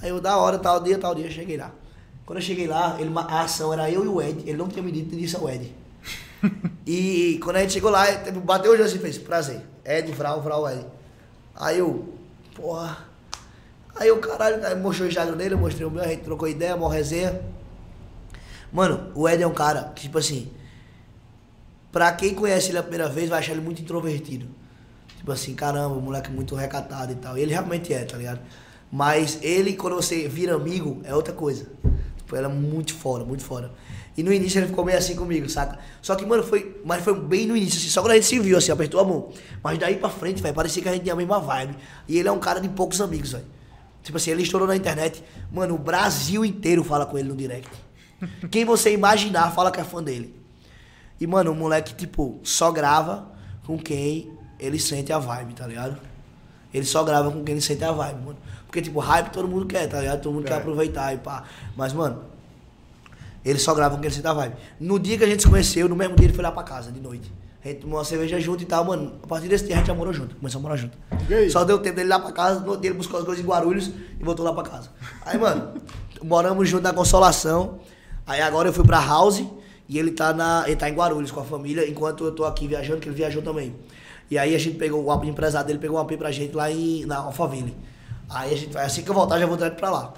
Aí 0.00 0.10
eu, 0.10 0.20
da 0.20 0.36
hora, 0.36 0.58
tal 0.58 0.80
dia, 0.80 0.98
tal 0.98 1.14
dia, 1.14 1.30
cheguei 1.30 1.56
lá. 1.56 1.70
Quando 2.24 2.38
eu 2.38 2.42
cheguei 2.42 2.66
lá, 2.66 2.96
ele, 3.00 3.10
a 3.14 3.42
ação 3.42 3.72
era 3.72 3.90
eu 3.90 4.04
e 4.04 4.08
o 4.08 4.22
Ed. 4.22 4.42
Ele 4.46 4.56
não 4.56 4.68
tinha 4.68 4.82
me 4.82 4.92
dito 4.92 5.16
disse 5.16 5.36
ao 5.36 5.48
Ed. 5.48 5.74
e 6.86 7.40
quando 7.42 7.56
a 7.56 7.60
gente 7.60 7.72
chegou 7.72 7.90
lá, 7.90 8.04
bateu 8.44 8.72
o 8.72 8.82
assim 8.82 8.96
e 8.96 8.98
fez, 9.00 9.18
prazer. 9.18 9.60
Ed, 9.84 10.12
Vral, 10.12 10.40
Vral, 10.40 10.68
Ed. 10.70 10.86
Aí 11.54 11.78
eu, 11.78 12.14
porra. 12.54 13.09
Aí 14.00 14.08
eu, 14.08 14.16
caralho, 14.16 14.56
mostrou 14.78 15.06
o 15.06 15.10
Instagram 15.10 15.36
dele, 15.36 15.54
mostrei 15.56 15.86
o 15.86 15.90
meu, 15.90 16.02
a 16.02 16.08
gente 16.08 16.22
trocou 16.22 16.48
ideia, 16.48 16.74
mó 16.74 16.88
resenha. 16.88 17.38
Mano, 18.72 19.12
o 19.14 19.28
Ed 19.28 19.42
é 19.42 19.46
um 19.46 19.52
cara 19.52 19.92
que, 19.94 20.04
tipo 20.04 20.16
assim, 20.16 20.50
pra 21.92 22.10
quem 22.12 22.34
conhece 22.34 22.70
ele 22.70 22.78
a 22.78 22.82
primeira 22.82 23.10
vez, 23.10 23.28
vai 23.28 23.40
achar 23.40 23.52
ele 23.52 23.60
muito 23.60 23.82
introvertido. 23.82 24.46
Tipo 25.18 25.30
assim, 25.32 25.54
caramba, 25.54 25.94
o 25.96 26.00
moleque 26.00 26.30
muito 26.30 26.54
recatado 26.54 27.12
e 27.12 27.16
tal. 27.16 27.36
E 27.36 27.42
ele 27.42 27.52
realmente 27.52 27.92
é, 27.92 28.02
tá 28.02 28.16
ligado? 28.16 28.40
Mas 28.90 29.38
ele, 29.42 29.74
quando 29.74 29.96
você 29.96 30.26
vira 30.26 30.54
amigo, 30.54 31.02
é 31.04 31.14
outra 31.14 31.34
coisa. 31.34 31.66
Tipo, 32.16 32.36
ele 32.36 32.46
é 32.46 32.48
muito 32.48 32.94
fora, 32.94 33.22
muito 33.22 33.44
fora. 33.44 33.70
E 34.16 34.22
no 34.22 34.32
início 34.32 34.60
ele 34.60 34.68
ficou 34.68 34.82
meio 34.82 34.96
assim 34.96 35.14
comigo, 35.14 35.46
saca? 35.50 35.78
Só 36.00 36.16
que, 36.16 36.24
mano, 36.24 36.42
foi. 36.42 36.80
Mas 36.86 37.04
foi 37.04 37.20
bem 37.20 37.46
no 37.46 37.54
início, 37.54 37.78
assim, 37.78 37.90
só 37.90 38.00
quando 38.00 38.12
a 38.12 38.14
gente 38.14 38.26
se 38.26 38.38
viu, 38.38 38.56
assim, 38.56 38.72
apertou 38.72 38.98
a 38.98 39.04
mão. 39.04 39.28
Mas 39.62 39.78
daí 39.78 39.96
pra 39.96 40.08
frente, 40.08 40.40
velho, 40.40 40.54
parecia 40.54 40.82
que 40.82 40.88
a 40.88 40.92
gente 40.92 41.02
tinha 41.02 41.12
a 41.12 41.16
mesma 41.18 41.38
vibe. 41.38 41.76
E 42.08 42.18
ele 42.18 42.28
é 42.28 42.32
um 42.32 42.40
cara 42.40 42.62
de 42.62 42.68
poucos 42.70 42.98
amigos, 43.02 43.32
velho. 43.32 43.59
Tipo 44.02 44.16
assim, 44.16 44.30
ele 44.30 44.42
estourou 44.42 44.66
na 44.66 44.76
internet. 44.76 45.22
Mano, 45.52 45.74
o 45.74 45.78
Brasil 45.78 46.44
inteiro 46.44 46.82
fala 46.82 47.04
com 47.06 47.18
ele 47.18 47.28
no 47.28 47.36
direct. 47.36 47.68
Quem 48.50 48.64
você 48.64 48.92
imaginar 48.92 49.50
fala 49.52 49.70
que 49.70 49.80
é 49.80 49.84
fã 49.84 50.02
dele. 50.02 50.34
E, 51.20 51.26
mano, 51.26 51.52
o 51.52 51.54
moleque, 51.54 51.94
tipo, 51.94 52.38
só 52.42 52.70
grava 52.72 53.28
com 53.66 53.78
quem 53.78 54.30
ele 54.58 54.78
sente 54.78 55.12
a 55.12 55.18
vibe, 55.18 55.54
tá 55.54 55.66
ligado? 55.66 55.98
Ele 56.72 56.84
só 56.86 57.02
grava 57.04 57.30
com 57.30 57.42
quem 57.44 57.54
ele 57.54 57.60
sente 57.62 57.84
a 57.84 57.92
vibe, 57.92 58.24
mano. 58.24 58.38
Porque, 58.66 58.80
tipo, 58.80 58.98
hype 59.00 59.30
todo 59.30 59.48
mundo 59.48 59.66
quer, 59.66 59.86
tá 59.88 60.00
ligado? 60.00 60.22
Todo 60.22 60.32
mundo 60.32 60.46
É. 60.46 60.48
quer 60.48 60.56
aproveitar 60.56 61.12
e 61.14 61.18
pá. 61.18 61.44
Mas, 61.76 61.92
mano, 61.92 62.24
ele 63.44 63.58
só 63.58 63.74
grava 63.74 63.94
com 63.96 64.00
quem 64.00 64.06
ele 64.08 64.14
sente 64.14 64.26
a 64.28 64.32
vibe. 64.32 64.54
No 64.78 64.98
dia 64.98 65.18
que 65.18 65.24
a 65.24 65.26
gente 65.26 65.42
se 65.42 65.48
conheceu, 65.48 65.88
no 65.88 65.96
mesmo 65.96 66.14
dia 66.16 66.26
ele 66.26 66.34
foi 66.34 66.42
lá 66.44 66.52
pra 66.52 66.62
casa, 66.62 66.90
de 66.92 67.00
noite. 67.00 67.30
A 67.62 67.68
gente 67.68 67.80
tomou 67.80 67.98
uma 67.98 68.04
cerveja 68.04 68.40
junto 68.40 68.62
e 68.62 68.66
tal, 68.66 68.84
mano. 68.84 69.18
A 69.22 69.26
partir 69.26 69.48
desse 69.48 69.66
dia 69.66 69.74
a 69.74 69.78
gente 69.78 69.88
já 69.88 69.94
morou 69.94 70.12
junto, 70.12 70.34
começou 70.36 70.58
a 70.58 70.62
morar 70.62 70.76
junto. 70.76 70.96
Só 71.50 71.62
deu 71.64 71.78
tempo 71.78 71.96
dele 71.96 72.08
ir 72.08 72.10
lá 72.10 72.18
pra 72.18 72.32
casa, 72.32 72.60
no 72.60 72.66
outro 72.66 72.80
dia 72.80 72.90
ele 72.90 72.96
buscou 72.96 73.18
as 73.20 73.26
coisas 73.26 73.44
em 73.44 73.46
Guarulhos 73.46 73.88
e 73.88 74.24
voltou 74.24 74.44
lá 74.44 74.52
pra 74.54 74.62
casa. 74.62 74.90
Aí, 75.26 75.36
mano, 75.38 75.74
moramos 76.22 76.68
junto 76.68 76.82
na 76.82 76.92
Consolação. 76.92 77.78
Aí 78.26 78.40
agora 78.40 78.68
eu 78.68 78.72
fui 78.72 78.84
pra 78.84 78.98
House 79.04 79.44
e 79.88 79.98
ele 79.98 80.12
tá, 80.12 80.32
na, 80.32 80.64
ele 80.66 80.76
tá 80.76 80.88
em 80.88 80.94
Guarulhos 80.94 81.30
com 81.30 81.40
a 81.40 81.44
família, 81.44 81.86
enquanto 81.88 82.24
eu 82.24 82.32
tô 82.32 82.44
aqui 82.44 82.66
viajando, 82.66 83.00
que 83.00 83.08
ele 83.08 83.16
viajou 83.16 83.42
também. 83.42 83.74
E 84.30 84.38
aí 84.38 84.54
a 84.54 84.58
gente 84.58 84.78
pegou, 84.78 85.04
o 85.04 85.24
empresário 85.24 85.66
dele 85.66 85.78
pegou 85.78 85.98
um 85.98 86.00
AP 86.00 86.12
pra 86.16 86.30
gente 86.30 86.54
lá 86.54 86.70
em, 86.70 87.04
na 87.04 87.18
Alphaville. 87.18 87.76
Aí 88.28 88.54
a 88.54 88.56
gente 88.56 88.72
vai, 88.72 88.86
assim 88.86 89.02
que 89.02 89.10
eu 89.10 89.14
voltar, 89.14 89.38
já 89.38 89.46
vou 89.46 89.56
direto 89.56 89.76
pra 89.76 89.90
lá. 89.90 90.14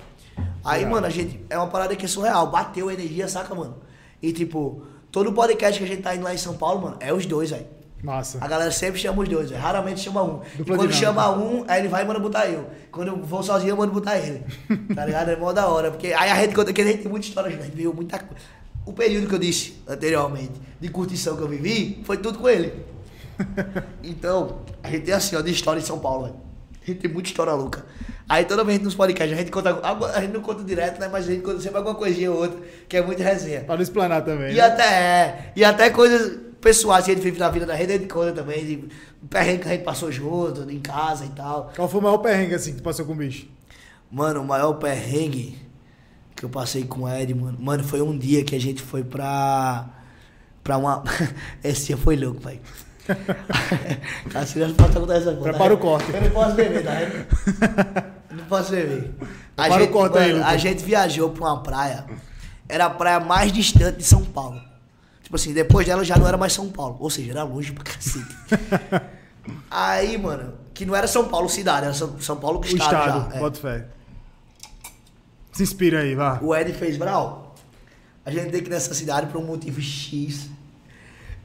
Aí, 0.64 0.78
Legal. 0.81 0.92
mano, 0.92 1.07
a 1.07 1.11
gente, 1.11 1.40
é 1.48 1.57
uma 1.57 1.66
parada 1.66 1.96
que 1.96 2.05
é 2.05 2.09
surreal, 2.09 2.50
bateu 2.50 2.88
a 2.88 2.92
energia, 2.92 3.26
saca, 3.26 3.55
mano? 3.55 3.78
E 4.22 4.33
tipo, 4.33 4.83
todo 5.12 5.33
podcast 5.33 5.79
que 5.79 5.85
a 5.85 5.88
gente 5.88 6.03
tá 6.03 6.16
indo 6.16 6.25
lá 6.25 6.35
em 6.35 6.38
São 6.38 6.55
Paulo, 6.55 6.81
mano, 6.81 6.96
é 6.98 7.12
os 7.12 7.27
dois, 7.27 7.51
velho. 7.51 7.66
Massa. 8.03 8.38
A 8.40 8.48
galera 8.48 8.72
sempre 8.72 8.98
chama 8.98 9.22
os 9.22 9.29
dois, 9.29 9.51
velho. 9.51 9.62
Raramente 9.62 10.01
chama 10.01 10.25
um. 10.25 10.40
E 10.59 10.64
quando 10.64 10.92
chama 10.92 11.31
um, 11.31 11.64
aí 11.68 11.83
ele 11.83 11.88
vai 11.88 12.03
e 12.03 12.07
manda 12.07 12.18
botar 12.18 12.48
eu. 12.48 12.68
Quando 12.90 13.09
eu 13.09 13.16
vou 13.18 13.42
sozinho, 13.42 13.70
eu 13.70 13.77
mando 13.77 13.92
botar 13.92 14.18
ele. 14.18 14.42
Tá 14.92 15.05
ligado? 15.05 15.31
É 15.31 15.37
mó 15.37 15.53
da 15.53 15.68
hora. 15.68 15.90
Porque 15.90 16.09
aí 16.09 16.31
a 16.31 16.35
gente 16.40 16.55
conta 16.55 16.72
que 16.72 16.81
a 16.81 16.85
gente 16.85 17.03
tem 17.03 17.11
muita 17.11 17.27
história, 17.27 17.57
a 17.57 17.62
gente 17.62 17.77
viu 17.77 17.94
muita 17.94 18.18
coisa. 18.18 18.42
O 18.85 18.92
período 18.92 19.29
que 19.29 19.35
eu 19.35 19.38
disse 19.38 19.81
anteriormente 19.87 20.61
de 20.81 20.88
curtição 20.88 21.37
que 21.37 21.42
eu 21.42 21.48
vivi, 21.48 22.03
foi 22.05 22.16
tudo 22.16 22.38
com 22.38 22.48
ele. 22.48 22.72
Então, 24.03 24.59
a 24.83 24.90
gente 24.90 25.05
tem 25.05 25.14
assim, 25.14 25.37
ó, 25.37 25.40
de 25.40 25.51
história 25.51 25.81
em 25.81 25.85
São 25.85 25.98
Paulo, 25.98 26.25
velho. 26.25 26.37
A 26.83 26.87
gente 26.90 27.01
tem 27.01 27.11
muita 27.11 27.29
história 27.29 27.53
louca. 27.53 27.85
Aí 28.29 28.45
toda 28.45 28.64
vez 28.64 28.81
nos 28.81 28.95
podcasts, 28.95 29.37
a 29.37 29.40
gente 29.40 29.51
conta. 29.51 29.81
A 30.14 30.21
gente 30.21 30.33
não 30.33 30.40
conta 30.40 30.62
direto, 30.64 31.01
né? 31.01 31.09
Mas 31.11 31.29
a 31.29 31.33
gente 31.33 31.42
conta 31.42 31.61
sempre 31.61 31.79
alguma 31.79 31.95
coisinha 31.95 32.31
ou 32.31 32.38
outra, 32.38 32.59
que 32.88 32.97
é 32.97 33.03
muita 33.03 33.23
resenha. 33.23 33.61
Para 33.61 33.77
não 33.77 33.83
explanar 33.83 34.25
também. 34.25 34.53
E 34.53 34.57
né? 34.57 34.61
até, 34.61 34.85
é, 34.85 35.53
e 35.55 35.64
até 35.64 35.90
coisas 35.90 36.38
pessoais 36.61 37.05
que 37.05 37.11
a 37.11 37.14
gente 37.14 37.23
vive 37.23 37.38
na 37.38 37.51
vida 37.51 37.66
da 37.66 37.75
rede, 37.75 37.92
a 37.92 37.99
gente 37.99 38.09
conta 38.09 38.33
também, 38.33 38.64
de 38.64 38.88
perrengue 39.29 39.62
que 39.62 39.68
a 39.68 39.73
gente 39.73 39.85
passou 39.85 40.11
junto, 40.11 40.71
em 40.71 40.81
casa 40.81 41.25
e 41.25 41.31
tal. 41.31 41.73
Qual 41.75 41.88
foi 41.88 42.01
o 42.01 42.03
maior 42.03 42.18
perrengue 42.18 42.55
assim 42.55 42.71
que 42.71 42.79
tu 42.79 42.83
passou 42.83 43.05
com 43.05 43.12
o 43.12 43.16
bicho? 43.16 43.49
Mano, 44.11 44.42
o 44.42 44.45
maior 44.47 44.75
perrengue 44.75 45.59
que 46.37 46.45
eu 46.45 46.51
passei 46.51 46.85
com 46.85 47.03
o 47.03 47.09
Ed, 47.09 47.35
mano, 47.35 47.59
mano, 47.61 47.85
foi 47.85 48.03
um 48.03 48.16
dia 48.16 48.45
que 48.45 48.55
a 48.55 48.61
gente 48.61 48.83
foi 48.83 49.05
pra. 49.05 49.88
pra 50.62 50.77
uma. 50.77 51.03
Esse 51.62 51.87
dia 51.87 51.97
foi 51.97 52.16
louco, 52.16 52.40
pai. 52.40 52.61
Cassino 54.30 54.68
não 54.68 54.74
pode 54.74 54.92
contar 54.94 55.14
essa 55.14 55.32
coisa. 55.34 55.42
Prepara 55.42 55.74
o 55.74 55.78
corte. 55.78 56.12
Eu 56.12 56.20
não 56.22 56.30
posso 56.30 56.54
beber, 56.54 56.84
tá 56.84 56.92
vendo? 56.94 57.26
Eu 58.30 58.36
Não 58.36 58.44
posso 58.44 58.70
beber. 58.70 59.10
A 59.56 59.62
Prepara 59.62 59.74
o 59.74 59.78
gente, 59.84 59.92
corte 59.92 60.18
aí, 60.18 60.42
a 60.42 60.56
gente 60.56 60.84
viajou 60.84 61.30
pra 61.30 61.44
uma 61.44 61.62
praia. 61.62 62.06
Era 62.68 62.86
a 62.86 62.90
praia 62.90 63.20
mais 63.20 63.52
distante 63.52 63.98
de 63.98 64.04
São 64.04 64.24
Paulo. 64.24 64.60
Tipo 65.22 65.36
assim, 65.36 65.52
depois 65.52 65.86
dela 65.86 66.05
já 66.05 66.16
não 66.16 66.26
era 66.26 66.36
mais 66.36 66.53
São 66.53 66.68
Paulo. 66.70 66.96
Ou 67.00 67.11
seja, 67.11 67.32
era 67.32 67.42
longe 67.42 67.72
pra 67.72 67.84
cacete. 67.84 68.36
Aí, 69.70 70.16
mano, 70.16 70.55
que 70.72 70.86
não 70.86 70.94
era 70.94 71.07
São 71.07 71.28
Paulo 71.28 71.48
cidade, 71.48 71.86
era 71.86 71.94
São, 71.94 72.36
Paulo 72.36 72.61
O 72.61 72.64
estado, 72.64 72.80
estado, 72.82 73.30
já. 73.30 73.36
é. 73.36 73.40
bota 73.40 73.61
fé. 73.61 73.86
Se 75.53 75.62
inspira 75.64 76.00
aí, 76.00 76.14
vá. 76.14 76.38
O 76.40 76.55
Ed 76.55 76.72
fez, 76.72 76.96
Brau, 76.96 77.55
a 78.24 78.30
gente 78.30 78.50
tem 78.50 78.62
que 78.62 78.68
ir 78.68 78.70
nessa 78.70 78.94
cidade 78.94 79.26
por 79.26 79.38
um 79.38 79.44
motivo 79.44 79.80
X. 79.80 80.48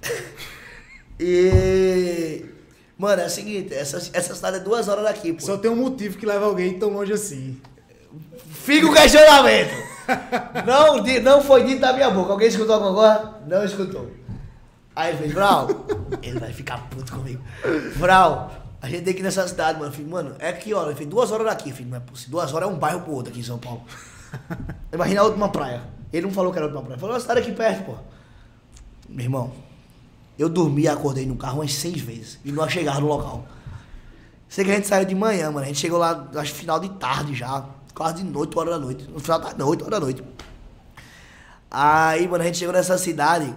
e. 1.20 2.46
Mano, 2.98 3.22
é 3.22 3.26
o 3.26 3.30
seguinte, 3.30 3.74
essa, 3.74 3.98
essa 4.12 4.34
cidade 4.34 4.58
é 4.58 4.60
duas 4.60 4.88
horas 4.88 5.04
daqui, 5.04 5.32
pô. 5.32 5.42
Só 5.42 5.58
tem 5.58 5.70
um 5.70 5.76
motivo 5.76 6.18
que 6.18 6.26
leva 6.26 6.46
alguém 6.46 6.80
tão 6.80 6.90
longe 6.90 7.14
assim. 7.14 7.62
Fica 8.50 8.88
o 8.88 8.94
questionamento. 8.94 9.74
não, 10.66 11.04
não 11.22 11.42
foi 11.42 11.64
dito 11.64 11.82
da 11.82 11.94
minha 11.94 12.10
boca. 12.10 12.32
Alguém 12.32 12.48
escutou 12.48 12.76
alguma 12.76 12.94
coisa? 12.94 13.36
Não 13.46 13.64
escutou. 13.64 14.12
Aí 14.96 15.12
ele 15.12 15.18
fez, 15.20 15.34
Brau, 15.34 15.68
ele 16.24 16.40
vai 16.40 16.52
ficar 16.52 16.90
puto 16.90 17.14
comigo. 17.14 17.42
Brau, 17.98 18.52
a 18.82 18.90
gente 18.90 19.04
tem 19.04 19.14
que 19.14 19.20
ir 19.20 19.24
nessa 19.24 19.48
cidade, 19.48 19.78
mano. 19.78 19.92
Eu 19.92 19.96
falei, 19.96 20.08
mano, 20.08 20.36
é 20.40 20.52
que 20.52 20.74
hora? 20.74 20.88
Ele 20.88 20.96
fez 20.96 21.08
duas 21.08 21.32
horas 21.32 21.46
daqui. 21.46 21.70
Eu 21.70 21.76
falei, 21.76 21.92
não 21.92 21.98
é 21.98 22.00
possível. 22.00 22.32
Duas 22.32 22.52
horas 22.52 22.68
é 22.68 22.72
um 22.72 22.78
bairro 22.78 23.02
pro 23.02 23.14
outro 23.14 23.32
aqui 23.32 23.42
em 23.42 23.44
São 23.44 23.60
Paulo. 23.60 23.84
Imagina 24.92 25.22
a 25.22 25.26
última 25.26 25.50
praia. 25.50 25.84
Ele 26.12 26.26
não 26.26 26.34
falou 26.34 26.52
que 26.52 26.58
era 26.58 26.66
a 26.66 26.70
última 26.70 26.84
praia. 26.84 27.00
Falou, 27.00 27.20
você 27.20 27.28
tá 27.28 27.34
aqui 27.34 27.52
perto, 27.52 27.86
pô. 27.86 27.96
Meu 29.08 29.26
irmão, 29.26 29.54
eu 30.38 30.50
dormi 30.50 30.84
e 30.84 30.88
acordei 30.88 31.26
no 31.26 31.36
carro 31.36 31.60
umas 31.60 31.74
seis 31.74 32.00
vezes. 32.00 32.40
E 32.46 32.52
não 32.52 32.68
chegava 32.70 33.00
no 33.00 33.08
local. 33.08 33.48
Sei 34.48 34.64
que 34.64 34.72
a 34.72 34.76
gente 34.76 34.88
saiu 34.88 35.06
de 35.06 35.16
manhã, 35.16 35.52
mano. 35.52 35.66
A 35.66 35.68
gente 35.68 35.80
chegou 35.80 35.98
lá, 35.98 36.30
acho 36.36 36.54
que 36.54 36.60
final 36.60 36.80
de 36.80 36.90
tarde 36.90 37.36
já. 37.36 37.66
Quase 37.94 38.18
de 38.18 38.24
noite, 38.24 38.56
8 38.56 38.60
horas 38.60 38.74
da 38.74 38.80
noite. 38.80 39.10
No 39.10 39.20
final 39.20 39.40
da 39.40 39.54
não, 39.56 39.68
8 39.68 39.82
horas 39.86 40.00
da 40.00 40.06
noite. 40.06 40.24
Aí, 41.70 42.28
mano, 42.28 42.44
a 42.44 42.46
gente 42.46 42.60
chegou 42.60 42.74
nessa 42.74 42.98
cidade. 42.98 43.54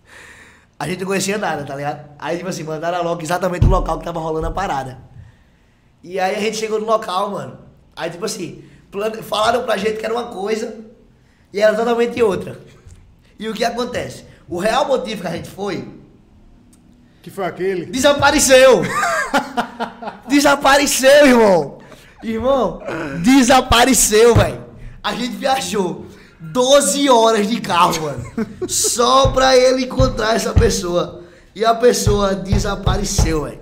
a 0.78 0.88
gente 0.88 1.00
não 1.00 1.06
conhecia 1.06 1.38
nada, 1.38 1.64
tá 1.64 1.76
ligado? 1.76 2.10
Aí, 2.18 2.36
tipo 2.36 2.48
assim, 2.48 2.64
mandaram 2.64 3.02
logo 3.02 3.22
exatamente 3.22 3.64
o 3.64 3.68
local 3.68 3.98
que 3.98 4.04
tava 4.04 4.20
rolando 4.20 4.48
a 4.48 4.50
parada. 4.50 4.98
E 6.02 6.20
aí 6.20 6.36
a 6.36 6.40
gente 6.40 6.56
chegou 6.56 6.80
no 6.80 6.86
local, 6.86 7.30
mano. 7.30 7.58
Aí, 7.94 8.10
tipo 8.10 8.24
assim, 8.24 8.64
falaram 9.22 9.64
pra 9.64 9.76
gente 9.76 9.98
que 9.98 10.04
era 10.04 10.14
uma 10.14 10.26
coisa 10.26 10.84
e 11.52 11.60
era 11.60 11.74
totalmente 11.74 12.22
outra. 12.22 12.60
E 13.38 13.48
o 13.48 13.54
que 13.54 13.64
acontece? 13.64 14.24
O 14.48 14.58
real 14.58 14.86
motivo 14.86 15.22
que 15.22 15.26
a 15.26 15.32
gente 15.32 15.50
foi 15.50 15.88
Que 17.22 17.30
foi 17.30 17.44
aquele? 17.44 17.86
Desapareceu! 17.86 18.82
desapareceu, 20.28 21.26
irmão! 21.26 21.78
Irmão, 22.22 22.82
desapareceu, 23.22 24.34
velho. 24.34 24.64
A 25.02 25.14
gente 25.14 25.36
viajou 25.36 26.06
12 26.40 27.08
horas 27.08 27.46
de 27.46 27.60
carro, 27.60 28.02
mano. 28.02 28.24
Só 28.68 29.28
pra 29.28 29.56
ele 29.56 29.84
encontrar 29.84 30.34
essa 30.34 30.52
pessoa. 30.52 31.22
E 31.54 31.64
a 31.64 31.74
pessoa 31.74 32.34
desapareceu, 32.34 33.44
velho. 33.44 33.60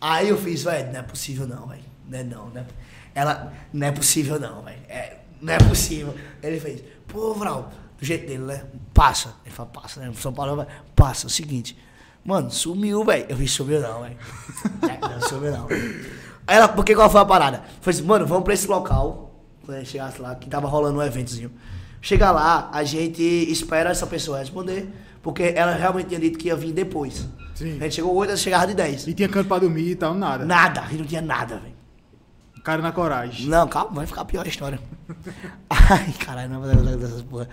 Aí 0.00 0.28
eu 0.28 0.36
fiz, 0.36 0.62
velho, 0.62 0.92
não 0.92 1.00
é 1.00 1.02
possível 1.02 1.46
não, 1.46 1.66
velho. 1.66 1.82
Não 2.08 2.18
é 2.18 2.22
não, 2.22 2.46
né? 2.50 2.66
Ela, 3.14 3.52
não 3.72 3.86
é 3.86 3.92
possível 3.92 4.38
não, 4.38 4.62
velho. 4.62 4.78
É, 4.88 5.16
não 5.40 5.54
é 5.54 5.58
possível. 5.58 6.14
Ele 6.42 6.60
fez, 6.60 6.82
pô, 7.08 7.34
Vral, 7.34 7.72
do 8.00 8.06
jeito 8.06 8.26
dele, 8.26 8.44
né? 8.44 8.64
Passa. 8.94 9.34
Ele 9.44 9.54
fala, 9.54 9.68
passa, 9.68 10.00
né? 10.00 10.10
São 10.16 10.32
Paulo 10.32 10.56
vai, 10.56 10.66
passa. 10.96 11.26
É 11.26 11.28
o 11.28 11.30
seguinte, 11.30 11.76
mano, 12.24 12.50
sumiu, 12.50 13.04
velho. 13.04 13.26
Eu 13.28 13.36
fiz, 13.36 13.52
sumiu 13.52 13.80
não, 13.80 14.02
velho. 14.02 14.16
É, 14.88 15.08
não 15.08 15.20
sumiu 15.20 15.52
não. 15.52 15.68
Aí 16.46 16.56
ela, 16.56 16.68
porque 16.68 16.94
qual 16.94 17.10
foi 17.10 17.20
a 17.20 17.24
parada? 17.24 17.62
Foi 17.80 17.92
assim, 17.92 18.02
mano, 18.02 18.26
vamos 18.26 18.44
pra 18.44 18.54
esse 18.54 18.66
local. 18.66 19.30
Quando 19.64 19.76
a 19.76 19.80
gente 19.80 19.90
chegasse 19.90 20.20
lá, 20.20 20.34
que 20.34 20.48
tava 20.48 20.66
rolando 20.66 20.98
um 20.98 21.02
eventozinho. 21.02 21.52
Chega 22.00 22.30
lá, 22.30 22.70
a 22.72 22.82
gente 22.82 23.22
espera 23.22 23.90
essa 23.90 24.06
pessoa 24.06 24.38
responder, 24.38 24.90
porque 25.22 25.52
ela 25.54 25.72
realmente 25.72 26.08
tinha 26.08 26.18
dito 26.18 26.38
que 26.38 26.48
ia 26.48 26.56
vir 26.56 26.72
depois. 26.72 27.28
Sim. 27.54 27.76
A 27.78 27.84
gente 27.84 27.96
chegou 27.96 28.14
8, 28.14 28.30
ela 28.30 28.38
chegava 28.38 28.66
de 28.66 28.74
10. 28.74 29.08
E 29.08 29.12
tinha 29.12 29.28
canto 29.28 29.46
pra 29.46 29.58
dormir 29.58 29.90
e 29.90 29.94
tal, 29.94 30.14
nada. 30.14 30.46
Nada, 30.46 30.82
não 30.92 31.04
tinha 31.04 31.20
nada, 31.20 31.58
velho. 31.58 31.79
Cara 32.62 32.82
na 32.82 32.92
coragem. 32.92 33.46
Não, 33.46 33.66
calma, 33.66 33.90
vai 33.92 34.06
ficar 34.06 34.24
pior 34.24 34.44
a 34.44 34.48
história. 34.48 34.78
Ai, 35.70 36.12
caralho, 36.24 36.50
não 36.50 36.60
vai 36.60 36.74
fazer 36.74 36.96
dessas 36.98 37.22
porra. 37.22 37.48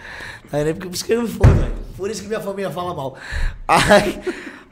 Aí, 0.52 0.66
né, 0.66 0.74
porque 0.74 0.90
por 0.90 0.96
isso 0.96 1.06
que 1.06 1.14
eu 1.14 1.22
não 1.22 1.28
fui, 1.28 1.48
velho. 1.48 1.76
Por 1.96 2.10
isso 2.10 2.22
que 2.22 2.28
minha 2.28 2.42
família 2.42 2.70
fala 2.72 2.94
mal. 2.94 3.16
Aí, 3.68 4.22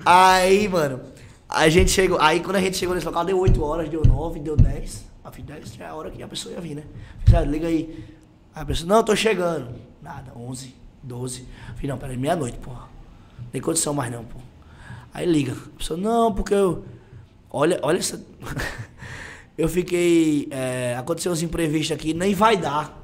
aí, 0.05 0.67
mano, 0.67 1.01
a 1.47 1.69
gente 1.69 1.91
chegou. 1.91 2.19
Aí 2.19 2.41
quando 2.41 2.57
a 2.57 2.59
gente 2.59 2.77
chegou 2.77 2.93
nesse 2.93 3.07
local, 3.07 3.23
deu 3.23 3.39
8 3.39 3.63
horas, 3.63 3.89
deu 3.89 4.03
9, 4.03 4.39
deu 4.39 4.57
10. 4.57 5.05
A 5.23 5.31
fim 5.31 5.43
10 5.43 5.73
já 5.73 5.85
é 5.85 5.87
a 5.87 5.95
hora 5.95 6.11
que 6.11 6.21
a 6.21 6.27
pessoa 6.27 6.53
ia 6.53 6.61
vir, 6.61 6.75
né? 6.75 6.83
Fiz, 7.25 7.33
ah, 7.33 7.41
liga 7.41 7.67
aí. 7.67 8.05
Aí 8.53 8.61
a 8.61 8.65
pessoa, 8.65 8.87
não, 8.87 8.97
eu 8.97 9.03
tô 9.03 9.15
chegando. 9.15 9.73
Nada, 10.01 10.31
11, 10.35 10.75
12. 11.01 11.47
Falei, 11.75 11.89
não, 11.89 11.97
peraí, 11.97 12.17
meia-noite, 12.17 12.57
porra. 12.57 12.87
Não 13.39 13.49
tem 13.51 13.61
condição 13.61 13.93
mais 13.93 14.11
não, 14.11 14.25
pô. 14.25 14.37
Aí 15.13 15.25
liga. 15.25 15.53
A 15.53 15.77
pessoa, 15.77 15.97
não, 15.97 16.33
porque 16.33 16.53
eu. 16.53 16.83
Olha, 17.49 17.79
olha 17.81 17.99
essa. 17.99 18.21
Eu 19.57 19.69
fiquei. 19.69 20.47
É, 20.51 20.95
aconteceu 20.97 21.31
uns 21.31 21.41
imprevistos 21.41 21.95
aqui, 21.95 22.13
nem 22.13 22.33
vai 22.33 22.57
dar. 22.57 23.01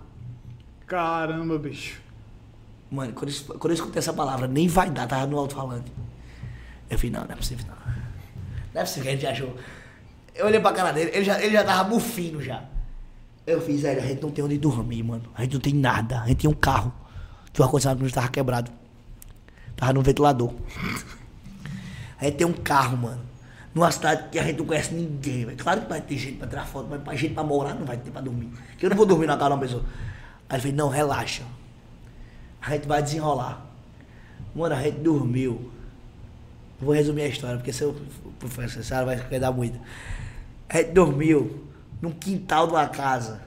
Caramba, 0.85 1.57
bicho. 1.57 2.01
Mano, 2.89 3.13
quando 3.13 3.31
eu, 3.31 3.57
quando 3.57 3.71
eu 3.71 3.75
escutei 3.75 3.99
essa 3.99 4.11
palavra, 4.11 4.47
nem 4.47 4.67
vai 4.67 4.89
dar, 4.89 5.07
tava 5.07 5.25
no 5.25 5.37
alto-falante. 5.39 5.91
Eu 6.89 6.97
falei, 6.97 7.11
não, 7.11 7.23
não 7.23 7.31
é 7.31 7.35
possível, 7.35 7.65
não. 7.67 7.93
Não 8.73 8.81
é 8.81 8.83
possível 8.83 9.03
que 9.03 9.09
a 9.09 9.11
gente 9.13 9.27
achou. 9.27 9.55
Eu 10.35 10.45
olhei 10.45 10.59
pra 10.59 10.73
cara 10.73 10.91
dele, 10.91 11.11
ele 11.13 11.23
já, 11.23 11.41
ele 11.41 11.53
já 11.53 11.63
tava 11.63 11.89
bufino 11.89 12.41
já. 12.41 12.65
Eu 13.47 13.61
fiz, 13.61 13.81
velho, 13.81 14.01
a 14.01 14.05
gente 14.05 14.21
não 14.21 14.29
tem 14.29 14.43
onde 14.43 14.57
dormir, 14.57 15.03
mano. 15.03 15.23
A 15.35 15.43
gente 15.43 15.53
não 15.53 15.61
tem 15.61 15.73
nada. 15.73 16.21
A 16.21 16.27
gente 16.27 16.39
tinha 16.39 16.49
um 16.49 16.55
carro. 16.55 16.93
Que 17.51 17.61
o 17.61 17.63
ar-condicionado 17.63 18.11
tava 18.11 18.27
quebrado. 18.29 18.71
Tava 19.75 19.93
no 19.93 20.01
ventilador. 20.01 20.53
A 22.19 22.25
gente 22.25 22.37
tem 22.37 22.47
um 22.47 22.53
carro, 22.53 22.97
mano. 22.97 23.30
Numa 23.73 23.89
cidade 23.91 24.29
que 24.29 24.37
a 24.37 24.43
gente 24.43 24.57
não 24.57 24.65
conhece 24.65 24.93
ninguém, 24.93 25.45
velho. 25.45 25.57
Claro 25.57 25.81
que 25.81 25.89
vai 25.89 26.01
ter 26.01 26.17
gente 26.17 26.37
pra 26.37 26.47
tirar 26.47 26.65
foto, 26.65 26.87
mas 26.89 27.01
pra 27.01 27.15
gente 27.15 27.33
pra 27.33 27.43
morar 27.43 27.73
não 27.73 27.85
vai 27.85 27.97
ter 27.97 28.11
pra 28.11 28.19
dormir. 28.19 28.49
Que 28.77 28.85
eu 28.85 28.89
não 28.89 28.97
vou 28.97 29.05
dormir 29.05 29.27
na 29.27 29.37
casa 29.37 29.49
de 29.49 29.53
uma 29.55 29.61
pessoa. 29.61 29.83
Aí 30.49 30.55
ele 30.55 30.61
falei, 30.61 30.75
não, 30.75 30.89
relaxa. 30.89 31.43
A 32.61 32.71
gente 32.71 32.87
vai 32.87 33.01
desenrolar. 33.01 33.65
Mano, 34.53 34.75
a 34.75 34.81
gente 34.81 34.99
dormiu. 34.99 35.71
Vou 36.81 36.93
resumir 36.93 37.21
a 37.21 37.27
história, 37.27 37.57
porque 37.57 37.71
se 37.71 37.83
eu 37.83 37.95
for 38.39 38.61
necessário 38.61 39.05
vai 39.05 39.17
quedar 39.17 39.51
muito. 39.51 39.79
A 40.67 40.77
gente 40.77 40.91
dormiu 40.91 41.65
num 42.01 42.11
quintal 42.11 42.67
de 42.67 42.73
uma 42.73 42.87
casa. 42.87 43.41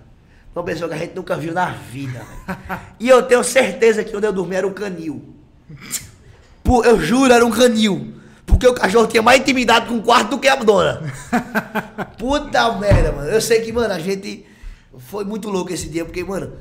Uma 0.55 0.63
pessoa 0.63 0.89
que 0.89 0.95
a 0.95 0.99
gente 0.99 1.15
nunca 1.15 1.37
viu 1.37 1.53
na 1.53 1.71
vida. 1.71 2.25
E 2.99 3.09
eu 3.09 3.23
tenho 3.25 3.43
certeza 3.45 4.05
que 4.05 4.17
onde 4.17 4.27
eu 4.27 4.33
dormi 4.33 4.55
era 4.55 4.67
um 4.67 4.73
canil. 4.73 5.35
Pô, 6.63 6.83
eu 6.85 6.99
juro, 6.99 7.33
era 7.33 7.45
um 7.45 7.51
canil. 7.51 8.15
Porque 8.47 8.67
o 8.67 8.75
cachorro 8.75 9.07
tinha 9.07 9.23
mais 9.23 9.41
intimidade 9.41 9.87
com 9.87 9.97
o 9.97 10.03
quarto 10.03 10.31
do 10.31 10.39
que 10.39 10.49
a 10.49 10.57
dona. 10.57 11.03
Puta 12.19 12.73
merda, 12.75 13.13
mano. 13.13 13.29
Eu 13.29 13.41
sei 13.41 13.61
que, 13.63 13.73
mano, 13.73 13.93
a 13.93 13.99
gente 13.99 14.47
foi 14.99 15.25
muito 15.25 15.51
louco 15.51 15.73
esse 15.73 15.89
dia, 15.89 16.05
porque, 16.05 16.23
mano, 16.23 16.53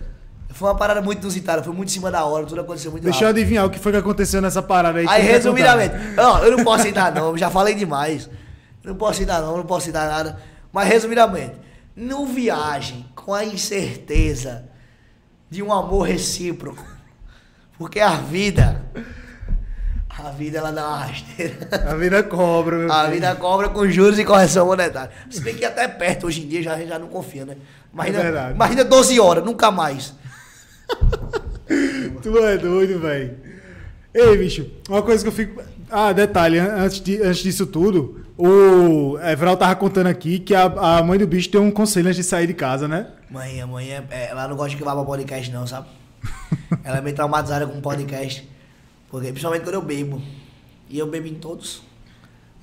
foi 0.49 0.69
uma 0.69 0.75
parada 0.77 1.01
muito 1.01 1.21
inusitada, 1.21 1.63
foi 1.63 1.73
muito 1.73 1.89
em 1.89 1.93
cima 1.93 2.09
da 2.11 2.23
hora, 2.25 2.45
tudo 2.45 2.61
aconteceu 2.61 2.91
muito 2.91 3.03
Deixa 3.03 3.23
eu 3.23 3.27
rápido. 3.27 3.41
adivinhar 3.41 3.65
o 3.65 3.69
que 3.69 3.79
foi 3.79 3.91
que 3.91 3.97
aconteceu 3.97 4.41
nessa 4.41 4.61
parada 4.61 4.99
aí. 4.99 5.05
Aí, 5.07 5.21
resumidamente, 5.23 5.95
não, 6.15 6.43
eu 6.43 6.57
não 6.57 6.63
posso 6.63 6.83
citar 6.83 7.13
não, 7.13 7.37
já 7.37 7.49
falei 7.49 7.75
demais. 7.75 8.29
Não 8.83 8.95
posso 8.95 9.19
citar 9.19 9.41
não, 9.41 9.57
não 9.57 9.65
posso 9.65 9.85
citar 9.85 10.07
nada. 10.07 10.39
Mas 10.71 10.87
resumidamente, 10.87 11.55
não 11.95 12.25
viagem 12.25 13.05
com 13.15 13.33
a 13.33 13.43
incerteza 13.45 14.65
de 15.49 15.61
um 15.63 15.71
amor 15.71 16.07
recíproco. 16.07 16.83
Porque 17.77 17.99
a 17.99 18.15
vida, 18.15 18.82
a 20.17 20.29
vida 20.31 20.57
ela 20.59 20.71
dá 20.71 20.87
uma 20.87 20.97
rasteira. 21.05 21.55
A 21.89 21.95
vida 21.95 22.21
cobra, 22.23 22.77
meu 22.77 22.91
A 22.91 23.01
filho. 23.01 23.13
vida 23.13 23.35
cobra 23.35 23.69
com 23.69 23.87
juros 23.89 24.17
e 24.19 24.23
correção 24.25 24.65
monetária. 24.67 25.11
Se 25.29 25.41
bem 25.41 25.55
que 25.55 25.65
até 25.65 25.87
perto 25.87 26.27
hoje 26.27 26.43
em 26.43 26.47
dia 26.47 26.61
já, 26.63 26.73
a 26.73 26.77
gente 26.77 26.89
já 26.89 26.99
não 26.99 27.07
confia, 27.07 27.45
né? 27.45 27.55
Imagina, 27.93 28.19
É 28.19 28.23
verdade. 28.23 28.53
imagina 28.55 28.83
12 28.83 29.19
horas, 29.19 29.43
nunca 29.43 29.71
mais. 29.71 30.13
Tu 32.21 32.37
é 32.37 32.57
doido, 32.57 32.99
velho. 32.99 33.37
Ei, 34.13 34.37
bicho, 34.37 34.69
uma 34.87 35.01
coisa 35.01 35.23
que 35.23 35.29
eu 35.29 35.33
fico. 35.33 35.61
Ah, 35.89 36.11
detalhe, 36.11 36.59
an- 36.59 36.75
antes, 36.83 36.99
de- 37.01 37.21
antes 37.21 37.41
disso 37.41 37.65
tudo, 37.65 38.23
o 38.37 39.17
Everal 39.19 39.57
tava 39.57 39.75
contando 39.75 40.07
aqui 40.07 40.39
que 40.39 40.53
a, 40.53 40.63
a 40.65 41.03
mãe 41.03 41.17
do 41.17 41.25
bicho 41.27 41.49
tem 41.49 41.59
um 41.59 41.71
conselho 41.71 42.07
antes 42.07 42.17
de 42.17 42.23
sair 42.23 42.47
de 42.47 42.53
casa, 42.53 42.87
né? 42.87 43.07
Mãe, 43.29 43.61
a 43.61 43.67
mãe, 43.67 43.91
é, 43.91 44.03
é- 44.11 44.29
ela 44.29 44.47
não 44.47 44.55
gosta 44.55 44.71
de 44.71 44.75
gravar 44.77 44.95
pra 44.97 45.05
podcast, 45.05 45.51
não, 45.51 45.65
sabe? 45.65 45.87
ela 46.83 46.97
é 46.97 47.01
meio 47.01 47.15
traumatizada 47.15 47.65
com 47.67 47.81
podcast. 47.81 48.47
Porque, 49.13 49.27
principalmente 49.27 49.61
quando 49.61 49.75
eu 49.75 49.81
bebo. 49.83 50.19
E 50.89 50.97
eu 50.97 51.05
bebo 51.05 51.27
em 51.27 51.35
todos. 51.35 51.83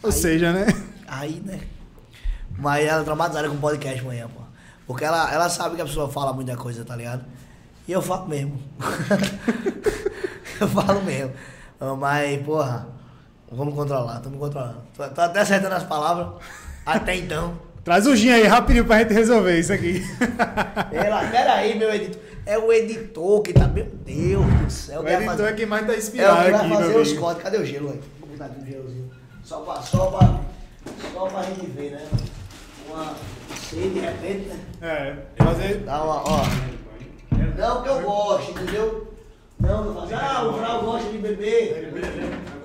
Ou 0.03 0.11
Aí- 0.11 0.17
seja, 0.17 0.53
né? 0.53 0.67
Aí, 1.07 1.41
né? 1.47 1.61
Mas 2.59 2.85
ela 2.89 3.03
é 3.03 3.05
traumatizada 3.05 3.49
com 3.49 3.57
podcast 3.57 4.01
amanhã, 4.01 4.27
pô. 4.27 4.41
Porque 4.85 5.05
ela, 5.05 5.33
ela 5.33 5.49
sabe 5.49 5.77
que 5.77 5.83
a 5.83 5.85
pessoa 5.85 6.09
fala 6.11 6.33
muita 6.33 6.57
coisa, 6.57 6.85
tá 6.85 6.97
ligado? 6.97 7.25
E 7.87 7.93
eu 7.93 8.03
falo 8.03 8.27
mesmo. 8.27 8.61
eu 10.61 10.67
falo 10.67 11.01
mesmo. 11.03 11.31
Mas, 12.01 12.43
porra, 12.43 12.89
vamos 13.49 13.73
controlar, 13.73 14.17
estamos 14.17 14.37
controlando. 14.41 14.83
Tô, 14.97 15.09
tô 15.09 15.21
até 15.21 15.43
acertando 15.43 15.77
as 15.77 15.85
palavras. 15.85 16.43
Até 16.85 17.15
então. 17.15 17.57
Traz 17.85 18.09
o 18.09 18.17
gin 18.17 18.31
aí 18.31 18.49
rapidinho 18.49 18.85
pra 18.85 18.99
gente 18.99 19.15
resolver 19.15 19.57
isso 19.57 19.73
aqui. 19.73 20.03
Ela, 20.91 21.31
pera 21.31 21.55
aí, 21.55 21.79
meu 21.79 21.95
editor. 21.95 22.30
É 22.47 22.59
o 22.59 22.73
editor 22.73 23.43
que 23.43 23.53
tá. 23.53 23.67
Meu 23.69 23.87
Deus 23.87 24.45
do 24.47 24.71
céu. 24.71 25.03
o 25.03 25.09
editor 25.09 25.25
fazer- 25.27 25.45
é 25.45 25.53
quem 25.53 25.67
mais 25.67 25.87
tá 25.87 25.93
É 25.93 25.97
o 25.97 25.99
inspirado 25.99 26.45
que 26.45 26.51
vai 26.51 26.61
aqui, 26.61 26.75
fazer 26.75 26.97
os 26.97 27.09
amigo. 27.09 27.21
cortes. 27.23 27.43
Cadê 27.43 27.57
o 27.59 27.65
gelo, 27.67 27.89
velho? 27.89 28.03
Vou 28.21 28.29
botar 28.29 28.45
aqui 28.47 28.61
um 28.61 28.67
gelozinho. 28.67 29.11
Só 29.45 29.61
pra, 29.61 29.83
só 29.83 30.07
pra, 30.07 30.41
só 31.13 31.27
pra 31.27 31.43
gente 31.43 31.67
ver, 31.71 31.91
né? 31.93 32.07
Uma 32.89 33.15
sede 33.69 33.91
de 33.91 34.01
repente, 34.01 34.49
né? 34.49 34.59
É, 35.39 35.43
fazer. 35.45 35.75
Dá 35.85 36.03
uma, 36.03 36.23
ó. 36.29 36.43
Não 37.59 37.83
que 37.83 37.89
eu 37.89 38.01
gosto, 38.01 38.51
entendeu? 38.53 39.13
Não, 39.61 39.85
não 39.85 40.01
fazer. 40.01 40.15
Ah, 40.15 40.45
o 40.45 40.53
Vral 40.53 40.83
gosta 40.83 41.11
de 41.11 41.19
beber. 41.19 41.93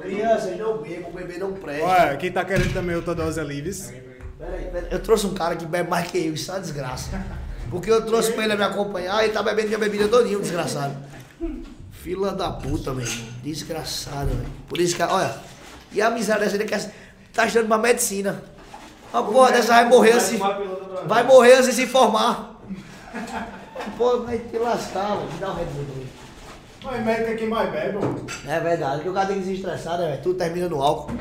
Crianças 0.02 0.58
não 0.58 0.78
bebam, 0.78 1.12
beber 1.12 1.40
não 1.40 1.54
presta. 1.54 1.86
Olha, 1.86 2.18
quem 2.18 2.32
tá 2.32 2.46
querendo 2.46 2.74
também 2.74 2.96
outra 2.96 3.14
dose 3.14 3.40
é 3.40 3.44
Lives. 3.44 3.92
Peraí, 4.40 4.66
peraí. 4.72 4.88
Eu 4.92 5.00
trouxe 5.02 5.26
um 5.28 5.34
cara 5.34 5.56
que 5.56 5.66
bebe 5.66 5.90
mais 5.90 6.10
que 6.10 6.18
eu, 6.18 6.34
isso 6.34 6.52
é 6.52 6.54
uma 6.56 6.60
desgraça. 6.62 7.22
Porque 7.70 7.92
eu 7.92 8.06
trouxe 8.06 8.32
pra 8.34 8.44
ele 8.46 8.56
me 8.56 8.64
acompanhar 8.64 9.22
e 9.22 9.26
ele 9.26 9.34
tá 9.34 9.44
bebendo 9.44 9.68
minha 9.68 9.80
bebida 9.80 10.08
todinha, 10.08 10.40
desgraçado. 10.40 10.96
Fila 11.92 12.34
da 12.34 12.52
puta, 12.52 12.94
meu 12.94 13.06
irmão. 13.06 13.28
Desgraçado, 13.44 14.30
velho. 14.30 14.52
Por 14.68 14.80
isso 14.80 14.96
que, 14.96 15.04
olha, 15.04 15.36
e 15.92 16.02
a 16.02 16.10
miséria 16.10 16.44
dessa 16.44 16.56
ele 16.56 16.66
quer, 16.66 16.94
tá 17.34 17.46
estudando 17.46 17.68
pra 17.68 17.78
medicina. 17.78 18.44
Uma 19.12 19.24
porra 19.24 19.52
dessa 19.52 19.74
vai 19.74 19.86
morrer 19.90 20.12
assim. 20.12 20.40
Vai 21.06 21.24
morrer 21.24 21.62
de 21.62 21.72
se 21.72 21.88
formar. 21.88 22.62
Pô, 23.98 24.22
vai 24.24 24.38
te 24.40 24.58
lascar, 24.58 25.10
mano. 25.10 25.32
Me 25.32 25.40
dá 25.40 25.52
um 25.52 25.56
Red 25.56 25.66
Bull 25.66 25.86
também. 25.86 26.08
Mas 26.84 27.04
médico 27.04 27.32
é 27.32 27.36
quem 27.36 27.50
mais 27.50 27.72
bebe. 27.72 27.98
É 28.48 28.60
verdade, 28.60 28.96
porque 28.98 29.10
o 29.10 29.14
cara 29.14 29.28
tem 29.28 29.40
que 29.40 29.46
se 29.46 29.54
estressar, 29.54 29.98
né, 29.98 30.08
velho? 30.08 30.22
Tudo 30.22 30.38
termina 30.38 30.70
no 30.70 30.82
álcool. 30.82 31.18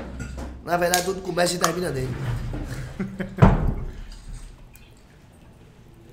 Na 0.65 0.77
verdade, 0.77 1.05
tudo 1.05 1.23
começa 1.23 1.55
e 1.55 1.59
termina 1.59 1.91
nele. 1.91 2.15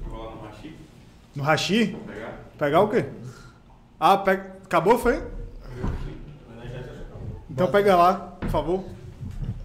Vou 0.07 0.23
lá 0.23 0.31
no 0.35 0.41
Rachi, 0.41 0.75
No 1.35 1.43
hashi? 1.43 1.97
pegar. 2.07 2.33
Pegar 2.57 2.81
o 2.81 2.89
quê? 2.89 3.05
Ah, 3.99 4.17
pega... 4.17 4.55
acabou, 4.65 4.97
foi? 4.97 5.23
Então 7.49 7.69
pega 7.71 7.95
lá, 7.95 8.13
por 8.39 8.49
favor. 8.49 8.83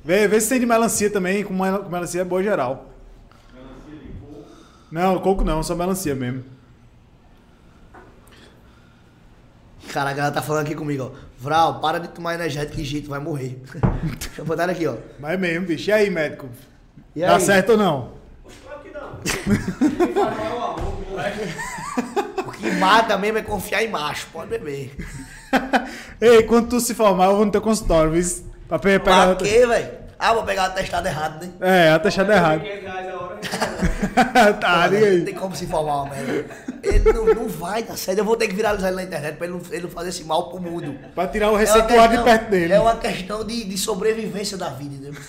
Vê, 0.04 0.26
vê 0.28 0.40
se 0.40 0.48
tem 0.48 0.60
de 0.60 0.66
melancia 0.66 1.10
também, 1.10 1.42
com 1.44 1.54
mel- 1.54 1.80
com 1.84 1.88
melancia 1.90 2.20
é 2.20 2.24
boa 2.24 2.42
geral. 2.42 2.86
Não, 4.90 5.18
coco 5.18 5.42
não, 5.44 5.62
só 5.62 5.74
melancia 5.74 6.14
mesmo. 6.14 6.44
Cara, 9.92 10.10
a 10.10 10.12
galera 10.12 10.34
tá 10.34 10.42
falando 10.42 10.66
aqui 10.66 10.74
comigo, 10.74 11.12
ó. 11.12 11.26
Vral, 11.38 11.80
para 11.80 11.98
de 12.00 12.08
tomar 12.08 12.34
energético 12.34 12.76
que 12.76 12.84
jeito, 12.84 13.08
vai 13.08 13.18
morrer. 13.20 13.60
Deixa 14.18 14.40
eu 14.40 14.44
botar 14.44 14.68
aqui, 14.68 14.86
ó. 14.86 14.96
Mas 15.18 15.32
é 15.32 15.36
mesmo, 15.36 15.66
bicho. 15.66 15.90
E 15.90 15.92
aí, 15.92 16.10
médico? 16.10 16.48
E 17.14 17.20
Dá 17.20 17.36
aí? 17.36 17.40
certo 17.40 17.70
ou 17.72 17.78
não? 17.78 18.12
Claro 18.64 18.80
que 18.82 18.90
não. 18.90 19.20
O 22.46 22.50
que 22.52 22.70
mata 22.72 23.18
mesmo 23.18 23.38
é 23.38 23.42
confiar 23.42 23.82
em 23.82 23.88
macho, 23.88 24.28
pode 24.32 24.48
beber. 24.50 24.94
Ei, 26.20 26.42
quando 26.44 26.68
tu 26.70 26.80
se 26.80 26.94
formar, 26.94 27.26
eu 27.26 27.36
vou 27.36 27.44
no 27.44 27.50
teu 27.52 27.60
consultório, 27.60 28.12
viu? 28.12 28.24
Pra 28.68 28.78
pe- 28.78 28.98
pegar. 28.98 29.34
Pra 29.36 29.46
quê, 29.46 29.66
velho? 29.66 29.90
Ah, 30.18 30.32
vou 30.32 30.42
pegar 30.44 30.62
o 30.62 30.66
atestado 30.66 31.06
errado, 31.06 31.44
né? 31.44 31.50
É, 31.60 31.90
atestado 31.90 32.32
errado. 32.32 32.60
500 32.62 32.82
reais 32.82 33.08
a 33.08 33.16
hora. 33.20 33.38
tá, 34.60 34.88
diga 34.88 35.00
Não 35.00 35.06
aí. 35.08 35.24
tem 35.24 35.34
como 35.34 35.54
se 35.54 35.66
formar 35.66 36.02
uma 36.02 36.14
merda. 36.14 36.44
Ele 36.82 37.12
não, 37.12 37.26
não 37.26 37.48
vai 37.48 37.82
dar 37.82 37.96
certo. 37.96 38.18
Eu 38.18 38.24
vou 38.24 38.36
ter 38.36 38.48
que 38.48 38.54
viralizar 38.54 38.88
ele 38.88 38.96
na 38.96 39.02
internet 39.02 39.36
pra 39.36 39.46
ele 39.46 39.56
não, 39.56 39.62
ele 39.70 39.82
não 39.82 39.90
fazer 39.90 40.08
esse 40.08 40.24
mal 40.24 40.48
pro 40.48 40.60
mundo. 40.60 40.96
Pra 41.14 41.26
tirar 41.28 41.50
o 41.50 41.56
É 41.56 41.60
receituário 41.60 42.02
de 42.02 42.08
questão- 42.08 42.24
perto 42.24 42.50
dele. 42.50 42.72
É 42.72 42.80
uma 42.80 42.96
questão 42.96 43.44
de, 43.44 43.64
de 43.64 43.78
sobrevivência 43.78 44.56
da 44.56 44.70
vida, 44.70 44.94
entendeu? 44.94 45.20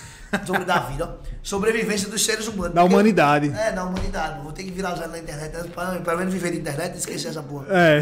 Sobre 0.45 0.65
da 0.65 0.79
vida, 0.79 1.05
ó. 1.23 1.27
Sobrevivência 1.41 2.09
dos 2.09 2.23
seres 2.25 2.47
humanos. 2.47 2.73
Da 2.73 2.81
Porque- 2.81 2.93
humanidade. 2.95 3.53
É, 3.57 3.71
da 3.71 3.83
humanidade. 3.85 4.41
Vou 4.43 4.51
ter 4.51 4.63
que 4.63 4.71
viralizar 4.71 5.05
ele 5.05 5.13
na 5.13 5.19
internet 5.19 5.55
antes 5.55 5.71
pra 5.71 5.85
pelo 5.99 6.17
menos 6.17 6.33
viver 6.33 6.51
de 6.51 6.57
internet 6.59 6.95
e 6.95 6.97
esquecer 6.97 7.29
essa 7.29 7.41
porra. 7.41 7.65
É. 7.69 8.01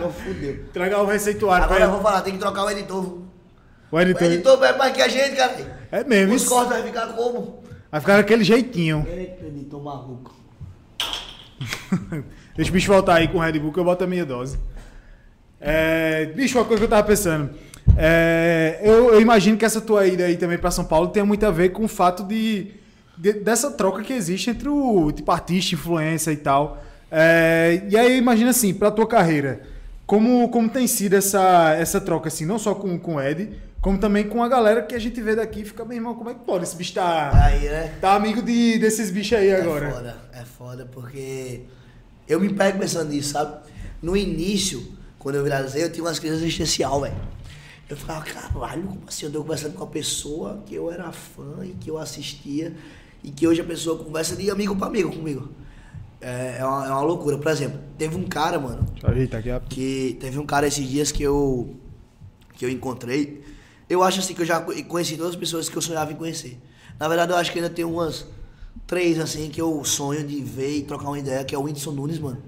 Não 0.00 0.12
fudeu. 0.12 0.64
Tragar 0.72 1.02
o 1.02 1.06
receituário 1.06 1.64
Agora 1.64 1.84
eu 1.84 1.90
vou 1.90 2.00
falar, 2.00 2.20
tem 2.22 2.32
que 2.34 2.38
trocar 2.38 2.64
o 2.64 2.70
editor. 2.70 3.04
O 3.04 3.96
O 3.96 4.00
editor. 4.00 4.22
editor 4.30 4.56
bebe 4.58 4.78
mais 4.78 4.92
que 4.94 5.02
a 5.02 5.08
gente, 5.08 5.36
cara. 5.36 5.56
É 5.90 6.04
mesmo, 6.04 6.34
Os 6.34 6.42
isso. 6.42 6.50
cortes 6.50 6.70
vai 6.72 6.82
ficar 6.84 7.08
como? 7.08 7.59
Vai 7.90 8.00
ficar 8.00 8.16
daquele 8.18 8.44
jeitinho. 8.44 9.06
Eita, 9.10 9.46
editor 9.46 9.82
maluco. 9.82 10.34
Deixa 12.56 12.70
o 12.70 12.74
bicho 12.74 12.92
voltar 12.92 13.16
aí 13.16 13.28
com 13.28 13.38
o 13.38 13.40
Red 13.40 13.58
Bull 13.58 13.72
que 13.72 13.78
eu 13.80 13.84
boto 13.84 14.04
a 14.04 14.06
minha 14.06 14.24
dose. 14.24 14.58
É, 15.60 16.26
bicho, 16.26 16.58
uma 16.58 16.64
coisa 16.64 16.80
que 16.80 16.84
eu 16.84 16.88
tava 16.90 17.06
pensando. 17.06 17.50
É, 17.96 18.78
eu, 18.82 19.12
eu 19.14 19.20
imagino 19.20 19.56
que 19.56 19.64
essa 19.64 19.80
tua 19.80 20.06
ida 20.06 20.24
aí 20.24 20.36
também 20.36 20.56
pra 20.58 20.70
São 20.70 20.84
Paulo 20.84 21.08
tenha 21.08 21.24
muito 21.24 21.44
a 21.44 21.50
ver 21.50 21.70
com 21.70 21.84
o 21.84 21.88
fato 21.88 22.22
de, 22.22 22.68
de- 23.18 23.32
dessa 23.34 23.70
troca 23.72 24.02
que 24.02 24.12
existe 24.12 24.50
entre 24.50 24.68
o 24.68 25.10
tipo 25.12 25.30
artista, 25.30 25.74
influência 25.74 26.30
e 26.30 26.36
tal. 26.36 26.82
É, 27.10 27.82
e 27.90 27.96
aí 27.96 28.16
imagina 28.16 28.50
assim, 28.50 28.72
pra 28.72 28.90
tua 28.90 29.06
carreira, 29.06 29.62
como, 30.06 30.48
como 30.50 30.68
tem 30.68 30.86
sido 30.86 31.14
essa, 31.14 31.74
essa 31.74 32.00
troca, 32.00 32.28
assim, 32.28 32.46
não 32.46 32.58
só 32.58 32.74
com, 32.74 32.96
com 32.98 33.16
o 33.16 33.20
Ed, 33.20 33.50
como 33.80 33.98
também 33.98 34.28
com 34.28 34.42
a 34.42 34.48
galera 34.48 34.82
que 34.82 34.94
a 34.94 34.98
gente 34.98 35.20
vê 35.20 35.34
daqui 35.34 35.60
e 35.60 35.64
fica, 35.64 35.84
meu 35.84 35.96
irmão, 35.96 36.14
como 36.14 36.30
é 36.30 36.34
que 36.34 36.40
pode? 36.40 36.64
Esse 36.64 36.76
bicho 36.76 36.94
tá, 36.94 37.30
Aí, 37.46 37.68
né? 37.68 37.94
tá 38.00 38.14
amigo 38.14 38.42
de, 38.42 38.78
desses 38.78 39.10
bichos 39.10 39.38
aí 39.38 39.52
agora. 39.54 39.86
É 39.86 39.90
foda, 39.92 40.16
é 40.34 40.44
foda, 40.44 40.88
porque 40.92 41.62
eu 42.28 42.38
me 42.38 42.52
pego 42.52 42.78
pensando 42.78 43.10
nisso, 43.10 43.32
sabe? 43.32 43.58
No 44.02 44.16
início, 44.16 44.86
quando 45.18 45.36
eu 45.36 45.44
viralizei, 45.44 45.82
eu 45.82 45.90
tinha 45.90 46.04
umas 46.04 46.18
crises 46.18 46.40
existencial, 46.42 47.00
velho. 47.00 47.16
Eu 47.88 47.96
ficava, 47.96 48.22
caralho, 48.22 48.82
como 48.82 49.00
assim? 49.08 49.26
Eu 49.26 49.32
tô 49.32 49.42
conversando 49.42 49.72
com 49.72 49.80
uma 49.82 49.90
pessoa 49.90 50.62
que 50.66 50.74
eu 50.74 50.92
era 50.92 51.10
fã 51.10 51.64
e 51.64 51.70
que 51.70 51.90
eu 51.90 51.98
assistia, 51.98 52.74
e 53.24 53.30
que 53.30 53.46
hoje 53.48 53.60
a 53.62 53.64
pessoa 53.64 54.02
conversa 54.02 54.36
de 54.36 54.50
amigo 54.50 54.76
pra 54.76 54.86
amigo 54.86 55.10
comigo. 55.10 55.50
É, 56.20 56.58
é, 56.58 56.64
uma, 56.64 56.86
é 56.86 56.90
uma 56.90 57.02
loucura. 57.02 57.38
Por 57.38 57.50
exemplo, 57.50 57.80
teve 57.96 58.14
um 58.14 58.24
cara, 58.24 58.58
mano, 58.58 58.84
Eita, 59.16 59.38
aqui, 59.38 59.50
ó. 59.50 59.58
que 59.58 60.18
teve 60.20 60.38
um 60.38 60.44
cara 60.44 60.66
esses 60.66 60.86
dias 60.86 61.10
que 61.10 61.22
eu 61.22 61.74
que 62.54 62.64
eu 62.64 62.70
encontrei. 62.70 63.42
Eu 63.90 64.02
acho 64.04 64.20
assim 64.20 64.32
que 64.34 64.40
eu 64.42 64.46
já 64.46 64.60
co- 64.60 64.72
conheci 64.84 65.16
todas 65.16 65.32
as 65.32 65.36
pessoas 65.36 65.68
que 65.68 65.76
eu 65.76 65.82
sonhava 65.82 66.12
em 66.12 66.16
conhecer. 66.16 66.56
Na 66.98 67.08
verdade, 67.08 67.32
eu 67.32 67.36
acho 67.36 67.50
que 67.50 67.58
ainda 67.58 67.68
tem 67.68 67.84
umas 67.84 68.24
três 68.86 69.18
assim 69.18 69.50
que 69.50 69.60
eu 69.60 69.84
sonho 69.84 70.24
de 70.24 70.40
ver 70.42 70.76
e 70.78 70.82
trocar 70.82 71.06
uma 71.08 71.18
ideia, 71.18 71.42
que 71.44 71.54
é 71.54 71.58
o 71.58 71.62
Whindersson 71.62 71.90
Nunes, 71.90 72.18
mano. 72.20 72.38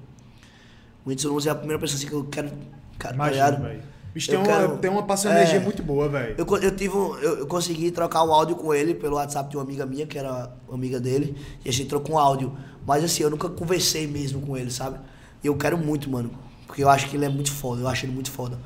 O 1.04 1.08
Whindersson 1.10 1.28
Nunes 1.30 1.46
é 1.46 1.50
a 1.50 1.54
primeira 1.54 1.80
pessoa 1.80 1.98
assim 1.98 2.06
que 2.06 2.12
eu 2.12 2.24
quero, 2.24 2.48
cara, 2.96 3.16
tá 3.16 3.26
Imagina, 3.26 3.50
velho. 3.58 3.82
Bicho, 4.14 4.30
Eu 4.30 4.42
tem 4.42 4.52
uma, 4.52 4.60
quero- 4.60 4.76
tem 4.78 4.90
uma 4.90 5.00
É. 5.30 5.30
energia 5.30 5.60
muito 5.60 5.82
boa, 5.82 6.08
velho. 6.08 6.34
Eu, 6.38 6.46
eu 6.58 6.76
tive 6.76 6.94
um- 6.96 7.16
eu, 7.16 7.38
eu 7.38 7.46
consegui 7.46 7.90
trocar 7.90 8.22
um 8.24 8.32
áudio 8.32 8.54
com 8.56 8.72
ele 8.74 8.94
pelo 8.94 9.16
WhatsApp 9.16 9.48
de 9.50 9.56
uma 9.56 9.62
amiga 9.64 9.84
minha, 9.86 10.06
que 10.06 10.18
era 10.18 10.52
amiga 10.70 11.00
dele, 11.00 11.34
e 11.64 11.68
a 11.68 11.72
gente 11.72 11.88
trocou 11.88 12.14
um 12.16 12.18
áudio. 12.18 12.56
Mas 12.86 13.02
assim, 13.02 13.22
eu 13.22 13.30
nunca 13.30 13.48
conversei 13.48 14.06
mesmo 14.06 14.42
com 14.42 14.56
ele, 14.56 14.70
sabe? 14.70 14.98
E 15.42 15.46
eu 15.46 15.56
quero 15.56 15.78
muito, 15.78 16.10
mano. 16.10 16.30
Porque 16.66 16.84
eu 16.84 16.88
acho 16.90 17.08
que 17.08 17.16
ele 17.16 17.24
é 17.24 17.28
muito 17.28 17.50
foda, 17.50 17.80
eu 17.80 17.88
acho 17.88 18.04
ele 18.04 18.12
muito 18.12 18.30
foda. 18.30 18.58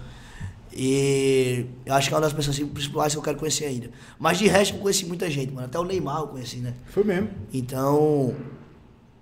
E 0.78 1.64
eu 1.86 1.94
acho 1.94 2.08
que 2.08 2.14
é 2.14 2.16
uma 2.16 2.20
das 2.22 2.34
pessoas 2.34 2.56
assim, 2.56 2.66
principais 2.66 3.14
que 3.14 3.18
eu 3.18 3.22
quero 3.22 3.38
conhecer 3.38 3.64
ainda. 3.64 3.88
Mas 4.18 4.36
de 4.36 4.46
resto 4.46 4.74
eu 4.74 4.80
conheci 4.80 5.06
muita 5.06 5.30
gente, 5.30 5.50
mano. 5.50 5.66
Até 5.66 5.78
o 5.78 5.84
Neymar 5.84 6.20
eu 6.20 6.26
conheci, 6.28 6.58
né? 6.58 6.74
Foi 6.86 7.02
mesmo. 7.02 7.30
Então. 7.52 8.34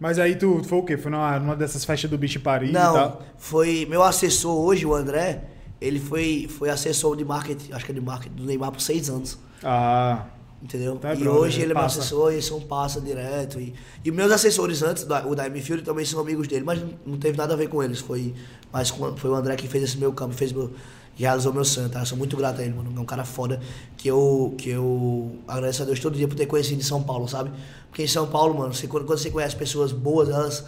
Mas 0.01 0.19
aí 0.19 0.35
tu 0.35 0.61
tu 0.61 0.69
foi 0.69 0.79
o 0.79 0.83
quê? 0.83 0.97
Foi 0.97 1.13
numa, 1.13 1.39
numa 1.39 1.55
dessas 1.55 1.85
festas 1.85 2.11
do 2.11 2.19
bicho 2.19 2.41
Paris 2.41 2.71
e 2.71 2.73
Não, 2.73 2.93
tal? 2.93 3.23
foi. 3.39 3.87
Meu 3.89 4.03
assessor 4.03 4.57
hoje, 4.57 4.85
o 4.85 4.93
André, 4.93 5.45
ele 5.81 6.01
foi, 6.01 6.49
foi 6.49 6.71
assessor 6.71 7.17
de 7.17 7.25
marketing, 7.25 7.73
acho 7.73 7.85
que 7.85 7.93
é 7.93 7.95
de 7.95 8.01
marketing 8.01 8.35
do 8.35 8.45
Neymar 8.45 8.73
por 8.73 8.81
seis 8.81 9.09
anos. 9.09 9.39
Ah, 9.63 10.25
Entendeu? 10.65 10.97
Tá, 10.97 11.15
e 11.15 11.29
hoje 11.29 11.61
ele 11.61 11.73
é 11.73 11.75
meu 11.75 11.85
assessor 11.85 12.33
e 12.33 12.41
são 12.41 12.59
passa 12.59 12.99
direto. 12.99 13.61
E, 13.61 13.75
e 14.03 14.11
meus 14.11 14.33
assessores 14.33 14.83
antes, 14.83 15.07
o 15.27 15.35
da 15.35 15.47
M-Field, 15.47 15.85
também 15.85 16.07
são 16.07 16.19
amigos 16.19 16.49
dele, 16.49 16.65
mas 16.65 16.83
não, 17.05 17.19
teve 17.19 17.37
nada 17.37 17.53
a 17.53 17.57
ver 17.57 17.69
com 17.69 17.83
eles. 17.83 18.01
Foi, 18.01 18.33
mas 18.73 18.89
foi 18.89 19.31
o 19.31 19.35
André 19.35 19.57
que 19.57 19.69
fez 19.69 19.85
esse 19.85 19.99
meu 19.99 20.11
campo, 20.15 20.33
fez 20.33 20.53
meu, 20.53 20.71
realizou 21.23 21.53
meu 21.53 21.65
sonho, 21.65 21.89
tá? 21.89 22.01
Eu 22.01 22.07
sou 22.07 22.19
muito 22.19 22.37
grato 22.37 22.61
a 22.61 22.65
ele, 22.65 22.75
mano. 22.75 22.93
É 22.97 23.01
um 23.01 23.05
cara 23.05 23.25
foda 23.25 23.61
que 23.97 24.09
eu, 24.09 24.55
que 24.59 24.71
eu 24.71 25.39
agradeço 25.47 25.83
a 25.83 25.87
Deus 25.87 26.01
todo 26.01 26.17
dia 26.17 26.27
por 26.27 26.35
ter 26.35 26.47
conhecido 26.47 26.81
em 26.81 26.85
São 26.85 27.03
Paulo, 27.03 27.29
sabe? 27.29 27.51
Porque 27.89 28.03
em 28.03 28.09
São 28.09 28.27
Paulo, 28.27 28.59
mano, 28.59 28.75
você, 28.75 28.89
quando, 28.89 29.05
quando 29.05 29.19
você 29.19 29.31
conhece 29.31 29.55
pessoas 29.55 29.93
boas, 29.93 30.29
elas. 30.29 30.65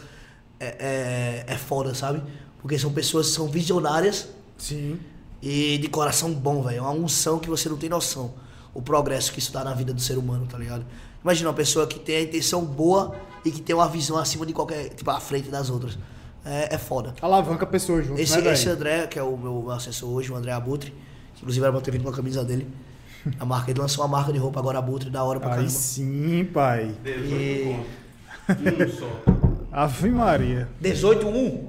É, 0.59 1.44
é, 1.49 1.55
é 1.55 1.57
foda, 1.59 1.94
sabe? 1.94 2.22
Porque 2.62 2.78
são 2.78 2.92
pessoas 2.92 3.26
que 3.26 3.32
são 3.34 3.47
visionárias 3.47 4.28
sim. 4.57 4.99
e 5.42 5.76
de 5.76 5.88
coração 5.88 6.32
bom, 6.32 6.62
velho. 6.62 6.78
É 6.78 6.80
uma 6.80 6.92
unção 6.92 7.38
que 7.38 7.51
você 7.51 7.68
não 7.68 7.76
tem 7.76 7.90
noção. 7.90 8.32
O 8.72 8.80
progresso 8.80 9.32
que 9.32 9.38
isso 9.38 9.53
dá 9.53 9.62
na 9.62 9.74
vida 9.74 9.92
do 9.92 10.01
ser 10.01 10.16
humano, 10.16 10.47
tá 10.47 10.57
ligado? 10.57 10.86
Imagina 11.22 11.49
uma 11.51 11.55
pessoa 11.55 11.86
que 11.86 11.99
tem 11.99 12.16
a 12.16 12.22
intenção 12.22 12.64
boa 12.64 13.14
e 13.44 13.51
que 13.51 13.61
tem 13.61 13.74
uma 13.74 13.88
visão 13.88 14.16
acima 14.16 14.47
de 14.47 14.53
qualquer. 14.53 14.90
Tipo, 14.90 15.11
à 15.11 15.20
frente 15.20 15.51
das 15.51 15.68
outras. 15.68 15.99
É, 16.47 16.74
é 16.74 16.78
foda. 16.78 17.12
Alavanca 17.20 17.64
a 17.64 17.68
pessoa 17.68 18.01
junto, 18.03 18.20
Esse, 18.20 18.40
né, 18.40 18.53
esse? 18.53 18.68
André, 18.68 19.07
que 19.09 19.18
é 19.18 19.22
o 19.22 19.36
meu 19.36 19.70
assessor 19.72 20.09
hoje, 20.11 20.30
o 20.30 20.36
André 20.36 20.53
Abutre, 20.53 20.90
que 21.34 21.40
inclusive 21.42 21.64
era 21.64 21.72
pra 21.72 21.80
ter 21.80 21.90
vindo 21.90 22.05
com 22.05 22.11
a 22.11 22.14
camisa 22.14 22.44
dele. 22.44 22.68
A 23.40 23.44
marca, 23.44 23.70
ele 23.72 23.80
lançou 23.80 24.05
uma 24.05 24.09
marca 24.16 24.32
de 24.32 24.38
roupa 24.38 24.61
agora, 24.61 24.78
Abutre, 24.78 25.11
da 25.11 25.24
hora 25.24 25.40
pra 25.40 25.49
Aí 25.49 25.55
caramba. 25.57 25.70
sim, 25.70 26.44
pai. 26.55 26.94
18 27.03 27.32
E-. 27.34 27.76
Um 28.49 28.88
só. 28.97 29.22
Ave 29.72 30.11
Maria. 30.11 30.68
18, 30.80 31.26
1? 31.26 31.68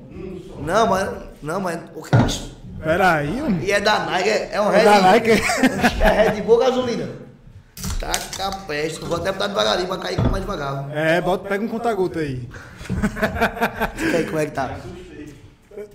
Não, 0.64 0.88
mas. 0.88 1.10
Não, 1.42 1.60
mas. 1.60 1.80
O 1.96 2.04
que 2.04 2.16
é 2.16 2.26
isso? 2.28 2.56
Peraí, 2.82 3.42
um... 3.42 3.60
E 3.60 3.72
é 3.72 3.82
da 3.82 4.06
Nike, 4.06 4.30
é, 4.30 4.50
é 4.54 4.62
um 4.62 4.72
É 4.72 4.78
Red 4.78 4.84
da 4.86 5.02
Nike? 5.02 5.30
É 6.00 6.30
Red 6.30 6.42
Bull 6.44 6.60
gasolina. 6.60 7.10
Taca 8.00 8.56
peste. 8.68 9.00
Vou 9.00 9.18
até 9.18 9.32
botar 9.32 9.48
devagarinho 9.48 9.88
pra 9.88 9.98
cair 9.98 10.22
mais 10.30 10.44
devagar. 10.44 10.88
É, 10.96 11.20
bota, 11.20 11.50
pega 11.50 11.64
um 11.66 11.68
conta-gota 11.68 12.20
aí. 12.20 12.48
E 14.12 14.16
aí, 14.16 14.26
como 14.26 14.40
é 14.40 14.46
que 14.46 14.52
tá? 14.52 14.78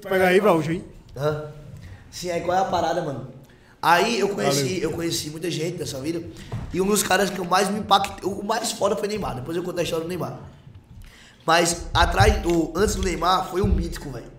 Pega 0.03 0.29
aí, 0.29 0.41
Braújo, 0.41 0.73
hein? 0.73 0.85
Hã? 1.17 1.45
Sim, 2.11 2.31
aí 2.31 2.41
qual 2.43 2.57
é 2.57 2.61
a 2.61 2.65
parada, 2.65 3.03
mano? 3.03 3.29
Aí 3.81 4.21
eu 4.21 4.29
conheci, 4.29 4.63
Valeu. 4.75 4.83
eu 4.83 4.93
conheci 4.93 5.31
muita 5.31 5.51
gente 5.51 5.79
nessa 5.79 5.99
vida. 6.01 6.23
E 6.73 6.81
um 6.81 6.87
dos 6.87 7.03
caras 7.03 7.31
que 7.31 7.39
eu 7.39 7.45
mais 7.45 7.69
me 7.69 7.81
impactei, 7.81 8.29
o 8.29 8.43
mais 8.45 8.71
foda 8.73 8.95
foi 8.95 9.09
Neymar. 9.09 9.35
Depois 9.37 9.57
eu 9.57 9.63
conto 9.63 9.81
a 9.81 9.83
história 9.83 10.05
do 10.05 10.09
Neymar. 10.09 10.39
Mas 11.45 11.87
atrás, 11.93 12.45
o, 12.47 12.73
antes 12.77 12.95
do 12.95 13.03
Neymar, 13.03 13.49
foi 13.51 13.61
o 13.61 13.67
mítico, 13.67 14.11
velho. 14.11 14.31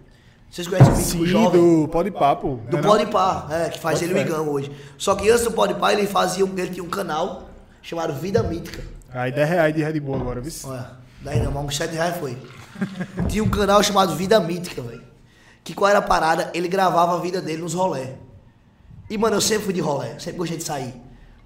Vocês 0.49 0.67
conhecem 0.67 0.93
o 0.93 0.95
mítico 0.97 1.17
Sim, 1.17 1.25
jovem? 1.25 1.81
do 1.81 1.87
Pode 1.89 2.11
Papo. 2.11 2.61
Do 2.69 2.77
não? 2.77 2.83
Pode 2.83 3.07
Par, 3.07 3.47
é, 3.51 3.69
que 3.69 3.79
faz 3.79 3.99
Pode 3.99 4.11
ele 4.11 4.19
o. 4.19 4.21
Igão 4.23 4.47
hoje. 4.49 4.71
Só 4.97 5.15
que 5.15 5.29
antes 5.29 5.43
do 5.43 5.51
Pode 5.51 5.73
Par, 5.73 5.91
ele 5.91 6.07
fazia, 6.07 6.45
um- 6.45 6.57
ele 6.57 6.69
tinha 6.69 6.83
um 6.83 6.89
canal 6.89 7.49
chamado 7.81 8.13
Vida 8.13 8.41
Mítica. 8.43 8.81
Aí 9.11 9.31
10 9.31 9.49
reais 9.49 9.75
de 9.75 9.83
Red 9.83 9.99
Bull 9.99 10.15
agora, 10.15 10.39
viu? 10.39 10.51
Olha, 10.65 10.91
daí 11.23 11.41
não, 11.41 11.51
mas 11.51 11.65
uns 11.65 11.77
7 11.77 11.93
reais 11.93 12.17
foi. 12.17 12.37
Tinha 13.29 13.43
um 13.43 13.49
canal 13.49 13.81
chamado 13.81 14.15
Vida 14.15 14.39
Mítica, 14.39 14.81
velho. 14.81 15.03
Que 15.63 15.73
qual 15.73 15.89
era 15.89 15.99
a 15.99 16.01
parada? 16.01 16.51
Ele 16.53 16.67
gravava 16.67 17.15
a 17.15 17.19
vida 17.21 17.41
dele 17.41 17.61
nos 17.61 17.73
rolé. 17.73 18.15
E, 19.09 19.17
mano, 19.17 19.37
eu 19.37 19.41
sempre 19.41 19.65
fui 19.65 19.73
de 19.73 19.79
rolé, 19.79 20.17
sempre 20.19 20.37
gostei 20.37 20.57
de 20.57 20.63
sair, 20.63 20.93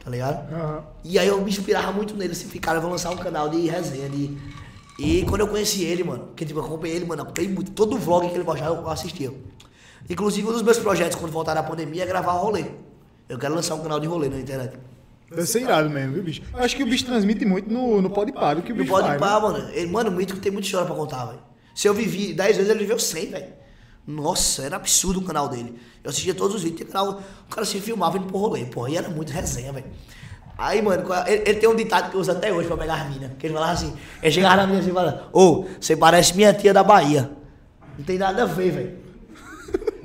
tá 0.04 0.10
ligado? 0.10 0.52
Aham. 0.54 0.84
E 1.04 1.20
aí 1.20 1.28
eu 1.28 1.40
me 1.42 1.50
inspirava 1.50 1.92
muito 1.92 2.16
nele, 2.16 2.32
assim, 2.32 2.48
cara, 2.60 2.78
eu 2.78 2.82
vou 2.82 2.90
lançar 2.90 3.10
um 3.12 3.18
canal 3.18 3.50
de 3.50 3.68
resenha, 3.68 4.10
de... 4.10 4.38
E 4.98 5.24
quando 5.26 5.42
eu 5.42 5.48
conheci 5.48 5.84
ele, 5.84 6.04
mano, 6.04 6.26
porque 6.28 6.44
tipo, 6.44 6.60
eu 6.60 6.66
acompanhei 6.66 6.96
ele, 6.96 7.06
mano, 7.06 7.22
acompanhei 7.22 7.52
muito. 7.52 7.72
Todo 7.72 7.98
vlog 8.00 8.28
que 8.28 8.34
ele 8.34 8.44
postava 8.44 8.76
eu 8.76 8.90
assistia. 8.90 9.32
Inclusive, 10.10 10.48
um 10.48 10.54
dos 10.54 10.64
meus 10.64 10.80
projetos 10.80 11.16
quando 11.20 11.32
voltar 11.32 11.56
a 11.56 11.62
pandemia 11.62 12.04
é 12.04 12.06
gravar 12.06 12.32
rolê. 12.32 12.66
Eu 13.30 13.38
quero 13.38 13.54
lançar 13.54 13.76
um 13.76 13.84
canal 13.84 14.00
de 14.00 14.08
rolê 14.08 14.28
na 14.28 14.40
internet. 14.40 14.80
Deve 15.30 15.46
ser 15.46 15.62
irado 15.62 15.90
mesmo, 15.90 16.14
viu, 16.14 16.24
bicho? 16.24 16.42
Eu 16.54 16.64
acho 16.64 16.76
que 16.76 16.84
o 16.84 16.86
bicho 16.88 17.06
transmite 17.06 17.44
muito 17.46 17.72
no, 17.72 18.02
no 18.02 18.10
pode 18.10 18.32
par, 18.32 18.58
o 18.58 18.62
que 18.62 18.72
o 18.72 18.76
bicho 18.76 18.90
pode 18.90 19.08
faz. 19.08 19.20
pá, 19.20 19.36
né? 19.36 19.40
mano. 19.42 19.70
Ele, 19.74 19.88
mano, 19.92 20.10
o 20.10 20.14
Mítico 20.14 20.40
tem 20.40 20.52
muita 20.52 20.66
história 20.68 20.88
pra 20.88 20.96
contar, 20.96 21.26
velho. 21.26 21.40
Se 21.76 21.88
eu 21.88 21.94
vivi 21.94 22.34
10 22.34 22.56
vezes, 22.58 22.72
ele 22.72 22.80
viveu 22.80 22.98
100, 22.98 23.26
velho. 23.32 23.46
Nossa, 24.08 24.64
era 24.64 24.78
absurdo 24.78 25.20
o 25.20 25.24
canal 25.24 25.50
dele. 25.50 25.76
Eu 26.04 26.10
assistia 26.10 26.34
todos 26.34 26.56
os 26.56 26.64
vídeos, 26.64 26.90
canal, 26.90 27.22
o 27.46 27.50
cara 27.54 27.66
se 27.66 27.80
filmava 27.82 28.18
indo 28.18 28.28
pro 28.28 28.38
rolê, 28.38 28.64
porra, 28.66 28.90
e 28.90 28.96
era 28.98 29.10
muito 29.10 29.32
resenha, 29.32 29.74
velho. 29.74 29.86
Aí, 30.58 30.82
mano, 30.82 31.04
qual- 31.04 31.28
ele, 31.28 31.44
ele 31.46 31.60
tem 31.60 31.70
um 31.70 31.76
ditado 31.76 32.10
que 32.10 32.16
eu 32.16 32.22
uso 32.22 32.32
até 32.32 32.52
hoje 32.52 32.68
pra 32.68 32.78
pegar 32.78 32.96
as 33.02 33.10
minas. 33.10 33.32
Que 33.38 33.48
ele 33.48 33.54
falava 33.54 33.74
assim, 33.74 33.94
ele 34.24 34.32
chegava 34.32 34.56
na 34.56 34.66
minha 34.66 34.80
assim 34.80 34.90
e 34.90 34.94
falava, 34.94 35.28
ô, 35.34 35.66
você 35.80 35.96
parece 35.96 36.36
minha 36.36 36.54
tia 36.54 36.74
da 36.74 36.84
Bahia. 36.84 37.30
Não 37.98 38.06
tem 38.06 38.18
nada 38.18 38.44
a 38.44 38.46
ver, 38.46 38.72
velho. 38.72 38.98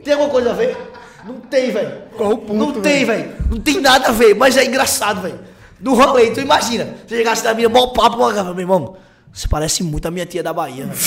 Tem 0.02 0.12
alguma 0.14 0.30
coisa 0.30 0.50
a 0.50 0.54
ver? 0.54 0.76
Não 1.24 1.34
tem, 1.40 1.70
velho. 1.70 2.02
Qual 2.16 2.32
o 2.32 2.38
ponto, 2.38 2.54
Não 2.54 2.72
tem, 2.80 3.04
velho. 3.04 3.32
Não 3.50 3.60
tem 3.60 3.80
nada 3.80 4.08
a 4.08 4.12
ver, 4.12 4.34
mas 4.34 4.56
é 4.56 4.64
engraçado, 4.64 5.22
velho. 5.22 5.38
No 5.80 5.94
rolê, 5.94 6.30
tu 6.30 6.40
imagina. 6.40 6.94
Você 7.06 7.16
chegasse 7.16 7.44
na 7.44 7.54
minha, 7.54 7.68
mó 7.68 7.88
papo, 7.88 8.16
mó 8.16 8.30
meu 8.30 8.58
irmão. 8.58 8.96
Você 9.32 9.48
parece 9.48 9.82
muito 9.82 10.06
a 10.06 10.10
minha 10.10 10.26
tia 10.26 10.42
da 10.42 10.52
Bahia, 10.52 10.86
velho. 10.86 10.98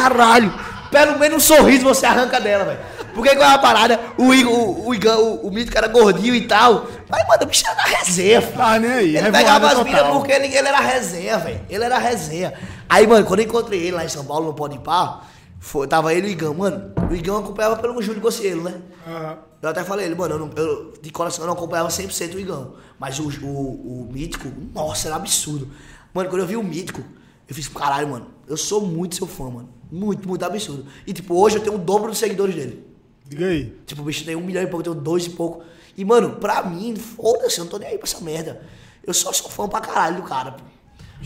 Caralho. 0.00 0.52
Pelo 0.90 1.18
menos 1.18 1.36
um 1.36 1.40
sorriso 1.40 1.84
você 1.84 2.06
arranca 2.06 2.40
dela, 2.40 2.64
velho. 2.64 2.78
Porque 3.16 3.34
qual 3.34 3.50
é 3.50 3.54
a 3.54 3.58
parada? 3.58 3.98
O 4.18 4.34
Igor, 4.34 4.52
o, 4.52 4.88
o, 4.88 4.94
Igor, 4.94 5.16
o, 5.18 5.48
o 5.48 5.52
era 5.74 5.88
gordinho 5.88 6.34
e 6.34 6.46
tal. 6.46 6.86
Mas, 7.08 7.26
mano, 7.26 7.42
o 7.44 7.46
bicho 7.46 7.64
era 7.66 7.74
da 7.74 7.82
resenha, 7.84 8.42
filho. 8.42 8.56
Tá 8.58 8.78
nem 8.78 8.92
aí, 8.92 9.16
Ele 9.16 9.32
pegava 9.32 9.68
as 9.68 9.82
minas 9.82 10.06
porque 10.08 10.32
ele, 10.32 10.46
ele 10.46 10.68
era 10.68 10.80
resenha, 10.80 11.38
velho. 11.38 11.60
Ele 11.68 11.82
era 11.82 11.96
resenha. 11.96 12.52
Aí, 12.88 13.06
mano, 13.06 13.24
quando 13.24 13.40
eu 13.40 13.46
encontrei 13.46 13.80
ele 13.80 13.92
lá 13.92 14.04
em 14.04 14.08
São 14.08 14.22
Paulo, 14.22 14.48
no 14.48 14.54
Pode 14.54 14.78
Pá, 14.80 15.22
foi, 15.66 15.88
tava 15.88 16.14
ele 16.14 16.28
e 16.28 16.30
o 16.30 16.32
Igão. 16.32 16.54
Mano, 16.54 16.92
o 17.10 17.14
Igão 17.14 17.38
acompanhava 17.38 17.76
pelo 17.76 18.00
Júlio 18.00 18.20
Gocielo, 18.20 18.62
né? 18.62 18.80
Aham. 19.04 19.38
Eu 19.60 19.68
até 19.68 19.82
falei 19.82 20.06
ele, 20.06 20.14
mano, 20.14 20.34
eu, 20.34 20.38
não, 20.38 20.50
eu 20.54 20.92
de 21.02 21.10
coração 21.10 21.42
eu 21.42 21.48
não 21.48 21.54
acompanhava 21.54 21.88
100% 21.88 22.34
o 22.34 22.38
Igão. 22.38 22.74
Mas 23.00 23.18
o, 23.18 23.24
o, 23.44 24.02
o 24.02 24.08
Mítico, 24.12 24.48
nossa, 24.72 25.08
era 25.08 25.16
absurdo. 25.16 25.68
Mano, 26.14 26.28
quando 26.30 26.42
eu 26.42 26.46
vi 26.46 26.56
o 26.56 26.62
Mítico, 26.62 27.02
eu 27.48 27.54
fiz, 27.54 27.66
caralho, 27.66 28.08
mano, 28.08 28.28
eu 28.46 28.56
sou 28.56 28.86
muito 28.86 29.16
seu 29.16 29.26
fã, 29.26 29.50
mano. 29.50 29.68
Muito, 29.90 30.28
muito 30.28 30.44
absurdo. 30.44 30.86
E, 31.04 31.12
tipo, 31.12 31.34
hoje 31.34 31.56
eu 31.56 31.62
tenho 31.62 31.74
o 31.74 31.78
dobro 31.78 32.10
dos 32.10 32.18
seguidores 32.18 32.54
dele. 32.54 32.86
Diga 33.24 33.46
aí. 33.46 33.76
Tipo, 33.86 34.02
o 34.02 34.04
bicho 34.04 34.24
tem 34.24 34.36
um 34.36 34.46
milhão 34.46 34.62
e 34.62 34.66
pouco, 34.68 34.86
eu 34.86 34.92
tenho 34.92 35.04
dois 35.04 35.26
e 35.26 35.30
pouco. 35.30 35.64
E, 35.96 36.04
mano, 36.04 36.36
pra 36.36 36.62
mim, 36.62 36.94
foda-se, 36.94 37.58
eu 37.58 37.64
não 37.64 37.70
tô 37.70 37.78
nem 37.78 37.88
aí 37.88 37.98
pra 37.98 38.06
essa 38.08 38.20
merda. 38.20 38.62
Eu 39.04 39.12
só 39.12 39.32
sou 39.32 39.50
fã 39.50 39.68
pra 39.68 39.80
caralho 39.80 40.16
do 40.16 40.22
cara, 40.22 40.52
pô. 40.52 40.62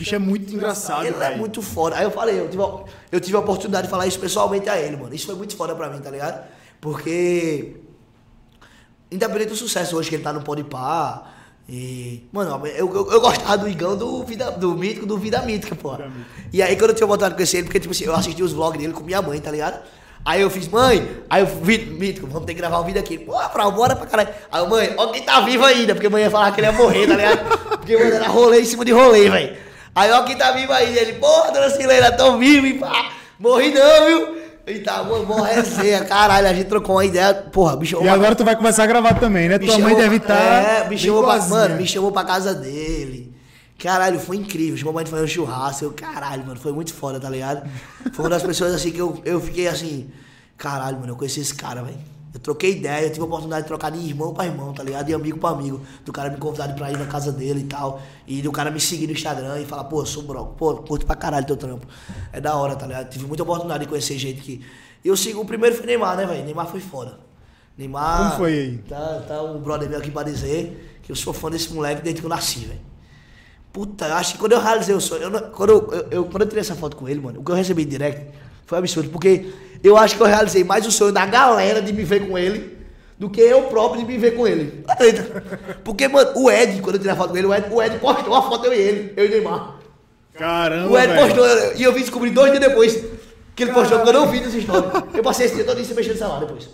O 0.01 0.03
bicho 0.03 0.15
é 0.15 0.19
muito 0.19 0.53
engraçado, 0.53 1.05
Ele 1.05 1.15
é 1.23 1.37
muito 1.37 1.61
foda. 1.61 1.95
Aí 1.95 2.03
eu 2.03 2.11
falei, 2.11 2.39
eu 2.39 2.49
tive, 2.49 2.63
a- 2.63 2.79
eu 3.11 3.19
tive 3.19 3.35
a 3.35 3.39
oportunidade 3.39 3.87
de 3.87 3.91
falar 3.91 4.07
isso 4.07 4.19
pessoalmente 4.19 4.67
a 4.69 4.79
ele, 4.79 4.97
mano. 4.97 5.13
Isso 5.13 5.25
foi 5.27 5.35
muito 5.35 5.55
foda 5.55 5.75
pra 5.75 5.89
mim, 5.89 5.99
tá 5.99 6.09
ligado? 6.09 6.43
Porque. 6.79 7.75
Independente 9.11 9.49
do 9.49 9.55
sucesso 9.55 9.95
hoje 9.97 10.09
que 10.09 10.15
ele 10.15 10.23
tá 10.23 10.31
no 10.31 10.41
Podpah. 10.41 11.23
E. 11.67 12.27
Mano, 12.31 12.65
eu, 12.67 12.93
eu, 12.93 13.11
eu 13.11 13.21
gostava 13.21 13.57
do 13.57 13.67
Igão 13.67 13.95
do, 13.95 14.23
vida, 14.23 14.51
do 14.51 14.73
Mítico, 14.75 15.05
do 15.05 15.17
Vida 15.17 15.41
Mítica, 15.41 15.75
pô. 15.75 15.97
E 16.51 16.61
aí 16.61 16.75
quando 16.75 16.91
eu 16.91 16.95
tinha 16.95 17.07
vontade 17.07 17.31
de 17.31 17.35
conhecer 17.35 17.57
ele, 17.57 17.65
porque 17.65 17.79
tipo 17.79 17.91
assim, 17.93 18.05
eu 18.05 18.15
assisti 18.15 18.41
os 18.41 18.53
vlogs 18.53 18.79
dele 18.81 18.93
com 18.93 19.03
minha 19.03 19.21
mãe, 19.21 19.39
tá 19.39 19.51
ligado? 19.51 19.81
Aí 20.23 20.41
eu 20.41 20.49
fiz, 20.51 20.67
mãe, 20.67 21.17
aí 21.29 21.41
eu 21.41 21.47
vi, 21.47 21.77
Mítico, 21.79 22.27
vamos 22.27 22.45
ter 22.45 22.53
que 22.53 22.59
gravar 22.59 22.79
um 22.79 22.83
vídeo 22.83 22.99
aqui. 23.01 23.17
Pô, 23.17 23.33
pra 23.49 23.69
bora 23.69 23.95
pra 23.95 24.05
caralho. 24.05 24.29
Aí 24.51 24.67
mãe, 24.67 24.93
ó 24.97 25.07
quem 25.07 25.23
tá 25.23 25.39
vivo 25.41 25.65
ainda, 25.65 25.93
porque 25.93 26.07
a 26.07 26.09
mãe 26.09 26.23
ia 26.23 26.29
falar 26.31 26.51
que 26.51 26.59
ele 26.61 26.67
ia 26.67 26.73
morrer, 26.73 27.07
tá 27.07 27.15
ligado? 27.15 27.57
Porque, 27.69 27.97
mano, 27.97 28.13
era 28.15 28.27
rolê 28.27 28.61
em 28.61 28.65
cima 28.65 28.85
de 28.85 28.91
rolê, 28.91 29.29
velho. 29.29 29.57
Aí 29.95 30.11
ó 30.11 30.23
quem 30.23 30.37
tá 30.37 30.51
vivo 30.51 30.71
ainda, 30.71 30.99
ele, 30.99 31.13
porra, 31.13 31.51
dona 31.51 31.69
Silena, 31.69 32.11
tô 32.11 32.37
vivo 32.37 32.65
e 32.65 32.79
pá. 32.79 33.11
Morri 33.39 33.73
não, 33.73 34.05
viu? 34.05 34.41
E 34.67 34.79
tá, 34.79 35.03
mano, 35.03 35.25
mó 35.25 35.41
resenha, 35.41 36.05
caralho, 36.05 36.47
a 36.47 36.53
gente 36.53 36.67
trocou 36.67 36.95
uma 36.95 37.03
ideia, 37.03 37.33
porra, 37.33 37.75
bicho. 37.75 38.01
E 38.01 38.07
agora 38.07 38.35
tu 38.35 38.45
vai 38.45 38.55
começar 38.55 38.83
a 38.83 38.87
gravar 38.87 39.15
também, 39.15 39.49
né? 39.49 39.57
Tua 39.57 39.79
mãe 39.79 39.95
deve 39.95 40.17
estar. 40.17 40.39
É, 40.39 40.87
me 40.87 40.97
chamou 40.97 41.23
pra, 41.23 41.41
mano, 41.47 41.75
me 41.75 41.87
chamou 41.87 42.11
pra 42.11 42.23
casa 42.23 42.53
dele. 42.53 43.35
Caralho, 43.81 44.19
foi 44.19 44.37
incrível. 44.37 44.77
Chamou 44.77 44.93
pra 44.93 45.01
gente 45.01 45.09
fazer 45.09 45.23
um 45.23 45.27
churrasco. 45.27 45.83
Eu, 45.83 45.91
caralho, 45.91 46.45
mano, 46.45 46.59
foi 46.59 46.71
muito 46.71 46.93
foda, 46.93 47.19
tá 47.19 47.27
ligado? 47.27 47.67
Foi 48.13 48.25
uma 48.25 48.29
das 48.29 48.43
pessoas 48.43 48.75
assim 48.75 48.91
que 48.91 48.99
eu, 48.99 49.19
eu 49.25 49.41
fiquei 49.41 49.67
assim. 49.67 50.11
Caralho, 50.55 50.99
mano, 50.99 51.13
eu 51.13 51.15
conheci 51.15 51.41
esse 51.41 51.55
cara, 51.55 51.81
velho. 51.81 51.97
Eu 52.33 52.39
troquei 52.39 52.71
ideia, 52.77 53.05
eu 53.05 53.09
tive 53.09 53.21
a 53.21 53.25
oportunidade 53.25 53.63
de 53.63 53.67
trocar 53.67 53.91
de 53.91 53.99
irmão 53.99 54.33
pra 54.33 54.45
irmão, 54.45 54.71
tá 54.73 54.81
ligado? 54.83 55.05
De 55.05 55.13
amigo 55.13 55.37
pra 55.37 55.49
amigo. 55.49 55.81
Do 56.05 56.13
cara 56.13 56.29
me 56.29 56.37
convidar 56.37 56.73
pra 56.75 56.89
ir 56.91 56.97
na 56.97 57.05
casa 57.05 57.29
dele 57.31 57.59
e 57.61 57.63
tal. 57.65 58.01
E 58.25 58.41
do 58.41 58.51
cara 58.53 58.71
me 58.71 58.79
seguir 58.79 59.05
no 59.07 59.11
Instagram 59.13 59.59
e 59.59 59.65
falar, 59.65 59.83
pô, 59.83 60.01
eu 60.01 60.05
sou 60.05 60.23
bro, 60.23 60.45
pô, 60.57 60.75
curto 60.77 61.05
pra 61.05 61.15
caralho 61.15 61.45
teu 61.45 61.57
trampo. 61.57 61.85
É 62.31 62.39
da 62.39 62.55
hora, 62.55 62.75
tá 62.75 62.87
ligado? 62.87 63.09
Tive 63.09 63.25
muita 63.25 63.43
oportunidade 63.43 63.83
de 63.83 63.89
conhecer 63.89 64.17
gente 64.17 64.39
que. 64.41 64.63
Eu 65.03 65.17
sigo 65.17 65.41
o 65.41 65.45
primeiro 65.45 65.75
foi 65.75 65.85
Neymar, 65.85 66.15
né, 66.15 66.25
velho? 66.25 66.45
Neymar 66.45 66.67
foi 66.67 66.79
foda. 66.79 67.19
Neymar. 67.77 68.17
Como 68.17 68.31
foi 68.37 68.51
aí? 68.53 68.77
Tá, 68.87 69.23
tá 69.27 69.41
um 69.43 69.59
brother 69.59 69.89
meu 69.89 69.97
aqui 69.99 70.11
pra 70.11 70.23
dizer 70.23 70.99
que 71.03 71.11
eu 71.11 71.15
sou 71.15 71.33
fã 71.33 71.49
desse 71.49 71.73
moleque 71.73 72.01
desde 72.01 72.21
que 72.21 72.25
eu 72.25 72.29
nasci, 72.29 72.59
velho. 72.59 72.79
Puta, 73.73 74.05
eu 74.07 74.15
acho 74.15 74.33
que 74.33 74.37
quando 74.39 74.51
eu 74.51 74.59
realizei 74.61 74.93
o 74.93 74.99
sonho, 74.99 75.23
eu 75.23 75.41
quando, 75.51 75.69
eu, 75.69 75.91
eu- 75.91 76.07
eu- 76.11 76.25
quando 76.25 76.41
eu 76.43 76.47
tirei 76.47 76.61
essa 76.61 76.75
foto 76.75 76.95
com 76.97 77.07
ele, 77.07 77.21
mano, 77.21 77.39
o 77.39 77.43
que 77.43 77.51
eu 77.51 77.55
recebi 77.55 77.83
em 77.83 77.87
direct 77.87 78.27
foi 78.65 78.77
absurdo, 78.77 79.09
porque 79.09 79.47
eu 79.83 79.97
acho 79.97 80.15
que 80.15 80.21
eu 80.21 80.27
realizei 80.27 80.63
mais 80.63 80.85
o 80.85 80.91
sonho 80.91 81.11
da 81.11 81.25
galera 81.25 81.81
de 81.81 81.91
me 81.91 82.03
ver 82.03 82.27
com 82.27 82.37
ele 82.37 82.81
do 83.21 83.29
que 83.29 83.39
eu 83.39 83.63
próprio 83.63 84.01
de 84.01 84.07
me 84.11 84.17
ver 84.17 84.35
com 84.35 84.47
ele. 84.47 84.83
Porque, 85.83 86.07
mano, 86.07 86.31
o 86.35 86.49
Ed, 86.49 86.81
quando 86.81 86.95
eu 86.95 86.99
tirei 86.99 87.13
a 87.13 87.15
foto 87.15 87.29
com 87.29 87.37
ele, 87.37 87.45
o 87.45 87.53
Ed, 87.53 87.67
o 87.69 87.81
Ed 87.81 87.99
postou 87.99 88.33
a 88.33 88.41
foto 88.41 88.65
eu 88.65 88.73
e 88.73 88.77
ele, 88.77 89.13
eu 89.15 89.25
e 89.25 89.29
Neymar. 89.29 89.75
Caramba. 90.33 90.89
O 90.89 90.97
Ed 90.97 91.07
velho. 91.07 91.21
postou, 91.21 91.45
e 91.75 91.83
eu 91.83 91.93
vim 91.93 92.01
descobrir 92.01 92.31
dois 92.31 92.51
dias 92.51 92.63
depois 92.63 92.95
que 93.55 93.63
ele 93.63 93.73
postou, 93.73 93.99
porque 93.99 94.09
eu 94.09 94.21
não 94.21 94.27
vi 94.27 94.39
dessa 94.39 94.57
história. 94.57 94.91
Eu 95.13 95.21
passei 95.21 95.45
esse 95.45 95.53
dia 95.53 95.63
todo 95.63 95.83
se 95.83 95.93
mexendo 95.93 96.13
no 96.13 96.17
celular 96.17 96.39
depois. 96.39 96.69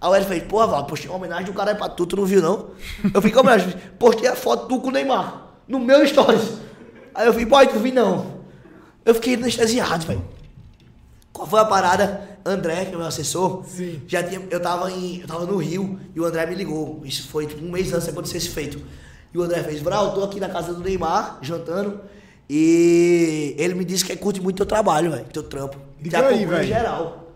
Aí 0.00 0.08
o 0.08 0.16
Ed 0.16 0.24
fez, 0.24 0.42
porra, 0.44 0.66
Val, 0.68 0.86
postei 0.86 1.10
uma 1.10 1.18
homenagem 1.18 1.44
do 1.44 1.52
cara 1.52 1.74
pra 1.74 1.90
tu, 1.90 2.06
tu 2.06 2.16
não 2.16 2.24
viu 2.24 2.40
não? 2.40 2.70
Eu 3.12 3.20
fiquei, 3.20 3.38
homenagem, 3.38 3.74
postei 3.98 4.28
a 4.28 4.34
foto 4.34 4.66
tu 4.66 4.80
com 4.80 4.88
o 4.88 4.90
Neymar, 4.90 5.48
no 5.68 5.78
meu 5.78 6.06
stories. 6.06 6.54
Aí 7.14 7.26
eu 7.26 7.32
falei, 7.32 7.46
boy, 7.46 7.66
tu 7.66 7.78
vi 7.78 7.92
não. 7.92 8.40
Eu 9.04 9.14
fiquei 9.14 9.34
anestesiado, 9.34 10.06
velho. 10.06 10.24
Qual 11.32 11.46
foi 11.46 11.60
a 11.60 11.64
parada? 11.64 12.28
André, 12.44 12.86
que 12.86 12.94
é 12.94 12.96
meu 12.96 13.06
assessor, 13.06 13.64
Sim. 13.66 14.00
já 14.06 14.22
tinha, 14.22 14.40
eu 14.50 14.60
tava 14.60 14.90
em, 14.90 15.20
eu 15.20 15.26
tava 15.26 15.44
no 15.44 15.56
Rio 15.58 15.98
e 16.14 16.20
o 16.20 16.24
André 16.24 16.46
me 16.46 16.54
ligou. 16.54 17.02
Isso 17.04 17.28
foi 17.28 17.46
tipo, 17.46 17.64
um 17.64 17.70
mês 17.70 17.92
antes 17.92 18.04
de 18.04 18.10
acontecer 18.10 18.38
esse 18.38 18.48
feito. 18.48 18.80
E 19.32 19.38
o 19.38 19.42
André 19.42 19.62
fez, 19.62 19.80
Vral, 19.80 20.06
eu 20.06 20.12
tô 20.12 20.24
aqui 20.24 20.40
na 20.40 20.48
casa 20.48 20.72
do 20.72 20.80
Neymar, 20.82 21.38
jantando, 21.42 22.00
e 22.48 23.54
ele 23.58 23.74
me 23.74 23.84
disse 23.84 24.04
que 24.04 24.16
curte 24.16 24.40
muito 24.40 24.56
teu 24.56 24.66
trabalho, 24.66 25.10
velho, 25.10 25.24
teu 25.32 25.42
trampo. 25.42 25.76
Diga 26.00 26.18
Te 26.18 26.24
aí, 26.24 26.44
velho. 26.46 26.66
geral. 26.66 27.30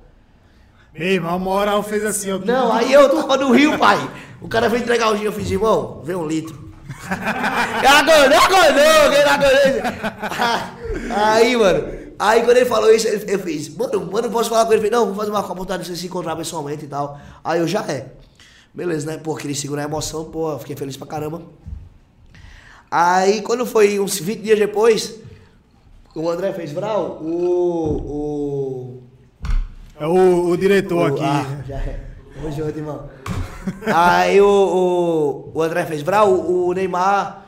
Meu 0.92 1.09
irmão, 1.09 1.34
a 1.34 1.38
moral 1.38 1.82
fez 1.82 2.05
assim, 2.05 2.32
ó. 2.32 2.38
Não, 2.38 2.72
aí 2.72 2.92
eu 2.92 3.09
tava 3.09 3.36
no 3.36 3.53
Rio, 3.53 3.78
pai. 3.78 3.99
O 4.40 4.49
cara 4.49 4.68
veio 4.68 4.82
entregar 4.82 5.12
o 5.12 5.16
gin, 5.16 5.24
eu 5.24 5.32
fiz, 5.32 5.51
irmão, 5.51 6.01
vem 6.03 6.16
um 6.16 6.26
litro. 6.26 6.72
Acordou, 7.09 8.38
acordou, 8.38 9.20
acordou? 9.30 11.11
Aí, 11.16 11.57
mano, 11.57 12.03
aí 12.19 12.43
quando 12.45 12.57
ele 12.57 12.67
falou 12.67 12.93
isso, 12.95 13.07
ele- 13.09 13.33
eu 13.33 13.39
fiz, 13.39 13.69
mano, 13.77 14.05
mano, 14.11 14.31
posso 14.31 14.51
falar 14.51 14.67
com 14.67 14.73
ele? 14.73 14.91
Não, 14.91 15.01
vamos 15.05 15.17
fazer 15.19 15.31
uma 15.31 15.41
oportunidade 15.41 15.83
de 15.85 15.89
você 15.91 15.97
se 15.97 16.07
encontrar 16.07 16.37
pessoalmente 16.37 16.85
e 16.85 16.89
tal. 16.89 17.19
Aí 17.43 17.61
eu 17.61 17.69
já 17.69 17.81
é. 17.91 18.12
Beleza, 18.73 19.07
né? 19.07 19.19
Pô, 19.19 19.35
queria 19.37 19.55
segurar 19.55 19.83
a 19.83 19.85
emoção, 19.87 20.25
pô, 20.25 20.59
fiquei 20.59 20.75
feliz 20.77 20.97
pra 20.97 21.07
caramba. 21.07 21.43
Aí, 22.91 23.43
quando 23.43 23.67
foi 23.67 23.99
uns 23.99 24.19
20 24.19 24.41
dias 24.41 24.59
depois, 24.59 25.17
o 26.15 26.29
André 26.31 26.53
fez, 26.53 26.73
Vral, 26.73 27.19
o. 27.23 28.99
o 28.99 29.03
É 30.01 30.07
o, 30.07 30.49
o 30.51 30.57
diretor 30.57 31.11
o- 31.11 31.15
aqui. 31.15 31.25
Ah, 31.25 31.62
já 31.67 31.77
é. 31.77 32.01
Tamo 32.35 32.51
junto, 32.53 32.77
irmão. 32.79 33.09
Aí 33.87 34.41
o, 34.41 34.47
o, 34.47 35.51
o 35.59 35.62
André 35.62 35.87
fez, 35.87 36.03
Vral, 36.03 36.33
o 36.33 36.73
Neymar. 36.73 37.43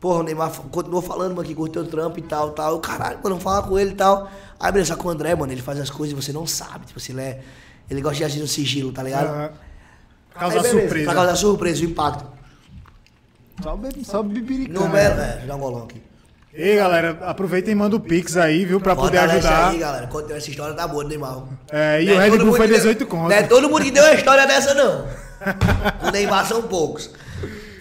Porra, 0.00 0.20
o 0.20 0.22
Neymar 0.22 0.50
continuou 0.70 1.02
falando, 1.02 1.34
mano, 1.34 1.46
que 1.48 1.54
curteu 1.54 1.82
o 1.82 1.86
trampo 1.86 2.18
e 2.18 2.22
tal, 2.22 2.50
tal. 2.50 2.72
Eu, 2.72 2.78
caralho, 2.78 3.16
mano, 3.16 3.30
vamos 3.30 3.42
falar 3.42 3.62
com 3.62 3.78
ele 3.78 3.90
e 3.90 3.94
tal. 3.94 4.30
Aí, 4.60 4.70
beleza, 4.70 4.94
com 4.94 5.08
o 5.08 5.10
André, 5.10 5.34
mano, 5.34 5.52
ele 5.52 5.62
faz 5.62 5.80
as 5.80 5.90
coisas 5.90 6.16
e 6.16 6.22
você 6.22 6.32
não 6.32 6.46
sabe. 6.46 6.86
Tipo 6.86 6.98
assim, 7.00 7.12
ele, 7.12 7.22
é, 7.22 7.40
ele 7.90 8.00
gosta 8.00 8.18
de 8.18 8.24
agir 8.24 8.40
no 8.40 8.46
sigilo, 8.46 8.92
tá 8.92 9.02
ligado? 9.02 9.26
Aham. 9.26 9.50
Aí, 10.34 10.40
Causar 10.40 10.62
beleza, 10.62 10.80
surpresa. 10.80 11.04
Pra 11.04 11.14
causar 11.14 11.36
surpresa, 11.36 11.82
o 11.82 11.84
impacto. 11.84 12.24
Só, 13.62 13.76
be- 13.76 14.04
só 14.04 14.22
bibiricando. 14.22 14.88
Não, 14.88 14.96
é, 14.96 15.06
é, 15.06 15.44
dá 15.46 15.56
um 15.56 15.58
golão 15.58 15.82
aqui. 15.84 16.00
Ei, 16.54 16.76
galera, 16.76 17.18
aproveita 17.22 17.70
e 17.70 17.74
manda 17.74 17.96
o 17.96 18.00
Pix 18.00 18.36
aí, 18.36 18.64
viu? 18.64 18.80
Pra 18.80 18.94
poder 18.96 19.18
Fortalece 19.18 19.46
ajudar. 19.48 19.68
aí, 19.70 19.78
galera. 19.78 20.06
Conta 20.06 20.34
essa 20.34 20.48
história 20.50 20.74
da 20.74 20.86
boa 20.88 21.04
Neymar. 21.04 21.42
É, 21.70 22.02
e 22.02 22.06
Não 22.06 22.14
o 22.14 22.18
Red 22.18 22.30
Bull 22.38 22.52
foi 22.52 22.66
que 22.66 22.74
deu- 22.74 22.76
18 22.78 23.06
conto. 23.06 23.22
Não 23.28 23.32
é 23.32 23.42
todo 23.42 23.68
mundo 23.68 23.82
que 23.84 23.90
deu 23.90 24.02
uma 24.04 24.14
história 24.14 24.46
dessa, 24.46 24.74
não. 24.74 25.06
o 26.08 26.10
Neymar 26.12 26.46
são 26.46 26.62
poucos. 26.62 27.10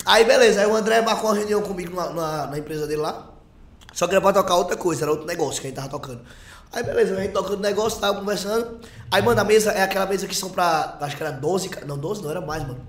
Aí, 0.08 0.24
beleza. 0.24 0.62
Aí 0.62 0.68
o 0.68 0.76
André 0.76 1.02
marcou 1.02 1.30
uma 1.30 1.36
reunião 1.36 1.62
comigo 1.62 1.96
na, 1.96 2.10
na- 2.12 2.48
na 2.48 2.58
empresa 2.58 2.88
dele 2.88 3.02
lá. 3.02 3.30
Só 3.94 4.08
que 4.08 4.14
era 4.14 4.22
pra 4.22 4.32
tocar 4.34 4.56
outra 4.56 4.76
coisa, 4.78 5.04
era 5.04 5.12
outro 5.12 5.26
negócio 5.28 5.60
que 5.62 5.68
a 5.68 5.70
gente 5.70 5.76
tava 5.78 5.90
tocando. 5.90 6.22
Aí, 6.72 6.84
beleza, 6.84 7.16
a 7.18 7.22
gente 7.22 7.32
tocando 7.32 7.60
negócio, 7.62 8.00
tava 8.00 8.20
conversando. 8.20 8.80
Aí, 9.12 9.22
mano, 9.22 9.40
a 9.40 9.44
mesa 9.44 9.72
é 9.72 9.82
aquela 9.84 10.06
mesa 10.06 10.28
que 10.28 10.36
são 10.36 10.50
pra. 10.50 10.98
Acho 11.02 11.16
que 11.18 11.24
era 11.24 11.32
12. 11.32 11.70
ca- 11.70 11.86
Não, 11.86 11.98
12 11.98 12.22
não, 12.24 12.30
era 12.30 12.42
mais, 12.42 12.62
mano. 12.64 12.80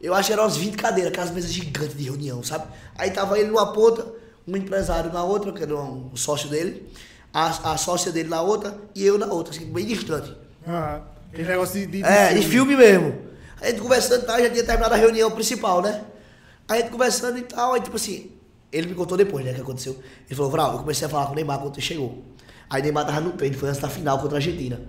Eu 0.00 0.14
acho 0.14 0.26
que 0.28 0.32
eram 0.34 0.42
umas 0.44 0.56
20 0.56 0.76
cadeiras, 0.76 1.10
aquelas 1.12 1.30
mesas 1.30 1.50
gigantes 1.52 1.96
de 1.96 2.04
reunião, 2.04 2.42
sabe? 2.42 2.66
Aí 2.96 3.10
tava 3.10 3.38
ele 3.38 3.48
numa 3.48 3.72
ponta, 3.72 4.06
um 4.46 4.54
empresário 4.56 5.10
na 5.12 5.24
outra, 5.24 5.50
que 5.52 5.62
era 5.62 5.74
um 5.74 6.14
sócio 6.14 6.48
dele, 6.50 6.92
a, 7.32 7.72
a 7.72 7.76
sócia 7.78 8.12
dele 8.12 8.28
na 8.28 8.42
outra 8.42 8.76
e 8.94 9.04
eu 9.04 9.16
na 9.18 9.26
outra, 9.26 9.54
assim, 9.54 9.64
bem 9.72 9.86
distante. 9.86 10.36
Aham. 10.68 11.02
Aquele 11.32 11.48
negócio 11.48 11.80
de. 11.80 11.86
de- 11.86 12.04
É, 12.04 12.34
de 12.34 12.42
filme 12.46 12.76
mesmo. 12.76 13.18
A 13.60 13.66
gente 13.70 13.80
conversando 13.80 14.22
e 14.22 14.26
tal, 14.26 14.38
já 14.38 14.50
tinha 14.50 14.62
terminado 14.64 14.92
a 14.94 14.96
reunião 14.98 15.30
principal, 15.30 15.80
né? 15.80 16.04
A 16.68 16.76
gente 16.76 16.90
conversando 16.90 17.38
e 17.38 17.42
tal, 17.42 17.74
aí 17.74 17.80
tipo 17.80 17.96
assim, 17.96 18.30
ele 18.72 18.88
me 18.88 18.94
contou 18.94 19.16
depois, 19.16 19.44
né, 19.44 19.52
o 19.52 19.54
que 19.54 19.60
aconteceu. 19.60 19.98
Ele 20.26 20.34
falou, 20.34 20.50
Vral, 20.50 20.72
eu 20.72 20.78
comecei 20.78 21.06
a 21.06 21.10
falar 21.10 21.26
com 21.26 21.32
o 21.32 21.34
Neymar 21.34 21.58
quando 21.58 21.74
tu 21.74 21.80
chegou. 21.80 22.22
Aí 22.70 22.80
o 22.80 22.84
Neymar 22.84 23.06
tava 23.06 23.20
no 23.20 23.32
treino, 23.32 23.56
foi 23.56 23.68
antes 23.68 23.80
da 23.80 23.88
final 23.88 24.18
contra 24.18 24.36
a 24.36 24.38
Argentina. 24.38 24.80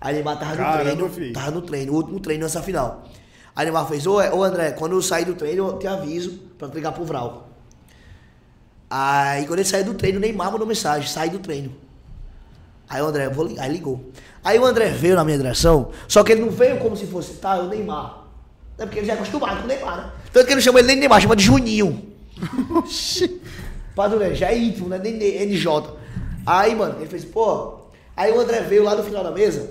Aí 0.00 0.12
o 0.12 0.14
Neymar 0.16 0.38
tava 0.38 0.52
no 0.52 0.58
Caramba, 0.58 0.84
treino, 0.84 1.08
filho. 1.10 1.32
tava 1.32 1.50
no 1.50 1.62
treino, 1.62 1.92
o 1.92 1.96
último 1.96 2.20
treino 2.20 2.44
antes 2.44 2.54
da 2.54 2.62
final. 2.62 3.04
Aí 3.56 3.64
o 3.64 3.72
Neymar 3.72 3.88
fez, 3.88 4.06
ô, 4.06 4.16
ô 4.16 4.44
André, 4.44 4.72
quando 4.72 4.92
eu 4.92 5.02
sair 5.02 5.24
do 5.24 5.34
treino, 5.34 5.66
eu 5.66 5.78
te 5.78 5.86
aviso 5.86 6.32
pra 6.58 6.68
tu 6.68 6.74
ligar 6.74 6.92
pro 6.92 7.04
Vral. 7.04 7.48
Aí 8.90 9.46
quando 9.46 9.58
ele 9.60 9.68
saiu 9.68 9.84
do 9.84 9.94
treino, 9.94 10.18
o 10.18 10.20
Neymar 10.20 10.52
mandou 10.52 10.66
mensagem, 10.66 11.08
sai 11.08 11.30
do 11.30 11.38
treino. 11.38 11.74
Aí 12.88 13.00
o 13.00 13.06
André, 13.06 13.28
vou 13.30 13.46
ligar, 13.46 13.64
aí 13.64 13.72
ligou. 13.72 14.10
Aí 14.44 14.58
o 14.58 14.64
André 14.64 14.88
veio 14.90 15.16
na 15.16 15.24
minha 15.24 15.38
direção, 15.38 15.90
só 16.06 16.22
que 16.22 16.32
ele 16.32 16.42
não 16.42 16.50
veio 16.50 16.78
como 16.78 16.94
se 16.96 17.06
fosse, 17.06 17.34
tá, 17.34 17.56
é 17.56 17.60
o 17.60 17.68
Neymar. 17.68 18.23
É 18.78 18.84
porque 18.84 18.98
ele 18.98 19.06
já 19.06 19.12
é 19.12 19.16
acostumado 19.16 19.58
com 19.58 19.64
o 19.64 19.66
Neymar, 19.68 19.96
né? 19.98 20.10
Tanto 20.32 20.46
que 20.46 20.50
ele 20.52 20.56
não 20.56 20.62
chama 20.62 20.78
ele 20.80 20.88
nem 20.88 20.96
de 20.96 21.00
Neymar, 21.00 21.20
chama 21.20 21.36
de 21.36 21.44
Juninho. 21.44 22.12
Padre, 23.94 24.34
já 24.34 24.48
é 24.50 24.58
íntimo, 24.58 24.88
né? 24.88 24.98
Nem 24.98 25.16
NJ. 25.46 25.66
Aí, 26.46 26.74
mano, 26.74 26.96
ele 26.98 27.08
fez, 27.08 27.24
pô. 27.24 27.78
Aí 28.16 28.32
o 28.32 28.40
André 28.40 28.60
veio 28.60 28.82
lá 28.84 28.94
no 28.94 29.02
final 29.02 29.22
da 29.24 29.30
mesa, 29.30 29.70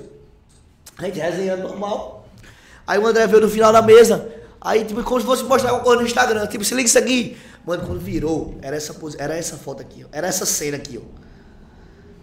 a 0.98 1.06
gente 1.06 1.20
resenhando 1.20 1.64
normal. 1.64 2.28
Aí 2.88 3.00
o 3.00 3.06
André 3.08 3.28
veio 3.28 3.42
no 3.42 3.50
final 3.50 3.72
da 3.72 3.82
mesa, 3.82 4.30
aí, 4.60 4.84
tipo, 4.84 5.02
como 5.04 5.20
se 5.20 5.26
fosse 5.26 5.44
mostrar 5.44 5.70
alguma 5.72 5.86
coisa 5.86 6.02
no 6.02 6.08
Instagram. 6.08 6.46
Tipo, 6.48 6.64
se 6.66 6.74
liga 6.76 6.88
isso 6.88 6.98
aqui. 7.00 7.38
Mano, 7.66 7.86
quando 7.86 8.00
virou, 8.00 8.58
era 8.62 8.76
essa, 8.76 8.94
pose- 8.94 9.16
era 9.20 9.36
essa 9.38 9.56
foto 9.58 9.82
aqui, 9.82 10.04
ó. 10.04 10.08
Era 10.12 10.28
essa 10.28 10.46
cena 10.46 10.76
aqui, 10.78 10.98
ó. 11.02 11.24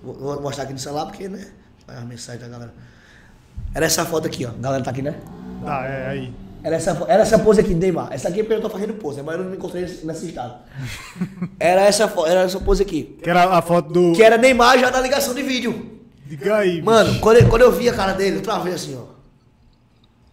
Vou, 0.03 0.15
vou 0.15 0.41
mostrar 0.43 0.65
aqui 0.65 0.73
no 0.75 0.79
celular 0.79 1.07
porque, 1.07 1.29
né? 1.29 1.47
Vai 1.87 1.97
a 1.97 2.01
mensagem 2.03 2.41
da 2.41 2.49
galera. 2.49 2.75
Era 3.75 3.87
essa 3.87 4.05
foto 4.05 4.27
aqui, 4.27 4.45
ó. 4.45 4.51
A 4.51 4.53
galera 4.53 4.83
tá 4.85 4.91
aqui, 4.91 5.01
né? 5.01 5.15
Tá, 5.65 5.87
é 5.87 6.09
aí. 6.09 6.35
Era 6.63 6.77
essa, 6.77 6.95
fo- 6.95 7.07
era 7.09 7.23
essa 7.23 7.39
pose 7.39 7.61
aqui 7.61 7.75
Neymar. 7.75 8.09
Essa 8.13 8.29
aqui 8.29 8.41
é 8.41 8.43
porque 8.43 8.55
eu 8.57 8.61
tô 8.61 8.69
fazendo 8.71 8.95
pose, 8.95 9.23
mas 9.23 9.37
eu 9.37 9.43
não 9.45 9.51
me 9.51 9.57
encontrei 9.57 9.83
nesse, 9.83 10.05
nesse 10.07 10.27
estado. 10.29 10.55
Era 11.59 11.83
essa, 11.83 12.05
era 12.27 12.41
essa 12.43 12.61
pose 12.61 12.83
aqui. 12.83 13.19
Que 13.23 13.29
era 13.31 13.45
a 13.57 13.63
foto 13.63 13.93
do. 13.93 14.13
Que 14.13 14.23
era 14.23 14.37
Neymar 14.39 14.79
já 14.79 14.91
na 14.91 15.01
ligação 15.01 15.35
de 15.35 15.43
vídeo. 15.43 16.01
Diga 16.27 16.57
aí. 16.59 16.81
Mano, 16.83 17.19
quando 17.21 17.39
eu, 17.39 17.49
quando 17.49 17.63
eu 17.63 17.73
vi 17.73 17.89
a 17.89 17.95
cara 17.95 18.13
dele, 18.13 18.37
eu 18.37 18.43
travei 18.43 18.73
assim, 18.75 18.97
ó. 18.97 19.05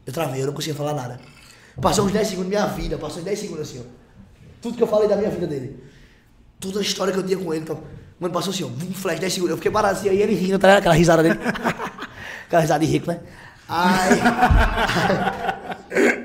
Eu 0.05 0.13
travei, 0.13 0.41
eu 0.41 0.47
não 0.47 0.53
conseguia 0.53 0.75
falar 0.75 0.93
nada. 0.93 1.19
Passou 1.82 2.05
uns 2.05 2.11
10 2.11 2.28
segundos 2.28 2.51
da 2.51 2.59
minha 2.61 2.73
vida, 2.73 2.97
passou 2.97 3.19
uns 3.19 3.23
10 3.25 3.39
segundos 3.39 3.69
assim, 3.69 3.80
ó. 3.80 3.84
Tudo 4.61 4.78
que 4.78 4.84
eu 4.84 4.88
falei 4.88 5.07
da 5.07 5.15
minha 5.15 5.30
vida 5.30 5.45
dele. 5.47 5.84
Toda 6.59 6.80
a 6.80 6.82
história 6.82 7.13
que 7.13 7.19
eu 7.19 7.23
tinha 7.23 7.38
com 7.38 7.53
ele. 7.53 7.63
Então, 7.63 7.80
mano, 8.19 8.34
passou 8.34 8.51
assim, 8.53 8.63
ó. 8.63 8.67
Um 8.67 8.93
flash, 8.93 9.19
10 9.19 9.34
segundos. 9.34 9.51
Eu 9.51 9.57
fiquei 9.57 9.71
parado 9.71 9.97
assim, 9.97 10.09
aí 10.09 10.21
ele 10.21 10.34
rindo, 10.34 10.57
tá 10.59 10.67
ligado? 10.67 10.80
Aquela 10.80 10.95
risada 10.95 11.23
dele. 11.23 11.39
Aquela 12.47 12.61
risada 12.61 12.86
de 12.86 12.91
rico, 12.91 13.07
né? 13.07 13.19
Aí. 13.69 14.19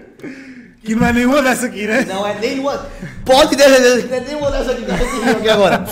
Que 0.85 0.95
não 0.95 1.07
é 1.07 1.13
nenhuma 1.13 1.43
dessa 1.43 1.67
aqui, 1.67 1.87
né? 1.87 2.05
Não 2.09 2.27
é 2.27 2.35
nenhuma. 2.39 2.87
Pode 3.25 3.57
ter 3.57 3.65
certeza 3.69 4.03
que 4.03 4.09
não 4.09 4.17
é 4.17 4.21
nenhuma 4.21 4.51
dessa 4.51 4.73
aqui 4.73 4.85
que 4.85 4.91
riu 4.93 5.33
aqui 5.37 5.49
agora. 5.49 5.85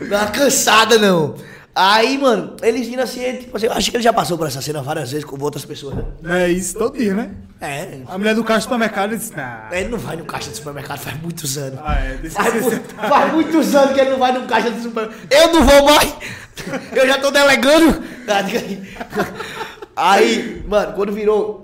Não 0.00 0.16
é 0.18 0.20
uma 0.22 0.30
cansada, 0.30 0.98
não. 0.98 1.34
Aí, 1.76 2.16
mano, 2.18 2.54
eles 2.62 2.86
vindo 2.86 3.00
assim, 3.00 3.20
tipo 3.36 3.56
assim, 3.56 3.66
eu 3.66 3.72
acho 3.72 3.90
que 3.90 3.96
ele 3.96 4.02
já 4.04 4.12
passou 4.12 4.38
por 4.38 4.46
essa 4.46 4.62
cena 4.62 4.80
várias 4.80 5.10
vezes 5.10 5.24
com 5.24 5.40
outras 5.42 5.64
pessoas, 5.64 5.96
né? 6.22 6.44
É 6.44 6.48
isso 6.48 6.78
todo 6.78 6.96
dia, 6.96 7.12
né? 7.14 7.30
É. 7.60 7.98
A 8.06 8.16
mulher 8.16 8.32
do 8.34 8.44
caixa 8.44 8.60
do 8.60 8.62
supermercado 8.64 9.16
disse, 9.16 9.36
nah. 9.36 9.68
Ele 9.72 9.88
não 9.88 9.98
vai 9.98 10.14
no 10.14 10.24
caixa 10.24 10.50
de 10.50 10.56
supermercado 10.56 10.98
faz 11.00 11.20
muitos 11.20 11.58
anos. 11.58 11.80
Ah, 11.84 11.96
é, 11.98 12.30
Faz, 12.30 12.54
mu- 12.62 12.70
faz 13.08 13.32
muitos 13.32 13.74
anos 13.74 13.92
que 13.92 14.00
ele 14.00 14.10
não 14.10 14.18
vai 14.18 14.32
no 14.38 14.46
caixa 14.46 14.70
de 14.70 14.82
supermercado. 14.82 15.18
Eu 15.32 15.52
não 15.52 15.64
vou 15.64 15.84
mais. 15.84 16.14
Eu 16.92 17.08
já 17.08 17.18
tô 17.18 17.32
delegando. 17.32 18.02
Aí, 19.96 20.62
mano, 20.68 20.92
quando 20.92 21.12
virou 21.12 21.63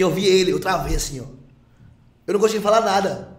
que 0.00 0.04
eu 0.04 0.10
vi 0.10 0.24
ele, 0.24 0.50
eu 0.50 0.58
travei 0.58 0.96
assim, 0.96 1.20
ó. 1.20 1.24
Eu 2.26 2.32
não 2.32 2.40
consegui 2.40 2.62
falar 2.62 2.80
nada. 2.80 3.36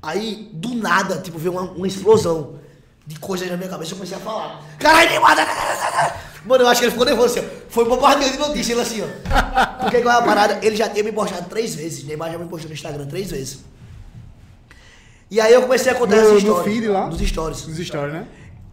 Aí, 0.00 0.48
do 0.54 0.74
nada, 0.74 1.18
tipo, 1.18 1.38
veio 1.38 1.52
uma, 1.52 1.70
uma 1.72 1.86
explosão 1.86 2.58
de 3.06 3.18
coisas 3.18 3.50
na 3.50 3.58
minha 3.58 3.68
cabeça. 3.68 3.92
Eu 3.92 3.96
comecei 3.96 4.16
a 4.16 4.20
falar. 4.20 4.64
Caralho, 4.78 5.10
Neymar! 5.10 5.36
tá, 5.36 5.44
tá." 5.44 6.16
Mano, 6.46 6.64
eu 6.64 6.68
acho 6.68 6.80
que 6.80 6.86
ele 6.86 6.92
ficou 6.92 7.04
nervoso 7.06 7.38
assim, 7.38 7.46
ó. 7.46 7.60
Foi 7.68 7.84
bombardeio 7.84 8.32
de 8.32 8.38
notícia, 8.38 8.72
ele 8.72 8.80
assim, 8.80 9.02
ó. 9.02 9.80
Porque 9.82 9.98
é 9.98 10.08
a 10.10 10.22
parada? 10.22 10.58
Ele 10.64 10.74
já 10.76 10.88
tinha 10.88 11.04
me 11.04 11.12
postado 11.12 11.46
três 11.50 11.74
vezes. 11.74 12.04
Neymar 12.04 12.32
já 12.32 12.38
me 12.38 12.46
postou 12.48 12.68
no 12.70 12.74
Instagram 12.74 13.06
três 13.06 13.30
vezes. 13.30 13.58
E 15.30 15.38
aí 15.40 15.52
eu 15.52 15.62
comecei 15.62 15.92
a 15.92 15.94
contar 15.94 16.16
No- 16.16 16.22
essa 16.22 16.32
no 16.32 16.38
história. 16.38 16.64
feed 16.64 16.88
lá? 16.88 17.06
Nos 17.06 17.20
stories. 17.20 17.66
Nos 17.66 17.86
stories, 17.86 18.12
né? 18.14 18.26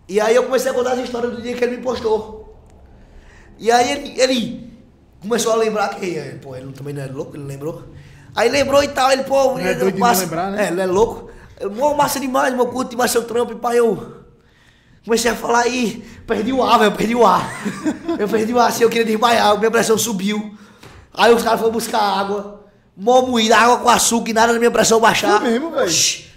E 0.08 0.22
aí 0.22 0.36
eu 0.36 0.44
comecei 0.46 0.72
a 0.72 0.74
contar 0.74 0.94
as 0.94 1.00
histórias 1.00 1.34
do 1.36 1.42
dia 1.42 1.54
que 1.54 1.64
ele 1.64 1.78
me 1.78 1.84
postou. 1.84 2.58
E 3.58 3.70
aí 3.72 3.92
ele, 3.92 4.20
ele 4.22 4.69
começou 5.22 5.52
a 5.54 5.56
lembrar 5.56 5.90
que, 5.90 6.18
eh, 6.18 6.38
pô, 6.42 6.56
ele 6.56 6.72
também 6.72 6.94
não 6.94 7.02
é 7.04 7.08
louco, 7.08 7.36
ele 7.36 7.44
lembrou. 7.46 7.84
Aí 8.36 8.50
lembrou 8.50 8.84
e 8.84 8.88
tal, 8.88 9.12
ele, 9.12 9.24
pô, 9.24 9.54
Não 9.54 9.60
é 9.60 9.74
doido 9.74 9.96
de 9.96 10.00
não 10.00 10.08
lembrar, 10.22 10.52
né? 10.52 10.66
É, 10.66 10.68
ele 10.70 10.82
é 10.82 10.86
louco. 10.86 11.30
Eu, 11.60 11.72
Mó, 11.72 11.94
massa 11.94 12.20
demais, 12.20 12.54
meu, 12.54 12.68
curto 12.68 12.92
demais 12.92 13.12
seu 13.12 13.24
trampo, 13.24 13.52
e 13.52 13.56
pai, 13.56 13.78
eu 13.80 14.16
comecei 15.04 15.32
a 15.32 15.36
falar 15.36 15.62
aí, 15.62 16.06
perdi 16.28 16.54
o 16.54 16.64
ar, 16.64 16.78
velho, 16.80 16.92
eu 16.92 16.96
perdi 16.96 17.16
o 17.16 17.26
ar. 17.26 17.50
eu 18.18 18.28
perdi 18.30 18.54
o 18.54 18.60
ar, 18.60 18.70
assim, 18.70 18.84
eu 18.84 18.90
queria 18.90 19.06
desmaiar, 19.06 19.58
minha 19.58 19.72
pressão 19.72 19.98
subiu. 19.98 20.56
Aí 21.14 21.34
os 21.34 21.44
caras 21.44 21.60
foram 21.60 21.74
buscar 21.74 22.00
água, 22.00 22.66
mó 22.96 23.22
moída, 23.24 23.58
água 23.58 23.78
com 23.78 23.90
açúcar 23.90 24.30
e 24.30 24.34
nada 24.34 24.54
da 24.54 24.60
minha 24.60 24.72
pressão 24.72 25.00
baixar. 25.02 25.40
Foi 25.42 25.50
mesmo, 25.50 25.72
velho? 25.72 26.30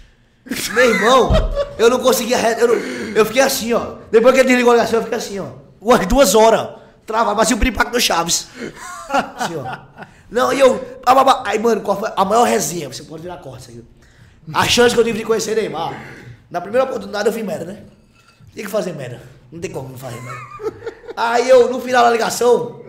Meu 0.73 0.89
irmão, 0.95 1.31
eu 1.77 1.89
não 1.89 1.99
conseguia. 1.99 2.37
Eu, 2.59 2.67
não- 2.67 2.75
eu 3.15 3.25
fiquei 3.25 3.41
assim, 3.41 3.71
ó. 3.71 3.93
Depois 4.11 4.33
que 4.33 4.41
ele 4.41 4.49
desligou 4.49 4.73
a 4.73 4.75
ligação, 4.75 4.99
eu 4.99 5.03
fiquei 5.03 5.17
assim, 5.17 5.39
ó. 5.39 5.45
Umas 5.79 6.05
duas 6.05 6.35
horas. 6.35 6.67
Travado, 7.05 7.35
parecia 7.35 7.55
o 7.55 7.59
piripaque 7.59 7.91
do 7.91 7.99
Chaves. 7.99 8.47
Assim, 9.09 9.55
ó. 9.55 9.77
Não, 10.29 10.51
e 10.51 10.59
eu. 10.59 10.99
Aí, 11.45 11.59
mano, 11.59 11.81
qual 11.81 11.99
foi 11.99 12.11
a 12.15 12.25
maior 12.25 12.45
resenha? 12.45 12.87
Você 12.87 13.03
pode 13.03 13.21
virar 13.21 13.37
corte 13.37 13.71
isso. 13.71 13.85
A 14.53 14.65
chance 14.67 14.93
que 14.93 14.99
eu 14.99 15.05
tive 15.05 15.19
de 15.19 15.25
conhecer 15.25 15.55
Neymar. 15.55 15.93
Na 16.49 16.59
primeira 16.59 16.85
oportunidade 16.85 17.27
eu 17.27 17.33
vi 17.33 17.43
merda, 17.43 17.65
né? 17.65 17.83
Tinha 18.53 18.65
que 18.65 18.71
fazer 18.71 18.93
merda. 18.93 19.21
Não 19.51 19.59
tem 19.59 19.71
como 19.71 19.89
não 19.89 19.97
fazer 19.97 20.19
merda. 20.21 20.41
Aí 21.15 21.47
eu, 21.47 21.71
no 21.71 21.79
final 21.79 22.03
da 22.03 22.09
ligação, 22.09 22.81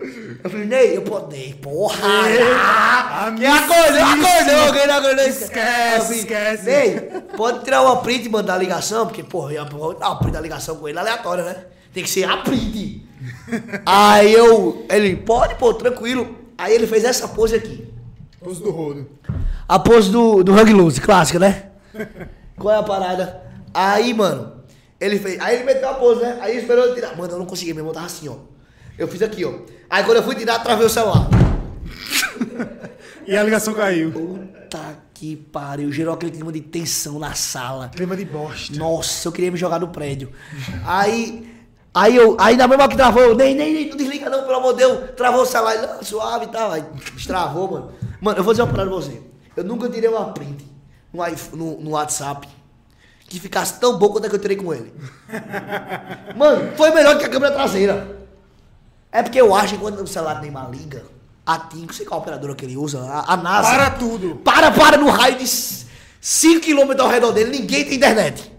eu 0.43 0.49
falei, 0.49 0.65
Ney, 0.65 0.97
eu 0.97 1.03
podei. 1.03 1.53
Porra! 1.53 1.97
Que 3.37 3.45
acordou, 3.45 4.01
acordou, 4.01 4.73
quem 4.73 4.87
não 4.87 4.95
acordou? 4.95 5.25
Esquece, 5.25 6.05
falei, 6.05 6.19
esquece. 6.19 6.65
Ney, 6.65 6.99
pode 7.37 7.63
tirar 7.63 7.83
uma 7.83 7.97
print 8.01 8.25
e 8.25 8.29
mandar 8.29 8.55
a 8.55 8.57
ligação, 8.57 9.05
porque, 9.05 9.23
porra, 9.23 9.53
eu 9.53 9.65
dar 9.65 10.09
uma 10.09 10.19
print 10.19 10.33
da 10.33 10.41
ligação 10.41 10.75
com 10.77 10.87
ele 10.87 10.97
aleatória, 10.97 11.43
né? 11.43 11.65
Tem 11.93 12.03
que 12.03 12.09
ser 12.09 12.27
a 12.27 12.37
print. 12.37 13.04
Aí 13.85 14.33
eu, 14.33 14.85
ele, 14.89 15.15
pode, 15.15 15.55
pô, 15.55 15.73
tranquilo. 15.73 16.35
Aí 16.57 16.73
ele 16.73 16.87
fez 16.87 17.03
essa 17.03 17.27
pose 17.27 17.55
aqui. 17.55 17.87
Pose 18.39 18.61
do 18.61 18.71
rodo. 18.71 19.09
A 19.67 19.79
pose 19.79 20.11
do, 20.11 20.43
do 20.43 20.53
Hug 20.53 20.71
Loose, 20.71 21.01
clássica, 21.01 21.39
né? 21.39 21.69
Qual 22.57 22.73
é 22.73 22.77
a 22.77 22.83
parada? 22.83 23.41
Aí, 23.73 24.13
mano, 24.13 24.53
ele 24.99 25.19
fez. 25.19 25.39
Aí 25.41 25.55
ele 25.55 25.65
meteu 25.65 25.89
a 25.89 25.95
pose, 25.95 26.21
né? 26.21 26.37
Aí 26.41 26.57
esperou 26.57 26.85
eu 26.85 26.95
tirar. 26.95 27.17
Mano, 27.17 27.33
eu 27.33 27.39
não 27.39 27.45
consegui 27.45 27.73
mesmo, 27.73 27.89
eu 27.89 27.93
tava 27.93 28.05
assim, 28.05 28.27
ó. 28.29 28.37
Eu 28.97 29.07
fiz 29.07 29.21
aqui, 29.21 29.43
ó. 29.43 29.53
Aí 29.89 30.03
quando 30.03 30.17
eu 30.17 30.23
fui 30.23 30.35
tirar, 30.35 30.59
travei 30.59 30.85
o 30.85 30.89
celular. 30.89 31.27
E 33.27 33.35
a 33.35 33.43
ligação 33.43 33.73
caiu. 33.73 34.11
Puta 34.11 35.03
que 35.13 35.35
pariu, 35.35 35.91
gerou 35.91 36.13
aquele 36.13 36.31
clima 36.31 36.51
de 36.51 36.61
tensão 36.61 37.17
na 37.17 37.33
sala. 37.33 37.89
Clima 37.89 38.15
de 38.15 38.25
bosta. 38.25 38.77
Nossa, 38.77 39.27
eu 39.27 39.31
queria 39.31 39.49
me 39.49 39.57
jogar 39.57 39.79
no 39.79 39.87
prédio. 39.87 40.31
Aí, 40.85 41.54
aí 41.95 42.15
eu, 42.15 42.35
aí 42.39 42.55
na 42.57 42.67
mesma 42.67 42.87
que 42.87 42.95
travou, 42.95 43.33
nem, 43.33 43.55
nem, 43.55 43.73
nem, 43.73 43.89
não 43.89 43.97
desliga 43.97 44.29
não, 44.29 44.43
pelo 44.43 44.57
amor 44.57 44.73
de 44.73 44.79
Deus. 44.79 45.11
Travou 45.15 45.41
o 45.41 45.45
celular, 45.45 45.75
não, 45.77 46.03
suave 46.03 46.45
e 46.45 46.49
tal. 46.49 46.71
Aí 46.71 46.83
destravou, 47.13 47.71
mano. 47.71 47.91
Mano, 48.21 48.37
eu 48.37 48.43
vou 48.43 48.53
dizer 48.53 48.63
uma 48.63 48.71
parada 48.71 48.89
pra 48.89 48.99
você. 48.99 49.21
Eu 49.55 49.63
nunca 49.63 49.89
tirei 49.89 50.09
uma 50.09 50.25
print 50.33 50.65
no, 51.13 51.23
no, 51.57 51.81
no 51.81 51.89
WhatsApp 51.91 52.47
que 53.27 53.39
ficasse 53.39 53.79
tão 53.79 53.97
bom 53.97 54.09
quanto 54.09 54.25
a 54.25 54.29
que 54.29 54.35
eu 54.35 54.39
tirei 54.39 54.57
com 54.57 54.73
ele. 54.73 54.93
Mano, 56.35 56.73
foi 56.75 56.91
melhor 56.91 57.17
que 57.17 57.25
a 57.25 57.29
câmera 57.29 57.53
traseira. 57.53 58.19
É 59.11 59.23
porque 59.23 59.39
eu 59.39 59.55
acho 59.55 59.75
que 59.75 59.79
quando 59.79 59.99
o 60.01 60.07
celular 60.07 60.41
tem 60.41 60.49
uma 60.49 60.67
liga, 60.67 61.03
a 61.45 61.57
TIM, 61.57 61.85
não 61.85 61.93
sei 61.93 62.05
qual 62.05 62.19
operadora 62.19 62.53
que 62.53 62.65
ele 62.65 62.77
usa, 62.77 63.01
a, 63.01 63.33
a 63.33 63.37
NASA. 63.37 63.69
Para 63.69 63.89
tudo. 63.91 64.35
Para, 64.37 64.71
para 64.71 64.97
no 64.97 65.09
raio 65.09 65.37
de 65.37 65.45
5km 65.45 66.99
ao 66.99 67.07
redor 67.07 67.31
dele, 67.31 67.51
ninguém 67.51 67.85
tem 67.85 67.95
internet. 67.95 68.51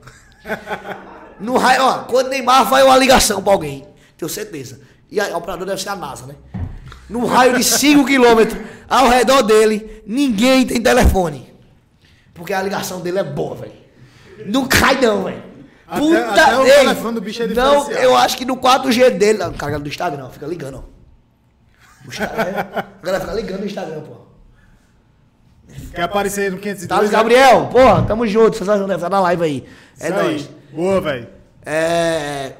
No 1.40 1.56
raio, 1.58 1.82
ó, 1.82 1.98
quando 2.04 2.28
Neymar 2.28 2.64
vai 2.64 2.82
uma 2.82 2.96
ligação 2.96 3.42
pra 3.42 3.52
alguém, 3.52 3.86
tenho 4.16 4.28
certeza. 4.28 4.80
E 5.10 5.20
a, 5.20 5.34
a 5.34 5.36
operadora 5.36 5.70
deve 5.70 5.82
ser 5.82 5.90
a 5.90 5.96
NASA, 5.96 6.26
né? 6.26 6.34
No 7.08 7.24
raio 7.26 7.56
de 7.56 7.62
5km 7.62 8.56
ao 8.88 9.08
redor 9.08 9.42
dele, 9.42 10.02
ninguém 10.06 10.66
tem 10.66 10.80
telefone. 10.80 11.52
Porque 12.34 12.52
a 12.52 12.62
ligação 12.62 13.00
dele 13.00 13.18
é 13.18 13.24
boa, 13.24 13.54
velho. 13.54 13.72
Não 14.46 14.66
cai 14.66 15.00
não, 15.00 15.24
velho. 15.24 15.42
Até- 15.88 16.02
até 16.42 16.58
o 16.58 16.64
telefone 16.64 17.14
do 17.14 17.20
bicho 17.20 17.42
é 17.42 17.46
Não, 17.46 17.90
eu 17.92 18.16
acho 18.16 18.36
que 18.36 18.44
no 18.44 18.56
4G 18.56 19.10
dele, 19.10 19.38
não, 19.38 19.52
carga 19.52 19.78
do 19.78 19.88
Instagram, 19.88 20.28
fica 20.30 20.46
ligando, 20.46 20.78
ó. 20.78 20.96
O 22.04 22.08
Instagram, 22.08 22.64
a 22.74 22.84
galera 23.02 23.20
fica 23.24 23.34
ligando 23.34 23.60
no 23.60 23.66
Instagram, 23.66 24.00
pô. 24.00 24.26
Quer 25.94 26.02
aparecer 26.02 26.50
no 26.50 26.58
502? 26.58 26.88
Thales 26.88 27.10
Gabriel, 27.10 27.66
porra, 27.66 28.02
tamo 28.02 28.26
junto, 28.26 28.56
vocês 28.56 28.68
ajudam, 28.68 28.98
tá 28.98 29.08
na 29.08 29.20
live 29.20 29.42
aí. 29.44 29.64
É 30.00 30.08
Isso 30.08 30.18
aí. 30.18 30.48
Boa, 30.76 31.00
velho. 31.00 31.26
É. 31.64 32.52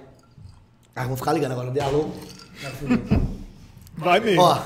Ah, 0.94 1.04
vou 1.04 1.18
ficar 1.18 1.34
ligando 1.34 1.52
agora, 1.52 1.70
dê 1.70 1.80
alô. 1.80 2.08
Vai 3.94 4.20
mesmo. 4.20 4.40
Ó. 4.40 4.58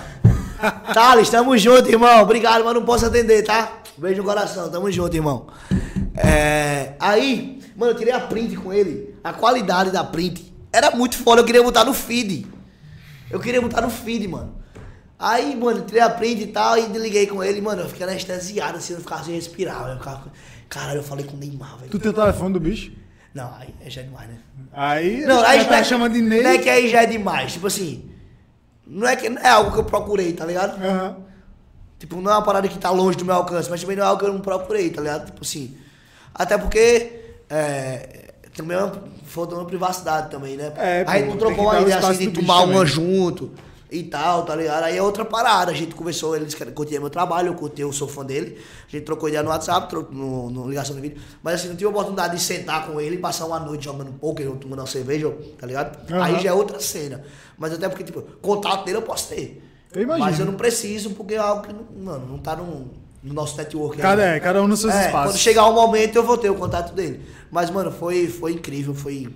Thales, 0.94 1.28
tamo 1.28 1.59
junto, 1.59 1.90
irmão. 1.90 2.22
Obrigado, 2.22 2.64
mas 2.64 2.74
não 2.74 2.84
posso 2.84 3.07
atender, 3.07 3.42
tá? 3.42 3.82
Beijo 3.98 4.18
no 4.18 4.28
coração, 4.28 4.70
tamo 4.70 4.88
junto, 4.92 5.16
irmão. 5.16 5.48
É, 6.16 6.94
aí, 7.01 7.61
mano, 7.76 7.90
eu 7.90 7.96
tirei 7.96 8.12
a 8.12 8.20
print 8.20 8.55
com 8.55 8.72
ele. 8.72 9.16
A 9.24 9.32
qualidade 9.32 9.90
da 9.90 10.05
print 10.05 10.55
era 10.72 10.92
muito 10.92 11.18
foda, 11.18 11.40
eu 11.40 11.44
queria 11.44 11.62
botar 11.62 11.84
no 11.84 11.92
feed. 11.92 12.46
Eu 13.28 13.40
queria 13.40 13.61
botar 13.61 13.80
no 13.80 13.90
feed, 13.90 14.28
mano. 14.28 14.55
Aí, 15.18 15.57
mano, 15.57 15.82
tirei 15.82 16.03
a 16.03 16.09
print 16.09 16.40
e 16.40 16.46
tal, 16.46 16.78
e 16.78 16.86
liguei 16.86 17.26
com 17.26 17.42
ele, 17.42 17.61
mano, 17.61 17.82
eu 17.82 17.88
fiquei 17.88 18.07
anestesiado, 18.07 18.78
assim, 18.78 18.92
eu 18.92 19.01
ficava 19.01 19.24
sem 19.24 19.34
respirar. 19.34 19.88
Eu 19.88 19.98
ficava... 19.98 20.32
Caralho, 20.68 21.01
eu 21.01 21.05
falei 21.05 21.26
com 21.26 21.34
o 21.34 21.36
Neymar, 21.36 21.78
velho. 21.78 21.90
Tu 21.90 21.98
tem 21.98 22.12
o 22.12 22.14
telefone 22.14 22.53
do 22.53 22.61
bicho? 22.61 22.92
Não, 23.35 23.55
aí 23.55 23.74
é 23.85 23.91
já 23.91 24.03
demais, 24.03 24.28
né? 24.28 24.39
Aí, 24.72 25.20
Não, 25.24 25.41
aí 25.45 25.64
tá 25.64 25.78
é- 25.78 25.85
chamando 25.85 26.12
de 26.14 26.20
Ney. 26.22 26.43
Não 26.43 26.51
é 26.51 26.59
que 26.59 26.68
aí 26.68 26.89
já 26.89 27.03
é 27.03 27.07
demais, 27.07 27.53
tipo 27.53 27.66
assim. 27.66 28.11
Não 28.87 29.07
é 29.07 29.14
que 29.14 29.28
não 29.28 29.41
é 29.41 29.49
algo 29.49 29.72
que 29.72 29.78
eu 29.78 29.85
procurei, 29.85 30.33
tá 30.33 30.45
ligado? 30.45 30.83
Aham. 30.85 31.16
Tipo, 31.99 32.20
não 32.20 32.31
é 32.31 32.35
uma 32.35 32.43
parada 32.43 32.66
que 32.66 32.78
tá 32.78 32.91
longe 32.91 33.16
do 33.16 33.24
meu 33.24 33.35
alcance, 33.35 33.70
mas 33.70 33.81
também 33.81 33.97
não 33.97 34.05
é 34.05 34.07
algo 34.07 34.20
que 34.20 34.26
eu 34.26 34.33
não 34.33 34.41
procurei, 34.41 34.91
tá 34.91 35.01
ligado? 35.01 35.26
Tipo 35.26 35.43
assim. 35.43 35.76
Até 36.35 36.59
porque. 36.59 37.20
É, 37.49 38.33
também 38.57 38.76
é 38.76 38.83
uma, 38.83 38.93
falta 39.24 39.55
uma 39.55 39.64
privacidade 39.64 40.31
também, 40.31 40.57
né? 40.57 40.72
É, 40.76 41.05
a 41.07 41.16
gente 41.18 41.26
pô, 41.26 41.31
não 41.31 41.39
trocou 41.39 41.64
uma 41.66 41.81
ideia 41.81 41.99
assim 41.99 42.31
de 42.31 42.41
tomar 42.41 42.62
uma 42.62 42.85
junto 42.85 43.53
e 43.91 44.03
tal, 44.05 44.45
tá 44.45 44.55
ligado? 44.55 44.84
Aí 44.84 44.97
é 44.97 45.03
outra 45.03 45.24
parada. 45.24 45.70
A 45.70 45.74
gente 45.74 45.95
conversou, 45.95 46.36
eles 46.36 46.55
curtiam 46.74 47.01
meu 47.01 47.11
trabalho, 47.11 47.49
eu 47.49 47.55
curti, 47.55 47.82
eu 47.82 47.93
sou 47.93 48.07
fã 48.09 48.24
dele. 48.24 48.59
A 48.86 48.91
gente 48.91 49.05
trocou 49.05 49.28
ideia 49.28 49.43
no 49.43 49.51
WhatsApp, 49.51 49.95
no, 50.12 50.49
no 50.51 50.68
ligação 50.68 50.95
de 50.95 51.03
vídeo. 51.03 51.20
Mas 51.43 51.55
assim, 51.55 51.68
não 51.68 51.74
tive 51.76 51.86
a 51.86 51.91
oportunidade 51.91 52.36
de 52.36 52.43
sentar 52.43 52.86
com 52.86 53.01
ele 53.01 53.16
e 53.16 53.18
passar 53.18 53.47
uma 53.47 53.59
noite 53.59 53.84
jogando 53.84 54.12
poker 54.12 54.49
ou 54.49 54.57
tomando 54.57 54.80
uma 54.80 54.86
cerveja, 54.86 55.34
tá 55.59 55.66
ligado? 55.66 55.99
Aham. 56.12 56.22
Aí 56.22 56.38
já 56.41 56.51
é 56.51 56.53
outra 56.53 56.78
cena. 56.80 57.24
Mas 57.59 57.72
até 57.72 57.88
porque, 57.88 58.05
tipo, 58.05 58.22
contato 58.41 58.84
dele 58.84 58.99
eu 58.99 59.03
posso 59.03 59.28
ter. 59.28 59.62
Eu 59.93 60.03
imagino. 60.03 60.24
Mas 60.26 60.38
eu 60.41 60.47
não 60.47 60.55
preciso, 60.55 61.11
porque 61.11 61.34
é 61.34 61.38
algo 61.38 61.62
que, 61.66 61.74
mano, 62.01 62.26
não 62.28 62.38
tá 62.38 62.55
no, 62.55 62.91
no 63.22 63.34
nosso 63.34 63.57
network. 63.57 63.99
Cada, 63.99 64.22
é, 64.22 64.38
cada 64.41 64.62
um 64.62 64.68
nos 64.68 64.80
seus 64.80 64.95
É, 64.95 65.07
espaços. 65.07 65.32
quando 65.32 65.38
chegar 65.38 65.66
o 65.66 65.74
momento 65.74 66.14
eu 66.16 66.22
vou 66.22 66.38
ter 66.38 66.49
o 66.49 66.55
contato 66.55 66.95
dele. 66.95 67.20
Mas, 67.51 67.70
mano, 67.70 67.91
foi, 67.91 68.28
foi 68.28 68.53
incrível, 68.53 68.95
foi. 68.95 69.28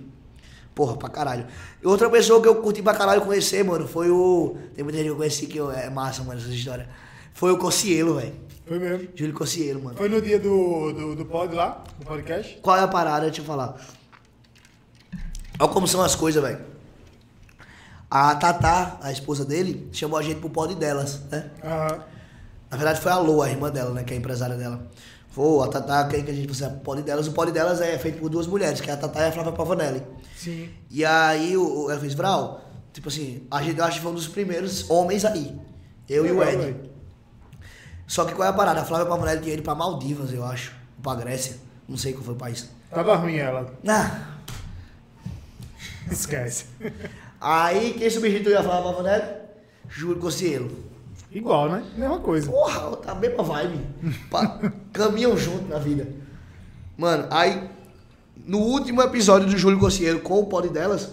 Porra, 0.75 0.97
pra 0.97 1.07
caralho. 1.09 1.47
E 1.81 1.87
outra 1.87 2.09
pessoa 2.09 2.41
que 2.41 2.47
eu 2.49 2.55
curti 2.61 2.83
pra 2.83 2.93
caralho 2.93 3.21
conhecer, 3.21 3.63
mano, 3.63 3.87
foi 3.87 4.09
o. 4.11 4.57
Tem 4.75 4.83
muita 4.83 4.97
gente 4.99 5.07
que 5.07 5.11
eu 5.13 5.15
conheci 5.17 5.47
que 5.47 5.57
eu- 5.57 5.71
é 5.71 5.89
massa, 5.89 6.21
mano, 6.23 6.39
essa 6.39 6.49
história. 6.49 6.89
Foi 7.33 7.51
o 7.51 7.57
Cocielo, 7.57 8.15
velho. 8.15 8.33
Foi 8.67 8.77
mesmo. 8.77 9.07
Júlio 9.15 9.33
Cocielo, 9.33 9.81
mano. 9.81 9.95
Foi 9.97 10.09
no 10.09 10.21
dia 10.21 10.37
do, 10.37 10.91
do, 10.91 11.15
do 11.15 11.25
pod 11.25 11.55
lá, 11.55 11.81
do 11.97 12.05
podcast? 12.05 12.57
Qual 12.61 12.75
é 12.75 12.81
a 12.81 12.87
parada? 12.89 13.25
Deixa 13.27 13.39
eu 13.41 13.45
falar. 13.45 13.77
Olha 15.59 15.69
como 15.71 15.87
são 15.87 16.01
as 16.01 16.15
coisas, 16.15 16.43
velho. 16.43 16.59
A 18.09 18.35
Tatá, 18.35 18.97
a 19.01 19.11
esposa 19.11 19.45
dele, 19.45 19.89
chamou 19.91 20.17
a 20.19 20.21
gente 20.21 20.39
pro 20.39 20.49
pod 20.49 20.75
delas, 20.75 21.21
né? 21.31 21.49
Aham. 21.63 21.99
Na 22.69 22.77
verdade 22.77 22.99
foi 23.01 23.11
a 23.11 23.17
Lô, 23.17 23.41
a 23.41 23.49
irmã 23.49 23.69
dela, 23.71 23.91
né? 23.91 24.03
Que 24.03 24.13
é 24.13 24.17
a 24.17 24.19
empresária 24.19 24.55
dela. 24.55 24.85
Vou, 25.35 25.61
a 25.61 25.67
Tatá 25.67 26.07
quer 26.07 26.23
que 26.23 26.31
a 26.31 26.33
gente 26.33 26.47
fosse 26.47 26.63
o 26.63 27.01
delas. 27.01 27.27
O 27.27 27.33
pod 27.33 27.51
delas 27.51 27.81
é 27.81 27.97
feito 27.97 28.19
por 28.19 28.29
duas 28.29 28.47
mulheres, 28.47 28.79
que 28.79 28.89
é 28.89 28.93
a 28.93 28.97
Tatá 28.97 29.19
e 29.23 29.27
a 29.27 29.31
Flávia 29.33 29.51
Pavanelli. 29.51 30.01
Sim. 30.33 30.69
E 30.89 31.03
aí 31.03 31.57
o, 31.57 31.83
o 31.87 31.91
ela 31.91 31.99
fez 31.99 32.13
Vral, 32.13 32.61
tipo 32.93 33.09
assim, 33.09 33.45
a 33.51 33.61
gente 33.61 33.77
eu 33.77 33.83
acho 33.83 33.97
que 33.97 34.03
foi 34.03 34.11
um 34.13 34.15
dos 34.15 34.29
primeiros 34.29 34.89
homens 34.89 35.25
aí. 35.25 35.59
Eu 36.07 36.25
e 36.25 36.31
o 36.31 36.39
Legal, 36.39 36.53
Ed. 36.53 36.61
velho. 36.63 36.89
Só 38.07 38.23
que 38.23 38.33
qual 38.33 38.47
é 38.47 38.49
a 38.49 38.53
parada? 38.53 38.79
A 38.79 38.85
Flávia 38.85 39.07
Pavanelli 39.07 39.41
tinha 39.41 39.55
ido 39.55 39.63
pra 39.63 39.75
Maldivas, 39.75 40.31
eu 40.31 40.45
acho. 40.45 40.73
Pra 41.03 41.15
Grécia. 41.15 41.57
Não 41.85 41.97
sei 41.97 42.13
qual 42.13 42.23
foi 42.23 42.33
o 42.33 42.37
país. 42.37 42.69
Tava 42.89 43.15
ruim 43.17 43.35
ela. 43.35 43.73
Ah, 43.85 44.37
Esquece. 46.09 46.65
aí 47.41 47.93
quem 47.97 48.09
substituiu 48.09 48.57
a 48.57 48.63
Flávia 48.63 48.83
Pavanelli? 48.91 49.25
Júlio 49.89 50.17
Cossielo. 50.17 50.84
Igual, 51.35 51.67
né? 51.67 51.83
Mesma 51.97 52.17
coisa. 52.19 52.49
Porra, 52.49 52.95
tá 52.95 53.11
a 53.11 53.15
mesma 53.15 53.43
vibe. 53.43 53.85
Caminham 54.93 55.35
junto 55.35 55.67
na 55.67 55.77
vida. 55.77 56.07
Mano, 56.97 57.27
aí, 57.29 57.69
no 58.37 58.59
último 58.59 59.01
episódio 59.01 59.49
do 59.49 59.57
Júlio 59.57 59.77
Cossiero 59.77 60.21
com 60.21 60.39
o 60.39 60.45
pod 60.45 60.69
delas, 60.69 61.09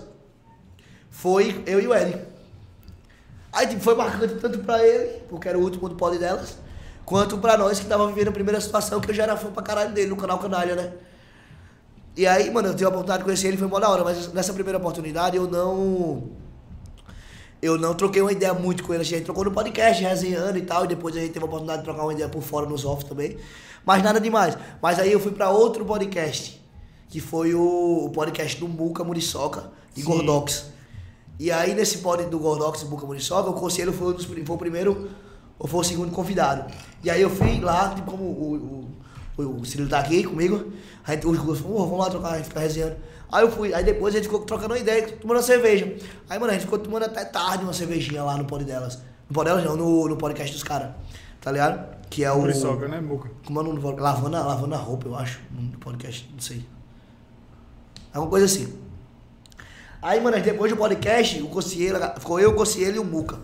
foi 1.10 1.60
eu 1.66 1.80
e 1.80 1.88
o 1.88 1.92
Ed. 1.94 2.16
Aí, 3.52 3.66
tipo, 3.66 3.80
foi 3.80 3.96
marcante 3.96 4.36
tanto 4.36 4.60
pra 4.60 4.86
ele, 4.86 5.22
porque 5.28 5.48
era 5.48 5.58
o 5.58 5.60
último 5.60 5.88
do 5.88 5.96
pod 5.96 6.16
delas, 6.16 6.56
quanto 7.04 7.38
pra 7.38 7.58
nós 7.58 7.80
que 7.80 7.86
tava 7.86 8.06
vivendo 8.06 8.28
a 8.28 8.32
primeira 8.32 8.60
situação, 8.60 9.00
que 9.00 9.10
eu 9.10 9.14
já 9.14 9.24
era 9.24 9.36
fã 9.36 9.50
pra 9.50 9.60
caralho 9.60 9.92
dele 9.92 10.10
no 10.10 10.16
canal 10.16 10.38
Canalha, 10.38 10.76
né? 10.76 10.92
E 12.16 12.28
aí, 12.28 12.48
mano, 12.48 12.68
eu 12.68 12.74
tive 12.74 12.84
a 12.84 12.88
oportunidade 12.90 13.18
de 13.18 13.24
conhecer 13.24 13.48
ele, 13.48 13.56
foi 13.56 13.66
mó 13.66 13.80
da 13.80 13.88
hora, 13.88 14.04
mas 14.04 14.32
nessa 14.32 14.52
primeira 14.52 14.78
oportunidade 14.78 15.36
eu 15.36 15.50
não 15.50 16.30
eu 17.62 17.78
não 17.78 17.94
troquei 17.94 18.20
uma 18.20 18.32
ideia 18.32 18.52
muito 18.52 18.82
com 18.82 18.92
ele. 18.92 19.02
A 19.02 19.06
gente 19.06 19.22
trocou 19.22 19.44
no 19.44 19.52
podcast, 19.52 20.02
resenhando 20.02 20.58
e 20.58 20.62
tal. 20.62 20.84
E 20.84 20.88
depois 20.88 21.16
a 21.16 21.20
gente 21.20 21.32
teve 21.32 21.44
a 21.44 21.46
oportunidade 21.46 21.78
de 21.78 21.84
trocar 21.84 22.02
uma 22.02 22.12
ideia 22.12 22.28
por 22.28 22.42
fora 22.42 22.66
nos 22.66 22.84
off 22.84 23.04
também. 23.04 23.36
Mas 23.86 24.02
nada 24.02 24.20
demais. 24.20 24.58
Mas 24.82 24.98
aí 24.98 25.12
eu 25.12 25.20
fui 25.20 25.30
pra 25.30 25.48
outro 25.50 25.84
podcast, 25.84 26.60
que 27.08 27.20
foi 27.20 27.54
o, 27.54 28.10
podcast 28.12 28.58
do 28.58 28.66
Muca 28.66 29.04
Muriçoca 29.04 29.70
e 29.96 30.00
Sim. 30.00 30.06
Gordox. 30.06 30.66
E 31.38 31.52
aí 31.52 31.72
nesse 31.72 31.98
pod 31.98 32.24
do 32.24 32.38
Gordox 32.38 32.82
e 32.82 32.86
Muca 32.86 33.06
Muriçoca, 33.06 33.48
o 33.48 33.54
conselho 33.54 33.92
foi, 33.92 34.12
dos, 34.12 34.24
foi 34.24 34.42
o 34.48 34.58
primeiro 34.58 35.08
ou 35.56 35.68
foi 35.68 35.80
o 35.80 35.84
segundo 35.84 36.10
convidado. 36.10 36.72
E 37.02 37.08
aí 37.08 37.22
eu 37.22 37.30
fui 37.30 37.60
lá, 37.60 37.94
tipo, 37.94 38.10
como 38.10 38.24
o, 38.24 38.88
o, 39.38 39.42
o, 39.42 39.60
o 39.60 39.64
Cirilo 39.64 39.88
tá 39.88 40.00
aqui 40.00 40.24
comigo, 40.24 40.72
a 41.04 41.14
gente, 41.14 41.26
os 41.26 41.38
dois 41.38 41.60
falaram, 41.60 41.78
"Pô, 41.78 41.84
vamos 41.86 41.98
lá 42.04 42.10
trocar, 42.10 42.32
a 42.32 42.36
gente 42.38 42.48
fica 42.48 42.60
resenhando. 42.60 42.96
Aí 43.32 43.42
eu 43.42 43.50
fui, 43.50 43.72
aí 43.72 43.82
depois 43.82 44.14
a 44.14 44.18
gente 44.18 44.26
ficou 44.28 44.40
trocando 44.44 44.74
uma 44.74 44.78
ideia, 44.78 45.08
tomando 45.08 45.38
uma 45.38 45.42
cerveja. 45.42 45.90
Aí, 46.28 46.38
mano, 46.38 46.50
a 46.50 46.54
gente 46.54 46.64
ficou 46.66 46.78
tomando 46.78 47.04
até 47.06 47.24
tarde 47.24 47.64
uma 47.64 47.72
cervejinha 47.72 48.22
lá 48.22 48.36
no 48.36 48.44
pod 48.44 48.62
delas. 48.62 48.98
No 49.28 49.34
pod 49.34 49.48
delas 49.48 49.64
não, 49.64 49.74
no, 49.74 50.06
no 50.08 50.16
podcast 50.18 50.52
dos 50.52 50.62
caras. 50.62 50.90
Tá 51.40 51.50
ligado? 51.50 51.96
Que 52.10 52.22
é 52.24 52.30
o. 52.30 52.40
Muriçoca, 52.40 52.86
né, 52.86 53.00
Muca? 53.00 53.30
Como 53.46 53.58
é 53.58 53.62
o 53.62 53.64
nome 53.64 53.76
do 53.76 53.82
podcast? 53.82 54.02
Lavando, 54.16 54.36
a- 54.36 54.42
lavando 54.46 54.74
a 54.74 54.78
roupa, 54.78 55.08
eu 55.08 55.16
acho. 55.16 55.40
O 55.50 55.54
nome 55.56 55.68
do 55.70 55.78
podcast, 55.78 56.28
não 56.30 56.40
sei. 56.40 56.64
Alguma 58.12 58.30
coisa 58.30 58.44
assim. 58.46 58.78
Aí, 60.02 60.20
mano, 60.20 60.38
depois 60.40 60.70
do 60.70 60.76
podcast, 60.76 61.40
o 61.42 61.48
Cossielo, 61.48 61.98
ficou 62.18 62.38
eu, 62.38 62.50
o 62.50 62.54
Cossielo 62.54 62.96
e 62.96 62.98
o 62.98 63.04
Muca. 63.04 63.38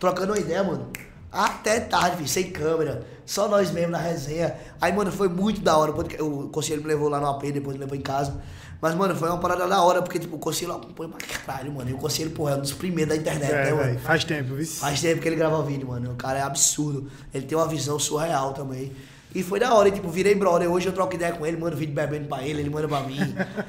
Trocando 0.00 0.32
uma 0.32 0.38
ideia, 0.38 0.64
mano. 0.64 0.88
Até 1.30 1.78
tarde, 1.80 2.16
filho, 2.16 2.28
sem 2.28 2.50
câmera. 2.50 3.06
Só 3.26 3.46
nós 3.46 3.70
mesmo 3.70 3.92
na 3.92 3.98
resenha. 3.98 4.56
Aí, 4.80 4.90
mano, 4.92 5.12
foi 5.12 5.28
muito 5.28 5.60
da 5.60 5.76
hora. 5.76 5.90
O 5.92 5.94
podcast- 5.94 6.22
O 6.22 6.48
Cossielo 6.48 6.82
me 6.82 6.88
levou 6.88 7.08
lá 7.08 7.20
no 7.20 7.26
AP, 7.26 7.52
depois 7.52 7.76
me 7.76 7.80
levou 7.84 7.96
em 7.96 8.00
casa. 8.00 8.40
Mas, 8.80 8.94
mano, 8.94 9.14
foi 9.16 9.28
uma 9.28 9.38
parada 9.38 9.66
da 9.66 9.82
hora, 9.82 10.00
porque, 10.02 10.18
tipo, 10.20 10.36
o 10.36 10.38
Cossielo 10.38 10.74
acompanha 10.74 11.10
pra 11.10 11.18
caralho, 11.26 11.72
mano. 11.72 11.90
E 11.90 11.92
o 11.94 11.98
Cossielo, 11.98 12.30
porra, 12.30 12.52
é 12.52 12.56
um 12.56 12.60
dos 12.60 12.72
primeiros 12.72 13.12
da 13.12 13.20
internet, 13.20 13.50
É, 13.52 13.64
né, 13.64 13.72
mano? 13.72 13.98
Faz 13.98 14.22
tempo, 14.24 14.54
viu? 14.54 14.66
Faz 14.66 15.00
tempo 15.00 15.20
que 15.20 15.28
ele 15.28 15.34
grava 15.36 15.60
vídeo, 15.64 15.88
mano. 15.88 16.12
O 16.12 16.16
cara 16.16 16.38
é 16.38 16.42
absurdo. 16.42 17.10
Ele 17.34 17.44
tem 17.44 17.58
uma 17.58 17.66
visão 17.66 17.98
surreal 17.98 18.52
também. 18.52 18.92
E 19.34 19.42
foi 19.42 19.58
da 19.58 19.74
hora, 19.74 19.88
e, 19.88 19.92
tipo, 19.92 20.08
virei 20.08 20.34
brother. 20.34 20.70
Hoje 20.70 20.86
eu 20.86 20.92
troco 20.92 21.14
ideia 21.14 21.32
com 21.32 21.44
ele, 21.44 21.56
mando 21.56 21.76
vídeo 21.76 21.94
bebendo 21.94 22.28
pra 22.28 22.42
ele, 22.42 22.60
ele 22.60 22.70
manda 22.70 22.86
pra 22.86 23.00
mim. 23.00 23.18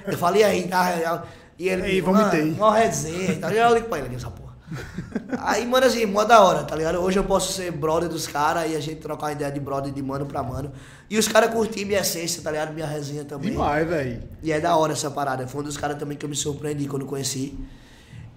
Eu 0.05 0.17
falei 0.17 0.43
aí, 0.43 0.67
tá? 0.67 1.23
E 1.57 1.67
ele. 1.67 1.87
Ei, 1.87 2.01
vomitei. 2.01 2.41
"Mano, 2.51 2.55
Uma 2.57 2.77
resenha, 2.77 3.35
tá? 3.39 3.51
Eu 3.51 3.73
ligo 3.73 3.87
pra 3.89 3.97
ele 3.97 4.07
aqui, 4.07 4.15
essa 4.15 4.29
porra. 4.29 4.48
Aí, 5.39 5.65
mano, 5.65 5.85
assim, 5.85 6.05
mó 6.05 6.23
da 6.23 6.41
hora, 6.41 6.63
tá 6.63 6.75
ligado? 6.75 6.99
Hoje 6.99 7.17
eu 7.17 7.23
posso 7.23 7.53
ser 7.53 7.71
brother 7.71 8.09
dos 8.09 8.27
caras 8.27 8.69
e 8.69 8.75
a 8.75 8.79
gente 8.79 9.01
trocar 9.01 9.27
uma 9.27 9.31
ideia 9.33 9.51
de 9.51 9.59
brother 9.59 9.91
de 9.91 10.01
mano 10.01 10.25
pra 10.25 10.43
mano. 10.43 10.71
E 11.09 11.17
os 11.17 11.27
caras 11.27 11.51
curtirem 11.51 11.85
minha 11.85 11.99
essência, 11.99 12.41
tá 12.41 12.51
ligado? 12.51 12.73
Minha 12.73 12.85
resenha 12.85 13.25
também. 13.25 13.51
Demais, 13.51 13.87
velho. 13.87 14.23
E 14.43 14.51
é 14.51 14.59
da 14.59 14.75
hora 14.75 14.93
essa 14.93 15.09
parada. 15.09 15.47
Foi 15.47 15.61
um 15.61 15.63
dos 15.63 15.77
caras 15.77 15.97
também 15.97 16.17
que 16.17 16.25
eu 16.25 16.29
me 16.29 16.35
surpreendi 16.35 16.87
quando 16.87 17.05
conheci. 17.05 17.57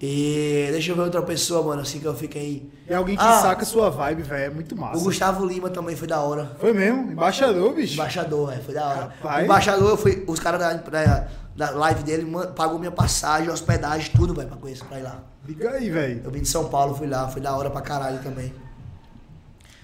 E 0.04 0.66
deixa 0.72 0.90
eu 0.90 0.96
ver 0.96 1.02
outra 1.02 1.22
pessoa, 1.22 1.62
mano, 1.62 1.82
assim 1.82 2.00
que 2.00 2.04
eu 2.06 2.14
fiquei. 2.14 2.68
É 2.88 2.94
alguém 2.96 3.16
que 3.16 3.22
Ah, 3.22 3.40
saca 3.40 3.64
sua 3.64 3.88
vibe, 3.88 4.22
velho. 4.22 4.44
É 4.46 4.50
muito 4.50 4.76
massa. 4.76 4.98
O 4.98 5.04
Gustavo 5.04 5.46
Lima 5.46 5.70
também 5.70 5.94
foi 5.94 6.08
da 6.08 6.20
hora. 6.20 6.50
Foi 6.58 6.72
mesmo? 6.72 7.12
Embaixador, 7.12 7.72
bicho. 7.72 7.94
Embaixador, 7.94 8.52
é, 8.52 8.56
foi 8.56 8.74
da 8.74 8.84
hora. 8.84 9.00
Rapaz. 9.22 9.42
O 9.42 9.44
embaixador, 9.44 9.90
eu 9.90 9.96
fui, 9.96 10.24
os 10.26 10.40
caras 10.40 10.58
da, 10.58 10.72
da, 10.72 11.28
da 11.54 11.70
live 11.70 12.02
dele 12.02 12.26
pagou 12.56 12.80
minha 12.80 12.90
passagem, 12.90 13.48
hospedagem, 13.48 14.10
tudo, 14.16 14.34
velho, 14.34 14.48
pra 14.48 14.56
conhecer, 14.56 14.84
pra 14.86 14.98
ir 14.98 15.02
lá. 15.04 15.20
Liga 15.46 15.70
aí, 15.70 15.88
velho. 15.88 16.22
Eu 16.24 16.32
vim 16.32 16.40
de 16.40 16.48
São 16.48 16.64
Paulo, 16.68 16.96
fui 16.96 17.06
lá, 17.06 17.28
foi 17.28 17.40
da 17.40 17.54
hora 17.56 17.70
pra 17.70 17.80
caralho 17.80 18.18
também. 18.24 18.52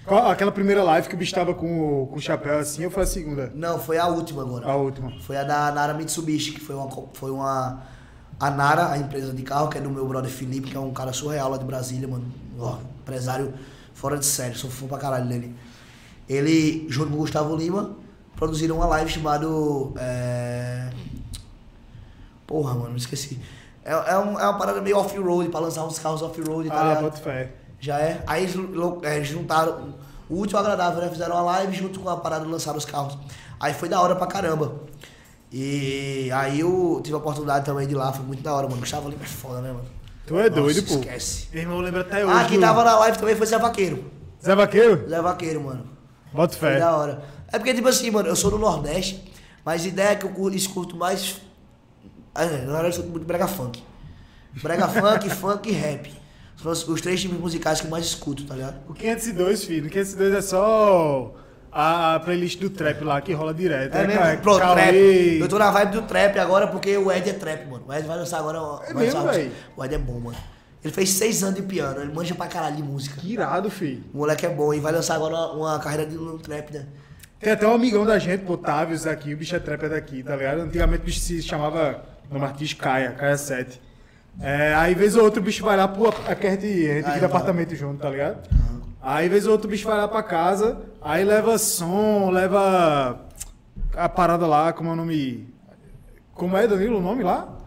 Qual- 0.05 0.29
Aquela 0.29 0.51
primeira 0.51 0.83
live 0.83 1.07
que 1.07 1.15
o 1.15 1.17
bicho 1.17 1.33
tava 1.33 1.53
com, 1.53 2.01
o- 2.03 2.07
com 2.07 2.17
o 2.17 2.21
chapéu 2.21 2.59
assim, 2.59 2.83
ou 2.83 2.91
foi 2.91 3.03
a 3.03 3.05
segunda? 3.05 3.51
Não, 3.55 3.79
foi 3.79 3.97
a 3.97 4.07
última 4.07 4.41
agora. 4.41 4.67
A 4.67 4.75
última. 4.75 5.13
Foi 5.21 5.37
a 5.37 5.43
da 5.45 5.71
Nara 5.71 5.93
Mitsubishi, 5.93 6.51
que 6.51 6.59
foi 6.59 6.75
uma, 6.75 6.89
foi 7.13 7.31
uma. 7.31 7.83
A 8.39 8.49
Nara, 8.49 8.91
a 8.91 8.97
empresa 8.97 9.33
de 9.33 9.43
carro, 9.43 9.67
que 9.69 9.77
é 9.77 9.81
do 9.81 9.89
meu 9.89 10.07
brother 10.07 10.31
Felipe, 10.31 10.69
que 10.69 10.77
é 10.77 10.79
um 10.79 10.93
cara 10.93 11.11
surreal 11.11 11.49
lá 11.49 11.57
de 11.57 11.65
Brasília, 11.65 12.07
mano. 12.07 12.25
Ó, 12.57 12.77
empresário 13.01 13.53
fora 13.93 14.17
de 14.17 14.25
série, 14.25 14.55
sou 14.55 14.69
fã 14.69 14.87
pra 14.87 14.97
caralho 14.97 15.27
dele. 15.27 15.55
Ele, 16.27 16.85
junto 16.89 17.09
com 17.09 17.15
o 17.15 17.19
Gustavo 17.19 17.55
Lima, 17.55 17.95
produziram 18.35 18.77
uma 18.77 18.85
live 18.85 19.11
chamada. 19.11 19.45
É... 19.97 20.89
Porra, 22.47 22.73
mano, 22.75 22.95
esqueci. 22.95 23.39
É, 23.83 23.91
é, 23.91 24.17
um- 24.17 24.39
é 24.39 24.43
uma 24.43 24.57
parada 24.57 24.81
meio 24.81 24.97
off-road, 24.97 25.49
pra 25.49 25.59
lançar 25.59 25.83
uns 25.85 25.99
carros 25.99 26.21
off-road, 26.21 26.69
tá 26.69 26.79
Ah, 26.79 26.83
ligado? 26.89 27.03
bota 27.03 27.17
fé. 27.17 27.51
Já 27.79 27.99
é. 27.99 28.23
Aí 28.27 28.43
eles 28.43 28.55
é, 29.03 29.23
juntaram 29.23 29.93
O 30.29 30.35
último 30.35 30.59
agradável, 30.59 31.01
né? 31.01 31.09
Fizeram 31.09 31.35
uma 31.35 31.41
live 31.41 31.75
junto 31.75 31.99
com 31.99 32.07
a 32.07 32.15
parada 32.15 32.45
de 32.45 32.51
lançar 32.51 32.75
os 32.77 32.85
carros. 32.85 33.17
Aí 33.59 33.73
foi 33.73 33.89
da 33.89 33.99
hora 33.99 34.15
pra 34.15 34.27
caramba. 34.27 34.75
E 35.51 36.29
aí 36.31 36.59
eu 36.59 37.01
tive 37.03 37.15
a 37.15 37.17
oportunidade 37.17 37.65
também 37.65 37.87
de 37.87 37.93
ir 37.93 37.97
lá, 37.97 38.13
foi 38.13 38.23
muito 38.25 38.43
da 38.43 38.53
hora, 38.53 38.67
mano. 38.67 38.79
Gustavo 38.79 39.09
Lima 39.09 39.23
é 39.23 39.27
foda, 39.27 39.61
né, 39.61 39.71
mano? 39.71 39.85
Tu 40.27 40.37
é 40.37 40.49
doido, 40.49 40.81
Nossa, 40.81 40.93
pô. 40.93 40.99
Esquece. 40.99 41.47
Meu 41.51 41.61
irmão 41.63 41.79
lembra 41.79 42.01
até 42.01 42.23
hoje. 42.23 42.35
Ah, 42.37 42.45
quem 42.47 42.59
tava 42.59 42.83
na 42.83 42.99
live 42.99 43.17
também 43.17 43.35
foi 43.35 43.47
Zé 43.47 43.57
Vaqueiro. 43.57 44.03
Zé 44.43 44.53
Vaqueiro? 44.55 45.09
Zé 45.09 45.21
Vaqueiro, 45.21 45.61
mano. 45.63 45.85
Bota 46.31 46.55
Foi 46.55 46.69
fé. 46.69 46.79
da 46.79 46.95
hora. 46.95 47.23
É 47.51 47.57
porque, 47.57 47.73
tipo 47.73 47.87
assim, 47.87 48.11
mano, 48.11 48.29
eu 48.29 48.35
sou 48.35 48.51
do 48.51 48.59
Nordeste, 48.59 49.33
mas 49.65 49.83
a 49.83 49.87
ideia 49.87 50.09
é 50.09 50.15
que 50.15 50.25
eu 50.25 50.29
cu- 50.29 50.51
escuto 50.51 50.95
mais. 50.95 51.41
Ah, 52.35 52.45
Na 52.45 52.51
verdade, 52.51 52.83
eu 52.83 52.89
escuto 52.91 53.09
muito 53.09 53.25
brega 53.25 53.47
funk. 53.47 53.83
Brega 54.61 54.85
funk, 54.89 55.29
funk 55.31 55.67
e 55.67 55.71
rap. 55.71 56.13
São 56.61 56.71
os, 56.71 56.87
os 56.87 57.01
três 57.01 57.19
tipos 57.19 57.39
musicais 57.39 57.81
que 57.81 57.87
eu 57.87 57.91
mais 57.91 58.05
escuto, 58.05 58.43
tá 58.45 58.53
ligado? 58.53 58.75
O 58.87 58.93
502, 58.93 59.63
filho. 59.63 59.87
O 59.87 59.89
502 59.89 60.35
é 60.35 60.41
só 60.41 61.33
a, 61.71 62.15
a 62.15 62.19
playlist 62.19 62.59
do 62.59 62.69
trap 62.69 63.03
lá 63.03 63.21
que 63.21 63.33
rola 63.33 63.53
direto. 63.53 63.95
É 63.95 64.07
mesmo, 64.07 64.21
ca- 64.21 64.37
pronto, 64.37 64.59
Cauê. 64.59 64.81
trap. 64.81 65.39
Eu 65.41 65.47
tô 65.47 65.59
na 65.59 65.71
vibe 65.71 65.91
do 65.91 66.01
trap 66.03 66.39
agora 66.39 66.67
porque 66.67 66.97
o 66.97 67.11
Ed 67.11 67.29
é 67.29 67.33
trap, 67.33 67.65
mano. 67.69 67.83
O 67.87 67.93
Ed 67.93 68.07
vai 68.07 68.17
lançar 68.17 68.39
agora. 68.39 68.59
É 68.87 68.93
mesmo, 68.93 69.23
véi? 69.27 69.51
O 69.75 69.83
Ed 69.85 69.93
é 69.95 69.97
bom, 69.97 70.19
mano. 70.19 70.37
Ele 70.83 70.93
fez 70.93 71.09
seis 71.11 71.43
anos 71.43 71.55
de 71.55 71.61
piano, 71.61 71.99
ele 72.01 72.13
manja 72.13 72.33
pra 72.33 72.47
caralho 72.47 72.77
de 72.77 72.83
música. 72.83 73.19
Que 73.19 73.33
irado, 73.33 73.69
filho. 73.69 74.01
O 74.13 74.19
moleque 74.19 74.45
é 74.45 74.49
bom 74.49 74.73
e 74.73 74.79
vai 74.79 74.93
lançar 74.93 75.15
agora 75.15 75.35
uma, 75.35 75.51
uma 75.51 75.79
carreira 75.79 76.05
de 76.05 76.15
no 76.15 76.37
trap, 76.39 76.71
né? 76.73 76.85
Tem 77.39 77.51
até 77.53 77.67
um 77.67 77.73
amigão 77.73 78.05
da 78.05 78.17
gente, 78.17 78.43
pô, 78.45 78.57
Távios 78.57 79.05
aqui, 79.07 79.33
o 79.33 79.37
bicho 79.37 79.55
é 79.55 79.59
trapper 79.59 79.89
daqui, 79.89 80.23
tá 80.23 80.35
ligado? 80.35 80.61
Antigamente 80.61 81.01
o 81.03 81.05
bicho 81.05 81.19
se 81.19 81.41
chamava 81.41 82.03
nome 82.31 82.45
artístico 82.45 82.81
Caia, 82.83 83.11
Caia 83.11 83.37
7. 83.37 83.81
É, 84.41 84.73
aí 84.75 84.93
vez 84.95 85.15
ou 85.17 85.23
outro 85.23 85.41
o 85.41 85.43
bicho 85.43 85.63
vai 85.63 85.75
lá 85.75 85.87
pro. 85.87 86.07
A 86.25 86.33
gente, 86.33 86.89
a 86.89 87.11
gente 87.11 87.25
apartamento 87.25 87.75
junto, 87.75 87.99
tá 88.01 88.09
ligado? 88.09 88.37
Aí 89.09 89.27
vez 89.27 89.47
ou 89.47 89.53
outro 89.53 89.67
o 89.67 89.71
bicho 89.71 89.87
vai 89.87 89.97
lá 89.97 90.07
pra 90.07 90.21
casa, 90.21 90.83
aí 91.01 91.25
leva 91.25 91.57
som, 91.57 92.29
leva 92.29 93.19
a 93.97 94.07
parada 94.07 94.45
lá, 94.45 94.71
como 94.71 94.91
é 94.91 94.93
o 94.93 94.95
nome. 94.95 95.51
Como 96.35 96.55
é, 96.55 96.67
Danilo, 96.67 96.99
o 96.99 97.01
nome 97.01 97.23
lá? 97.23 97.57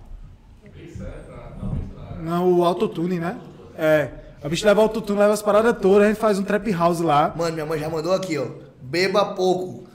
Não, 2.21 2.61
o 2.61 2.65
autotune, 2.65 3.19
né? 3.19 3.41
É. 3.77 4.11
O 4.45 4.49
bicho 4.49 4.65
leva 4.65 4.83
autotune, 4.83 5.19
leva 5.19 5.33
as 5.33 5.43
paradas 5.43 5.77
todas, 5.83 6.05
a 6.05 6.09
gente 6.11 6.21
faz 6.21 6.39
um 6.39 6.45
trap 6.45 6.71
house 6.71 7.01
lá. 7.01 7.35
Mano, 7.35 7.55
minha 7.55 7.67
mãe 7.67 7.81
já 7.81 7.91
mandou 7.91 8.13
aqui, 8.13 8.39
ó. 8.39 8.47
Beba 8.81 9.35
pouco. 9.35 9.89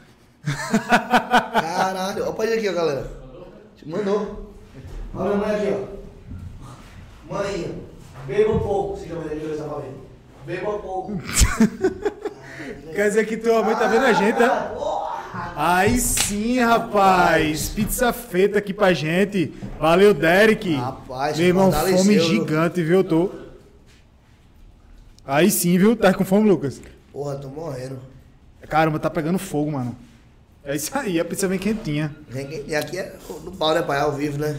Caralho. 0.43 2.27
Ó, 2.27 2.33
pode 2.33 2.51
ir 2.51 2.57
aqui, 2.57 2.67
ó, 2.67 2.73
galera. 2.73 3.09
Mandou. 3.85 4.51
Olha 5.15 5.31
a 5.31 5.37
mãe 5.37 5.55
aqui, 5.55 5.75
ó. 7.29 7.33
Mãe, 7.33 7.83
beba 8.25 8.59
pouco. 8.59 8.97
Você 8.97 9.07
já 9.07 9.15
vai 9.15 9.29
ver 9.29 9.53
essa 9.53 9.63
ver. 9.63 10.06
Beba 10.47 10.79
pouco. 10.79 11.11
Quer 12.95 13.09
dizer 13.09 13.25
que 13.25 13.35
tua 13.35 13.61
mãe 13.61 13.75
tá 13.75 13.85
vendo 13.87 14.05
a 14.05 14.13
gente, 14.13 14.39
né? 14.39 14.49
Aí 15.57 15.99
sim, 15.99 16.59
rapaz. 16.59 17.67
Pizza 17.67 18.13
feita 18.13 18.59
aqui 18.59 18.73
pra 18.73 18.93
gente. 18.93 19.53
Valeu, 19.77 20.13
Derek. 20.13 20.73
Rapaz, 20.73 21.37
Meu 21.37 21.47
irmão, 21.47 21.69
fome 21.69 22.17
gigante, 22.17 22.81
viu? 22.81 23.03
Tô. 23.03 23.29
Aí 25.25 25.51
sim, 25.51 25.77
viu? 25.77 25.97
Tá 25.97 26.13
com 26.13 26.23
fome, 26.23 26.47
Lucas? 26.49 26.81
Porra, 27.11 27.35
tô 27.35 27.49
morrendo. 27.49 27.99
Caramba, 28.69 28.99
tá 28.99 29.09
pegando 29.09 29.37
fogo, 29.37 29.73
mano. 29.73 29.97
É 30.63 30.77
isso 30.77 30.97
aí, 30.97 31.19
a 31.19 31.25
pizza 31.25 31.45
vem 31.47 31.59
quentinha. 31.59 32.15
Vem 32.29 32.63
E 32.65 32.73
aqui 32.73 32.97
é 32.97 33.13
no 33.43 33.51
pau, 33.51 33.73
né, 33.73 33.81
pai? 33.81 33.99
Ao 33.99 34.13
vivo, 34.13 34.37
né? 34.37 34.57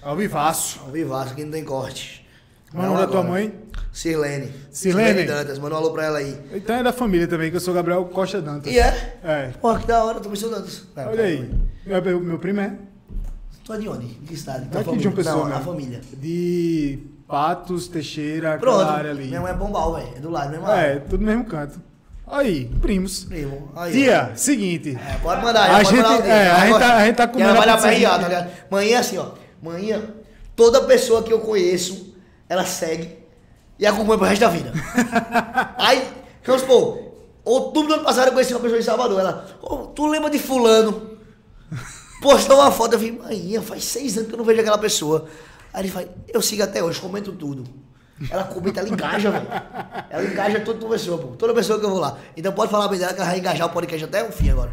Ao 0.00 0.16
vivaço. 0.16 0.80
Ao 0.86 0.90
vivaço, 0.90 1.32
aqui 1.32 1.44
não 1.44 1.52
tem 1.52 1.64
corte. 1.64 2.26
Qual 2.70 2.82
é 2.82 2.86
o 2.86 2.88
Não 2.88 2.94
nome 2.96 3.06
da 3.06 3.12
tua 3.12 3.22
mãe? 3.22 3.52
Sirlene. 3.92 4.50
Sirlene? 4.70 5.24
Dantas, 5.24 5.58
manda 5.58 5.74
um 5.74 5.78
alô 5.78 5.90
pra 5.92 6.04
ela 6.06 6.18
aí. 6.18 6.38
Então 6.54 6.76
é 6.76 6.82
da 6.82 6.92
família 6.92 7.28
também, 7.28 7.50
que 7.50 7.56
eu 7.56 7.60
sou 7.60 7.74
Gabriel 7.74 8.04
Costa 8.06 8.40
Dantas. 8.40 8.72
E 8.72 8.78
é? 8.78 9.18
É. 9.22 9.48
Porra, 9.60 9.80
que 9.80 9.86
da 9.86 10.02
hora, 10.04 10.18
tô 10.20 10.28
mencionando 10.30 10.66
isso. 10.66 10.90
Olha 10.96 11.24
aí. 11.24 11.50
Meu, 11.86 12.02
meu- 12.02 12.20
meu 12.20 12.38
primo 12.38 12.60
é 12.60 12.72
Tu 13.64 13.72
é 13.74 13.78
de 13.78 13.88
onde? 13.88 14.06
De 14.06 14.26
que 14.26 14.34
estado? 14.34 14.64
Daqui 14.66 14.96
de 14.96 15.02
João 15.04 15.14
Pessoa, 15.14 15.36
Não, 15.36 15.48
né? 15.48 15.56
a 15.56 15.60
família. 15.60 16.00
de 16.14 16.98
Patos, 17.28 17.86
Teixeira, 17.86 18.58
Pronto. 18.58 18.80
aquela 18.80 18.96
área 18.98 19.10
ali. 19.12 19.26
Minha 19.28 19.40
mãe 19.40 19.52
é 19.52 19.54
Bombal, 19.54 19.94
velho. 19.94 20.08
É 20.16 20.20
do 20.20 20.30
lado, 20.30 20.50
mesmo 20.50 20.68
É, 20.68 20.96
tudo 20.98 21.20
no 21.20 21.26
mesmo 21.26 21.44
canto. 21.44 21.80
Aí, 22.26 22.64
primos. 22.80 23.24
Primo. 23.24 23.70
Aí, 23.76 23.92
Tia, 23.92 24.32
seguinte. 24.34 24.96
É, 24.98 25.18
pode 25.18 25.42
mandar, 25.44 25.70
A 25.76 25.82
gente- 25.84 25.96
mandar 26.02 26.26
é, 26.26 26.50
a 26.50 26.66
gente 26.66 26.78
tá- 26.78 26.96
a 26.96 27.04
gente 27.06 27.16
tá 27.16 27.26
comendo 27.28 27.50
ela 27.50 27.76
vai 27.76 27.80
pra 27.80 27.90
RA, 27.90 28.18
tá 28.18 28.28
ligado? 28.28 28.50
Manhã 28.70 28.98
assim, 28.98 29.18
ó. 29.18 29.30
Manhã, 29.62 30.02
toda 30.56 30.82
pessoa 30.82 31.22
que 31.22 31.32
eu 31.32 31.38
conheço, 31.40 32.16
ela 32.48 32.64
segue 32.64 33.21
e 33.78 33.86
acompanha 33.86 34.18
pro 34.18 34.26
resto 34.26 34.40
da 34.40 34.48
vida. 34.48 34.72
Aí, 35.78 36.06
vamos 36.44 36.62
supor, 36.62 37.12
outubro 37.44 37.88
do 37.88 37.94
ano 37.94 38.04
passado 38.04 38.28
eu 38.28 38.32
conheci 38.32 38.52
uma 38.52 38.60
pessoa 38.60 38.78
em 38.78 38.82
Salvador. 38.84 39.20
Ela, 39.20 39.46
"Ô, 39.62 39.86
tu 39.86 40.06
lembra 40.06 40.30
de 40.30 40.38
fulano? 40.38 41.12
Postou 42.20 42.56
uma 42.56 42.70
foto, 42.70 42.92
eu 42.92 42.98
vi, 42.98 43.10
manhã, 43.12 43.60
faz 43.60 43.84
seis 43.84 44.16
anos 44.16 44.28
que 44.28 44.34
eu 44.34 44.38
não 44.38 44.44
vejo 44.44 44.60
aquela 44.60 44.78
pessoa. 44.78 45.26
Aí 45.74 45.82
ele 45.82 45.90
fala, 45.90 46.06
eu 46.28 46.40
sigo 46.40 46.62
até 46.62 46.82
hoje, 46.82 47.00
comento 47.00 47.32
tudo. 47.32 47.64
Ela 48.30 48.44
comenta, 48.44 48.80
ela 48.80 48.88
engaja, 48.88 49.30
velho. 49.30 49.48
Ela 50.08 50.24
engaja 50.24 50.60
toda 50.60 50.86
pessoa, 50.86 51.18
pô. 51.18 51.28
Toda 51.28 51.52
pessoa 51.52 51.80
que 51.80 51.84
eu 51.84 51.90
vou 51.90 51.98
lá. 51.98 52.16
Então 52.36 52.52
pode 52.52 52.70
falar 52.70 52.86
bem 52.86 52.98
dela 52.98 53.12
que 53.12 53.20
ela 53.20 53.28
vai 53.28 53.38
engajar 53.38 53.66
o 53.66 53.70
podcast 53.70 54.04
até 54.04 54.22
o 54.22 54.30
fim 54.30 54.50
agora. 54.50 54.72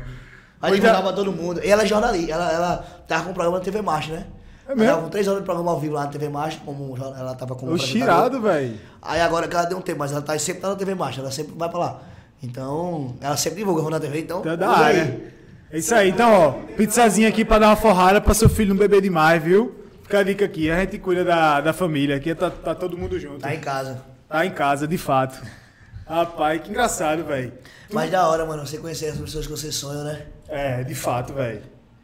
Pois 0.59 0.73
divulgar 0.73 0.99
é. 0.99 1.01
pra 1.01 1.13
todo 1.13 1.31
mundo. 1.31 1.61
E 1.63 1.69
ela 1.69 1.83
é 1.83 1.85
jornalista, 1.85 2.33
ela, 2.33 2.51
ela 2.51 2.77
tava 3.07 3.23
com 3.23 3.31
um 3.31 3.33
programa 3.33 3.57
na 3.57 3.63
TV 3.63 3.81
Marcha, 3.81 4.13
né? 4.13 4.27
É 4.70 4.76
mesmo? 4.76 5.01
com 5.01 5.09
três 5.09 5.28
horas 5.28 5.39
de 5.39 5.45
programa 5.45 5.72
ao 5.72 5.80
vivo 5.80 5.95
lá 5.95 6.03
na 6.03 6.11
TV 6.11 6.30
Marcha, 6.30 6.59
como 6.63 6.95
ela 6.95 7.34
tava 7.34 7.55
como 7.55 7.72
O. 7.72 7.78
Chirado, 7.80 8.39
velho. 8.39 8.76
Aí 9.01 9.20
agora 9.20 9.47
que 9.47 9.55
ela 9.55 9.65
deu 9.65 9.80
um 9.80 9.82
tempo, 9.82 9.97
mas 9.97 10.11
ela 10.11 10.22
tá, 10.22 10.38
sempre 10.38 10.61
tá 10.61 10.70
na 10.70 10.76
TV 10.76 10.93
Marcha, 10.93 11.22
ela 11.22 11.32
sempre 11.32 11.55
vai 11.57 11.67
pra 11.67 11.80
lá. 11.80 12.01
Então, 12.43 13.15
ela 13.20 13.36
sempre 13.36 13.57
divulga 13.57 13.89
na 13.89 13.99
TV, 13.99 14.20
então. 14.20 14.43
Tá 14.43 14.55
da 14.55 14.70
área. 14.70 15.20
É 15.72 15.78
isso 15.80 15.93
aí. 15.95 16.09
Então, 16.11 16.32
ó, 16.32 16.51
pizzazinha 16.76 17.28
aqui 17.28 17.43
pra 17.43 17.57
dar 17.57 17.70
uma 17.70 17.76
forrada 17.76 18.22
pra 18.22 18.34
seu 18.36 18.47
filho 18.47 18.70
não 18.70 18.78
beber 18.78 19.01
demais, 19.01 19.41
viu? 19.41 19.76
Fica 20.03 20.20
a 20.20 20.24
dica 20.24 20.45
aqui. 20.45 20.70
A 20.70 20.80
gente 20.82 20.99
cuida 20.99 21.26
da, 21.26 21.61
da 21.61 21.74
família. 21.74 22.15
Aqui 22.15 22.34
tá, 22.36 22.51
tá 22.51 22.76
todo 22.76 22.95
mundo 22.95 23.20
junto. 23.20 23.39
Tá 23.39 23.53
em 23.53 23.59
casa. 23.59 24.03
Tá 24.30 24.45
em 24.45 24.51
casa, 24.51 24.88
de 24.88 24.97
fato. 24.99 25.43
Rapaz, 26.07 26.61
que 26.61 26.70
engraçado, 26.70 27.24
velho. 27.24 27.53
Mas 27.91 28.11
da 28.11 28.28
hora, 28.28 28.45
mano, 28.45 28.65
você 28.65 28.78
conhecer 28.78 29.07
as 29.07 29.17
pessoas 29.17 29.47
que 29.47 29.51
você 29.51 29.72
sonha, 29.72 30.03
né? 30.03 30.22
É, 30.47 30.84
de 30.84 30.93
fato, 30.93 31.34
velho. 31.34 31.61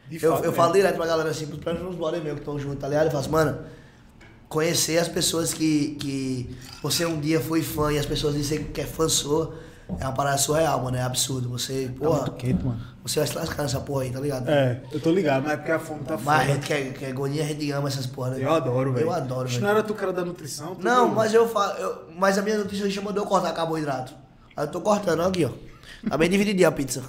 De 0.08 0.16
Eu, 0.16 0.20
fato 0.32 0.38
eu 0.44 0.50
mesmo. 0.50 0.56
falo 0.56 0.72
direto 0.72 0.96
pra 0.96 1.06
galera 1.06 1.30
assim, 1.30 1.46
pros 1.46 1.82
uns 1.82 1.94
brother 1.96 2.22
meus 2.22 2.34
que 2.34 2.40
estão 2.40 2.58
juntos, 2.58 2.78
tá 2.80 2.88
ligado? 2.88 3.06
Eu 3.06 3.10
falo 3.10 3.20
assim, 3.22 3.30
mano, 3.32 3.58
conhecer 4.48 4.98
as 4.98 5.08
pessoas 5.08 5.52
que, 5.52 5.96
que 6.00 6.56
você 6.82 7.04
um 7.04 7.18
dia 7.20 7.40
foi 7.40 7.62
fã 7.62 7.92
e 7.92 7.98
as 7.98 8.06
pessoas 8.06 8.34
dizem 8.34 8.64
que 8.64 8.80
é 8.80 8.84
fã 8.86 9.08
sua, 9.08 9.54
é 10.00 10.04
uma 10.04 10.12
parada 10.12 10.38
surreal, 10.38 10.82
mano. 10.82 10.96
É 10.96 11.02
absurdo. 11.02 11.48
Você, 11.50 11.88
Tá 11.88 12.04
porra, 12.04 12.16
muito 12.22 12.32
quente, 12.32 12.64
mano. 12.64 12.80
você 13.02 13.18
vai 13.20 13.28
se 13.28 13.34
lascar 13.36 13.62
nessa 13.62 13.80
porra 13.80 14.02
aí, 14.04 14.10
tá 14.10 14.20
ligado? 14.20 14.48
É, 14.48 14.80
eu 14.92 15.00
tô 15.00 15.10
ligado, 15.10 15.42
mas 15.44 15.52
é 15.52 15.56
porque 15.56 15.72
a 15.72 15.78
fome 15.78 16.04
tá 16.04 16.16
Mas 16.16 16.26
a 16.28 16.40
foda. 16.40 16.52
gente 16.54 16.66
que 16.66 16.72
é, 16.72 16.84
que 16.90 17.04
é 17.04 17.12
gordinha, 17.12 17.44
a 17.44 17.46
gente 17.46 17.70
ama 17.72 17.88
essas 17.88 18.06
porra, 18.06 18.30
né? 18.30 18.38
Eu 18.44 18.52
adoro, 18.52 18.92
velho. 18.92 19.06
Eu 19.06 19.12
adoro, 19.12 19.48
velho. 19.48 19.60
não 19.60 19.68
era 19.68 19.82
tu 19.82 19.94
cara 19.94 20.12
da 20.12 20.24
nutrição? 20.24 20.74
Tu 20.76 20.84
Não, 20.84 21.08
mas 21.08 21.32
eu 21.34 21.48
falo. 21.48 21.72
eu- 21.78 21.98
mas 22.16 22.38
a 22.38 22.42
minha 22.42 22.58
nutricionista 22.58 23.00
mandou 23.02 23.24
eu 23.24 23.28
cortar 23.28 23.52
carboidrato. 23.52 24.12
Aí 24.56 24.64
eu 24.66 24.70
tô 24.70 24.80
cortando, 24.80 25.20
ó, 25.20 25.26
aqui, 25.28 25.44
ó. 25.44 25.50
Tá 26.08 26.16
bem 26.16 26.30
divididinha 26.30 26.68
a 26.68 26.72
pizza. 26.72 27.02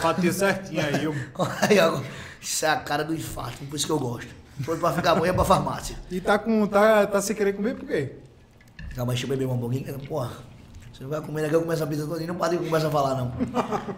Fatia 0.00 0.32
certinho 0.32 0.80
aí, 0.84 1.04
eu... 1.04 1.14
Aí, 1.68 1.78
ó. 1.80 2.00
Isso 2.40 2.64
é 2.64 2.70
a 2.70 2.76
cara 2.76 3.04
do 3.04 3.14
infarto, 3.14 3.64
por 3.64 3.76
isso 3.76 3.86
que 3.86 3.92
eu 3.92 3.98
gosto. 3.98 4.28
For 4.62 4.78
pra 4.78 4.92
ficar 4.92 5.14
bom, 5.14 5.24
é 5.26 5.32
pra 5.32 5.44
farmácia. 5.44 5.96
E 6.10 6.20
tá 6.20 6.38
com. 6.38 6.66
Tá, 6.66 7.06
tá 7.06 7.20
sem 7.20 7.34
querer 7.36 7.52
comer 7.52 7.76
por 7.76 7.86
quê? 7.86 8.12
Calma, 8.94 9.12
deixa 9.12 9.24
eu 9.26 9.28
beber 9.30 9.46
um 9.46 9.58
pouquinho. 9.58 9.84
que- 9.84 10.08
Porra, 10.08 10.30
você 10.92 11.02
não 11.04 11.10
vai 11.10 11.20
comer 11.20 11.42
daqui, 11.42 11.54
eu 11.54 11.60
começo 11.62 11.84
a 11.84 11.86
pizza 11.86 12.06
toda 12.06 12.22
e 12.22 12.26
não 12.26 12.34
pode 12.34 12.56
começa 12.58 12.88
a 12.88 12.90
falar, 12.90 13.14
não. 13.16 13.32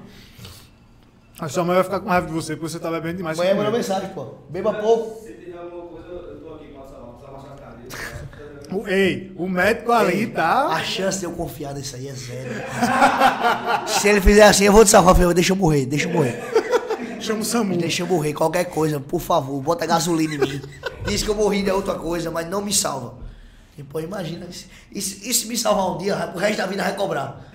A 1.40 1.48
sua 1.48 1.64
mãe 1.64 1.74
vai 1.74 1.84
ficar 1.84 2.00
com 2.00 2.08
raiva 2.10 2.26
de 2.26 2.32
você, 2.34 2.54
porque 2.54 2.68
você 2.70 2.78
tá 2.78 2.90
bebendo 2.90 3.16
demais. 3.18 3.38
Amanhã 3.38 3.54
mandou 3.54 3.66
comer. 3.72 3.78
mensagem, 3.78 4.10
pô. 4.10 4.34
Beba 4.50 4.74
pouco. 4.74 5.24
Se 5.26 5.32
tiver 5.32 5.56
alguma 5.58 5.86
coisa, 5.86 6.08
eu 6.08 6.40
tô 6.40 6.54
aqui, 6.54 6.66
passa 6.74 6.96
lá, 6.98 7.06
precisa 7.12 7.32
baixar 7.32 7.52
a 7.54 7.56
cadeira. 7.56 8.59
O- 8.72 8.86
Ei, 8.88 9.32
o 9.36 9.48
médico 9.48 9.92
ali 9.92 10.20
Ei, 10.20 10.26
tá. 10.28 10.66
A 10.68 10.82
chance 10.84 11.18
de 11.18 11.24
eu 11.24 11.32
confiar 11.32 11.74
nisso 11.74 11.96
aí 11.96 12.08
é 12.08 12.12
zero. 12.12 12.50
Se 13.86 14.08
ele 14.08 14.20
fizer 14.20 14.44
assim, 14.44 14.64
eu 14.64 14.72
vou 14.72 14.84
te 14.84 14.90
salvar. 14.90 15.14
Falei, 15.14 15.34
Deixa 15.34 15.52
eu 15.52 15.56
morrer, 15.56 15.86
deixa 15.86 16.08
eu 16.08 16.12
morrer. 16.12 16.40
Chama 17.20 17.40
o 17.40 17.44
Samu. 17.44 17.76
Deixa 17.76 18.02
eu 18.02 18.06
morrer, 18.06 18.32
qualquer 18.32 18.64
coisa, 18.64 18.98
por 18.98 19.20
favor, 19.20 19.60
bota 19.60 19.84
gasolina 19.84 20.34
em 20.34 20.38
mim. 20.38 20.62
Diz 21.06 21.22
que 21.22 21.28
eu 21.28 21.34
morri 21.34 21.62
de 21.62 21.70
outra 21.70 21.94
coisa, 21.94 22.30
mas 22.30 22.48
não 22.48 22.62
me 22.62 22.72
salva. 22.72 23.14
E, 23.76 23.82
pô, 23.82 24.00
imagina, 24.00 24.46
isso, 24.48 24.66
isso, 24.90 25.28
isso 25.28 25.48
me 25.48 25.56
salvar 25.56 25.94
um 25.94 25.98
dia, 25.98 26.32
o 26.34 26.38
resto 26.38 26.58
da 26.58 26.66
vida 26.66 26.82
vai 26.82 26.94
cobrar. 26.94 27.52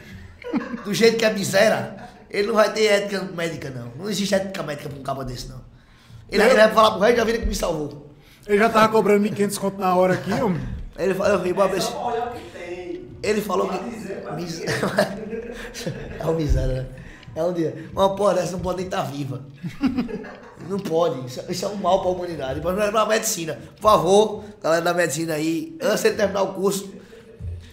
Do 0.83 0.93
jeito 0.93 1.17
que 1.17 1.25
é 1.25 1.33
miséria, 1.33 1.95
ele 2.29 2.47
não 2.47 2.55
vai 2.55 2.71
ter 2.71 2.85
ética 2.85 3.21
médica, 3.35 3.69
não. 3.71 3.91
Não 3.97 4.09
existe 4.09 4.35
ética 4.35 4.61
médica 4.61 4.87
pra 4.89 4.99
um 4.99 5.03
cabo 5.03 5.23
desse, 5.23 5.47
não. 5.49 5.59
Ele, 6.31 6.43
ele 6.43 6.53
vai 6.55 6.71
falar 6.71 6.91
pro 6.91 6.99
resto 7.01 7.17
da 7.17 7.23
vida 7.23 7.39
que 7.39 7.45
me 7.45 7.55
salvou. 7.55 8.11
Ele 8.47 8.57
já 8.59 8.69
tava 8.69 8.89
cobrando 8.89 9.27
1.500 9.27 9.57
conto 9.57 9.79
na 9.79 9.95
hora 9.95 10.13
aqui, 10.13 10.31
homem. 10.33 10.61
Ele 10.97 11.13
falou, 11.13 11.33
eu. 11.33 11.41
Ele 13.23 13.41
falou 13.41 13.69
que. 13.69 13.75
É 16.19 16.25
um 16.25 16.35
miséria, 16.35 16.83
né? 16.83 16.87
É 17.35 17.43
um 17.43 17.51
dia. 17.51 17.89
Uma 17.93 18.15
porra 18.15 18.35
dessa 18.35 18.53
não 18.53 18.59
pode 18.59 18.77
nem 18.77 18.85
estar 18.85 19.03
viva. 19.03 19.45
Não 20.69 20.79
pode. 20.79 21.25
Isso, 21.27 21.41
é, 21.41 21.51
isso 21.51 21.65
é 21.65 21.67
um 21.67 21.75
mal 21.75 21.99
para 21.99 22.09
a 22.09 22.13
humanidade. 22.13 22.61
Para 22.61 23.01
a 23.01 23.05
medicina. 23.05 23.59
Por 23.75 23.81
favor, 23.81 24.43
galera 24.61 24.81
da 24.81 24.93
medicina 24.93 25.33
aí, 25.33 25.77
antes 25.81 26.03
de 26.03 26.11
terminar 26.11 26.43
o 26.43 26.53
curso, 26.53 26.89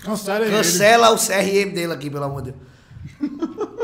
cancela, 0.03 0.45
cancela 0.47 1.11
o 1.11 1.17
CRM 1.17 1.73
dele 1.73 1.93
aqui, 1.93 2.11
pelo 2.11 2.25
amor 2.25 2.43
de 2.43 2.53
Deus. 2.53 2.63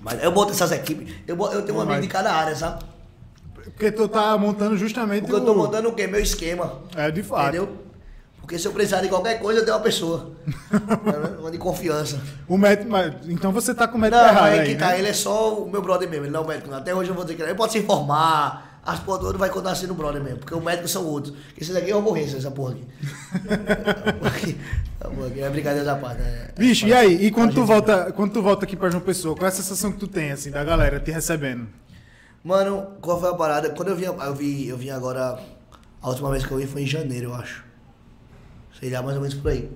Mas 0.00 0.22
eu 0.22 0.30
boto 0.30 0.52
essas 0.52 0.72
equipes. 0.72 1.14
Eu, 1.26 1.36
eu 1.50 1.62
tenho 1.62 1.78
um 1.78 1.80
amigo 1.80 2.00
de 2.02 2.08
cada 2.08 2.32
área, 2.32 2.54
sabe? 2.54 2.84
Porque 3.74 3.90
tu 3.92 4.08
tá 4.08 4.36
montando 4.36 4.76
justamente 4.76 5.22
Porque 5.22 5.36
eu 5.36 5.44
tô 5.44 5.52
o- 5.52 5.56
montando 5.56 5.88
o 5.88 5.92
quê? 5.94 6.06
Meu 6.06 6.20
esquema. 6.20 6.80
É, 6.96 7.10
de 7.10 7.22
fato. 7.22 7.48
Entendeu? 7.48 7.68
Porque 8.40 8.58
se 8.58 8.66
eu 8.66 8.72
precisar 8.72 9.00
de 9.00 9.08
qualquer 9.08 9.38
coisa, 9.38 9.60
eu 9.60 9.64
tenho 9.64 9.76
uma 9.76 9.82
pessoa. 9.82 10.30
Né? 10.70 11.36
uma 11.40 11.50
de 11.50 11.58
confiança. 11.58 12.20
O 12.48 12.56
médico, 12.58 12.90
mas- 12.90 13.14
então 13.28 13.52
você 13.52 13.74
tá 13.74 13.86
com 13.88 13.96
o 13.96 14.00
Não, 14.00 14.08
médico 14.10 14.22
errado 14.24 14.46
é 14.54 14.60
aí, 14.60 14.66
que 14.68 14.74
tá, 14.76 14.88
né? 14.88 14.98
ele 14.98 15.08
é 15.08 15.12
só 15.12 15.54
o 15.62 15.70
meu 15.70 15.80
brother 15.82 16.08
mesmo, 16.08 16.24
ele 16.26 16.32
não 16.32 16.40
é 16.40 16.44
o 16.44 16.48
médico. 16.48 16.70
não. 16.70 16.78
Até 16.78 16.94
hoje 16.94 17.10
eu 17.10 17.14
vou 17.14 17.24
dizer 17.24 17.36
que 17.36 17.42
ele, 17.42 17.50
ele 17.50 17.56
pode 17.58 17.72
se 17.72 17.78
informar, 17.78 18.80
as 18.84 18.98
porra 18.98 19.18
todas 19.20 19.38
vai 19.38 19.50
contar 19.50 19.74
sendo 19.74 19.94
brother 19.94 20.22
mesmo, 20.22 20.38
porque 20.38 20.54
os 20.54 20.62
médicos 20.62 20.90
são 20.90 21.04
outros. 21.06 21.34
Esse 21.56 21.72
daqui 21.72 21.90
é 21.90 21.94
uma 21.96 22.04
ocorrência, 22.04 22.38
essa 22.38 22.50
porra 22.50 22.72
aqui. 22.72 22.84
Essa 25.00 25.10
porra 25.14 25.26
aqui 25.28 25.40
é 25.40 25.50
brincadeira 25.50 25.84
da 25.84 25.96
parte. 25.96 26.20
né? 26.22 26.48
Bicho, 26.58 26.86
e 26.86 26.92
aí? 26.94 27.24
E 27.26 27.30
quando 27.30 27.54
tu 27.54 27.64
volta, 27.64 28.12
quando 28.12 28.32
tu 28.32 28.42
volta 28.42 28.64
aqui 28.64 28.76
pra 28.76 28.90
João 28.90 29.02
Pessoa, 29.02 29.34
qual 29.34 29.46
é 29.46 29.48
a 29.48 29.52
sensação 29.52 29.92
que 29.92 29.98
tu 29.98 30.06
tem, 30.08 30.32
assim, 30.32 30.50
da 30.50 30.62
galera 30.64 30.98
te 31.00 31.10
recebendo? 31.10 31.66
Mano, 32.42 32.88
qual 33.00 33.20
foi 33.20 33.30
a 33.30 33.34
parada? 33.34 33.70
Quando 33.70 33.88
eu 33.88 33.96
vim, 33.96 34.04
eu 34.04 34.34
vi, 34.34 34.68
eu 34.68 34.76
vim 34.76 34.90
agora, 34.90 35.38
a 36.00 36.08
última 36.08 36.30
vez 36.30 36.44
que 36.44 36.50
eu 36.52 36.58
vim 36.58 36.66
foi 36.66 36.82
em 36.82 36.86
janeiro, 36.86 37.30
eu 37.30 37.34
acho. 37.34 37.64
Sei 38.78 38.90
lá, 38.90 39.02
mais 39.02 39.16
ou 39.16 39.22
menos 39.22 39.36
por 39.36 39.50
aí. 39.50 39.70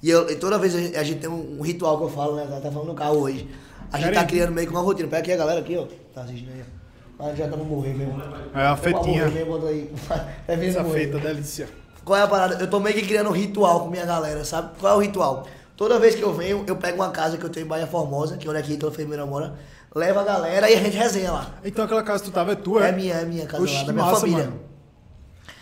E, 0.00 0.10
eu, 0.10 0.30
e 0.30 0.36
toda 0.36 0.58
vez 0.58 0.74
a 0.74 0.78
gente, 0.78 0.96
a 0.96 1.02
gente 1.02 1.20
tem 1.20 1.30
um, 1.30 1.58
um 1.58 1.62
ritual 1.62 1.98
que 1.98 2.04
eu 2.04 2.08
falo, 2.08 2.36
né? 2.36 2.44
Tá 2.62 2.70
falando 2.70 2.88
no 2.88 2.94
carro 2.94 3.18
hoje. 3.18 3.48
A 3.92 3.98
gente 3.98 4.14
tá 4.14 4.24
criando 4.24 4.52
meio 4.52 4.66
que 4.66 4.72
uma 4.72 4.82
rotina. 4.82 5.08
Pega 5.08 5.22
aqui 5.22 5.32
a 5.32 5.36
galera 5.36 5.60
aqui, 5.60 5.76
ó. 5.76 5.86
Tá 6.14 6.22
assistindo 6.22 6.52
aí, 6.52 6.62
ó. 6.62 7.24
Ah, 7.24 7.34
já 7.34 7.44
estamos 7.44 7.66
morrer 7.66 7.94
mesmo. 7.94 8.20
É 8.54 8.66
uma 8.66 8.76
fetinha. 8.76 9.24
Morrer, 9.26 9.44
bota 9.44 9.66
aí. 9.66 9.90
É 10.46 10.56
mesmo 10.56 10.80
Essa 10.80 10.90
feita, 10.90 11.18
delícia. 11.18 11.68
Qual 12.04 12.18
é 12.18 12.22
a 12.22 12.28
parada? 12.28 12.62
Eu 12.62 12.68
tô 12.68 12.78
meio 12.80 12.94
que 12.94 13.06
criando 13.06 13.30
um 13.30 13.32
ritual 13.32 13.80
com 13.80 13.90
minha 13.90 14.04
galera, 14.04 14.44
sabe? 14.44 14.76
Qual 14.78 14.92
é 14.92 14.96
o 14.96 15.00
ritual? 15.00 15.46
Toda 15.76 15.98
vez 15.98 16.14
que 16.14 16.22
eu 16.22 16.34
venho, 16.34 16.64
eu 16.66 16.76
pego 16.76 16.96
uma 16.96 17.10
casa 17.10 17.38
que 17.38 17.44
eu 17.44 17.50
tenho 17.50 17.64
em 17.64 17.68
Bahia 17.68 17.86
Formosa, 17.86 18.36
que 18.36 18.46
é 18.46 18.50
onde 18.50 18.58
aqui 18.60 18.76
toda 18.76 18.92
enfermeira 18.92 19.24
mora, 19.24 19.54
levo 19.94 20.18
a 20.20 20.24
galera 20.24 20.70
e 20.70 20.74
a 20.74 20.80
gente 20.80 20.96
resenha 20.96 21.32
lá. 21.32 21.50
Então 21.64 21.84
aquela 21.84 22.02
casa 22.02 22.22
que 22.24 22.30
tu 22.30 22.34
tava 22.34 22.52
é 22.52 22.56
tua, 22.56 22.86
É 22.86 22.92
minha, 22.92 23.14
é 23.14 23.24
minha 23.24 23.46
casa 23.46 23.62
Oxi, 23.62 23.74
lá, 23.74 23.82
da 23.84 23.92
minha 23.92 24.04
massa, 24.04 24.20
família. 24.20 24.44
mano. 24.44 24.60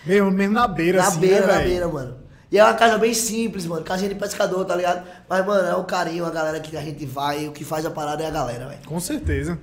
Mesmo, 0.07 0.30
mesmo 0.30 0.55
na 0.55 0.66
beira, 0.66 0.99
Na 0.99 1.09
assim, 1.09 1.20
beira, 1.20 1.47
né, 1.47 1.53
na 1.53 1.59
beira, 1.61 1.89
mano. 1.89 2.16
E 2.51 2.59
é 2.59 2.64
uma 2.64 2.74
casa 2.74 2.99
bem 2.99 3.14
simples, 3.14 3.64
mano. 3.66 3.83
Casinha 3.85 4.09
de 4.09 4.14
pescador, 4.14 4.64
tá 4.64 4.74
ligado? 4.76 5.07
Mas, 5.28 5.47
mano, 5.47 5.66
é 5.68 5.74
o 5.76 5.85
carinho, 5.85 6.26
a 6.26 6.30
galera 6.30 6.61
que 6.61 6.76
a 6.76 6.83
gente 6.83 7.07
vai, 7.07 7.49
o 7.49 7.53
que 7.53 7.64
faz 7.64 7.87
a 7.87 7.91
parada 7.91 8.22
é 8.22 8.26
a 8.26 8.30
galera, 8.30 8.66
velho. 8.68 8.80
Com 8.87 9.01
certeza. 9.01 9.59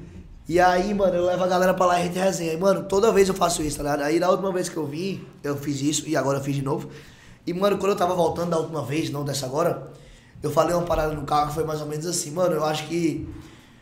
E 0.47 0.59
aí, 0.59 0.91
mano, 0.95 1.13
eu 1.13 1.26
levo 1.26 1.43
a 1.43 1.47
galera 1.47 1.74
pra 1.76 1.86
lá 1.86 1.99
e 1.99 2.01
a 2.01 2.05
gente 2.05 2.17
resenha. 2.17 2.53
E, 2.53 2.57
mano, 2.57 2.84
toda 2.86 3.11
vez 3.11 3.28
eu 3.28 3.36
faço 3.36 3.61
isso, 3.61 3.78
tá 3.78 3.84
ligado? 3.84 4.01
Aí, 4.01 4.20
na 4.20 4.30
última 4.30 4.51
vez 4.51 4.70
que 4.70 4.78
eu 4.78 4.88
vim, 4.88 5.24
eu 5.43 5.55
fiz 5.55 5.80
isso 5.82 6.09
e 6.09 6.15
agora 6.17 6.39
eu 6.39 6.43
fiz 6.43 6.55
de 6.55 6.63
novo. 6.63 6.89
E, 7.45 7.53
mano, 7.53 7.78
quando 7.78 7.91
eu 7.91 7.95
tava 7.97 8.15
voltando 8.15 8.49
da 8.49 8.57
última 8.57 8.82
vez, 8.84 9.11
não 9.11 9.24
dessa 9.24 9.45
agora, 9.45 9.84
eu 10.41 10.49
falei 10.49 10.74
uma 10.74 10.82
parada 10.86 11.13
no 11.13 11.22
carro 11.24 11.49
que 11.49 11.53
foi 11.53 11.65
mais 11.65 11.82
ou 11.82 11.88
menos 11.88 12.07
assim, 12.07 12.32
mano, 12.32 12.55
eu 12.55 12.65
acho 12.65 12.88
que. 12.88 13.30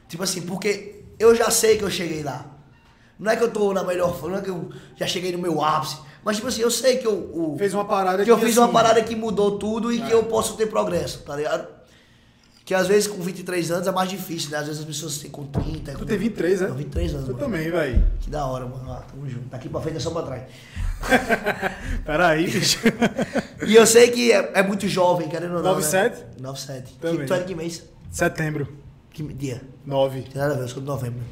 Tipo 0.07 0.23
assim, 0.23 0.41
porque 0.41 1.03
eu 1.19 1.35
já 1.35 1.49
sei 1.51 1.77
que 1.77 1.83
eu 1.83 1.89
cheguei 1.91 2.23
lá. 2.23 2.45
Não 3.19 3.31
é 3.31 3.35
que 3.35 3.43
eu 3.43 3.51
tô 3.51 3.73
na 3.73 3.83
melhor 3.83 4.15
forma, 4.17 4.35
não 4.35 4.41
é 4.41 4.41
que 4.43 4.49
eu 4.49 4.69
já 4.95 5.07
cheguei 5.07 5.31
no 5.31 5.39
meu 5.39 5.61
ápice. 5.63 5.97
Mas, 6.23 6.35
tipo 6.35 6.47
assim, 6.49 6.61
eu 6.61 6.69
sei 6.71 6.97
que 6.97 7.07
eu. 7.07 7.13
o- 7.33 7.55
Fez 7.57 7.73
uma 7.73 7.85
parada 7.85 8.23
que 8.23 8.29
eu 8.29 8.37
fiz 8.37 8.49
assim, 8.49 8.59
uma 8.59 8.69
parada 8.71 9.01
que 9.01 9.15
mudou 9.15 9.57
tudo 9.57 9.91
e 9.91 10.01
que 10.01 10.11
eu 10.11 10.23
posso 10.25 10.55
ter 10.55 10.67
progresso, 10.67 11.19
tá 11.23 11.35
ligado? 11.35 11.67
Que 12.65 12.73
às 12.73 12.85
vezes 12.85 13.07
com 13.07 13.21
23 13.21 13.71
anos 13.71 13.87
é 13.87 13.91
mais 13.93 14.09
difícil, 14.09 14.49
né? 14.51 14.57
Às 14.57 14.65
vezes 14.67 14.81
as 14.81 14.85
pessoas 14.85 15.17
têm 15.19 15.31
com 15.31 15.45
30. 15.45 15.93
Tu 15.93 15.99
com- 15.99 16.05
tem 16.05 16.17
23, 16.17 16.59
né? 16.61 16.67
Eu 16.67 16.73
23 16.75 17.13
anos, 17.13 17.29
Eu 17.29 17.33
mano. 17.35 17.45
também, 17.45 17.71
velho. 17.71 18.05
Que 18.19 18.29
da 18.29 18.45
hora, 18.45 18.65
mano. 18.65 18.91
Ah, 18.91 19.03
tamo 19.09 19.27
junto. 19.29 19.45
Daqui 19.47 19.69
pra 19.69 19.79
frente 19.79 19.97
é 19.97 19.99
só 20.01 20.11
pra 20.11 20.23
trás. 20.23 20.43
Peraí, 22.05 22.45
bicho. 22.49 22.79
E 23.65 23.73
eu 23.75 23.85
sei 23.87 24.11
que 24.11 24.31
é, 24.31 24.51
é 24.55 24.63
muito 24.63 24.87
jovem, 24.87 25.27
querendo 25.29 25.51
ou 25.55 25.63
não. 25.63 25.69
97? 25.75 26.17
Né? 26.19 26.25
97. 26.41 26.93
Também. 26.99 27.19
Que, 27.19 27.25
tu 27.25 27.33
é 27.33 27.39
de 27.39 27.45
que 27.45 27.55
mês? 27.55 27.83
Setembro. 28.11 28.67
Que 29.17 29.23
dia? 29.33 29.63
9. 29.83 30.21
Tem 30.21 30.39
nada 30.39 30.53
a 30.53 30.57
ver, 30.57 30.63
eu 30.65 30.67
sou 30.67 30.79
de 30.79 30.85
novembro. 30.87 31.23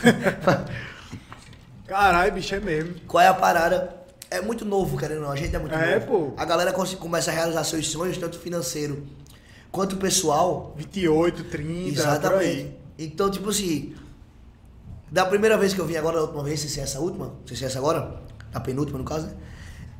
Caralho, 1.86 2.32
bicho, 2.32 2.54
é 2.54 2.60
mesmo. 2.60 2.94
Qual 3.06 3.22
é 3.22 3.28
a 3.28 3.34
parada? 3.34 3.94
É 4.30 4.40
muito 4.40 4.64
novo, 4.64 4.96
querendo 4.96 5.18
ou 5.18 5.24
não. 5.24 5.32
A 5.32 5.36
gente 5.36 5.54
é 5.54 5.58
muito 5.58 5.74
É, 5.74 6.00
novo. 6.00 6.06
pô. 6.06 6.32
A 6.40 6.44
galera 6.46 6.72
começa 6.72 7.30
a 7.30 7.34
realizar 7.34 7.64
seus 7.64 7.86
sonhos, 7.90 8.16
tanto 8.16 8.38
financeiro 8.38 9.06
quanto 9.70 9.98
pessoal, 9.98 10.72
28, 10.78 11.44
30, 11.44 11.82
por 11.82 11.88
Exatamente. 11.98 12.44
aí. 12.46 12.78
Então, 12.98 13.30
tipo 13.30 13.50
assim, 13.50 13.94
da 15.12 15.26
primeira 15.26 15.58
vez 15.58 15.74
que 15.74 15.80
eu 15.82 15.84
vim 15.86 15.96
agora, 15.96 16.16
da 16.16 16.22
última 16.22 16.42
vez, 16.42 16.60
sem 16.60 16.70
ser 16.70 16.80
essa 16.80 16.98
última, 16.98 17.34
sem 17.44 17.58
ser 17.58 17.66
essa 17.66 17.78
agora, 17.78 18.22
a 18.54 18.58
penúltima 18.60 18.98
no 18.98 19.04
caso, 19.04 19.26
né? 19.26 19.34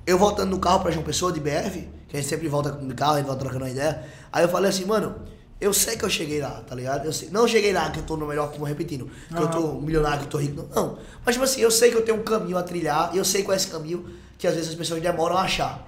Eu 0.07 0.17
voltando 0.17 0.49
no 0.49 0.59
carro 0.59 0.81
pra 0.81 0.91
João 0.91 1.05
Pessoa, 1.05 1.31
de 1.31 1.41
BF, 1.41 1.87
que 2.09 2.17
a 2.17 2.21
gente 2.23 2.31
sempre 2.31 2.49
volta 2.49 2.73
no 2.73 2.95
carro, 2.95 3.13
a 3.13 3.17
gente 3.19 3.27
volta 3.27 3.41
trocando 3.41 3.65
uma 3.67 3.71
ideia. 3.71 4.03
Aí 4.33 4.43
eu 4.45 4.49
falei 4.49 4.71
assim, 4.71 4.87
mano, 4.87 5.15
eu 5.61 5.73
sei 5.73 5.97
que 5.97 6.05
eu 6.05 6.11
cheguei 6.11 6.41
lá, 6.41 6.63
tá 6.67 6.75
ligado? 6.75 7.05
Eu 7.05 7.13
sei, 7.13 7.31
não 7.31 7.47
cheguei 7.49 7.73
lá 7.73 7.91
que 7.91 7.99
eu 7.99 8.05
tô 8.05 8.17
no 8.17 8.27
melhor, 8.27 8.51
como 8.53 8.65
repetindo, 8.65 9.11
que 9.29 9.43
eu 9.43 9.49
tô 9.51 9.75
milionário, 9.75 10.21
que 10.21 10.25
eu 10.27 10.31
tô 10.31 10.39
rico, 10.39 10.63
não. 10.63 10.69
não. 10.69 10.99
Mas, 11.25 11.35
tipo 11.35 11.45
assim, 11.45 11.61
eu 11.61 11.71
sei 11.71 11.91
que 11.91 11.97
eu 11.97 12.03
tenho 12.03 12.19
um 12.19 12.23
caminho 12.23 12.57
a 12.57 12.63
trilhar, 12.63 13.11
e 13.15 13.19
eu 13.19 13.25
sei 13.25 13.43
qual 13.43 13.55
é 13.55 13.57
esse 13.57 13.67
caminho 13.69 14.09
que 14.39 14.47
às 14.47 14.55
vezes 14.55 14.71
as 14.71 14.77
pessoas 14.77 15.03
demoram 15.03 15.37
a 15.37 15.43
achar. 15.43 15.85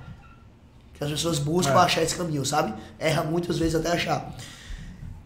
Que 0.95 1.05
as 1.05 1.11
pessoas 1.11 1.39
buscam 1.39 1.73
É. 1.73 1.77
achar 1.77 2.03
esse 2.03 2.15
caminho, 2.17 2.45
sabe? 2.45 2.75
Erra 2.99 3.23
muitas 3.23 3.59
vezes 3.59 3.75
até 3.77 3.91
achar. 3.91 4.35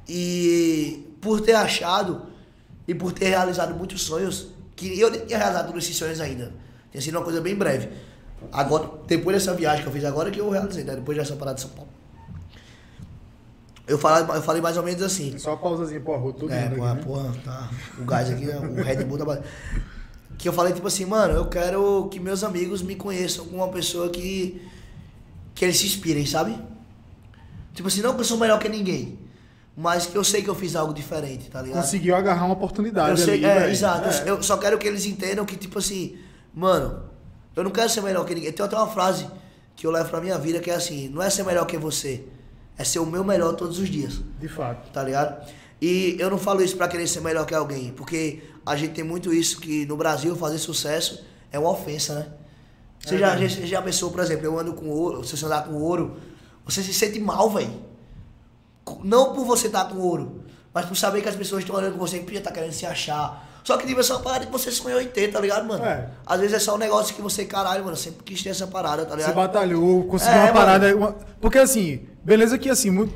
E 0.08 1.06
por 1.20 1.40
ter 1.40 1.54
achado 1.54 2.26
e 2.86 2.94
por 2.94 3.12
ter 3.12 3.28
realizado 3.30 3.74
muitos 3.74 4.02
sonhos, 4.02 4.48
que 4.76 5.00
eu 5.00 5.10
nem 5.10 5.24
tinha 5.24 5.38
realizado 5.38 5.68
todos 5.68 5.82
esses 5.84 5.96
sonhos 5.96 6.20
ainda. 6.20 6.52
Tinha 6.90 7.00
sido 7.00 7.16
uma 7.16 7.24
coisa 7.24 7.40
bem 7.40 7.54
breve. 7.54 7.88
Agora, 8.52 8.90
depois 9.06 9.36
dessa 9.36 9.54
viagem 9.54 9.82
que 9.82 9.88
eu 9.88 9.92
fiz 9.92 10.04
agora, 10.04 10.30
que 10.30 10.38
eu 10.38 10.50
realizei, 10.50 10.84
né? 10.84 10.94
Depois 10.94 11.16
dessa 11.16 11.34
parada 11.34 11.54
de 11.54 11.62
São 11.62 11.70
Paulo. 11.70 11.88
Eu 13.86 13.98
falei, 13.98 14.36
eu 14.36 14.42
falei 14.42 14.62
mais 14.62 14.76
ou 14.76 14.82
menos 14.82 15.02
assim. 15.02 15.36
Só 15.38 15.56
pausazinha 15.56 16.00
pro 16.00 16.14
arroz, 16.14 16.36
tudo 16.38 16.52
É, 16.52 16.68
porra, 16.70 16.92
aqui, 16.92 16.98
né? 17.00 17.04
porra, 17.04 17.34
tá. 17.44 17.70
O 17.98 18.04
gás 18.04 18.30
aqui, 18.30 18.46
o 18.46 18.82
Red 18.82 19.04
Bull 19.04 19.18
tá. 19.18 19.40
Que 20.38 20.48
eu 20.48 20.52
falei, 20.52 20.72
tipo 20.72 20.86
assim, 20.86 21.04
mano, 21.04 21.34
eu 21.34 21.46
quero 21.46 22.08
que 22.10 22.18
meus 22.18 22.42
amigos 22.42 22.82
me 22.82 22.96
conheçam 22.96 23.44
como 23.44 23.58
uma 23.58 23.68
pessoa 23.68 24.08
que. 24.08 24.60
que 25.54 25.64
eles 25.64 25.76
se 25.76 25.86
inspirem, 25.86 26.24
sabe? 26.24 26.58
Tipo 27.74 27.88
assim, 27.88 28.00
não 28.00 28.14
que 28.14 28.20
eu 28.20 28.24
sou 28.24 28.38
melhor 28.38 28.58
que 28.58 28.68
ninguém, 28.68 29.18
mas 29.76 30.06
que 30.06 30.16
eu 30.16 30.24
sei 30.24 30.42
que 30.42 30.48
eu 30.48 30.54
fiz 30.54 30.74
algo 30.76 30.94
diferente, 30.94 31.50
tá 31.50 31.60
ligado? 31.60 31.82
Conseguiu 31.82 32.14
agarrar 32.16 32.44
uma 32.46 32.54
oportunidade 32.54 33.10
Eu 33.10 33.16
sei, 33.16 33.34
ali, 33.34 33.44
é, 33.44 33.54
velho. 33.60 33.72
exato. 33.72 34.08
É. 34.08 34.30
Eu 34.30 34.42
só 34.42 34.56
quero 34.56 34.78
que 34.78 34.86
eles 34.88 35.04
entendam 35.04 35.44
que, 35.44 35.56
tipo 35.56 35.78
assim, 35.78 36.16
mano, 36.54 37.02
eu 37.54 37.62
não 37.64 37.70
quero 37.70 37.90
ser 37.90 38.00
melhor 38.00 38.24
que 38.24 38.34
ninguém. 38.34 38.52
Tem 38.52 38.64
até 38.64 38.76
uma 38.76 38.86
frase 38.88 39.26
que 39.76 39.86
eu 39.86 39.90
levo 39.90 40.08
pra 40.08 40.20
minha 40.20 40.38
vida 40.38 40.58
que 40.60 40.70
é 40.70 40.74
assim: 40.74 41.08
não 41.08 41.20
é 41.22 41.28
ser 41.28 41.44
melhor 41.44 41.66
que 41.66 41.76
você, 41.76 42.24
é 42.76 42.84
ser 42.84 42.98
o 42.98 43.06
meu 43.06 43.22
melhor 43.24 43.54
todos 43.54 43.78
os 43.78 43.88
dias 43.88 44.20
De 44.40 44.48
fato. 44.48 44.90
tá 44.92 45.02
ligado? 45.02 45.46
E 45.80 46.16
eu 46.18 46.30
não 46.30 46.38
falo 46.38 46.62
isso 46.62 46.76
pra 46.76 46.88
querer 46.88 47.06
ser 47.06 47.20
melhor 47.20 47.44
que 47.46 47.54
alguém, 47.54 47.92
porque 47.92 48.42
a 48.64 48.74
gente 48.76 48.92
tem 48.94 49.04
muito 49.04 49.32
isso 49.32 49.60
que 49.60 49.84
no 49.86 49.96
Brasil 49.96 50.34
fazer 50.36 50.58
sucesso 50.58 51.24
é 51.52 51.58
uma 51.58 51.70
ofensa, 51.70 52.14
né? 52.14 52.26
Você 53.00 53.16
É 53.16 53.18
já, 53.18 53.36
já, 53.36 53.48
já 53.66 53.82
pensou, 53.82 54.10
por 54.10 54.20
exemplo, 54.20 54.46
eu 54.46 54.58
ando 54.58 54.72
com 54.72 54.88
ouro, 54.88 55.22
se 55.24 55.36
você 55.36 55.44
andar 55.44 55.64
com 55.64 55.74
ouro, 55.74 56.16
você 56.64 56.82
se 56.82 56.94
sente 56.94 57.18
mal, 57.20 57.50
velho. 57.50 57.82
Não 59.02 59.32
por 59.34 59.44
você 59.44 59.66
estar 59.66 59.84
com 59.86 59.98
ouro, 59.98 60.42
mas 60.72 60.84
por 60.86 60.96
saber 60.96 61.22
que 61.22 61.28
as 61.28 61.36
pessoas 61.36 61.62
estão 61.62 61.76
olhando 61.76 61.92
com 61.94 61.98
você 61.98 62.18
podia 62.20 62.38
estar 62.38 62.52
querendo 62.52 62.72
se 62.72 62.84
achar. 62.86 63.50
Só 63.62 63.76
que 63.78 63.86
tipo, 63.86 64.00
essa 64.00 64.18
parada 64.18 64.44
que 64.44 64.52
você 64.52 64.70
sonhou 64.70 65.00
em 65.00 65.06
ter, 65.08 65.28
tá 65.32 65.40
ligado, 65.40 65.66
mano? 65.66 65.82
É. 65.84 66.08
Às 66.26 66.40
vezes 66.40 66.54
é 66.56 66.58
só 66.58 66.74
um 66.74 66.78
negócio 66.78 67.14
que 67.14 67.22
você, 67.22 67.44
caralho, 67.46 67.82
mano, 67.84 67.96
sempre 67.96 68.22
quis 68.22 68.42
ter 68.42 68.50
essa 68.50 68.66
parada, 68.66 69.04
tá 69.04 69.10
Você 69.12 69.16
ligado? 69.16 69.34
batalhou, 69.34 70.04
conseguiu 70.04 70.38
É, 70.38 70.44
uma 70.44 70.52
parada. 70.52 70.94
uma- 70.96 71.12
Porque 71.40 71.58
assim, 71.58 72.06
beleza 72.24 72.56
que 72.58 72.68
assim, 72.70 73.08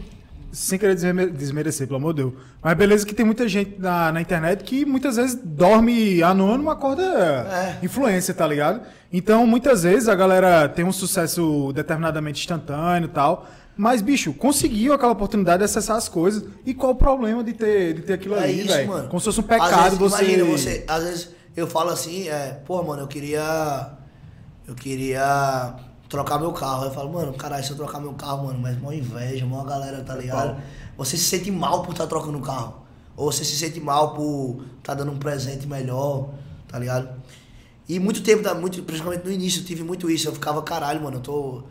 sem 0.53 0.79
querer 0.79 0.95
desme- 0.95 1.31
desmerecer, 1.31 1.87
pelo 1.87 1.99
amor 1.99 2.15
de 2.15 2.23
Deus. 2.23 2.35
Mas 2.63 2.77
beleza 2.77 3.07
que 3.07 3.15
tem 3.15 3.25
muita 3.27 3.47
gente 3.49 3.77
na, 3.79 4.11
na 4.13 4.21
internet 4.21 4.65
que 4.65 4.85
muitas 4.85 5.17
vezes 5.17 5.39
dorme 5.43 6.23
anônimo, 6.23 6.71
acorda 6.71 7.03
É. 7.03 7.79
influência, 7.85 8.33
tá 8.35 8.47
ligado? 8.47 8.81
Então, 9.13 9.47
muitas 9.47 9.83
vezes 9.83 10.09
a 10.09 10.15
galera 10.15 10.69
tem 10.69 10.85
um 10.85 10.93
sucesso 10.93 11.73
determinadamente 11.75 12.41
instantâneo 12.41 13.07
e 13.07 13.13
tal. 13.13 13.47
Mas, 13.77 14.03
bicho, 14.03 14.33
conseguiu 14.33 14.93
aquela 14.93 15.13
oportunidade 15.13 15.59
de 15.59 15.65
acessar 15.65 15.97
as 15.97 16.09
coisas. 16.09 16.45
E 16.67 16.75
qual 16.75 16.93
o 16.93 16.97
problema 16.97 17.45
de 17.45 17.53
ter, 17.53 17.95
de 17.95 18.03
ter 18.03 18.15
aquilo 18.15 18.35
É 18.35 18.43
ali, 18.45 18.59
isso, 18.65 18.69
velho? 18.75 18.89
mano. 18.89 19.09
Como 19.09 19.21
se 19.21 19.25
fosse 19.27 19.39
um 19.41 19.45
pecado 19.45 19.83
vezes, 19.85 19.99
você... 19.99 20.25
Imagina, 20.25 20.45
você. 20.45 20.85
Às 20.89 21.05
vezes 21.05 21.29
eu 21.57 21.67
falo 21.67 21.91
assim, 21.91 22.29
é, 22.29 22.61
pô, 22.67 22.83
mano, 22.83 23.03
eu 23.03 23.07
queria. 23.07 23.91
Eu 24.67 24.75
queria 24.75 25.75
trocar 26.09 26.39
meu 26.39 26.53
carro. 26.53 26.83
Aí 26.83 26.89
eu 26.89 26.95
falo, 26.95 27.13
mano, 27.13 27.33
caralho, 27.35 27.65
se 27.65 27.71
eu 27.71 27.77
trocar 27.77 28.01
meu 28.01 28.13
carro, 28.15 28.47
mano, 28.47 28.59
mas 28.59 28.79
mó 28.79 28.93
inveja, 28.93 29.45
mó 29.47 29.63
galera, 29.65 30.03
tá 30.03 30.15
ligado? 30.15 30.61
Você 30.97 31.17
se 31.17 31.25
sente 31.25 31.51
mal 31.51 31.83
por 31.83 31.93
estar 31.93 32.07
trocando 32.07 32.39
o 32.39 32.43
carro. 32.43 32.83
Ou 33.17 33.31
você 33.31 33.45
se 33.45 33.57
sente 33.57 33.81
mal 33.81 34.15
por 34.15 34.65
estar 34.79 34.95
dando 34.95 35.13
um 35.13 35.19
presente 35.19 35.67
melhor, 35.67 36.31
tá 36.67 36.79
ligado? 36.79 37.09
E 37.89 37.99
muito 37.99 38.23
tempo, 38.23 38.43
tá, 38.43 38.55
muito, 38.55 38.83
principalmente 38.83 39.25
no 39.25 39.33
início, 39.33 39.61
eu 39.61 39.65
tive 39.65 39.83
muito 39.83 40.11
isso. 40.11 40.29
Eu 40.29 40.33
ficava, 40.33 40.63
caralho, 40.63 41.03
mano, 41.03 41.17
eu 41.17 41.21
tô. 41.21 41.63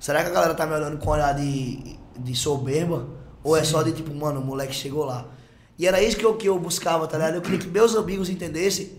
Será 0.00 0.22
que 0.22 0.30
a 0.30 0.32
galera 0.32 0.54
tá 0.54 0.66
me 0.66 0.74
olhando 0.74 0.98
com 0.98 1.10
olhar 1.10 1.34
de, 1.34 1.96
de 2.18 2.34
soberba? 2.34 3.06
Ou 3.44 3.56
é 3.56 3.64
só 3.64 3.82
de 3.82 3.92
tipo, 3.92 4.14
mano, 4.14 4.40
o 4.40 4.44
moleque 4.44 4.74
chegou 4.74 5.04
lá? 5.04 5.26
E 5.78 5.86
era 5.86 6.02
isso 6.02 6.16
que 6.16 6.24
eu, 6.24 6.34
que 6.34 6.48
eu 6.48 6.58
buscava, 6.58 7.06
tá 7.06 7.16
ligado? 7.16 7.36
Eu 7.36 7.42
queria 7.42 7.58
que 7.58 7.68
meus 7.68 7.94
amigos 7.94 8.28
entendessem 8.28 8.90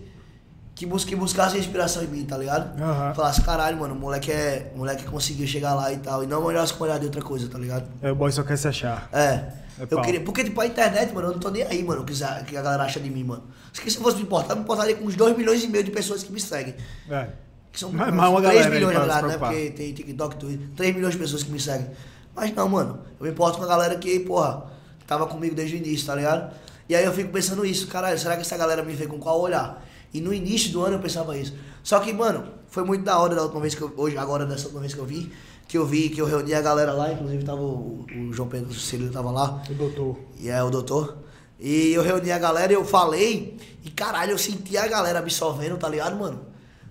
que, 0.80 0.86
bus 0.86 1.04
que 1.04 1.14
buscasse 1.14 1.58
inspiração 1.58 2.02
em 2.02 2.06
mim, 2.06 2.24
tá 2.24 2.38
ligado? 2.38 2.80
Aham. 2.82 3.12
Falasse, 3.12 3.42
caralho, 3.42 3.76
mano, 3.76 3.94
o 3.94 3.98
moleque 3.98 4.32
é. 4.32 4.72
o 4.74 4.78
moleque 4.78 5.04
conseguiu 5.04 5.46
chegar 5.46 5.74
lá 5.74 5.92
e 5.92 5.98
tal. 5.98 6.24
E 6.24 6.26
não 6.26 6.42
olhasse 6.42 6.72
com 6.72 6.84
olhar 6.84 6.98
de 6.98 7.04
outra 7.04 7.20
coisa, 7.20 7.46
tá 7.50 7.58
ligado? 7.58 7.86
É, 8.00 8.10
o 8.10 8.14
boy 8.14 8.32
só 8.32 8.42
quer 8.42 8.56
se 8.56 8.66
achar. 8.66 9.06
É. 9.12 9.52
É 9.78 9.86
eu 9.90 10.00
queria. 10.00 10.22
Porque, 10.22 10.42
tipo, 10.42 10.58
a 10.58 10.66
internet, 10.66 11.12
mano, 11.12 11.28
eu 11.28 11.32
não 11.32 11.38
tô 11.38 11.50
nem 11.50 11.64
aí, 11.64 11.84
mano, 11.84 12.00
o 12.00 12.04
que 12.06 12.24
a 12.24 12.42
que 12.44 12.56
a 12.56 12.62
galera 12.62 12.84
acha 12.84 12.98
de 12.98 13.10
mim, 13.10 13.24
mano. 13.24 13.42
Se 13.74 13.82
que 13.82 13.90
se 13.90 13.98
eu 13.98 14.02
fosse 14.02 14.16
me 14.16 14.22
importar, 14.22 14.52
eu 14.52 14.56
me 14.56 14.62
importaria 14.62 14.96
com 14.96 15.04
uns 15.04 15.16
2 15.16 15.36
milhões 15.36 15.62
e 15.62 15.68
meio 15.68 15.84
de 15.84 15.90
pessoas 15.90 16.22
que 16.22 16.32
me 16.32 16.40
seguem. 16.40 16.74
É. 17.10 17.26
Que 17.70 17.78
são 17.78 17.92
Mas- 17.92 18.14
mas 18.14 18.30
uma 18.30 18.40
3 18.40 18.54
galera 18.54 18.64
aí 18.64 18.72
milhões, 18.72 18.94
na 18.94 19.00
verdade, 19.00 19.26
né? 19.28 19.36
Porque 19.36 19.70
tem 19.72 19.92
TikTok, 19.92 20.36
Twitter, 20.36 20.66
3 20.74 20.94
milhões 20.94 21.12
de 21.12 21.18
pessoas 21.20 21.42
que 21.42 21.50
me 21.50 21.60
seguem. 21.60 21.90
Mas 22.34 22.54
não, 22.54 22.66
mano, 22.66 23.00
eu 23.18 23.26
me 23.26 23.30
importo 23.32 23.58
com 23.58 23.64
a 23.64 23.66
galera 23.66 23.96
que, 23.96 24.18
porra, 24.20 24.64
tava 25.06 25.26
comigo 25.26 25.54
desde 25.54 25.76
o 25.76 25.78
início, 25.78 26.06
tá 26.06 26.14
ligado? 26.14 26.54
E 26.88 26.96
aí 26.96 27.04
eu 27.04 27.12
fico 27.12 27.30
pensando 27.30 27.66
isso, 27.66 27.86
caralho, 27.86 28.18
será 28.18 28.34
que 28.34 28.40
essa 28.40 28.56
galera 28.56 28.82
me 28.82 28.94
vê 28.94 29.06
com 29.06 29.18
qual 29.18 29.38
olhar? 29.42 29.84
E 30.12 30.20
no 30.20 30.32
início 30.34 30.72
do 30.72 30.84
ano 30.84 30.96
eu 30.96 31.00
pensava 31.00 31.36
isso. 31.36 31.54
Só 31.82 32.00
que, 32.00 32.12
mano, 32.12 32.44
foi 32.68 32.84
muito 32.84 33.04
da 33.04 33.18
hora 33.18 33.34
da 33.34 33.42
última 33.42 33.60
vez 33.60 33.74
que 33.74 33.82
eu, 33.82 33.92
hoje, 33.96 34.16
agora 34.16 34.44
dessa 34.44 34.64
última 34.64 34.80
vez 34.80 34.94
que 34.94 35.00
eu 35.00 35.06
vi, 35.06 35.32
que 35.66 35.78
eu 35.78 35.86
vi, 35.86 36.08
que 36.08 36.20
eu 36.20 36.26
reuni 36.26 36.52
a 36.52 36.60
galera 36.60 36.92
lá, 36.92 37.12
inclusive 37.12 37.44
tava 37.44 37.60
o, 37.60 38.04
o 38.04 38.32
João 38.32 38.48
Pedro 38.48 38.74
Cílio 38.74 39.10
tava 39.10 39.30
lá. 39.30 39.62
O 39.70 39.74
doutor. 39.74 40.18
E 40.38 40.48
é 40.48 40.62
o 40.62 40.70
doutor. 40.70 41.18
E 41.58 41.92
eu 41.92 42.02
reuni 42.02 42.32
a 42.32 42.38
galera 42.38 42.72
e 42.72 42.74
eu 42.74 42.84
falei. 42.84 43.56
E 43.84 43.90
caralho, 43.90 44.32
eu 44.32 44.38
senti 44.38 44.76
a 44.76 44.88
galera 44.88 45.18
absorvendo, 45.18 45.76
tá 45.76 45.88
ligado, 45.88 46.18
mano? 46.18 46.49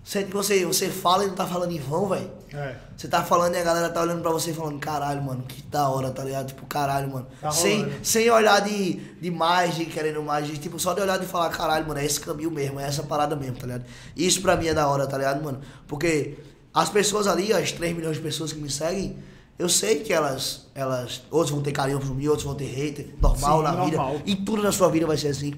Sente 0.10 0.32
que 0.32 0.36
você, 0.36 0.66
você 0.66 0.90
fala 0.90 1.24
e 1.24 1.28
não 1.28 1.36
tá 1.36 1.46
falando 1.46 1.72
em 1.72 1.78
vão, 1.78 2.10
velho. 2.10 2.32
É. 2.52 2.76
Você 2.98 3.08
tá 3.08 3.24
falando 3.24 3.54
e 3.54 3.60
a 3.60 3.64
galera 3.64 3.90
tá 3.90 4.02
olhando 4.02 4.24
pra 4.24 4.32
você 4.32 4.50
e 4.50 4.54
falando, 4.56 4.80
caralho, 4.80 5.22
mano, 5.22 5.44
que 5.48 5.62
da 5.62 5.88
hora, 5.88 6.10
tá 6.10 6.24
ligado? 6.24 6.48
Tipo, 6.48 6.66
caralho, 6.66 7.12
mano. 7.12 7.28
Tá 7.40 7.52
sem, 7.52 7.88
sem 8.02 8.28
olhar 8.32 8.60
de, 8.62 8.94
de 8.94 9.30
mais, 9.30 9.76
de 9.76 9.86
querendo 9.86 10.24
mais, 10.24 10.48
de, 10.48 10.58
tipo, 10.58 10.80
só 10.80 10.96
de 10.96 11.02
olhar 11.02 11.20
de 11.20 11.28
falar, 11.28 11.52
caralho, 11.52 11.88
mano, 11.88 12.00
é 12.00 12.06
esse 12.06 12.20
caminho 12.20 12.50
mesmo, 12.50 12.80
é 12.80 12.88
essa 12.88 13.04
parada 13.04 13.36
mesmo, 13.36 13.58
tá 13.58 13.68
ligado? 13.68 13.86
Isso 14.18 14.42
pra 14.42 14.56
mim 14.56 14.66
é 14.66 14.74
da 14.74 14.88
hora, 14.88 15.06
tá 15.06 15.16
ligado, 15.16 15.44
mano? 15.44 15.62
Porque 15.88 16.40
as 16.74 16.90
pessoas 16.90 17.28
ali, 17.28 17.54
as 17.54 17.72
3 17.72 17.96
milhões 17.96 18.16
de 18.16 18.24
pessoas 18.24 18.52
que 18.52 18.60
me 18.60 18.72
seguem, 18.72 19.16
eu 19.60 19.70
sei 19.70 20.00
que 20.00 20.12
elas, 20.12 20.66
elas, 20.74 21.22
outros 21.30 21.52
vão 21.52 21.62
ter 21.62 21.72
carinho 21.72 22.00
por 22.00 22.16
mim, 22.16 22.26
outros 22.26 22.46
vão 22.46 22.56
ter 22.56 22.66
hater, 22.66 23.10
normal 23.22 23.58
Sim, 23.58 23.64
na 23.64 23.72
normal. 23.74 24.12
vida. 24.14 24.24
E 24.26 24.36
tudo 24.38 24.64
na 24.64 24.72
sua 24.72 24.90
vida 24.90 25.06
vai 25.06 25.18
ser 25.18 25.28
assim. 25.28 25.54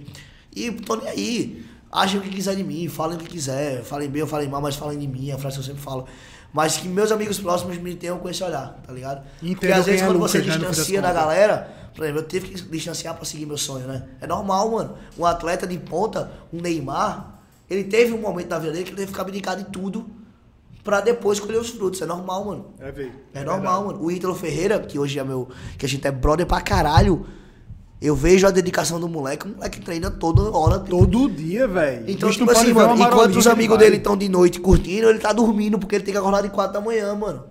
E 0.54 0.72
tô 0.72 0.98
nem 0.98 1.08
aí. 1.08 1.71
Achem 1.92 2.20
o 2.20 2.24
que 2.24 2.30
quiser 2.30 2.56
de 2.56 2.64
mim, 2.64 2.88
falem 2.88 3.18
o 3.18 3.20
que 3.20 3.28
quiser. 3.28 3.84
Falem 3.84 4.10
bem 4.10 4.22
ou 4.22 4.28
falem 4.28 4.48
mal, 4.48 4.62
mas 4.62 4.76
falem 4.76 4.98
de 4.98 5.08
mim, 5.08 5.30
é 5.30 5.34
a 5.34 5.38
frase 5.38 5.58
que 5.58 5.62
eu 5.62 5.66
sempre 5.66 5.82
falo. 5.82 6.06
Mas 6.54 6.78
que 6.78 6.88
meus 6.88 7.12
amigos 7.12 7.40
próximos 7.40 7.78
me 7.78 7.96
tenham 7.96 8.18
com 8.20 8.30
esse 8.30 8.44
olhar, 8.44 8.80
tá 8.86 8.94
ligado? 8.94 9.24
Entendam 9.38 9.56
Porque 9.56 9.72
às 9.72 9.86
vezes 9.86 10.02
é 10.02 10.06
quando 10.06 10.20
você 10.20 10.40
né, 10.40 10.44
distancia 10.46 11.02
da 11.02 11.14
galera, 11.14 11.92
por 11.96 12.04
exemplo, 12.04 12.22
eu 12.22 12.28
tive 12.28 12.50
que 12.50 12.62
distanciar 12.62 13.16
pra 13.16 13.26
seguir 13.26 13.46
meu 13.46 13.58
sonho, 13.58 13.88
né? 13.88 14.04
É 14.20 14.28
normal, 14.28 14.72
mano. 14.72 14.98
Um 15.18 15.26
atleta 15.26 15.66
de 15.66 15.78
ponta, 15.78 16.32
um 16.52 16.62
Neymar, 16.62 17.40
ele 17.70 17.86
teve 17.86 18.14
um 18.14 18.20
momento 18.20 18.48
da 18.48 18.60
vida 18.60 18.74
dele 18.74 18.84
que 18.84 18.90
ele 18.90 18.98
teve 18.98 19.14
que 19.14 19.22
abdicar 19.22 19.56
de 19.56 19.66
tudo 19.66 20.06
pra 20.84 21.00
depois 21.00 21.40
colher 21.40 21.60
os 21.60 21.70
frutos. 21.70 22.02
É 22.02 22.06
normal, 22.06 22.46
mano. 22.46 22.66
É, 22.80 22.92
velho. 22.92 23.14
É 23.34 23.44
normal, 23.44 23.86
mano. 23.86 24.04
O 24.04 24.12
Ítalo 24.12 24.36
Ferreira, 24.36 24.80
que 24.80 25.00
hoje 25.00 25.20
é 25.20 25.24
meu. 25.24 25.50
Que 25.78 25.86
a 25.86 25.90
gente 25.90 26.06
é 26.06 26.12
brother 26.12 26.46
pra 26.46 26.60
caralho. 26.62 27.26
Eu 28.02 28.16
vejo 28.16 28.48
a 28.48 28.52
dedicação 28.52 29.00
do 29.00 29.08
moleque. 29.08 29.46
O 29.46 29.50
moleque 29.56 29.80
treina 29.80 30.10
toda 30.10 30.42
hora. 30.58 30.80
Todo 30.80 31.30
dia, 31.30 31.68
velho. 31.68 32.04
Então, 32.08 32.30
Bicho 32.30 32.40
tipo 32.40 32.52
assim, 32.52 32.74
mano, 32.74 32.96
enquanto 32.96 33.36
os 33.36 33.46
amigos 33.46 33.78
dele 33.78 33.98
estão 33.98 34.18
de 34.18 34.28
noite 34.28 34.60
curtindo, 34.60 35.08
ele 35.08 35.20
tá 35.20 35.32
dormindo 35.32 35.78
porque 35.78 35.96
ele 35.96 36.04
tem 36.04 36.12
que 36.12 36.18
acordar 36.18 36.42
de 36.42 36.50
4 36.50 36.74
da 36.74 36.82
manhã, 36.82 37.14
mano. 37.14 37.44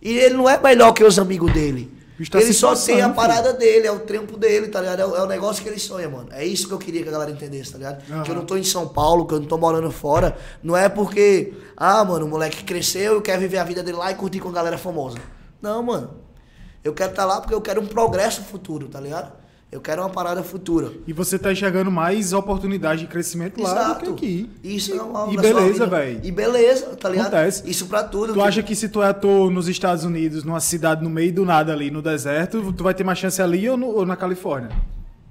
E 0.00 0.16
ele 0.16 0.36
não 0.36 0.48
é 0.48 0.58
melhor 0.58 0.92
que 0.92 1.04
os 1.04 1.18
amigos 1.18 1.52
dele. 1.52 1.92
Tá 2.30 2.40
ele 2.40 2.52
só 2.52 2.76
tem 2.76 3.00
a 3.00 3.04
filho. 3.04 3.14
parada 3.14 3.52
dele, 3.52 3.88
é 3.88 3.92
o 3.92 3.98
trampo 3.98 4.38
dele, 4.38 4.68
tá 4.68 4.80
ligado? 4.80 5.00
É 5.00 5.06
o, 5.06 5.16
é 5.16 5.22
o 5.22 5.26
negócio 5.26 5.62
que 5.62 5.68
ele 5.68 5.80
sonha, 5.80 6.08
mano. 6.08 6.28
É 6.30 6.46
isso 6.46 6.68
que 6.68 6.72
eu 6.72 6.78
queria 6.78 7.02
que 7.02 7.08
a 7.08 7.12
galera 7.12 7.30
entendesse, 7.30 7.72
tá 7.72 7.78
ligado? 7.78 8.04
Aham. 8.08 8.22
Que 8.22 8.30
eu 8.30 8.36
não 8.36 8.44
tô 8.46 8.56
em 8.56 8.62
São 8.62 8.86
Paulo, 8.88 9.26
que 9.26 9.34
eu 9.34 9.40
não 9.40 9.46
tô 9.46 9.58
morando 9.58 9.90
fora. 9.90 10.36
Não 10.62 10.76
é 10.76 10.88
porque, 10.88 11.52
ah, 11.76 12.04
mano, 12.04 12.24
o 12.24 12.28
moleque 12.28 12.62
cresceu 12.62 13.18
e 13.18 13.20
quer 13.20 13.36
viver 13.38 13.58
a 13.58 13.64
vida 13.64 13.82
dele 13.82 13.98
lá 13.98 14.12
e 14.12 14.14
curtir 14.14 14.38
com 14.38 14.48
a 14.48 14.52
galera 14.52 14.78
famosa. 14.78 15.18
Não, 15.60 15.82
mano. 15.82 16.10
Eu 16.84 16.94
quero 16.94 17.10
estar 17.10 17.24
lá 17.24 17.40
porque 17.40 17.54
eu 17.54 17.60
quero 17.60 17.82
um 17.82 17.86
progresso 17.86 18.42
futuro, 18.42 18.88
tá 18.88 19.00
ligado? 19.00 19.43
Eu 19.74 19.80
quero 19.80 20.02
uma 20.02 20.08
parada 20.08 20.40
futura. 20.44 20.92
E 21.04 21.12
você 21.12 21.36
tá 21.36 21.50
enxergando 21.50 21.90
mais 21.90 22.32
oportunidade 22.32 23.00
de 23.00 23.06
crescimento 23.08 23.60
lá 23.60 23.94
do 23.94 24.00
que 24.04 24.10
aqui. 24.12 24.50
Isso 24.62 24.92
é 24.92 24.94
normal. 24.94 25.32
E 25.32 25.36
beleza, 25.36 25.84
velho. 25.84 26.20
E 26.22 26.30
beleza, 26.30 26.94
tá 26.94 27.08
ligado? 27.08 27.26
Acontece. 27.34 27.68
Isso 27.68 27.86
pra 27.86 28.04
tudo. 28.04 28.34
Tu 28.34 28.40
acha 28.40 28.62
que 28.62 28.76
se 28.76 28.88
tu 28.88 29.02
é 29.02 29.08
ator 29.08 29.50
nos 29.50 29.66
Estados 29.66 30.04
Unidos, 30.04 30.44
numa 30.44 30.60
cidade 30.60 31.02
no 31.02 31.10
meio 31.10 31.32
do 31.34 31.44
nada 31.44 31.72
ali, 31.72 31.90
no 31.90 32.00
deserto, 32.00 32.72
tu 32.72 32.84
vai 32.84 32.94
ter 32.94 33.02
mais 33.02 33.18
chance 33.18 33.42
ali 33.42 33.68
ou, 33.68 33.76
no- 33.76 33.88
ou 33.88 34.06
na 34.06 34.14
Califórnia? 34.14 34.70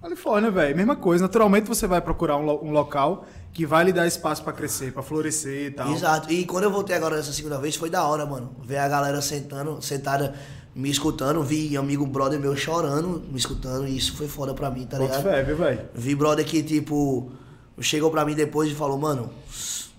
Califórnia, 0.01 0.51
velho, 0.51 0.75
mesma 0.75 0.97
coisa. 0.97 1.23
Naturalmente 1.23 1.65
você 1.69 1.87
vai 1.87 2.01
procurar 2.01 2.35
um, 2.35 2.43
lo- 2.43 2.59
um 2.65 2.71
local 2.71 3.25
que 3.53 3.65
vai 3.65 3.85
lhe 3.85 3.93
dar 3.93 4.05
espaço 4.05 4.43
pra 4.43 4.51
crescer, 4.51 4.91
pra 4.91 5.01
florescer 5.01 5.67
e 5.67 5.71
tal. 5.71 5.89
Exato. 5.93 6.29
E 6.33 6.43
quando 6.43 6.65
eu 6.65 6.71
voltei 6.71 6.97
agora 6.97 7.15
dessa 7.15 7.31
segunda 7.31 7.57
vez, 7.59 7.77
foi 7.77 7.89
da 7.89 8.03
hora, 8.05 8.25
mano. 8.25 8.51
Ver 8.61 8.79
a 8.79 8.89
galera 8.89 9.21
sentando, 9.21 9.81
sentada, 9.81 10.33
me 10.75 10.89
escutando. 10.89 11.43
Vi 11.43 11.75
amigo 11.77 12.05
brother 12.05 12.39
meu 12.39 12.55
chorando, 12.55 13.23
me 13.29 13.37
escutando. 13.37 13.87
E 13.87 13.97
isso 13.97 14.15
foi 14.15 14.27
foda 14.27 14.53
pra 14.53 14.69
mim, 14.69 14.85
tá 14.85 14.97
Bota 14.97 15.17
ligado? 15.17 15.23
fé, 15.23 15.43
velho? 15.43 15.89
Vi 15.93 16.15
brother 16.15 16.45
que, 16.45 16.63
tipo, 16.63 17.31
chegou 17.79 18.09
pra 18.11 18.25
mim 18.25 18.35
depois 18.35 18.71
e 18.71 18.75
falou, 18.75 18.97
mano, 18.97 19.29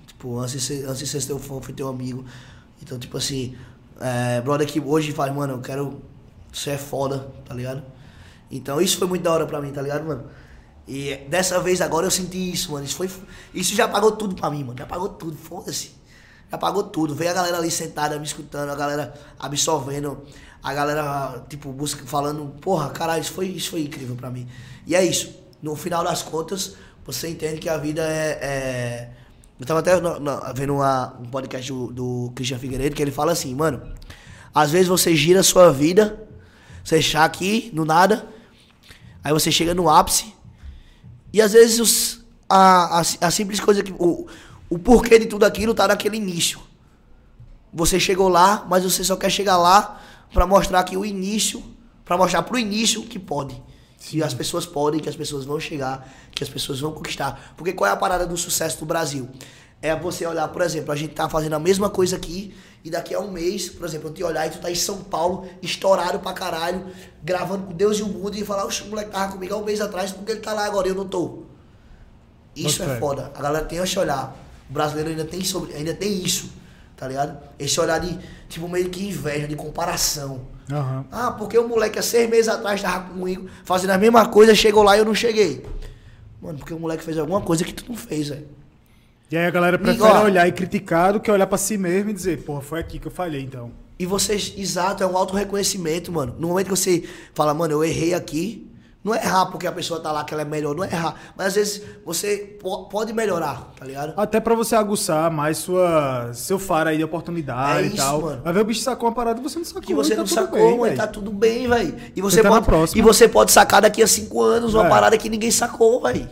tipo, 0.06 0.38
antes 0.38 0.52
de 0.52 0.60
ser, 0.60 0.84
antes 0.86 0.98
de 0.98 1.06
ser 1.06 1.24
teu 1.26 1.38
fã, 1.38 1.60
fui 1.60 1.74
teu 1.74 1.88
amigo. 1.88 2.24
Então, 2.82 2.98
tipo 2.98 3.16
assim, 3.16 3.56
é, 4.00 4.40
brother 4.40 4.66
que 4.66 4.80
hoje 4.80 5.12
faz, 5.12 5.34
mano, 5.34 5.54
eu 5.54 5.60
quero. 5.60 6.00
Você 6.52 6.70
é 6.70 6.78
foda, 6.78 7.28
tá 7.44 7.54
ligado? 7.54 7.82
Então 8.50 8.80
isso 8.80 8.96
foi 8.98 9.08
muito 9.08 9.22
da 9.22 9.32
hora 9.32 9.46
pra 9.46 9.60
mim, 9.60 9.72
tá 9.72 9.82
ligado, 9.82 10.04
mano? 10.04 10.24
E 10.86 11.16
dessa 11.28 11.58
vez 11.60 11.80
agora 11.80 12.06
eu 12.06 12.10
senti 12.10 12.52
isso, 12.52 12.70
mano. 12.72 12.84
Isso, 12.84 12.94
foi, 12.94 13.10
isso 13.52 13.74
já 13.74 13.88
pagou 13.88 14.12
tudo 14.12 14.34
pra 14.34 14.50
mim, 14.50 14.62
mano. 14.62 14.78
Já 14.78 14.86
pagou 14.86 15.08
tudo, 15.08 15.36
foda-se. 15.36 15.92
Já 16.50 16.58
pagou 16.58 16.84
tudo. 16.84 17.14
Veio 17.14 17.30
a 17.30 17.34
galera 17.34 17.58
ali 17.58 17.70
sentada, 17.70 18.18
me 18.18 18.24
escutando, 18.24 18.70
a 18.70 18.74
galera 18.76 19.14
absorvendo, 19.38 20.22
a 20.64 20.72
galera, 20.72 21.44
tipo, 21.48 21.70
busca, 21.70 22.04
falando, 22.06 22.46
porra, 22.60 22.88
caralho, 22.88 23.20
isso 23.20 23.32
foi, 23.32 23.48
isso 23.48 23.70
foi 23.72 23.82
incrível 23.82 24.16
pra 24.16 24.30
mim. 24.30 24.48
E 24.86 24.96
é 24.96 25.04
isso. 25.04 25.36
No 25.62 25.76
final 25.76 26.02
das 26.02 26.22
contas, 26.22 26.74
você 27.04 27.28
entende 27.28 27.58
que 27.60 27.68
a 27.68 27.76
vida 27.76 28.02
é. 28.02 28.38
é- 28.42 29.10
Eu 29.60 29.64
tava 29.66 29.80
até 29.80 30.00
no- 30.00 30.18
no- 30.18 30.40
vendo 30.54 30.74
uma- 30.74 31.14
um 31.20 31.26
podcast 31.26 31.70
do, 31.70 31.92
do 31.92 32.32
Christian 32.34 32.58
Figueiredo 32.58 32.96
que 32.96 33.02
ele 33.02 33.12
fala 33.12 33.30
assim, 33.32 33.54
mano. 33.54 33.80
Às 34.54 34.70
vezes 34.72 34.88
você 34.88 35.14
gira 35.14 35.40
a 35.40 35.42
sua 35.44 35.70
vida, 35.72 36.18
você 36.82 36.98
está 36.98 37.24
aqui, 37.24 37.70
no 37.72 37.84
nada, 37.84 38.26
aí 39.22 39.32
você 39.32 39.52
chega 39.52 39.72
no 39.74 39.88
ápice, 39.88 40.34
e 41.32 41.40
às 41.40 41.52
vezes 41.52 41.78
os- 41.78 42.24
a, 42.48 43.00
a, 43.00 43.02
a 43.26 43.30
simples 43.30 43.60
coisa 43.60 43.82
que. 43.82 43.92
O, 43.98 44.26
o 44.68 44.78
porquê 44.78 45.18
de 45.18 45.26
tudo 45.26 45.44
aquilo 45.44 45.72
tá 45.74 45.86
naquele 45.88 46.16
início. 46.16 46.58
Você 47.72 47.98
chegou 48.00 48.28
lá, 48.28 48.66
mas 48.68 48.82
você 48.84 49.04
só 49.04 49.16
quer 49.16 49.30
chegar 49.30 49.56
lá 49.56 50.00
pra 50.34 50.46
mostrar 50.46 50.82
que 50.82 50.96
o 50.96 51.04
início, 51.04 51.62
pra 52.04 52.18
mostrar 52.18 52.42
pro 52.42 52.58
início 52.58 53.02
que 53.04 53.18
pode. 53.18 53.62
Que 53.98 54.22
as 54.22 54.34
pessoas 54.34 54.66
podem, 54.66 55.00
que 55.00 55.08
as 55.08 55.16
pessoas 55.16 55.46
vão 55.46 55.58
chegar, 55.58 56.06
que 56.32 56.42
as 56.42 56.50
pessoas 56.50 56.80
vão 56.80 56.92
conquistar. 56.92 57.54
Porque 57.56 57.72
qual 57.72 57.88
é 57.88 57.92
a 57.92 57.96
parada 57.96 58.26
do 58.26 58.36
sucesso 58.36 58.80
do 58.80 58.84
Brasil? 58.84 59.30
É 59.80 59.94
você 59.96 60.26
olhar, 60.26 60.48
por 60.48 60.60
exemplo, 60.60 60.92
a 60.92 60.96
gente 60.96 61.14
tá 61.14 61.28
fazendo 61.28 61.54
a 61.54 61.58
mesma 61.58 61.88
coisa 61.88 62.16
aqui 62.16 62.54
e 62.82 62.90
daqui 62.90 63.14
a 63.14 63.20
um 63.20 63.30
mês, 63.30 63.68
por 63.68 63.86
exemplo, 63.86 64.08
eu 64.08 64.12
te 64.12 64.22
olhar 64.22 64.46
e 64.46 64.50
tu 64.50 64.58
tá 64.58 64.70
em 64.70 64.74
São 64.74 64.98
Paulo, 64.98 65.48
estourado 65.62 66.18
pra 66.18 66.32
caralho, 66.32 66.86
gravando 67.22 67.68
com 67.68 67.72
Deus 67.72 67.98
e 67.98 68.02
o 68.02 68.08
mundo 68.08 68.36
e 68.36 68.44
falar, 68.44 68.66
o 68.66 68.88
moleque 68.88 69.10
tava 69.10 69.32
comigo 69.32 69.54
há 69.54 69.56
um 69.56 69.64
mês 69.64 69.80
atrás, 69.80 70.12
porque 70.12 70.32
ele 70.32 70.40
tá 70.40 70.52
lá 70.52 70.66
agora 70.66 70.88
e 70.88 70.90
eu 70.90 70.94
não 70.94 71.06
tô. 71.06 71.44
Isso 72.54 72.80
Bota 72.80 72.92
é 72.92 73.00
foda. 73.00 73.32
A 73.34 73.42
galera 73.42 73.64
tem 73.64 73.78
esse 73.78 73.98
olhar. 73.98 74.36
O 74.68 74.72
brasileiro 74.72 75.10
ainda 75.10 75.24
tem, 75.24 75.42
sobre, 75.42 75.74
ainda 75.74 75.94
tem 75.94 76.22
isso, 76.22 76.50
tá 76.96 77.08
ligado? 77.08 77.38
Esse 77.58 77.80
olhar 77.80 77.98
de, 77.98 78.18
tipo, 78.48 78.68
meio 78.68 78.88
que 78.88 79.06
inveja, 79.06 79.46
de 79.46 79.56
comparação. 79.56 80.42
Aham. 80.70 81.04
Ah, 81.10 81.30
porque 81.32 81.58
o 81.58 81.68
moleque 81.68 81.98
há 81.98 82.02
seis 82.02 82.28
meses 82.28 82.48
atrás 82.48 82.80
tava 82.80 83.10
comigo 83.10 83.48
fazendo 83.64 83.90
a 83.90 83.98
mesma 83.98 84.26
coisa, 84.26 84.54
chegou 84.54 84.82
lá 84.82 84.96
e 84.96 85.00
eu 85.00 85.04
não 85.04 85.14
cheguei. 85.14 85.64
Mano, 86.40 86.58
porque 86.58 86.74
o 86.74 86.78
moleque 86.78 87.02
fez 87.02 87.18
alguma 87.18 87.40
coisa 87.40 87.64
que 87.64 87.72
tu 87.72 87.84
não 87.88 87.96
fez, 87.96 88.28
velho. 88.28 88.48
E 89.30 89.36
aí 89.36 89.46
a 89.46 89.50
galera 89.50 89.78
prefere 89.78 90.02
ó. 90.02 90.24
olhar 90.24 90.46
e 90.46 90.52
criticar 90.52 91.12
do 91.12 91.20
que 91.20 91.30
olhar 91.30 91.46
pra 91.46 91.58
si 91.58 91.76
mesmo 91.76 92.10
e 92.10 92.12
dizer, 92.12 92.42
porra, 92.42 92.60
foi 92.60 92.80
aqui 92.80 92.98
que 92.98 93.06
eu 93.06 93.10
falhei, 93.10 93.42
então. 93.42 93.72
E 93.98 94.06
você, 94.06 94.34
exato, 94.34 95.02
é 95.02 95.06
um 95.06 95.16
auto-reconhecimento, 95.16 96.12
mano. 96.12 96.34
No 96.38 96.48
momento 96.48 96.66
que 96.66 96.76
você 96.76 97.04
fala, 97.34 97.54
mano, 97.54 97.72
eu 97.72 97.84
errei 97.84 98.12
aqui, 98.12 98.70
não 99.04 99.14
é 99.14 99.18
errar 99.22 99.46
porque 99.46 99.66
a 99.66 99.72
pessoa 99.72 100.00
tá 100.00 100.10
lá 100.10 100.24
que 100.24 100.32
ela 100.32 100.40
é 100.42 100.44
melhor, 100.46 100.74
não 100.74 100.82
é 100.82 100.86
errar. 100.88 101.14
Mas 101.36 101.48
às 101.48 101.54
vezes 101.56 101.82
você 102.06 102.56
po- 102.60 102.84
pode 102.88 103.12
melhorar, 103.12 103.70
tá 103.78 103.84
ligado? 103.84 104.14
Até 104.16 104.40
pra 104.40 104.54
você 104.54 104.74
aguçar 104.74 105.30
mais 105.30 105.58
sua, 105.58 106.30
seu 106.32 106.58
faro 106.58 106.88
aí 106.88 106.96
de 106.96 107.04
oportunidade 107.04 107.80
É 107.80 107.82
e 107.82 107.86
isso, 107.88 107.96
tal. 107.98 108.22
mano. 108.22 108.42
Vai 108.42 108.52
ver 108.54 108.60
o 108.60 108.64
bicho 108.64 108.80
sacou 108.80 109.08
uma 109.08 109.14
parada 109.14 109.38
e 109.38 109.42
você 109.42 109.58
não 109.58 109.64
sacou. 109.66 109.82
Que 109.82 109.94
você 109.94 110.14
e 110.14 110.16
tá 110.16 110.22
não 110.22 110.26
sacou, 110.26 110.82
bem, 110.82 110.94
tá 110.96 111.06
tudo 111.06 111.30
bem, 111.30 111.68
velho. 111.68 111.94
E 112.16 112.20
você 112.22 112.42
tá 112.42 112.48
pode 112.62 112.98
e 112.98 113.02
você 113.02 113.28
pode 113.28 113.52
sacar 113.52 113.82
daqui 113.82 114.02
a 114.02 114.06
cinco 114.06 114.40
anos 114.42 114.72
uma 114.72 114.86
É. 114.86 114.88
parada 114.88 115.18
que 115.18 115.28
ninguém 115.28 115.50
sacou, 115.50 116.00
velho. 116.02 116.26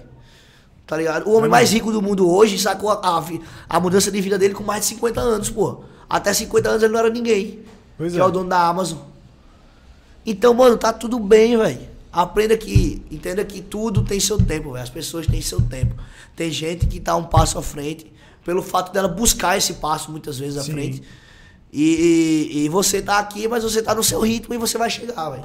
Tá 0.86 0.96
ligado? 0.96 1.28
O 1.28 1.34
homem 1.36 1.50
mais 1.50 1.70
rico 1.72 1.92
do 1.92 2.00
mundo 2.02 2.28
hoje 2.30 2.58
sacou 2.58 2.90
a, 2.90 2.94
a, 3.02 3.22
a 3.68 3.80
mudança 3.80 4.10
de 4.10 4.20
vida 4.20 4.38
dele 4.38 4.54
com 4.54 4.62
mais 4.64 4.80
de 4.80 4.86
50 4.88 5.20
anos, 5.20 5.50
pô. 5.50 5.84
Até 6.08 6.32
50 6.32 6.68
anos 6.68 6.82
ele 6.82 6.92
não 6.92 7.00
era 7.00 7.10
ninguém. 7.10 7.60
Pois 7.98 8.12
que 8.12 8.18
é. 8.18 8.22
é 8.22 8.24
o 8.24 8.30
dono 8.30 8.48
da 8.48 8.66
Amazon. 8.66 8.98
Então, 10.24 10.54
mano, 10.54 10.76
tá 10.76 10.92
tudo 10.92 11.18
bem, 11.18 11.56
velho. 11.56 11.91
Aprenda 12.12 12.56
que, 12.56 13.02
entenda 13.10 13.42
que 13.44 13.62
tudo 13.62 14.02
tem 14.04 14.20
seu 14.20 14.36
tempo, 14.36 14.72
velho. 14.72 14.82
As 14.82 14.90
pessoas 14.90 15.26
têm 15.26 15.40
seu 15.40 15.60
tempo. 15.62 15.94
Tem 16.36 16.50
gente 16.50 16.86
que 16.86 17.00
tá 17.00 17.16
um 17.16 17.24
passo 17.24 17.58
à 17.58 17.62
frente, 17.62 18.12
pelo 18.44 18.62
fato 18.62 18.92
dela 18.92 19.08
buscar 19.08 19.56
esse 19.56 19.74
passo 19.74 20.10
muitas 20.10 20.38
vezes 20.38 20.58
à 20.58 20.62
Sim. 20.62 20.72
frente. 20.72 21.02
E, 21.72 22.50
e- 22.52 22.64
e 22.64 22.68
você 22.68 23.00
tá 23.00 23.18
aqui, 23.18 23.48
mas 23.48 23.64
você 23.64 23.80
tá 23.82 23.94
no 23.94 24.04
seu 24.04 24.20
ritmo 24.20 24.54
e 24.54 24.58
você 24.58 24.76
vai 24.76 24.90
chegar, 24.90 25.30
velho. 25.30 25.44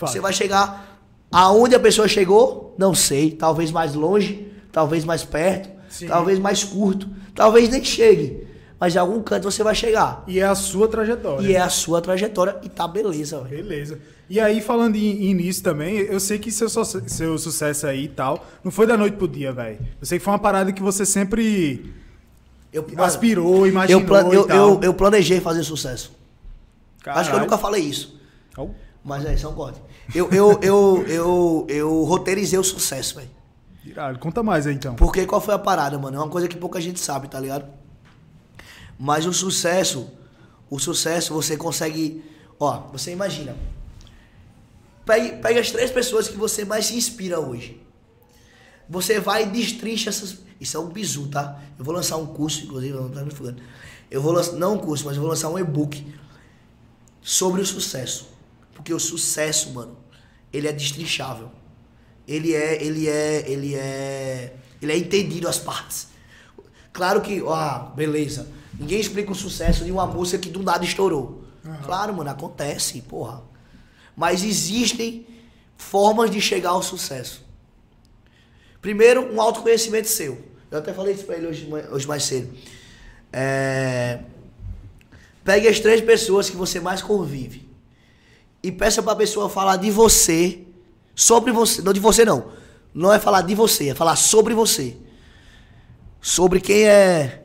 Você 0.00 0.18
vai 0.18 0.32
chegar 0.32 1.00
aonde 1.30 1.76
a 1.76 1.80
pessoa 1.80 2.08
chegou, 2.08 2.74
não 2.76 2.94
sei. 2.96 3.30
Talvez 3.30 3.70
mais 3.70 3.94
longe, 3.94 4.50
talvez 4.72 5.04
mais 5.04 5.22
perto, 5.22 5.70
Sim. 5.88 6.08
talvez 6.08 6.40
mais 6.40 6.64
curto, 6.64 7.08
talvez 7.32 7.68
nem 7.68 7.84
chegue. 7.84 8.47
Mas 8.80 8.94
em 8.94 8.98
algum 8.98 9.20
canto 9.22 9.50
você 9.50 9.62
vai 9.62 9.74
chegar. 9.74 10.22
E 10.26 10.38
é 10.38 10.44
a 10.44 10.54
sua 10.54 10.86
trajetória. 10.88 11.46
E 11.46 11.54
é 11.54 11.60
a 11.60 11.68
sua 11.68 12.00
trajetória 12.00 12.56
e 12.62 12.68
tá 12.68 12.86
beleza, 12.86 13.40
velho. 13.40 13.62
Beleza. 13.64 13.98
E 14.30 14.38
aí, 14.38 14.60
falando 14.60 14.94
em, 14.94 15.30
em 15.30 15.34
nisso 15.34 15.62
também, 15.62 15.96
eu 15.96 16.20
sei 16.20 16.38
que 16.38 16.52
seu, 16.52 16.68
seu 16.68 17.38
sucesso 17.38 17.86
aí 17.86 18.04
e 18.04 18.08
tal, 18.08 18.46
não 18.62 18.70
foi 18.70 18.86
da 18.86 18.96
noite 18.96 19.16
pro 19.16 19.26
dia, 19.26 19.52
velho. 19.52 19.78
Eu 20.00 20.06
sei 20.06 20.18
que 20.18 20.24
foi 20.24 20.32
uma 20.32 20.38
parada 20.38 20.70
que 20.70 20.82
você 20.82 21.04
sempre 21.06 21.92
Eu, 22.72 22.86
aspirou, 22.98 23.66
imaginou 23.66 24.02
eu, 24.02 24.06
plan- 24.06 24.28
eu, 24.32 24.46
e 24.48 24.50
eu, 24.56 24.80
eu 24.82 24.94
planejei 24.94 25.40
fazer 25.40 25.64
sucesso. 25.64 26.12
Acho 26.98 27.02
que 27.02 27.08
eu 27.08 27.14
Caralho. 27.14 27.40
nunca 27.40 27.56
falei 27.58 27.82
isso. 27.82 28.20
Au. 28.56 28.74
Mas 29.02 29.24
é, 29.24 29.32
isso 29.34 29.46
é 29.46 29.48
um 29.48 29.54
corte. 29.54 29.80
Eu, 30.14 30.28
eu, 30.30 30.58
eu, 30.62 31.04
eu, 31.08 31.66
eu 31.68 32.02
roteirizei 32.04 32.58
o 32.58 32.64
sucesso, 32.64 33.14
velho. 33.16 33.30
Irado. 33.84 34.18
Conta 34.18 34.42
mais 34.42 34.66
aí, 34.66 34.74
então. 34.74 34.94
Porque 34.94 35.24
qual 35.24 35.40
foi 35.40 35.54
a 35.54 35.58
parada, 35.58 35.98
mano? 35.98 36.16
É 36.16 36.20
uma 36.20 36.28
coisa 36.28 36.46
que 36.46 36.56
pouca 36.56 36.78
gente 36.80 37.00
sabe, 37.00 37.28
tá 37.28 37.40
ligado? 37.40 37.64
Mas 38.98 39.26
o 39.26 39.32
sucesso, 39.32 40.10
o 40.68 40.78
sucesso 40.78 41.32
você 41.32 41.56
consegue. 41.56 42.24
Ó, 42.58 42.88
você 42.88 43.12
imagina. 43.12 43.56
Pegue 45.06 45.58
as 45.58 45.70
três 45.70 45.90
pessoas 45.90 46.28
que 46.28 46.36
você 46.36 46.64
mais 46.64 46.86
se 46.86 46.96
inspira 46.96 47.40
hoje. 47.40 47.80
Você 48.88 49.20
vai 49.20 49.44
e 49.44 49.46
destrincha 49.46 50.10
essas. 50.10 50.38
Isso 50.60 50.76
é 50.76 50.80
um 50.80 50.88
bizu, 50.88 51.28
tá? 51.28 51.62
Eu 51.78 51.84
vou 51.84 51.94
lançar 51.94 52.16
um 52.16 52.26
curso, 52.26 52.64
inclusive, 52.64 52.92
não 52.92 53.08
tá 53.08 53.22
me 53.22 53.30
fugando. 53.30 53.62
Eu 54.10 54.20
vou 54.20 54.32
lançar, 54.32 54.52
não 54.54 54.74
um 54.74 54.78
curso, 54.78 55.04
mas 55.04 55.14
eu 55.14 55.22
vou 55.22 55.30
lançar 55.30 55.48
um 55.48 55.58
e-book 55.58 56.04
sobre 57.22 57.60
o 57.60 57.66
sucesso. 57.66 58.28
Porque 58.74 58.92
o 58.92 58.98
sucesso, 58.98 59.72
mano, 59.72 59.96
ele 60.52 60.66
é 60.66 60.72
destrinchável. 60.72 61.50
Ele 62.26 62.54
é, 62.54 62.82
ele 62.82 63.08
é, 63.08 63.50
ele 63.50 63.74
é, 63.74 64.56
ele 64.82 64.92
é 64.92 64.98
entendido 64.98 65.48
as 65.48 65.58
partes. 65.58 66.08
Claro 66.92 67.20
que, 67.20 67.42
ah, 67.48 67.92
beleza. 67.94 68.48
Ninguém 68.78 69.00
explica 69.00 69.32
o 69.32 69.34
sucesso 69.34 69.84
de 69.84 69.90
uma 69.90 70.06
música 70.06 70.38
que 70.38 70.48
do 70.48 70.62
nada 70.62 70.84
estourou. 70.84 71.42
Claro, 71.84 72.14
mano, 72.14 72.30
acontece, 72.30 73.02
porra. 73.02 73.42
Mas 74.16 74.42
existem 74.42 75.26
formas 75.76 76.30
de 76.30 76.40
chegar 76.40 76.70
ao 76.70 76.82
sucesso. 76.82 77.44
Primeiro, 78.80 79.32
um 79.32 79.40
autoconhecimento 79.40 80.08
seu. 80.08 80.42
Eu 80.70 80.78
até 80.78 80.92
falei 80.92 81.14
isso 81.14 81.24
pra 81.24 81.36
ele 81.36 81.46
hoje, 81.46 81.68
hoje 81.90 82.06
mais 82.06 82.24
cedo. 82.24 82.52
É... 83.32 84.20
Pegue 85.44 85.66
as 85.68 85.80
três 85.80 86.00
pessoas 86.00 86.48
que 86.48 86.56
você 86.56 86.78
mais 86.78 87.02
convive 87.02 87.68
e 88.62 88.70
peça 88.70 89.02
pra 89.02 89.16
pessoa 89.16 89.48
falar 89.48 89.76
de 89.76 89.90
você, 89.90 90.60
sobre 91.14 91.52
você, 91.52 91.80
não 91.82 91.92
de 91.92 92.00
você 92.00 92.24
não. 92.24 92.52
Não 92.94 93.12
é 93.12 93.18
falar 93.18 93.42
de 93.42 93.54
você, 93.54 93.90
é 93.90 93.94
falar 93.94 94.16
sobre 94.16 94.54
você. 94.54 94.96
Sobre 96.20 96.60
quem 96.60 96.84
é 96.84 97.44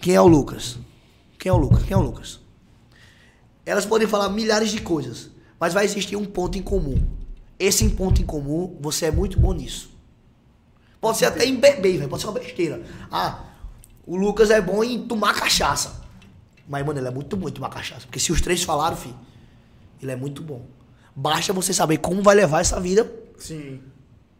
quem 0.00 0.14
é 0.14 0.20
o 0.20 0.26
Lucas. 0.26 0.78
Quem 1.38 1.50
é 1.50 1.52
o 1.52 1.56
Lucas? 1.56 1.82
Quem 1.84 1.94
é 1.94 1.96
o 1.96 2.02
Lucas? 2.02 2.40
Elas 3.64 3.84
podem 3.84 4.08
falar 4.08 4.28
milhares 4.30 4.70
de 4.70 4.80
coisas, 4.80 5.30
mas 5.60 5.74
vai 5.74 5.84
existir 5.84 6.16
um 6.16 6.24
ponto 6.24 6.56
em 6.56 6.62
comum. 6.62 7.06
Esse 7.58 7.88
ponto 7.90 8.22
em 8.22 8.24
comum, 8.24 8.76
você 8.80 9.06
é 9.06 9.10
muito 9.10 9.38
bom 9.38 9.52
nisso. 9.52 9.90
Pode 11.00 11.18
ser 11.18 11.26
até 11.26 11.44
em 11.44 11.56
beber, 11.56 11.98
velho. 11.98 12.08
Pode 12.08 12.22
ser 12.22 12.28
uma 12.28 12.38
besteira. 12.38 12.82
Ah, 13.10 13.44
o 14.06 14.16
Lucas 14.16 14.50
é 14.50 14.60
bom 14.60 14.82
em 14.82 15.06
tomar 15.06 15.34
cachaça. 15.34 16.02
Mas, 16.68 16.84
mano, 16.84 16.98
ele 16.98 17.08
é 17.08 17.10
muito 17.10 17.36
bom 17.36 17.48
em 17.48 17.52
tomar 17.52 17.70
cachaça. 17.70 18.02
Porque 18.06 18.20
se 18.20 18.32
os 18.32 18.40
três 18.40 18.62
falaram, 18.62 18.96
filho, 18.96 19.16
ele 20.00 20.12
é 20.12 20.16
muito 20.16 20.42
bom. 20.42 20.66
Basta 21.14 21.52
você 21.52 21.72
saber 21.72 21.98
como 21.98 22.22
vai 22.22 22.34
levar 22.34 22.60
essa 22.60 22.80
vida. 22.80 23.10
Sim. 23.36 23.80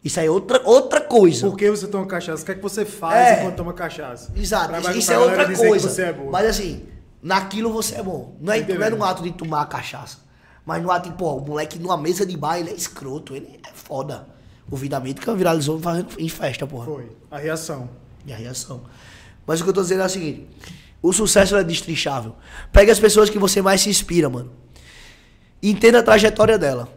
Isso 0.09 0.19
aí 0.21 0.27
é 0.27 0.31
outra, 0.31 0.63
outra 0.65 1.03
coisa. 1.03 1.47
Por 1.47 1.55
que 1.55 1.69
você 1.71 1.87
toma 1.87 2.07
cachaça? 2.07 2.43
O 2.43 2.47
que 2.47 2.53
é 2.53 2.55
que 2.55 2.63
você 2.63 2.87
faz 2.87 3.15
É. 3.15 3.41
enquanto 3.41 3.57
toma 3.57 3.75
cachaça? 3.75 4.33
Exato, 4.35 4.69
Pra- 4.81 4.95
isso 4.95 5.07
pra 5.07 5.15
é 5.15 5.19
outra 5.19 5.45
que 5.47 5.55
coisa. 5.55 6.03
é. 6.03 6.13
Mas 6.33 6.47
assim, 6.47 6.87
naquilo 7.23 7.71
você 7.71 7.97
é 7.97 8.03
bom. 8.03 8.35
Não 8.41 8.51
é, 8.55 8.61
não 8.63 8.83
é 8.83 8.89
no 8.89 9.05
ato 9.05 9.23
de 9.23 9.31
tomar 9.33 9.67
cachaça. 9.67 10.17
Mas 10.65 10.83
no 10.83 10.91
ato 10.91 11.11
de, 11.11 11.15
pô, 11.15 11.35
o 11.35 11.41
moleque 11.47 11.79
numa 11.79 11.99
mesa 11.99 12.25
de 12.25 12.35
bar, 12.39 12.59
ele 12.59 12.71
é 12.71 12.73
escroto, 12.73 13.37
ele 13.37 13.61
é 13.63 13.71
foda. 13.75 14.27
O 14.71 14.77
Vida 14.77 14.99
Mítica 14.99 15.35
viralizou 15.35 15.79
fazendo 15.79 16.09
em 16.19 16.29
festa, 16.31 16.67
porra. 16.67 16.87
Foi. 16.87 17.11
A 17.31 17.37
reação. 17.37 17.91
E 18.27 18.33
a 18.33 18.37
reação. 18.37 18.81
Mas 19.47 19.61
o 19.61 19.65
que 19.65 19.69
eu 19.69 19.75
tô 19.75 19.83
dizendo 19.83 20.03
é 20.05 20.07
o 20.07 20.09
seguinte: 20.09 20.47
o 21.03 21.13
sucesso 21.13 21.55
é 21.55 21.63
destrinchável. 21.63 22.35
Pega 22.73 22.91
as 22.93 22.99
pessoas 22.99 23.29
que 23.29 23.39
você 23.39 23.61
mais 23.61 23.83
se 23.83 23.91
inspira, 23.91 24.31
mano. 24.31 24.51
Entenda 25.63 25.99
a 25.99 26.03
trajetória 26.03 26.57
dela. 26.59 26.89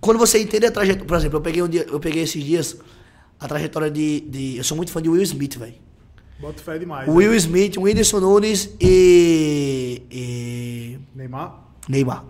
Quando 0.00 0.18
você 0.18 0.40
entende 0.40 0.66
a 0.66 0.70
trajetória. 0.70 1.06
Por 1.06 1.16
exemplo, 1.16 1.36
eu 1.38 1.42
peguei, 1.42 1.62
um 1.62 1.68
dia, 1.68 1.86
eu 1.90 1.98
peguei 2.00 2.22
esses 2.22 2.42
dias 2.42 2.76
a 3.38 3.48
trajetória 3.48 3.90
de, 3.90 4.20
de. 4.20 4.56
Eu 4.56 4.64
sou 4.64 4.76
muito 4.76 4.92
fã 4.92 5.00
de 5.02 5.08
Will 5.08 5.22
Smith, 5.22 5.56
velho. 5.58 5.74
Bota 6.40 6.62
fé 6.62 6.78
demais. 6.78 7.08
Will 7.08 7.34
Smith, 7.34 7.76
Whindersson 7.76 8.20
Nunes 8.20 8.70
e. 8.80 10.02
e. 10.10 10.98
Neymar? 11.14 11.64
Neymar. 11.88 12.24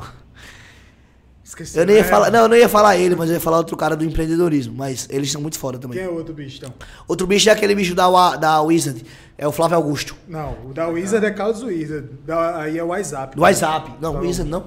Esqueci. 1.44 1.78
Eu 1.78 1.86
nem 1.86 1.96
ia 1.96 2.00
É. 2.02 2.04
falar. 2.04 2.30
Não, 2.30 2.40
eu 2.40 2.48
não 2.48 2.56
ia 2.56 2.68
falar 2.68 2.96
ele, 2.96 3.14
mas 3.14 3.28
eu 3.28 3.34
ia 3.34 3.40
falar 3.40 3.58
outro 3.58 3.76
cara 3.76 3.96
do 3.96 4.04
empreendedorismo. 4.04 4.74
Mas 4.74 5.06
eles 5.10 5.30
são 5.30 5.40
muito 5.40 5.58
foda 5.58 5.78
também. 5.78 5.98
Quem 5.98 6.06
é 6.06 6.10
o 6.10 6.14
outro 6.14 6.34
bicho, 6.34 6.58
então? 6.58 6.72
Outro 7.06 7.26
bicho 7.26 7.48
é 7.48 7.52
aquele 7.52 7.74
bicho 7.74 7.94
da, 7.94 8.36
da 8.36 8.62
Wizard. 8.62 9.04
É 9.36 9.46
o 9.46 9.52
Flávio 9.52 9.76
Augusto. 9.76 10.16
Não, 10.26 10.56
o 10.66 10.72
da 10.74 10.88
Wizard 10.88 11.24
é 11.24 11.30
Carlos 11.30 11.62
Wizard. 11.62 12.08
Da, 12.26 12.60
aí 12.62 12.78
é 12.78 12.82
o 12.84 12.88
WhatsApp. 12.88 13.36
Do 13.36 13.42
WhatsApp. 13.42 13.92
Não, 14.00 14.10
Então, 14.10 14.20
Wizard 14.22 14.50
não. 14.50 14.66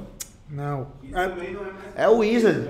Não. 0.52 0.88
É, 1.96 2.04
é 2.04 2.10
o 2.10 2.18
Wizard. 2.20 2.68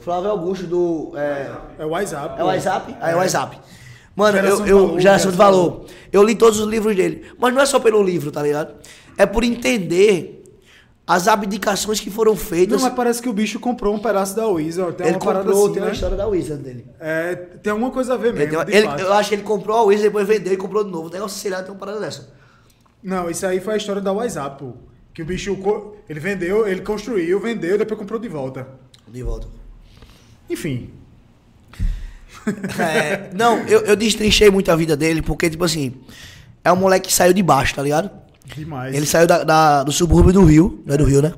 Flávio 0.00 0.30
Augusto 0.30 0.66
do. 0.66 1.12
É, 1.16 1.50
é 1.78 1.84
o 1.84 1.88
WhatsApp. 1.90 2.40
é 2.40 2.44
o 2.44 2.46
WhatsApp? 2.46 2.96
Ah, 3.00 3.10
é 3.10 3.14
o 3.14 3.18
WhatsApp. 3.18 3.60
Mano, 4.16 4.36
Geração 4.36 4.66
eu, 4.66 4.78
eu 4.78 4.86
Valor, 4.86 5.00
geração 5.00 5.30
de 5.30 5.32
de 5.32 5.38
valor. 5.38 5.84
Eu 6.12 6.22
li 6.22 6.34
todos 6.34 6.58
os 6.60 6.66
livros 6.66 6.94
dele. 6.96 7.24
Mas 7.38 7.54
não 7.54 7.60
é 7.62 7.66
só 7.66 7.78
pelo 7.78 8.02
livro, 8.02 8.30
tá 8.30 8.42
ligado? 8.42 8.74
É 9.16 9.24
por 9.24 9.44
entender 9.44 10.36
as 11.06 11.26
abdicações 11.26 12.00
que 12.00 12.10
foram 12.10 12.36
feitas. 12.36 12.80
Não, 12.80 12.88
mas 12.88 12.94
parece 12.94 13.22
que 13.22 13.28
o 13.28 13.32
bicho 13.32 13.58
comprou 13.58 13.94
um 13.94 13.98
pedaço 13.98 14.34
da 14.36 14.46
Wizard. 14.46 14.94
Tem 14.96 15.08
ele 15.08 15.18
comprou, 15.18 15.64
assim, 15.64 15.72
tem 15.72 15.80
né? 15.82 15.88
uma 15.88 15.92
história 15.92 16.16
da 16.16 16.26
Wizard 16.26 16.62
dele. 16.62 16.86
É, 17.00 17.34
tem 17.34 17.70
alguma 17.70 17.90
coisa 17.90 18.14
a 18.14 18.16
ver 18.16 18.28
Ele 18.34 18.46
mesmo, 18.46 18.62
ele- 18.68 18.86
fato. 18.86 19.00
eu 19.00 19.12
acho 19.14 19.28
que 19.28 19.34
ele 19.36 19.42
comprou 19.42 19.76
a 19.76 19.82
Wizard, 19.84 20.08
depois 20.08 20.26
vendeu 20.26 20.52
e 20.52 20.56
comprou 20.56 20.84
de 20.84 20.90
novo. 20.90 21.08
O 21.08 21.12
negócio, 21.12 21.38
sei 21.38 21.50
lá, 21.50 21.62
tem 21.62 21.72
uma 21.72 21.78
parada 21.78 22.00
dessa. 22.00 22.28
Não, 23.02 23.30
isso 23.30 23.46
aí 23.46 23.60
foi 23.60 23.74
a 23.74 23.76
história 23.76 24.00
da 24.02 24.12
WhatsApp, 24.12 24.58
pô. 24.62 24.72
Que 25.12 25.22
o 25.22 25.24
bicho, 25.24 25.56
ele 26.08 26.20
vendeu, 26.20 26.66
ele 26.66 26.80
construiu, 26.82 27.40
vendeu, 27.40 27.76
depois 27.76 27.98
comprou 27.98 28.18
de 28.18 28.28
volta. 28.28 28.66
De 29.08 29.22
volta. 29.22 29.48
Enfim. 30.48 30.90
É, 32.78 33.30
não, 33.34 33.58
eu, 33.66 33.80
eu 33.80 33.96
destrinchei 33.96 34.50
muito 34.50 34.70
a 34.70 34.76
vida 34.76 34.96
dele, 34.96 35.20
porque, 35.20 35.50
tipo 35.50 35.64
assim, 35.64 35.94
é 36.64 36.72
um 36.72 36.76
moleque 36.76 37.08
que 37.08 37.14
saiu 37.14 37.32
de 37.32 37.42
baixo, 37.42 37.74
tá 37.74 37.82
ligado? 37.82 38.10
Demais. 38.56 38.94
Ele 38.94 39.06
saiu 39.06 39.26
da, 39.26 39.44
da- 39.44 39.82
do 39.84 39.92
subúrbio 39.92 40.32
do 40.32 40.44
Rio, 40.44 40.82
não 40.86 40.94
é 40.94 40.98
do 40.98 41.04
Rio, 41.04 41.22
né? 41.22 41.34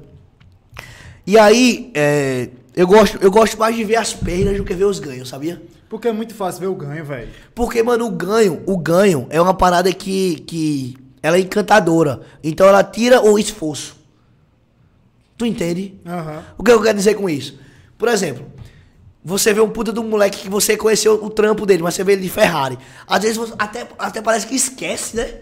E 1.27 1.39
aí, 1.39 1.90
é, 1.94 2.49
eu, 2.74 2.86
gosto, 2.86 3.19
eu 3.20 3.31
gosto 3.31 3.59
mais 3.59 3.74
de 3.77 3.85
ver 3.85 3.97
as 3.97 4.12
perdas 4.12 4.57
do 4.57 4.65
que 4.65 4.74
ver 4.74 4.85
os 4.85 4.99
ganhos, 4.99 5.28
sabia? 5.28 5.61
Porque 5.89 6.09
é 6.09 6.12
muito 6.12 6.35
fácil 6.35 6.61
ver 6.61 6.66
o 6.69 6.74
ganho, 6.74 7.05
velho. 7.05 7.28
Porque, 7.55 7.82
mano, 7.82 8.07
o 8.07 8.11
ganho, 8.11 8.62
o 8.66 8.77
ganho 8.78 9.27
é 9.28 9.40
uma 9.40 9.55
parada 9.55 9.93
que, 9.93 10.36
que 10.47 10.97
ela 11.23 11.36
é 11.36 11.40
encantadora. 11.40 12.20
Então 12.43 12.66
ela 12.66 12.82
tira 12.82 13.23
o 13.23 13.39
esforço. 13.39 13.97
Tu 15.39 15.47
entende? 15.47 15.99
Aham. 16.07 16.44
O 16.59 16.62
que 16.62 16.70
eu 16.70 16.82
quero 16.82 16.99
dizer 16.99 17.15
com 17.15 17.28
isso? 17.28 17.59
Por 17.97 18.09
exemplo, 18.09 18.47
você 19.24 19.53
vê 19.55 19.61
um 19.61 19.70
puta 19.70 19.93
de 19.93 20.01
um 20.01 20.09
moleque 20.09 20.43
que 20.43 20.49
você 20.49 20.77
conheceu 20.77 21.24
o 21.24 21.31
trampo 21.31 21.65
dele, 21.65 21.82
mas 21.82 21.94
você 21.94 22.03
vê 22.03 22.12
ele 22.12 22.23
de 22.23 22.28
Ferrari. 22.28 22.78
Às 23.07 23.23
vezes 23.23 23.36
você 23.36 23.55
até, 23.59 23.89
até 23.99 24.20
parece 24.20 24.47
que 24.47 24.55
esquece, 24.55 25.16
né? 25.16 25.40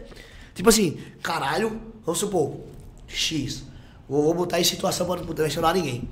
Tipo 0.55 0.69
assim, 0.69 0.99
caralho, 1.23 1.81
vamos 2.05 2.19
supor, 2.19 2.61
X. 3.07 3.65
Vou, 4.09 4.23
vou 4.25 4.35
botar 4.35 4.61
em 4.61 4.65
situação 4.65 5.07
pra 5.07 5.17
não 5.17 5.35
mencionar 5.35 5.75
ninguém. 5.75 6.09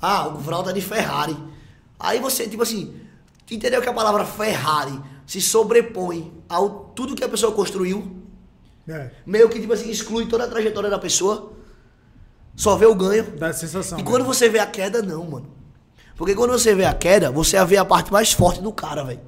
Ah, 0.00 0.28
o 0.28 0.38
Vral 0.38 0.62
tá 0.62 0.70
de 0.70 0.80
Ferrari. 0.80 1.36
Aí 1.98 2.20
você, 2.20 2.48
tipo 2.48 2.62
assim, 2.62 2.94
entendeu 3.50 3.82
que 3.82 3.88
a 3.88 3.92
palavra 3.92 4.24
Ferrari 4.24 4.98
se 5.26 5.40
sobrepõe 5.40 6.32
ao 6.48 6.92
tudo 6.94 7.14
que 7.14 7.24
a 7.24 7.28
pessoa 7.28 7.52
construiu? 7.52 8.21
É, 8.88 9.10
Meio 9.24 9.48
que, 9.48 9.60
tipo 9.60 9.72
assim, 9.72 9.90
exclui 9.90 10.26
toda 10.26 10.44
a 10.44 10.48
trajetória 10.48 10.90
da 10.90 10.98
pessoa. 10.98 11.52
Só 12.54 12.76
vê 12.76 12.86
o 12.86 12.94
ganho. 12.94 13.24
dá 13.36 13.48
essa 13.48 13.60
sensação. 13.60 13.98
E 13.98 14.02
velho. 14.02 14.10
quando 14.10 14.24
você 14.24 14.48
vê 14.48 14.58
a 14.58 14.66
queda, 14.66 15.02
não, 15.02 15.24
mano. 15.24 15.50
Porque 16.16 16.34
quando 16.34 16.50
você 16.50 16.74
vê 16.74 16.84
a 16.84 16.94
queda, 16.94 17.30
você 17.30 17.62
vê 17.64 17.76
a 17.76 17.84
parte 17.84 18.12
mais 18.12 18.32
forte 18.32 18.60
do 18.60 18.72
cara, 18.72 19.02
velho. 19.02 19.20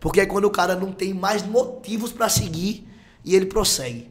Porque 0.00 0.20
é 0.20 0.26
quando 0.26 0.44
o 0.44 0.50
cara 0.50 0.74
não 0.74 0.92
tem 0.92 1.14
mais 1.14 1.42
motivos 1.42 2.12
pra 2.12 2.28
seguir 2.28 2.86
e 3.24 3.34
ele 3.34 3.46
prossegue. 3.46 4.10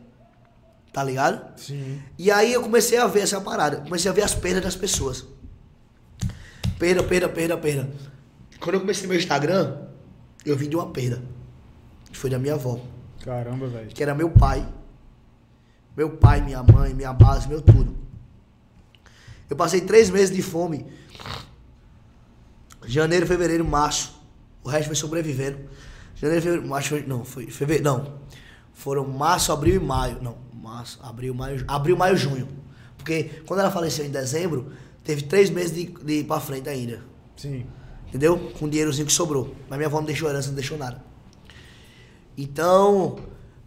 Tá 0.92 1.04
ligado? 1.04 1.60
Sim. 1.60 2.02
E 2.18 2.32
aí 2.32 2.54
eu 2.54 2.62
comecei 2.62 2.98
a 2.98 3.08
ver 3.08 3.22
essa 3.22 3.42
parada. 3.42 3.78
Comecei 3.78 4.10
a 4.10 4.14
ver 4.14 4.24
as 4.24 4.36
perdas 4.36 4.64
das 4.64 4.76
pessoas. 4.76 5.26
Perda, 6.78 7.04
perda, 7.04 7.30
perda, 7.30 7.58
perda. 7.58 7.90
Quando 8.60 8.76
eu 8.76 8.82
comecei 8.82 9.08
meu 9.08 9.18
Instagram, 9.18 9.78
eu 10.46 10.56
vim 10.56 10.70
de 10.70 10.76
uma 10.76 10.88
perda. 10.88 11.22
Que 12.12 12.18
foi 12.18 12.30
da 12.30 12.38
minha 12.38 12.54
avó. 12.54 12.80
Caramba, 13.24 13.68
velho. 13.68 13.88
que 13.90 14.04
era 14.04 14.14
meu 14.14 14.30
pai. 14.30 14.68
Meu 15.96 16.10
pai, 16.18 16.42
minha 16.42 16.62
mãe, 16.64 16.94
minha 16.94 17.14
base, 17.14 17.48
meu 17.48 17.62
tudo. 17.62 17.96
Eu 19.50 19.56
passei 19.56 19.82
três 19.82 20.10
meses 20.10 20.36
de 20.36 20.42
fome. 20.42 20.86
Janeiro, 22.86 23.26
fevereiro, 23.26 23.64
março. 23.64 24.20
O 24.64 24.70
resto 24.70 24.88
foi 24.88 24.96
sobrevivendo. 24.96 25.58
Janeiro, 26.16 26.42
fevereiro, 26.42 26.68
março, 26.68 26.90
foi- 26.90 27.06
não, 27.06 27.24
foi 27.24 27.48
fevereiro, 27.48 27.84
não. 27.84 28.20
Foram 28.74 29.08
março, 29.08 29.52
abril 29.52 29.76
e 29.76 29.80
maio. 29.80 30.22
Não, 30.22 30.38
março, 30.54 31.00
abril, 31.04 31.34
maio, 31.34 31.64
abril, 31.68 31.96
maio, 31.96 32.18
junho. 32.18 32.48
Porque 32.98 33.26
quando 33.46 33.60
ela 33.60 33.72
faleceu 33.72 34.06
em 34.06 34.10
dezembro, 34.10 34.72
teve 35.04 35.24
três 35.24 35.50
meses 35.50 35.74
de, 35.74 35.86
de 35.86 36.14
ir 36.20 36.24
pra 36.26 36.40
frente 36.40 36.68
ainda. 36.68 37.02
Sim. 37.38 37.66
Entendeu? 38.08 38.52
Com 38.58 38.66
o 38.66 38.70
dinheirozinho 38.70 39.06
que 39.08 39.14
sobrou. 39.14 39.56
Mas 39.70 39.78
minha 39.78 39.88
avó 39.88 39.98
não 40.00 40.06
deixou 40.06 40.30
herança, 40.30 40.48
não 40.48 40.56
deixou 40.56 40.78
nada. 40.78 41.04
Então, 42.38 43.18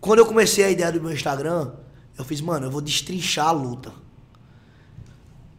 quando 0.01 0.21
eu 0.21 0.27
comecei 0.27 0.65
a 0.65 0.71
ideia 0.71 0.93
do 0.93 1.01
meu 1.01 1.13
Instagram, 1.13 1.73
eu 2.19 2.25
fiz, 2.25 2.41
mano, 2.41 2.67
eu 2.67 2.71
vou 2.71 2.81
destrinchar 2.81 3.49
a 3.49 3.53
luta. 3.53 3.93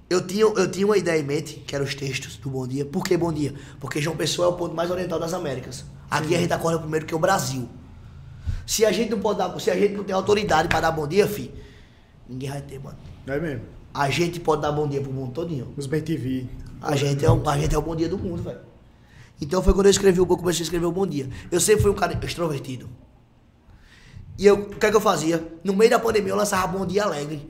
Eu 0.10 0.26
tinha, 0.26 0.44
eu 0.44 0.72
tinha 0.72 0.86
uma 0.86 0.98
ideia 0.98 1.20
em 1.20 1.24
mente, 1.24 1.56
que 1.56 1.76
eram 1.76 1.86
os 1.86 1.94
textos 1.94 2.38
do 2.38 2.50
Bom 2.50 2.66
Dia. 2.66 2.86
Por 2.86 3.04
que 3.04 3.18
Bom 3.18 3.32
Dia? 3.32 3.54
Porque 3.80 4.02
João 4.02 4.16
Pessoa 4.16 4.48
é 4.48 4.50
o 4.50 4.54
ponto 4.54 4.74
mais 4.74 4.90
oriental 4.90 5.20
das 5.20 5.34
Américas. 5.34 5.84
Aqui 6.10 6.34
a 6.34 6.40
gente 6.40 6.54
acorda 6.54 6.80
primeiro 6.80 7.06
que 7.06 7.14
o 7.14 7.20
Brasil. 7.20 7.68
Se 8.66 8.86
a 8.86 8.92
gente 8.92 9.12
não 9.12 9.20
pode 9.20 9.40
dar, 9.40 9.60
se 9.60 9.70
a 9.70 9.76
gente 9.76 9.96
não 9.96 10.04
tem 10.04 10.16
autoridade 10.16 10.70
para 10.70 10.82
dar 10.82 10.92
bom 10.92 11.08
dia, 11.08 11.28
fi, 11.28 11.54
ninguém 12.28 12.50
vai 12.50 12.62
ter, 12.62 12.80
mano. 12.80 12.98
É 13.26 13.40
mesmo. 13.40 13.66
A 13.94 14.10
gente 14.10 14.40
pode 14.40 14.62
dar 14.62 14.72
bom 14.72 14.88
dia 14.88 15.02
pro 15.02 15.12
mundo 15.12 15.34
todinho. 15.34 15.74
Os 15.76 15.88
Bem 15.88 16.02
TV. 16.02 16.46
A 16.82 16.96
gente, 16.96 17.26
é 17.26 17.32
o, 17.32 17.50
a 17.50 17.58
gente 17.58 17.74
é 17.74 17.78
o 17.78 17.82
bom 17.82 17.96
dia 17.96 18.08
do 18.08 18.18
mundo, 18.18 18.44
velho. 18.44 18.60
Então 19.42 19.62
foi 19.62 19.74
quando 19.74 19.86
eu 19.86 19.92
escrevi 19.92 20.20
o 20.20 20.26
comecei 20.26 20.62
a 20.62 20.64
escrever 20.64 20.86
o 20.86 20.92
bom 20.92 21.06
dia. 21.06 21.30
Eu 21.52 21.60
sempre 21.60 21.84
fui 21.84 21.92
um 21.92 21.96
cara 21.96 22.20
extrovertido. 22.24 22.90
E 24.38 24.46
eu, 24.46 24.56
o 24.56 24.70
que 24.70 24.86
é 24.86 24.90
que 24.90 24.96
eu 24.96 25.02
fazia? 25.02 25.46
No 25.64 25.74
meio 25.74 25.90
da 25.92 26.00
pandemia 26.00 26.32
eu 26.32 26.36
lançava 26.36 26.68
bom 26.68 26.86
dia 26.86 27.04
alegre. 27.04 27.50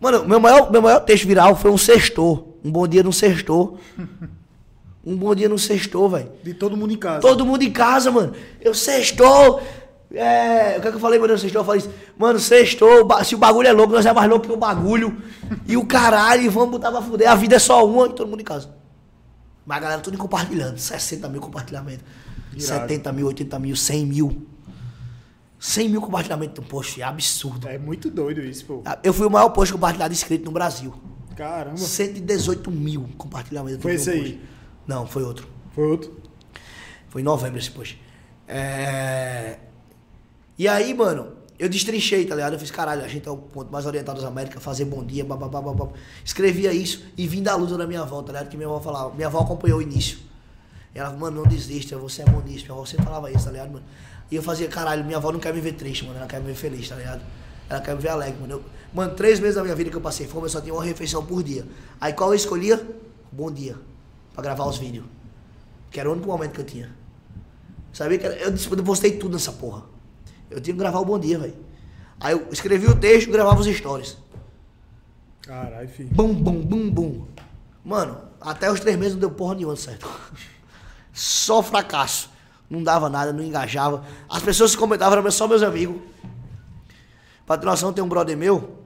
Mano, 0.00 0.26
meu 0.26 0.40
maior, 0.40 0.70
meu 0.70 0.82
maior 0.82 1.00
texto 1.00 1.26
viral 1.26 1.56
foi 1.56 1.70
um 1.70 1.78
sextor. 1.78 2.44
Um 2.64 2.70
bom 2.70 2.86
dia 2.86 3.02
no 3.02 3.12
sextor. 3.12 3.74
Um 5.06 5.16
bom 5.16 5.34
dia 5.34 5.50
no 5.50 5.58
sextor, 5.58 6.08
velho. 6.08 6.32
De 6.42 6.54
todo 6.54 6.78
mundo 6.78 6.94
em 6.94 6.96
casa. 6.96 7.20
Todo 7.20 7.44
mundo 7.44 7.62
em 7.62 7.70
casa, 7.70 8.10
mano. 8.10 8.32
Eu 8.58 8.72
sextou. 8.72 9.60
É, 10.10 10.76
o 10.78 10.80
que 10.80 10.88
é 10.88 10.90
que 10.90 10.96
eu 10.96 11.00
falei 11.00 11.18
quando 11.18 11.32
eu 11.32 11.38
sextou? 11.38 11.60
Eu 11.60 11.66
falei 11.66 11.80
isso, 11.80 11.90
mano, 12.16 12.38
sextou, 12.38 13.06
se 13.22 13.34
o 13.34 13.38
bagulho 13.38 13.68
é 13.68 13.72
louco, 13.72 13.92
nós 13.92 14.06
é 14.06 14.12
mais 14.12 14.30
louco 14.30 14.46
que 14.46 14.52
o 14.52 14.56
bagulho. 14.56 15.14
E 15.66 15.76
o 15.76 15.84
caralho, 15.84 16.50
vamos 16.50 16.70
botar 16.70 16.90
pra 16.90 17.02
fuder. 17.02 17.30
A 17.30 17.34
vida 17.34 17.56
é 17.56 17.58
só 17.58 17.84
uma 17.84 18.06
e 18.06 18.14
todo 18.14 18.28
mundo 18.28 18.40
em 18.40 18.44
casa. 18.44 18.70
Mas 19.66 19.78
a 19.78 19.80
galera 19.80 20.00
tudo 20.00 20.18
compartilhando. 20.18 20.78
60 20.78 21.28
mil 21.28 21.40
compartilhamentos. 21.40 22.04
Irado. 22.52 22.62
70 22.62 23.12
mil, 23.12 23.26
80 23.26 23.58
mil, 23.58 23.76
100 23.76 24.06
mil. 24.06 24.46
100 25.58 25.88
mil 25.88 26.00
compartilhamentos 26.00 26.62
no 26.62 26.68
post. 26.68 27.00
É 27.00 27.04
absurdo. 27.04 27.68
É 27.68 27.78
muito 27.78 28.10
doido 28.10 28.40
isso, 28.42 28.66
pô. 28.66 28.82
Eu 29.02 29.14
fui 29.14 29.26
o 29.26 29.30
maior 29.30 29.48
post 29.50 29.72
compartilhado 29.72 30.12
inscrito 30.12 30.44
no 30.44 30.52
Brasil. 30.52 30.94
Caramba. 31.34 31.76
118 31.76 32.70
mil 32.70 33.08
compartilhamentos. 33.16 33.82
Foi 33.82 33.94
esse 33.94 34.10
aí? 34.10 34.40
Não, 34.86 35.06
foi 35.06 35.22
outro. 35.22 35.48
Foi 35.72 35.84
outro? 35.86 36.20
Foi 37.08 37.22
em 37.22 37.24
novembro 37.24 37.58
esse 37.58 37.70
post. 37.70 38.00
É... 38.46 39.58
E 40.58 40.68
aí, 40.68 40.92
mano, 40.94 41.32
eu 41.58 41.68
destrinchei, 41.68 42.24
tá 42.24 42.34
ligado? 42.34 42.54
Eu 42.54 42.58
fiz, 42.58 42.70
caralho, 42.70 43.04
a 43.04 43.08
gente 43.08 43.28
é 43.28 43.30
o 43.30 43.36
ponto 43.36 43.70
mais 43.72 43.86
oriental 43.86 44.14
das 44.14 44.24
Américas, 44.24 44.62
fazer 44.62 44.84
bom 44.84 45.04
dia, 45.04 45.24
bababá, 45.24 45.60
babá. 45.60 45.88
Escrevia 46.24 46.72
isso 46.72 47.04
e 47.16 47.26
vim 47.26 47.42
da 47.42 47.54
luta 47.54 47.76
da 47.76 47.86
minha 47.86 48.00
avó, 48.00 48.22
tá 48.22 48.32
ligado? 48.32 48.48
Que 48.48 48.56
minha 48.56 48.68
avó 48.68 48.80
falava, 48.80 49.14
minha 49.14 49.28
avó 49.28 49.40
acompanhou 49.40 49.78
o 49.78 49.82
início. 49.82 50.18
Ela, 50.94 51.10
mano, 51.10 51.42
não 51.42 51.48
desista, 51.48 51.96
você 51.96 52.22
é 52.22 52.24
bom. 52.24 52.40
Minha 52.44 52.60
avó 52.70 52.84
sempre 52.84 53.04
falava 53.04 53.30
isso, 53.30 53.44
tá 53.44 53.50
ligado, 53.50 53.72
mano? 53.72 53.84
E 54.30 54.36
eu 54.36 54.42
fazia, 54.42 54.68
caralho, 54.68 55.04
minha 55.04 55.16
avó 55.16 55.30
não 55.32 55.40
quer 55.40 55.52
me 55.52 55.60
ver 55.60 55.72
triste, 55.72 56.04
mano, 56.04 56.18
ela 56.18 56.26
quer 56.26 56.40
me 56.40 56.46
ver 56.46 56.54
feliz, 56.54 56.88
tá 56.88 56.96
ligado? 56.96 57.22
Ela 57.68 57.80
quer 57.80 57.94
me 57.94 58.00
ver 58.02 58.08
alegre, 58.08 58.40
mano. 58.40 58.54
Eu- 58.54 58.64
mano, 58.92 59.14
três 59.14 59.38
meses 59.40 59.54
da 59.56 59.62
minha 59.62 59.74
vida 59.74 59.90
que 59.90 59.96
eu 59.96 60.00
passei 60.00 60.26
fome, 60.26 60.46
eu 60.46 60.50
só 60.50 60.60
tinha 60.60 60.72
uma 60.74 60.84
refeição 60.84 61.24
por 61.24 61.42
dia. 61.42 61.66
Aí 62.00 62.12
qual 62.12 62.30
eu 62.30 62.34
escolhia? 62.34 62.84
Bom 63.30 63.50
dia, 63.50 63.76
pra 64.32 64.42
gravar 64.42 64.66
os 64.66 64.78
vídeos. 64.78 65.04
Que 65.90 66.00
era 66.00 66.08
o 66.08 66.12
único 66.12 66.28
momento 66.28 66.52
que 66.52 66.60
eu 66.60 66.64
tinha. 66.64 66.90
Sabia 67.92 68.18
que 68.18 68.26
era, 68.26 68.34
eu 68.36 68.84
postei 68.84 69.12
tudo 69.18 69.32
nessa 69.34 69.52
porra. 69.52 69.93
Eu 70.50 70.60
tinha 70.60 70.74
que 70.74 70.78
gravar 70.78 71.00
o 71.00 71.04
bom 71.04 71.18
dia, 71.18 71.38
velho. 71.38 71.56
Aí 72.20 72.32
eu 72.32 72.48
escrevi 72.50 72.86
o 72.86 72.96
texto 72.96 73.28
e 73.28 73.32
gravava 73.32 73.60
os 73.60 73.66
stories. 73.66 74.16
Caralho, 75.42 75.88
filho. 75.88 76.08
Bum, 76.12 76.32
bum, 76.32 76.60
bum, 76.60 76.90
bum. 76.90 77.26
Mano, 77.84 78.18
até 78.40 78.70
os 78.70 78.80
três 78.80 78.96
meses 78.96 79.12
não 79.12 79.20
deu 79.20 79.30
porra 79.30 79.54
nenhuma 79.54 79.76
certo. 79.76 80.08
Só 81.12 81.62
fracasso. 81.62 82.30
Não 82.68 82.82
dava 82.82 83.08
nada, 83.10 83.32
não 83.32 83.42
engajava. 83.42 84.04
As 84.28 84.42
pessoas 84.42 84.72
que 84.72 84.80
comentavam 84.80 85.18
eram 85.18 85.30
só 85.30 85.46
meus 85.46 85.62
amigos. 85.62 86.00
Noção, 87.62 87.92
tem 87.92 88.02
um 88.02 88.08
brother 88.08 88.36
meu 88.36 88.78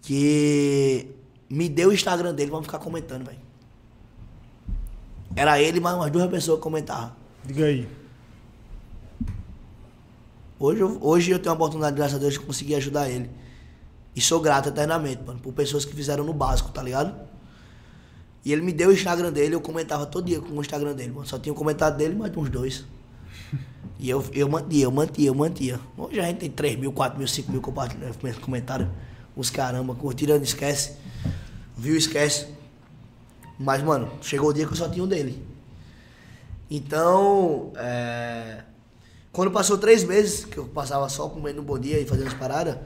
que 0.00 1.14
me 1.48 1.68
deu 1.68 1.90
o 1.90 1.92
Instagram 1.92 2.34
dele 2.34 2.50
pra 2.50 2.62
ficar 2.62 2.78
comentando, 2.78 3.26
velho. 3.26 3.38
Era 5.36 5.60
ele, 5.60 5.78
mais 5.78 5.94
umas 5.94 6.10
duas 6.10 6.30
pessoas 6.30 6.58
que 6.58 6.62
comentavam. 6.62 7.12
Diga 7.44 7.66
aí. 7.66 7.86
Hoje 10.58 10.80
eu, 10.80 10.98
hoje 11.02 11.30
eu 11.30 11.38
tenho 11.38 11.52
a 11.52 11.54
oportunidade, 11.54 11.94
graças 11.94 12.16
a 12.16 12.18
Deus, 12.18 12.34
de 12.34 12.40
conseguir 12.40 12.74
ajudar 12.76 13.10
ele. 13.10 13.28
E 14.14 14.20
sou 14.20 14.40
grato 14.40 14.70
eternamente, 14.70 15.22
mano, 15.22 15.38
por 15.38 15.52
pessoas 15.52 15.84
que 15.84 15.94
fizeram 15.94 16.24
no 16.24 16.32
básico, 16.32 16.70
tá 16.70 16.82
ligado? 16.82 17.14
E 18.42 18.52
ele 18.52 18.62
me 18.62 18.72
deu 18.72 18.88
o 18.88 18.92
Instagram 18.92 19.32
dele, 19.32 19.54
eu 19.54 19.60
comentava 19.60 20.06
todo 20.06 20.24
dia 20.24 20.40
com 20.40 20.54
o 20.54 20.60
Instagram 20.60 20.94
dele, 20.94 21.12
mano. 21.12 21.26
Só 21.26 21.38
tinha 21.38 21.52
um 21.52 21.56
comentário 21.56 21.98
dele, 21.98 22.14
mais 22.14 22.34
uns 22.36 22.48
dois. 22.48 22.84
E 23.98 24.10
eu, 24.10 24.22
eu 24.34 24.46
mantia, 24.46 24.84
eu 24.84 24.90
mantia, 24.90 25.26
eu 25.28 25.34
mantia. 25.34 25.80
Hoje 25.96 26.20
a 26.20 26.24
gente 26.24 26.40
tem 26.40 26.50
3 26.50 26.78
mil, 26.78 26.92
4 26.92 27.18
mil, 27.18 27.26
5 27.26 27.50
mil 27.50 27.62
comentários. 28.42 28.90
Os 29.34 29.48
caramba, 29.48 29.94
curtiram, 29.94 30.36
esquece. 30.36 30.98
Viu, 31.74 31.96
esquece. 31.96 32.46
Mas, 33.58 33.82
mano, 33.82 34.10
chegou 34.20 34.50
o 34.50 34.52
dia 34.52 34.66
que 34.66 34.72
eu 34.72 34.76
só 34.76 34.86
tinha 34.86 35.02
um 35.02 35.08
dele. 35.08 35.42
Então, 36.70 37.72
é... 37.74 38.64
quando 39.36 39.50
passou 39.50 39.76
três 39.76 40.02
meses, 40.02 40.46
que 40.46 40.56
eu 40.56 40.64
passava 40.64 41.06
só 41.10 41.28
comendo 41.28 41.60
um 41.60 41.64
bom 41.64 41.78
dia 41.78 42.00
e 42.00 42.06
fazendo 42.06 42.28
as 42.28 42.32
paradas, 42.32 42.78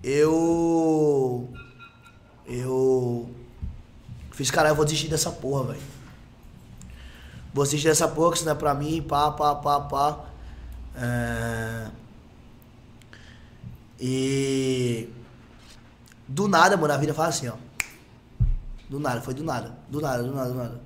eu. 0.00 1.52
Eu. 2.46 3.28
Fiz, 4.30 4.48
cara, 4.48 4.68
eu 4.68 4.76
vou 4.76 4.84
desistir 4.84 5.08
dessa 5.08 5.32
porra, 5.32 5.72
velho. 5.72 5.80
Vou 7.52 7.64
desistir 7.64 7.88
dessa 7.88 8.06
porra, 8.06 8.30
que 8.30 8.36
isso 8.36 8.44
não 8.44 8.52
é 8.52 8.54
pra 8.54 8.74
mim, 8.74 9.02
pá, 9.02 9.32
pá, 9.32 9.56
pá, 9.56 9.80
pá. 9.80 10.24
É... 10.94 11.90
E. 13.98 15.08
Do 16.28 16.46
nada, 16.46 16.76
mano, 16.76 16.94
a 16.94 16.96
vida 16.96 17.12
fala 17.12 17.30
assim, 17.30 17.48
ó. 17.48 17.54
Do 18.88 19.00
nada, 19.00 19.20
foi 19.20 19.34
do 19.34 19.42
nada. 19.42 19.76
Do 19.88 20.00
nada, 20.00 20.22
do 20.22 20.32
nada, 20.32 20.48
do 20.48 20.54
nada. 20.54 20.80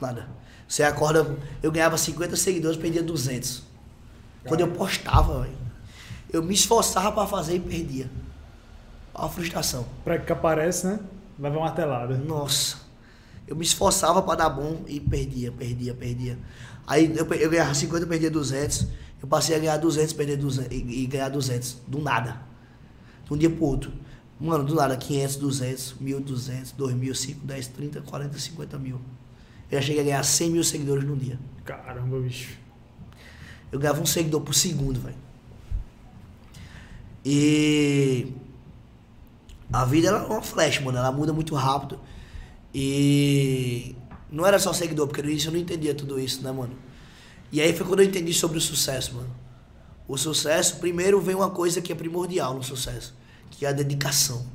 nada. 0.00 0.28
Você 0.66 0.82
acorda, 0.82 1.36
eu 1.62 1.70
ganhava 1.70 1.98
50 1.98 2.36
seguidores, 2.36 2.78
perdia 2.78 3.02
200. 3.02 3.67
Quando 4.46 4.60
eu 4.60 4.68
postava. 4.68 5.48
Eu 6.32 6.42
me 6.42 6.54
esforçava 6.54 7.10
pra 7.12 7.26
fazer 7.26 7.56
e 7.56 7.60
perdia. 7.60 8.10
Olha 9.14 9.26
a 9.26 9.28
frustração. 9.28 9.86
Pra 10.04 10.18
que 10.18 10.30
aparece, 10.30 10.86
né? 10.86 11.00
Leva 11.38 11.56
uma 11.56 11.66
martelada. 11.66 12.16
Nossa. 12.16 12.76
Eu 13.46 13.56
me 13.56 13.64
esforçava 13.64 14.20
pra 14.22 14.34
dar 14.34 14.50
bom 14.50 14.82
e 14.86 15.00
perdia, 15.00 15.50
perdia, 15.50 15.94
perdia. 15.94 16.38
Aí 16.86 17.16
eu, 17.16 17.26
eu 17.34 17.50
ganhava 17.50 17.72
50, 17.74 18.06
perdia 18.06 18.30
200. 18.30 18.86
Eu 19.20 19.28
passei 19.28 19.56
a 19.56 19.58
ganhar 19.58 19.76
200, 19.78 20.12
perder 20.12 20.36
200 20.36 20.70
e, 20.70 21.02
e 21.02 21.06
ganhar 21.06 21.28
200. 21.30 21.78
Do 21.86 22.00
nada. 22.00 22.40
De 23.24 23.32
um 23.32 23.36
dia 23.36 23.50
pro 23.50 23.64
outro. 23.64 23.92
Mano, 24.38 24.62
do 24.64 24.74
nada, 24.74 24.96
500, 24.96 25.36
200, 25.36 25.94
1.200, 26.00 26.74
2.000, 26.78 27.14
5, 27.14 27.46
10, 27.46 27.66
30, 27.68 28.00
40, 28.02 28.38
50 28.38 28.78
mil. 28.78 29.00
Eu 29.70 29.80
já 29.80 29.86
cheguei 29.86 30.02
a 30.02 30.04
ganhar 30.04 30.22
100 30.22 30.50
mil 30.50 30.62
seguidores 30.64 31.04
num 31.04 31.16
dia. 31.16 31.38
Caramba, 31.64 32.20
bicho. 32.20 32.56
Eu 33.70 33.78
ganhava 33.78 34.00
um 34.00 34.06
seguidor 34.06 34.40
por 34.40 34.54
segundo, 34.54 35.00
velho. 35.00 35.16
E 37.24 38.32
a 39.72 39.84
vida 39.84 40.08
ela 40.08 40.24
é 40.24 40.26
uma 40.26 40.42
flash, 40.42 40.80
mano. 40.80 40.98
Ela 40.98 41.12
muda 41.12 41.32
muito 41.32 41.54
rápido. 41.54 42.00
E 42.74 43.94
não 44.30 44.46
era 44.46 44.58
só 44.58 44.72
seguidor, 44.72 45.06
porque 45.06 45.22
no 45.22 45.30
início 45.30 45.48
eu 45.48 45.52
não 45.52 45.60
entendia 45.60 45.94
tudo 45.94 46.18
isso, 46.18 46.42
né, 46.42 46.52
mano? 46.52 46.76
E 47.50 47.60
aí 47.60 47.72
foi 47.74 47.86
quando 47.86 48.00
eu 48.00 48.06
entendi 48.06 48.32
sobre 48.32 48.58
o 48.58 48.60
sucesso, 48.60 49.14
mano. 49.14 49.30
O 50.06 50.16
sucesso, 50.16 50.76
primeiro 50.76 51.20
vem 51.20 51.34
uma 51.34 51.50
coisa 51.50 51.80
que 51.80 51.92
é 51.92 51.94
primordial 51.94 52.54
no 52.54 52.62
sucesso, 52.62 53.14
que 53.50 53.66
é 53.66 53.68
a 53.68 53.72
dedicação. 53.72 54.46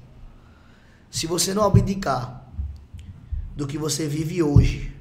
Se 1.12 1.28
você 1.28 1.54
não 1.54 1.64
abdicar 1.64 2.52
do 3.56 3.68
que 3.68 3.78
você 3.78 4.08
vive 4.08 4.42
hoje 4.42 4.92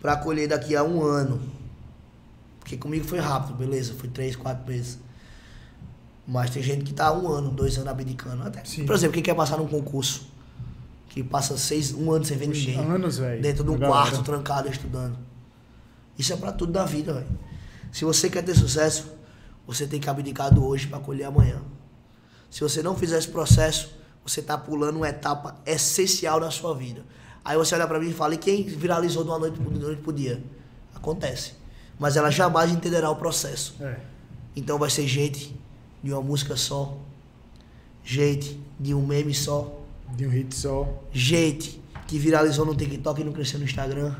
para 0.00 0.16
colher 0.16 0.48
daqui 0.48 0.74
a 0.74 0.82
um 0.82 1.02
ano, 1.02 1.40
porque 2.68 2.76
comigo 2.76 3.06
foi 3.06 3.18
rápido, 3.18 3.56
beleza, 3.56 3.94
foi 3.94 4.10
três, 4.10 4.36
quatro 4.36 4.70
meses. 4.70 4.98
Mas 6.26 6.50
tem 6.50 6.62
gente 6.62 6.84
que 6.84 6.92
tá 6.92 7.10
um 7.10 7.26
ano, 7.26 7.50
dois 7.50 7.78
anos 7.78 7.88
abdicando. 7.88 8.42
Até, 8.42 8.62
Sim. 8.62 8.84
por 8.84 8.94
exemplo, 8.94 9.14
quem 9.14 9.22
quer 9.22 9.34
passar 9.34 9.56
num 9.56 9.66
concurso, 9.66 10.28
que 11.08 11.24
passa 11.24 11.56
seis, 11.56 11.94
um 11.94 12.12
ano 12.12 12.26
sem 12.26 12.36
ver 12.36 12.48
ninguém. 12.48 12.78
Anos, 12.78 13.16
velho. 13.16 13.40
Dentro 13.40 13.64
de 13.64 13.70
um 13.70 13.78
galera. 13.78 14.10
quarto, 14.10 14.22
trancado, 14.22 14.68
estudando. 14.68 15.16
Isso 16.18 16.30
é 16.30 16.36
pra 16.36 16.52
tudo 16.52 16.70
da 16.70 16.84
vida, 16.84 17.14
velho. 17.14 17.38
Se 17.90 18.04
você 18.04 18.28
quer 18.28 18.42
ter 18.42 18.54
sucesso, 18.54 19.06
você 19.66 19.86
tem 19.86 19.98
que 19.98 20.10
abdicar 20.10 20.52
do 20.52 20.62
hoje 20.62 20.86
para 20.88 20.98
colher 20.98 21.24
amanhã. 21.24 21.62
Se 22.50 22.60
você 22.60 22.82
não 22.82 22.94
fizer 22.94 23.16
esse 23.16 23.28
processo, 23.28 23.94
você 24.22 24.42
tá 24.42 24.58
pulando 24.58 24.96
uma 24.96 25.08
etapa 25.08 25.56
essencial 25.64 26.38
na 26.38 26.50
sua 26.50 26.74
vida. 26.74 27.02
Aí 27.42 27.56
você 27.56 27.74
olha 27.74 27.86
para 27.86 27.98
mim 27.98 28.10
e 28.10 28.12
fala, 28.12 28.34
e 28.34 28.36
quem 28.36 28.62
viralizou 28.64 29.24
de 29.24 29.30
uma 29.30 29.38
noite, 29.38 29.58
de 29.58 29.78
noite 29.78 30.02
pro 30.02 30.12
dia? 30.12 30.44
Acontece. 30.94 31.56
Mas 31.98 32.16
ela 32.16 32.30
jamais 32.30 32.70
entenderá 32.70 33.10
o 33.10 33.16
processo. 33.16 33.74
É. 33.80 33.96
Então 34.56 34.78
vai 34.78 34.90
ser 34.90 35.06
gente 35.06 35.54
de 36.02 36.12
uma 36.12 36.22
música 36.22 36.56
só, 36.56 36.96
gente 38.04 38.60
de 38.78 38.94
um 38.94 39.04
meme 39.04 39.34
só, 39.34 39.80
De 40.14 40.26
um 40.26 40.30
hit 40.30 40.54
só. 40.54 40.88
gente 41.12 41.82
que 42.06 42.18
viralizou 42.18 42.64
no 42.64 42.74
TikTok 42.74 43.20
e 43.20 43.24
não 43.24 43.32
cresceu 43.32 43.58
no 43.58 43.64
Instagram, 43.64 44.14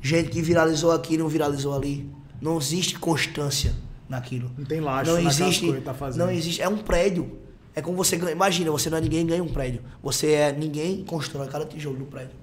gente 0.00 0.30
que 0.30 0.40
viralizou 0.40 0.92
aqui 0.92 1.14
e 1.14 1.18
não 1.18 1.28
viralizou 1.28 1.74
ali. 1.76 2.10
Não 2.40 2.58
existe 2.58 2.98
constância 2.98 3.74
naquilo. 4.08 4.50
Não 4.56 4.64
tem 4.64 4.80
laço 4.80 5.10
Não 5.10 5.18
existe, 5.18 5.72
que 5.72 5.80
tá 5.80 5.92
fazendo. 5.94 6.24
não 6.24 6.30
existe. 6.30 6.62
É 6.62 6.68
um 6.68 6.78
prédio. 6.78 7.38
É 7.74 7.82
como 7.82 7.96
você 7.96 8.16
ganha. 8.16 8.32
Imagina, 8.32 8.70
você 8.70 8.88
não 8.88 8.98
é 8.98 9.00
ninguém 9.00 9.26
ganha 9.26 9.42
um 9.42 9.48
prédio. 9.48 9.82
Você 10.02 10.32
é 10.32 10.52
ninguém 10.52 11.04
constrói 11.04 11.48
cada 11.48 11.64
tijolo 11.66 11.96
do 11.98 12.04
prédio. 12.06 12.36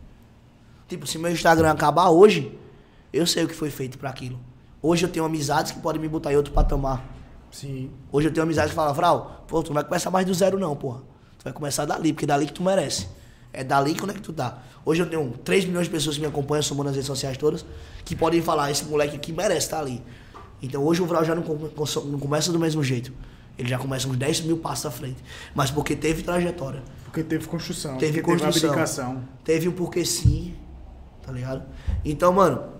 Tipo, 0.88 1.08
se 1.08 1.18
meu 1.18 1.32
Instagram 1.32 1.72
acabar 1.72 2.10
hoje, 2.10 2.58
eu 3.14 3.28
sei 3.28 3.44
o 3.44 3.48
que 3.48 3.56
foi 3.56 3.70
feito 3.70 3.98
para 3.98 4.10
aquilo. 4.10 4.40
Hoje 4.82 5.06
eu 5.06 5.10
tenho 5.10 5.24
amizades 5.24 5.72
que 5.72 5.80
podem 5.80 6.02
me 6.02 6.10
botar 6.10 6.34
em 6.34 6.36
outro 6.36 6.52
patamar. 6.52 7.06
Sim. 7.52 7.92
Hoje 8.12 8.28
eu 8.28 8.34
tenho 8.34 8.44
amizade 8.44 8.70
que 8.70 8.76
fala, 8.76 8.92
Vral, 8.92 9.46
pô, 9.48 9.62
tu 9.62 9.68
não 9.68 9.76
vai 9.76 9.84
começar 9.84 10.10
mais 10.10 10.26
do 10.26 10.34
zero 10.34 10.60
não, 10.60 10.76
porra. 10.76 11.02
Tu 11.38 11.44
vai 11.44 11.54
começar 11.54 11.86
dali, 11.86 12.12
porque 12.12 12.26
é 12.26 12.28
dali 12.28 12.48
que 12.48 12.54
tu 12.54 12.64
merece. 12.64 13.08
É 13.54 13.64
dali 13.64 13.94
que 13.94 14.04
onde 14.04 14.14
é 14.14 14.16
que 14.16 14.22
tu 14.22 14.34
tá. 14.34 14.58
Hoje 14.84 15.04
eu 15.04 15.10
tenho 15.10 15.30
3 15.44 15.66
milhões 15.66 15.86
de 15.86 15.92
pessoas 15.92 16.16
que 16.16 16.22
me 16.22 16.28
acompanham, 16.28 16.64
somando 16.64 16.88
nas 16.88 16.96
redes 16.96 17.08
sociais 17.08 17.38
todas, 17.38 17.64
que 18.04 18.16
podem 18.16 18.42
falar, 18.42 18.72
esse 18.72 18.84
moleque 18.86 19.16
aqui 19.16 19.32
merece 19.32 19.68
estar 19.68 19.80
ali. 19.80 20.04
Então 20.62 20.84
hoje 20.84 21.02
o 21.02 21.06
Vral 21.06 21.24
já 21.24 21.36
não, 21.36 21.44
não 21.44 22.20
começa 22.20 22.52
do 22.52 22.60
mesmo 22.60 22.84
jeito. 22.84 23.14
Ele 23.58 23.70
já 23.70 23.78
começa 23.78 24.08
uns 24.08 24.18
10 24.18 24.42
mil 24.42 24.58
passos 24.58 24.88
à 24.88 24.92
frente. 24.92 25.24
Mas 25.54 25.70
porque 25.70 25.96
teve 25.96 26.24
trajetória. 26.24 26.82
Porque 27.06 27.24
teve 27.24 27.46
construção. 27.48 27.98
Teve 27.98 28.22
porque 28.22 28.44
construção. 28.44 29.16
Teve. 29.44 29.60
Teve 29.60 29.70
um 29.70 29.72
porquê 29.72 30.04
sim, 30.04 30.56
tá 31.22 31.32
ligado? 31.32 31.64
Então, 32.04 32.34
mano, 32.34 32.73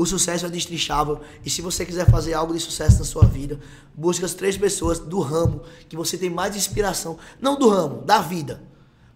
o 0.00 0.06
sucesso 0.06 0.46
é 0.46 0.48
destrinchável. 0.48 1.20
E 1.44 1.50
se 1.50 1.60
você 1.60 1.84
quiser 1.84 2.08
fazer 2.08 2.32
algo 2.32 2.54
de 2.54 2.60
sucesso 2.60 3.00
na 3.00 3.04
sua 3.04 3.24
vida, 3.24 3.58
busque 3.92 4.24
as 4.24 4.32
três 4.32 4.56
pessoas 4.56 5.00
do 5.00 5.18
ramo 5.18 5.62
que 5.88 5.96
você 5.96 6.16
tem 6.16 6.30
mais 6.30 6.54
inspiração. 6.54 7.18
Não 7.40 7.58
do 7.58 7.68
ramo, 7.68 8.02
da 8.02 8.20
vida. 8.20 8.62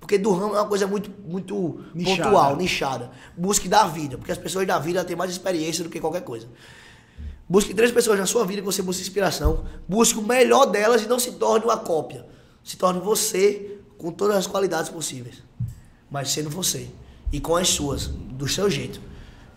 Porque 0.00 0.18
do 0.18 0.32
ramo 0.32 0.56
é 0.56 0.58
uma 0.58 0.66
coisa 0.66 0.84
muito, 0.88 1.08
muito 1.24 1.84
Nichada. 1.94 2.24
pontual, 2.24 2.56
nichada. 2.56 3.12
Busque 3.36 3.68
da 3.68 3.86
vida, 3.86 4.18
porque 4.18 4.32
as 4.32 4.38
pessoas 4.38 4.66
da 4.66 4.76
vida 4.80 5.04
têm 5.04 5.14
mais 5.14 5.30
experiência 5.30 5.84
do 5.84 5.90
que 5.90 6.00
qualquer 6.00 6.22
coisa. 6.22 6.48
Busque 7.48 7.72
três 7.72 7.92
pessoas 7.92 8.18
na 8.18 8.26
sua 8.26 8.44
vida 8.44 8.60
que 8.60 8.66
você 8.66 8.82
busque 8.82 9.02
inspiração. 9.02 9.64
Busque 9.88 10.18
o 10.18 10.22
melhor 10.22 10.66
delas 10.66 11.02
e 11.02 11.06
não 11.06 11.20
se 11.20 11.30
torne 11.32 11.64
uma 11.64 11.76
cópia. 11.76 12.26
Se 12.64 12.76
torne 12.76 12.98
você 12.98 13.78
com 13.96 14.10
todas 14.10 14.36
as 14.36 14.48
qualidades 14.48 14.90
possíveis. 14.90 15.44
Mas 16.10 16.30
sendo 16.30 16.50
você. 16.50 16.90
E 17.30 17.38
com 17.38 17.54
as 17.54 17.68
suas, 17.68 18.08
do 18.08 18.48
seu 18.48 18.68
jeito. 18.68 19.11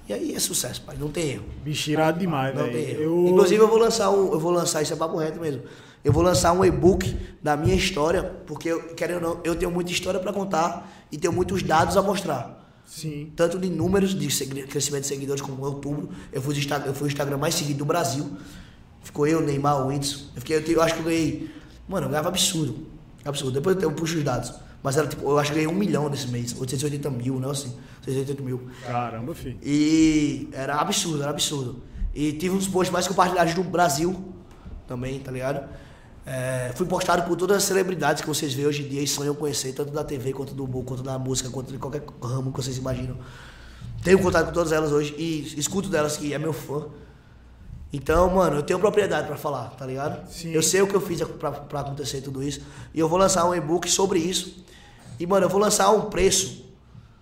E 0.07 0.13
aí 0.13 0.35
é 0.35 0.39
sucesso, 0.39 0.81
pai. 0.81 0.95
Não 0.99 1.09
tem 1.09 1.31
erro. 1.31 1.45
Bicho 1.63 1.89
irado 1.89 2.19
demais, 2.19 2.55
Não 2.55 2.65
tem 2.65 2.89
erro. 2.89 3.01
Eu... 3.01 3.27
Inclusive 3.27 3.61
eu 3.61 3.67
vou 3.67 3.77
lançar 3.77 4.09
um. 4.11 4.31
Eu 4.31 4.39
vou 4.39 4.51
lançar, 4.51 4.81
isso 4.81 4.93
é 4.93 4.95
papo 4.95 5.17
reto 5.17 5.39
mesmo. 5.39 5.63
Eu 6.03 6.13
vou 6.13 6.21
lançar 6.21 6.53
um 6.53 6.63
e-book 6.63 7.17
da 7.41 7.57
minha 7.57 7.73
história, 7.73 8.23
porque 8.45 8.69
eu, 8.69 8.93
querendo 8.93 9.15
ou 9.15 9.35
não, 9.35 9.41
eu 9.43 9.55
tenho 9.55 9.71
muita 9.71 9.91
história 9.91 10.19
para 10.19 10.31
contar 10.31 10.87
e 11.11 11.17
tenho 11.17 11.33
muitos 11.33 11.63
dados 11.63 11.97
a 11.97 12.01
mostrar 12.03 12.63
Sim. 12.85 13.31
tanto 13.35 13.57
de 13.57 13.67
números 13.69 14.13
de 14.13 14.27
crescimento 14.67 15.01
de 15.01 15.07
seguidores 15.07 15.41
como 15.41 15.59
em 15.59 15.65
outubro. 15.65 16.09
Eu 16.31 16.43
fui, 16.43 16.55
eu 16.85 16.93
fui 16.93 17.07
o 17.07 17.09
Instagram 17.09 17.37
mais 17.37 17.55
seguido 17.55 17.79
do 17.79 17.85
Brasil. 17.85 18.37
Ficou 19.01 19.25
eu, 19.25 19.41
Neymar, 19.41 19.83
o 19.83 19.87
Whindersson. 19.87 20.25
Eu, 20.35 20.41
fiquei, 20.41 20.57
eu, 20.57 20.61
eu 20.61 20.81
acho 20.83 20.93
que 20.93 20.99
eu 20.99 21.05
ganhei. 21.05 21.49
Mano, 21.87 22.05
eu 22.05 22.09
ganhava 22.11 22.29
absurdo. 22.29 22.85
Absurdo. 23.23 23.53
Depois 23.53 23.75
eu, 23.77 23.81
eu 23.81 23.91
puxo 23.91 24.17
os 24.17 24.23
dados. 24.23 24.53
Mas 24.85 24.97
era 24.97 25.07
tipo, 25.07 25.27
eu 25.27 25.39
acho 25.39 25.49
que 25.49 25.55
ganhei 25.55 25.67
um 25.67 25.75
milhão 25.75 26.07
nesse 26.07 26.27
mês. 26.27 26.55
880 26.55 27.09
mil, 27.09 27.39
não 27.39 27.49
assim. 27.49 27.75
880 28.01 28.43
mil. 28.43 28.69
Caramba, 28.85 29.33
filho. 29.33 29.57
E 29.63 30.47
era 30.53 30.75
absurdo, 30.75 31.23
era 31.23 31.31
absurdo. 31.31 31.81
E 32.13 32.33
tive 32.33 32.55
uns 32.55 32.67
posts 32.67 32.93
mais 32.93 33.07
compartilhados 33.07 33.55
do 33.55 33.63
Brasil 33.63 34.15
também, 34.87 35.19
tá 35.19 35.31
ligado? 35.31 35.67
É, 36.23 36.71
fui 36.75 36.85
postado 36.85 37.23
por 37.23 37.35
todas 37.35 37.57
as 37.57 37.63
celebridades 37.63 38.21
que 38.21 38.27
vocês 38.27 38.53
veem 38.53 38.67
hoje 38.67 38.83
em 38.83 38.87
dia 38.87 39.01
e 39.01 39.07
sonham 39.07 39.33
conhecer, 39.33 39.73
tanto 39.73 39.91
da 39.91 40.03
TV 40.03 40.33
quanto 40.33 40.53
do 40.53 40.65
humor, 40.65 40.85
quanto 40.85 41.01
da 41.01 41.17
música, 41.17 41.49
quanto 41.49 41.71
de 41.71 41.79
qualquer 41.79 42.03
ramo 42.21 42.51
que 42.51 42.57
vocês 42.63 42.77
imaginam. 42.77 43.17
Tenho 44.03 44.19
contato 44.21 44.45
com 44.45 44.53
todas 44.53 44.71
elas 44.71 44.91
hoje 44.91 45.15
e 45.17 45.59
escuto 45.59 45.89
delas 45.89 46.15
que 46.15 46.31
é 46.31 46.37
meu 46.37 46.53
fã. 46.53 46.85
Então, 47.91 48.29
mano, 48.29 48.57
eu 48.57 48.61
tenho 48.61 48.77
propriedade 48.77 49.25
pra 49.25 49.35
falar, 49.35 49.69
tá 49.69 49.83
ligado? 49.83 50.29
Sim. 50.29 50.51
Eu 50.51 50.61
sei 50.61 50.83
o 50.83 50.87
que 50.87 50.95
eu 50.95 51.01
fiz 51.01 51.23
pra, 51.23 51.51
pra 51.51 51.79
acontecer 51.79 52.21
tudo 52.21 52.43
isso. 52.43 52.61
E 52.93 52.99
eu 52.99 53.09
vou 53.09 53.17
lançar 53.17 53.49
um 53.49 53.55
e-book 53.55 53.89
sobre 53.89 54.19
isso. 54.19 54.63
E, 55.19 55.25
mano, 55.25 55.45
eu 55.45 55.49
vou 55.49 55.59
lançar 55.59 55.89
um 55.91 56.09
preço 56.09 56.65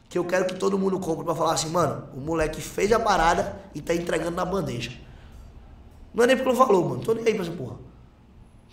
que 0.09 0.17
eu 0.17 0.25
quero 0.25 0.45
que 0.45 0.55
todo 0.55 0.77
mundo 0.77 0.99
compre 0.99 1.25
pra 1.25 1.33
falar 1.33 1.53
assim, 1.53 1.69
mano, 1.69 2.03
o 2.13 2.19
moleque 2.19 2.61
fez 2.61 2.91
a 2.91 2.99
parada 2.99 3.55
e 3.73 3.81
tá 3.81 3.95
entregando 3.95 4.35
na 4.35 4.45
bandeja. 4.45 4.91
Não 6.13 6.23
é 6.23 6.27
nem 6.27 6.37
pelo 6.37 6.53
valor, 6.53 6.87
mano. 6.89 7.01
Tô 7.01 7.13
nem 7.13 7.25
aí 7.25 7.33
pra 7.33 7.43
essa 7.43 7.51
porra. 7.51 7.77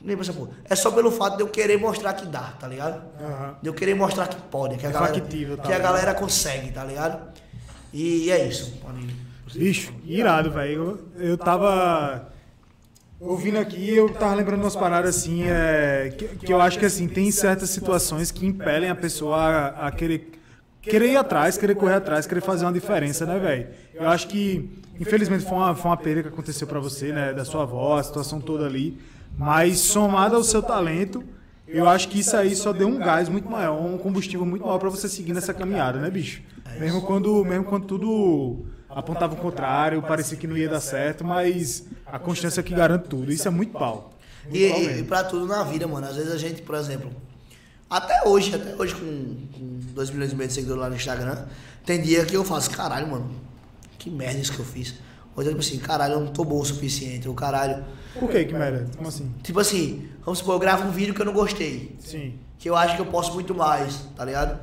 Nem 0.03 0.17
pra 0.17 0.25
essa 0.25 0.33
porra. 0.33 0.51
É 0.65 0.75
só 0.75 0.91
pelo 0.91 1.11
fato 1.11 1.37
de 1.37 1.43
eu 1.43 1.49
querer 1.49 1.79
mostrar 1.79 2.13
que 2.13 2.27
dá, 2.27 2.53
tá 2.59 2.69
ligado? 2.69 3.03
Aham. 3.19 3.57
De 3.63 3.69
eu 3.69 3.75
querer 3.75 3.95
mostrar 3.95 4.29
que 4.29 4.37
pode, 4.37 4.77
que 4.77 4.87
a 4.87 4.91
É 4.91 4.93
galera, 4.93 5.15
factível, 5.15 5.57
tá 5.57 5.63
que 5.63 5.73
a 5.73 5.79
galera 5.79 6.15
consegue, 6.15 6.71
tá 6.73 6.85
ligado? 6.85 7.33
E 7.93 8.31
é 8.31 8.47
isso. 8.47 8.79
Ir. 8.99 9.59
Bicho, 9.59 9.93
irado, 10.05 10.51
velho. 10.51 11.01
Eu, 11.17 11.31
eu 11.31 11.39
tava 11.39 12.29
ouvindo 13.21 13.59
aqui 13.59 13.95
eu 13.95 14.09
tava 14.09 14.35
lembrando 14.35 14.63
umas 14.63 14.75
paradas 14.75 15.17
assim, 15.17 15.45
é, 15.45 16.13
que, 16.17 16.27
que 16.47 16.53
eu 16.53 16.61
acho 16.61 16.79
que 16.79 16.87
assim, 16.87 17.07
tem 17.07 17.31
certas 17.31 17.71
situações 17.71 18.31
que 18.31 18.47
impelem 18.47 18.89
a 18.89 18.95
pessoa 18.95 19.37
a, 19.37 19.89
a 19.89 19.93
querer, 19.93 20.33
querer 20.81 21.13
ir 21.13 21.17
atrás, 21.17 21.59
querer 21.59 21.75
correr 21.75 21.95
atrás, 21.95 22.27
querer 22.27 22.41
fazer 22.41 22.65
uma 22.65 22.73
diferença, 22.73 23.27
né, 23.27 23.39
velho? 23.39 23.69
Eu 23.95 24.09
acho 24.09 24.27
que, 24.29 24.71
infelizmente, 24.99 25.45
foi 25.45 25.59
uma, 25.59 25.75
foi 25.75 25.91
uma 25.91 25.97
perda 25.97 26.23
que 26.23 26.29
aconteceu 26.29 26.67
pra 26.67 26.81
você, 26.81 27.13
né, 27.13 27.35
da 27.35 27.45
sua 27.45 27.63
avó, 27.63 27.99
a 27.99 28.03
situação 28.03 28.41
toda 28.41 28.65
ali, 28.65 28.99
mas 29.37 29.79
somada 29.79 30.37
ao 30.37 30.43
seu 30.43 30.63
talento, 30.63 31.23
eu 31.69 31.89
acho 31.89 32.09
que 32.09 32.19
isso 32.19 32.37
aí 32.37 32.57
só 32.57 32.73
deu 32.73 32.89
um 32.89 32.99
gás 32.99 33.29
muito 33.29 33.49
maior, 33.49 33.81
um 33.81 33.99
combustível 33.99 34.45
muito 34.45 34.65
maior 34.65 34.79
pra 34.79 34.89
você 34.89 35.09
seguir 35.09 35.33
nessa 35.35 35.55
caminhada, 35.55 36.01
né, 36.01 36.11
bicho? 36.11 36.43
Mesmo 36.79 37.03
quando, 37.03 37.45
mesmo 37.45 37.65
quando 37.65 37.87
tudo 37.87 38.65
apontava 38.95 39.35
o 39.35 39.37
contrário, 39.37 40.03
parecia 40.03 40.37
que 40.37 40.47
não 40.47 40.57
ia 40.57 40.69
dar 40.69 40.81
certo, 40.81 41.25
mas 41.25 41.85
a 42.07 42.19
constância 42.19 42.63
que 42.63 42.75
garante 42.75 43.09
tudo. 43.09 43.33
Isso 43.33 43.47
é 43.47 43.51
muito 43.51 43.73
pau. 43.73 44.13
Muito 44.45 44.57
E, 44.57 44.69
pau 44.69 44.83
e, 44.83 45.03
pra 45.05 45.25
tudo 45.25 45.47
na 45.47 45.63
vida, 45.63 45.87
mano. 45.87 46.07
Às 46.07 46.17
vezes 46.17 46.33
a 46.33 46.39
gente, 46.39 46.63
por 46.63 46.75
exemplo, 46.75 47.11
até 47.89 48.27
hoje, 48.27 48.55
até 48.55 48.75
hoje 48.77 48.95
com, 48.95 49.37
com 49.53 49.79
2 49.95 50.11
milhões 50.11 50.33
e 50.33 50.37
meio 50.37 50.49
de 50.49 50.55
seguidores 50.55 50.81
lá 50.83 50.89
no 50.89 50.97
Instagram, 50.97 51.47
tem 51.85 52.01
dia 52.01 52.25
que 52.25 52.37
eu 52.37 52.45
faço, 52.45 52.71
caralho, 52.71 53.09
mano, 53.09 53.31
que 53.99 54.11
merda 54.11 54.39
isso 54.39 54.53
que 54.53 54.59
eu 54.61 54.65
fiz. 54.65 54.95
Ou 55.37 55.45
tipo 55.45 55.59
assim, 55.59 55.79
caralho, 55.79 56.15
eu 56.15 56.21
não 56.21 56.33
tô 56.33 56.45
bom 56.45 56.61
o 56.61 56.65
suficiente, 56.65 57.29
ou 57.29 57.35
caralho. 57.35 57.85
Por 58.19 58.29
que 58.29 58.45
que 58.45 58.53
merda? 58.53 58.87
Como 58.97 59.09
assim? 59.09 59.33
Tipo 59.43 59.61
assim, 59.61 60.09
vamos 60.25 60.41
supor, 60.41 60.55
eu 60.55 60.59
gravo 60.59 60.87
um 60.87 60.91
vídeo 60.91 61.15
que 61.15 61.21
eu 61.21 61.27
não 61.27 61.33
gostei. 61.33 61.97
Sim. 62.01 62.35
que 62.59 62.69
eu 62.69 62.77
acho 62.77 62.95
que 62.97 63.01
eu 63.01 63.07
posso 63.07 63.33
muito 63.33 63.55
mais, 63.55 64.05
tá 64.17 64.25
ligado? 64.25 64.61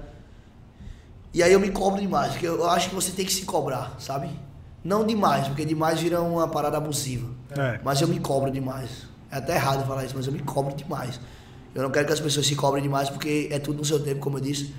E 1.37 1.43
aí 1.43 1.53
eu 1.53 1.59
me 1.59 1.69
cobro 1.69 2.01
demais, 2.01 2.31
porque 2.31 2.47
eu 2.47 2.67
acho 2.67 2.89
que 2.89 2.95
você 2.95 3.11
tem 3.11 3.23
que 3.23 3.31
se 3.31 3.45
cobrar, 3.45 3.95
sabe? 3.99 4.27
Não 4.83 5.05
demais, 5.05 5.47
porque 5.47 5.63
demais 5.63 6.01
vira 6.01 6.19
uma 6.19 6.47
parada 6.47 6.77
abusiva. 6.77 7.29
É. 7.55 7.79
Mas 7.83 8.01
eu 8.01 8.07
me 8.07 8.19
cobro 8.19 8.49
demais. 8.49 9.05
É 9.29 9.37
até 9.37 9.53
errado 9.53 9.85
falar 9.85 10.03
isso, 10.03 10.15
mas 10.17 10.25
eu 10.25 10.33
me 10.33 10.39
cobro 10.39 10.75
demais. 10.75 11.19
Eu 11.75 11.83
não 11.83 11.91
quero 11.91 12.07
que 12.07 12.13
as 12.13 12.19
pessoas 12.19 12.47
se 12.47 12.55
cobrem 12.55 12.81
demais, 12.81 13.11
porque 13.11 13.49
é 13.51 13.59
tudo 13.59 13.77
no 13.77 13.85
seu 13.85 13.99
tempo, 13.99 14.19
como 14.19 14.39
eu 14.39 14.41
disse. 14.41 14.73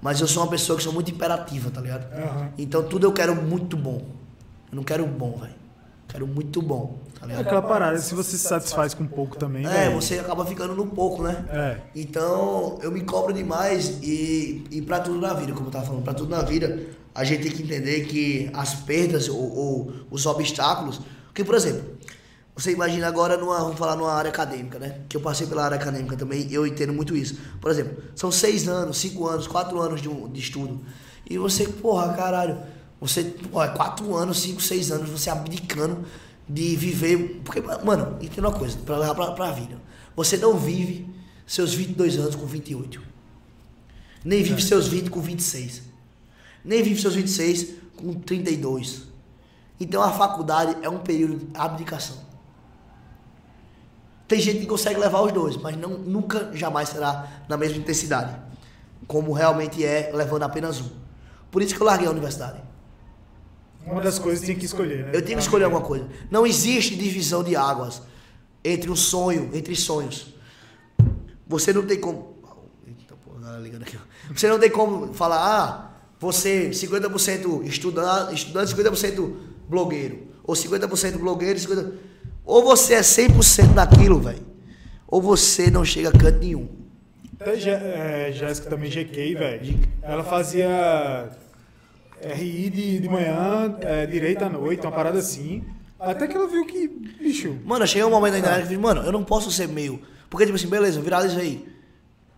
Mas 0.00 0.20
eu 0.20 0.28
sou 0.28 0.44
uma 0.44 0.48
pessoa 0.48 0.76
que 0.76 0.84
sou 0.84 0.92
muito 0.92 1.10
imperativa, 1.10 1.72
tá 1.72 1.80
ligado? 1.80 2.06
Aham. 2.12 2.50
Então 2.56 2.84
tudo 2.84 3.04
eu 3.04 3.12
quero 3.12 3.34
muito 3.34 3.76
bom. 3.76 4.00
Eu 4.70 4.76
não 4.76 4.84
quero 4.84 5.04
bom, 5.06 5.38
velho. 5.38 5.54
Quero 6.06 6.24
muito 6.24 6.62
bom, 6.62 7.00
É 7.26 7.36
ligado? 7.36 7.46
aquela 7.46 7.62
parada, 7.62 7.98
se 7.98 8.14
você 8.14 8.30
se 8.32 8.38
satisfaz 8.46 8.94
com 8.94 9.06
pouco 9.06 9.36
também, 9.36 9.66
É, 9.66 9.68
velho. 9.88 9.94
você 10.00 10.18
acaba 10.18 10.44
ficando 10.46 10.74
no 10.74 10.86
pouco, 10.86 11.22
né? 11.22 11.44
É. 11.50 11.76
Então, 11.94 12.78
eu 12.82 12.90
me 12.90 13.00
cobro 13.02 13.32
demais 13.32 13.98
e, 14.02 14.64
e 14.70 14.82
pra 14.82 15.00
tudo 15.00 15.20
na 15.20 15.34
vida, 15.34 15.52
como 15.52 15.66
eu 15.68 15.70
tava 15.70 15.86
falando, 15.86 16.02
pra 16.04 16.14
tudo 16.14 16.30
na 16.30 16.42
vida, 16.42 16.80
a 17.14 17.24
gente 17.24 17.42
tem 17.42 17.52
que 17.52 17.62
entender 17.62 18.06
que 18.06 18.50
as 18.54 18.74
perdas 18.74 19.28
ou, 19.28 19.56
ou 19.56 19.92
os 20.10 20.26
obstáculos. 20.26 21.00
Porque, 21.26 21.42
por 21.44 21.54
exemplo, 21.54 21.82
você 22.54 22.72
imagina 22.72 23.06
agora 23.06 23.36
numa, 23.36 23.58
vamos 23.58 23.78
falar 23.78 23.96
numa 23.96 24.12
área 24.12 24.30
acadêmica, 24.30 24.78
né? 24.78 25.00
Que 25.08 25.16
eu 25.16 25.20
passei 25.20 25.46
pela 25.46 25.64
área 25.64 25.76
acadêmica 25.76 26.16
também, 26.16 26.46
eu 26.50 26.66
entendo 26.66 26.92
muito 26.92 27.14
isso. 27.16 27.36
Por 27.60 27.70
exemplo, 27.70 28.02
são 28.14 28.30
seis 28.32 28.66
anos, 28.68 28.96
cinco 28.98 29.26
anos, 29.26 29.46
quatro 29.46 29.78
anos 29.80 30.00
de, 30.00 30.08
um- 30.08 30.28
de 30.28 30.40
estudo. 30.40 30.80
E 31.28 31.36
você, 31.36 31.66
porra, 31.68 32.14
caralho, 32.14 32.56
você, 33.00 33.24
porra, 33.24 33.68
quatro 33.68 34.14
anos, 34.16 34.40
cinco, 34.40 34.62
seis 34.62 34.90
anos, 34.90 35.10
você 35.10 35.28
abdicando 35.28 35.98
de 36.48 36.76
viver. 36.76 37.40
Porque, 37.44 37.60
mano, 37.60 38.16
entenda 38.20 38.48
uma 38.48 38.58
coisa, 38.58 38.76
pra 38.78 38.98
levar 38.98 39.14
pra, 39.14 39.32
pra 39.32 39.50
vida. 39.52 39.80
Você 40.14 40.36
não 40.36 40.56
vive 40.56 41.08
seus 41.46 41.74
22 41.74 42.18
anos 42.18 42.34
com 42.34 42.46
28. 42.46 43.02
Nem 44.24 44.42
vive 44.42 44.62
seus 44.62 44.88
20 44.88 45.10
com 45.10 45.20
26. 45.20 45.82
Nem 46.64 46.82
vive 46.82 47.00
seus 47.00 47.14
26 47.14 47.74
com 47.96 48.14
32. 48.14 49.02
Então 49.78 50.02
a 50.02 50.10
faculdade 50.12 50.76
é 50.82 50.88
um 50.88 50.98
período 50.98 51.38
de 51.38 51.46
abdicação. 51.54 52.26
Tem 54.26 54.40
gente 54.40 54.60
que 54.60 54.66
consegue 54.66 54.98
levar 54.98 55.20
os 55.20 55.32
dois, 55.32 55.56
mas 55.56 55.76
não, 55.76 55.90
nunca, 55.90 56.50
jamais 56.52 56.88
será 56.88 57.44
na 57.48 57.56
mesma 57.56 57.78
intensidade. 57.78 58.34
Como 59.06 59.32
realmente 59.32 59.84
é 59.84 60.10
levando 60.12 60.42
apenas 60.42 60.80
um. 60.80 60.90
Por 61.50 61.62
isso 61.62 61.74
que 61.74 61.80
eu 61.80 61.86
larguei 61.86 62.08
a 62.08 62.10
universidade. 62.10 62.60
Uma 63.86 64.00
das 64.00 64.18
coisas 64.18 64.44
tinha 64.44 64.56
que 64.56 64.64
escolher, 64.64 65.04
né? 65.04 65.10
Eu 65.14 65.22
tinha 65.22 65.36
que 65.36 65.42
escolher 65.42 65.64
alguma 65.64 65.82
coisa. 65.82 66.08
Não 66.30 66.44
existe 66.44 66.96
divisão 66.96 67.44
de 67.44 67.54
águas 67.54 68.02
entre 68.64 68.90
um 68.90 68.96
sonho, 68.96 69.50
entre 69.54 69.76
sonhos. 69.76 70.34
Você 71.46 71.72
não 71.72 71.86
tem 71.86 71.98
como. 71.98 72.36
Eita 72.86 73.14
porra, 73.24 73.40
galera 73.40 73.62
ligando 73.62 73.82
aqui. 73.82 73.96
Você 74.34 74.48
não 74.48 74.58
tem 74.58 74.70
como 74.70 75.14
falar, 75.14 75.38
ah, 75.38 75.90
você 76.18 76.70
50% 76.70 77.64
estudante, 77.64 78.34
estudante 78.34 78.74
50% 78.74 79.36
blogueiro. 79.68 80.26
Ou 80.42 80.54
50% 80.54 81.18
blogueiro, 81.18 81.58
50%. 81.58 81.92
Ou 82.44 82.64
você 82.64 82.94
é 82.94 83.00
100% 83.00 83.74
daquilo, 83.74 84.20
velho. 84.20 84.44
Ou 85.06 85.22
você 85.22 85.70
não 85.70 85.84
chega 85.84 86.08
a 86.08 86.12
canto 86.12 86.38
nenhum. 86.38 86.68
Até 87.38 87.52
é, 87.68 88.32
Jéssica 88.32 88.68
também 88.68 88.90
GK, 88.90 89.34
velho. 89.34 89.78
Ela 90.02 90.24
fazia 90.24 91.30
RI 92.22 92.70
de, 92.70 92.98
de 93.00 93.08
manhã, 93.08 93.76
é, 93.80 94.06
direito 94.06 94.42
à 94.44 94.48
noite, 94.48 94.80
uma 94.86 94.92
parada 94.92 95.18
assim. 95.18 95.64
Até 95.98 96.26
que 96.26 96.36
ela 96.36 96.46
viu 96.46 96.64
que, 96.66 96.88
bicho. 96.88 97.56
Mano, 97.64 97.84
eu 97.84 97.86
cheguei 97.86 98.04
um 98.04 98.10
momento 98.10 98.32
na 98.34 98.38
internet 98.40 98.68
que 98.68 98.74
eu 98.74 98.80
mano, 98.80 99.02
eu 99.02 99.12
não 99.12 99.24
posso 99.24 99.50
ser 99.50 99.66
meio. 99.68 100.00
Porque, 100.28 100.44
tipo 100.44 100.56
assim, 100.56 100.68
beleza, 100.68 100.98
eu 100.98 101.02
viralizei. 101.02 101.66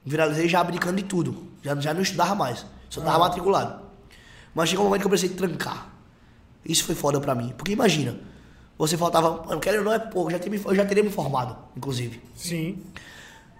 Viralizei 0.04 0.48
já 0.48 0.60
abdicando 0.60 0.96
de 0.96 1.04
tudo. 1.04 1.48
Já, 1.62 1.74
já 1.76 1.92
não 1.94 2.02
estudava 2.02 2.34
mais. 2.34 2.64
Só 2.88 3.00
tava 3.00 3.18
matriculado. 3.18 3.82
Mas 4.54 4.68
chegou 4.68 4.84
um 4.84 4.88
momento 4.88 5.02
que 5.02 5.06
eu 5.06 5.10
precisei 5.10 5.36
trancar. 5.36 5.90
Isso 6.64 6.84
foi 6.84 6.94
foda 6.94 7.20
pra 7.20 7.34
mim. 7.34 7.52
Porque 7.56 7.72
imagina, 7.72 8.18
você 8.76 8.96
faltava. 8.96 9.44
Mano, 9.46 9.60
quero 9.60 9.82
não 9.82 9.92
é 9.92 9.98
pouco, 9.98 10.28
eu 10.28 10.32
já, 10.32 10.38
teria 10.38 10.58
me- 10.58 10.64
eu 10.64 10.74
já 10.74 10.84
teria 10.86 11.02
me 11.02 11.10
formado, 11.10 11.56
inclusive. 11.76 12.20
Sim. 12.34 12.78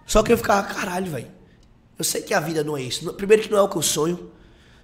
Só 0.07 0.23
que 0.23 0.32
eu 0.32 0.36
ficava, 0.39 0.62
caralho, 0.66 1.11
velho. 1.11 1.28
Eu 1.99 2.05
sei 2.05 2.23
que 2.23 2.32
a 2.32 2.40
vida 2.40 2.62
não 2.62 2.77
é 2.77 2.82
isso. 2.82 3.12
Primeiro 3.15 3.43
que 3.43 3.51
não 3.51 3.59
é 3.59 3.62
o 3.62 3.69
que 3.69 3.77
eu 3.77 3.82
sonho. 3.82 4.31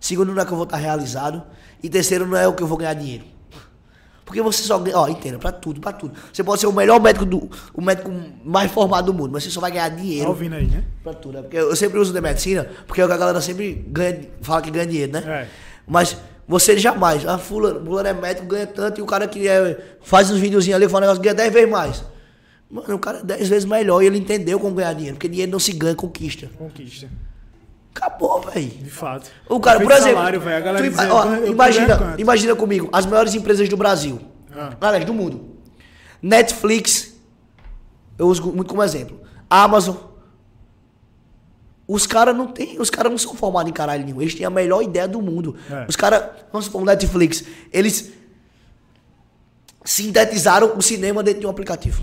Segundo, 0.04 0.34
não 0.34 0.42
é 0.42 0.44
que 0.44 0.52
eu 0.52 0.56
vou 0.56 0.64
estar 0.64 0.76
realizado. 0.76 1.42
E 1.82 1.88
terceiro, 1.88 2.26
não 2.26 2.36
é 2.36 2.46
o 2.46 2.52
que 2.52 2.62
eu 2.62 2.66
vou 2.66 2.76
ganhar 2.76 2.92
dinheiro. 2.92 3.24
Porque 4.22 4.42
você 4.42 4.62
só 4.62 4.78
ganha, 4.78 4.98
ó, 4.98 5.08
entenda, 5.08 5.38
pra 5.38 5.50
tudo, 5.50 5.80
pra 5.80 5.94
tudo. 5.94 6.12
Você 6.30 6.44
pode 6.44 6.60
ser 6.60 6.66
o 6.66 6.72
melhor 6.74 7.00
médico 7.00 7.24
do, 7.24 7.50
o 7.72 7.80
médico 7.80 8.12
mais 8.44 8.70
formado 8.70 9.06
do 9.06 9.14
mundo, 9.14 9.30
mas 9.32 9.44
você 9.44 9.50
só 9.50 9.62
vai 9.62 9.70
ganhar 9.70 9.88
Tá 9.88 9.96
dinheiro 9.96 10.28
ouvindo 10.28 10.56
aí, 10.56 10.66
né? 10.66 10.84
pra 11.02 11.14
tudo. 11.14 11.36
né? 11.36 11.40
Porque 11.40 11.56
eu 11.56 11.74
sempre 11.74 11.98
uso 11.98 12.12
de 12.12 12.20
medicina, 12.20 12.68
porque 12.86 13.00
é 13.00 13.04
a 13.04 13.06
galera 13.16 13.40
sempre 13.40 13.72
ganha, 13.88 14.28
fala 14.42 14.60
que 14.60 14.70
ganha 14.70 14.86
dinheiro, 14.86 15.12
né? 15.12 15.22
É. 15.26 15.48
Mas 15.86 16.18
você 16.46 16.76
jamais, 16.78 17.26
ah, 17.26 17.38
fulano, 17.38 17.82
fulano 17.82 18.06
é 18.06 18.12
médico, 18.12 18.46
ganha 18.46 18.66
tanto, 18.66 19.00
e 19.00 19.02
o 19.02 19.06
cara 19.06 19.26
que 19.26 19.48
é, 19.48 19.96
faz 20.02 20.30
uns 20.30 20.38
videozinhos 20.38 20.76
ali, 20.76 20.86
fala 20.86 20.98
um 20.98 21.08
negócio, 21.08 21.22
ganha 21.22 21.34
10 21.34 21.50
vezes 21.50 21.70
mais. 21.70 22.04
Mano, 22.70 22.94
o 22.94 22.98
cara 22.98 23.20
é 23.20 23.22
10 23.22 23.48
vezes 23.48 23.64
melhor 23.64 24.02
e 24.02 24.06
ele 24.06 24.18
entendeu 24.18 24.60
como 24.60 24.74
ganhar 24.74 24.92
dinheiro, 24.92 25.16
porque 25.16 25.28
dinheiro 25.28 25.50
não 25.50 25.58
se 25.58 25.72
ganha, 25.72 25.94
conquista. 25.94 26.50
Conquista. 26.58 27.08
Acabou, 27.94 28.40
velho. 28.42 28.68
De 28.68 28.90
fato. 28.90 29.30
O 29.48 29.60
cara, 29.60 29.78
por 29.80 29.92
exemplo, 29.92 30.14
salário, 30.16 30.40
a 30.40 30.60
galera 30.60 30.86
ima- 30.86 30.96
dizendo, 30.96 31.14
ó, 31.14 31.24
"Eu 31.26 31.40
tô 31.46 31.52
imagina, 31.52 31.86
ganhando 31.86 32.02
quanto?" 32.02 32.20
imagina 32.20 32.56
comigo, 32.56 32.88
as 32.92 33.06
maiores 33.06 33.34
empresas 33.34 33.68
do 33.68 33.76
Brasil. 33.76 34.20
Ah. 34.54 34.72
Aliás, 34.80 35.04
do 35.04 35.14
mundo. 35.14 35.56
Netflix, 36.20 37.14
eu 38.18 38.26
uso 38.26 38.42
muito 38.52 38.68
como 38.68 38.82
exemplo. 38.82 39.20
Amazon. 39.48 39.94
Os 41.86 42.06
caras 42.06 42.34
não 42.34 42.46
tem, 42.46 42.80
os 42.80 42.88
caras 42.90 43.12
não 43.12 43.18
são 43.18 43.34
formados 43.34 43.70
em 43.70 43.72
caralho 43.74 44.04
nenhum. 44.04 44.20
Eles 44.22 44.34
têm 44.34 44.46
a 44.46 44.50
melhor 44.50 44.82
ideia 44.82 45.06
do 45.06 45.20
mundo. 45.20 45.54
É. 45.70 45.84
Os 45.88 45.94
caras, 45.94 46.30
vamos 46.50 46.64
supor, 46.64 46.82
Netflix, 46.84 47.44
eles 47.72 48.10
sintetizaram 49.84 50.76
o 50.76 50.82
cinema 50.82 51.22
dentro 51.22 51.40
de 51.40 51.46
um 51.46 51.50
aplicativo. 51.50 52.02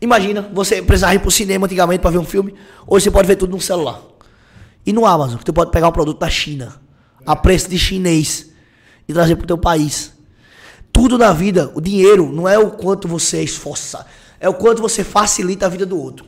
Imagina, 0.00 0.42
você 0.52 0.80
precisar 0.82 1.14
ir 1.14 1.18
pro 1.20 1.30
cinema 1.30 1.66
antigamente 1.66 2.00
para 2.00 2.10
ver 2.10 2.18
um 2.18 2.24
filme, 2.24 2.54
hoje 2.86 3.04
você 3.04 3.10
pode 3.10 3.26
ver 3.28 3.36
tudo 3.36 3.50
no 3.52 3.60
celular. 3.60 4.00
E 4.84 4.92
no 4.92 5.06
Amazon, 5.06 5.38
você 5.44 5.52
pode 5.52 5.70
pegar 5.70 5.88
um 5.88 5.92
produto 5.92 6.18
da 6.18 6.30
China, 6.30 6.80
a 7.26 7.36
preço 7.36 7.68
de 7.68 7.78
chinês, 7.78 8.50
e 9.06 9.12
trazer 9.12 9.36
pro 9.36 9.46
teu 9.46 9.58
país. 9.58 10.12
Tudo 10.92 11.18
na 11.18 11.32
vida, 11.32 11.70
o 11.74 11.80
dinheiro 11.80 12.32
não 12.32 12.48
é 12.48 12.58
o 12.58 12.70
quanto 12.70 13.06
você 13.06 13.42
esforça, 13.42 14.06
é 14.38 14.48
o 14.48 14.54
quanto 14.54 14.82
você 14.82 15.04
facilita 15.04 15.66
a 15.66 15.68
vida 15.68 15.86
do 15.86 15.98
outro. 15.98 16.26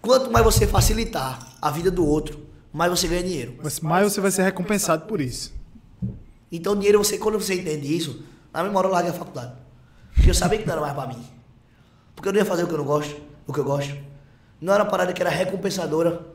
Quanto 0.00 0.30
mais 0.30 0.44
você 0.44 0.66
facilitar 0.66 1.38
a 1.60 1.70
vida 1.70 1.90
do 1.90 2.06
outro, 2.06 2.40
mais 2.72 2.90
você 2.90 3.06
ganha 3.06 3.22
dinheiro. 3.22 3.56
Mas 3.62 3.80
mais 3.80 4.10
você 4.10 4.20
vai 4.20 4.30
ser 4.30 4.42
recompensado 4.42 5.04
por 5.04 5.20
isso. 5.20 5.52
Então, 6.50 6.74
dinheiro, 6.74 6.98
você, 6.98 7.18
quando 7.18 7.38
você 7.38 7.54
entende 7.54 7.94
isso, 7.94 8.22
na 8.52 8.62
mesma 8.62 8.78
hora 8.78 8.88
eu 8.88 8.92
larguei 8.92 9.10
a 9.10 9.14
faculdade. 9.14 9.52
Porque 10.14 10.30
eu 10.30 10.34
sabia 10.34 10.58
que 10.58 10.66
não 10.66 10.72
era 10.72 10.80
mais 10.80 10.94
pra 10.94 11.06
mim. 11.06 11.22
Porque 12.14 12.28
eu 12.28 12.32
não 12.32 12.40
ia 12.40 12.44
fazer 12.44 12.64
o 12.64 12.66
que 12.66 12.74
eu 12.74 12.78
não 12.78 12.84
gosto, 12.84 13.16
o 13.46 13.52
que 13.52 13.60
eu 13.60 13.64
gosto. 13.64 13.96
Não 14.60 14.72
era 14.72 14.82
uma 14.82 14.90
parada 14.90 15.12
que 15.12 15.22
era 15.22 15.30
recompensadora. 15.30 16.26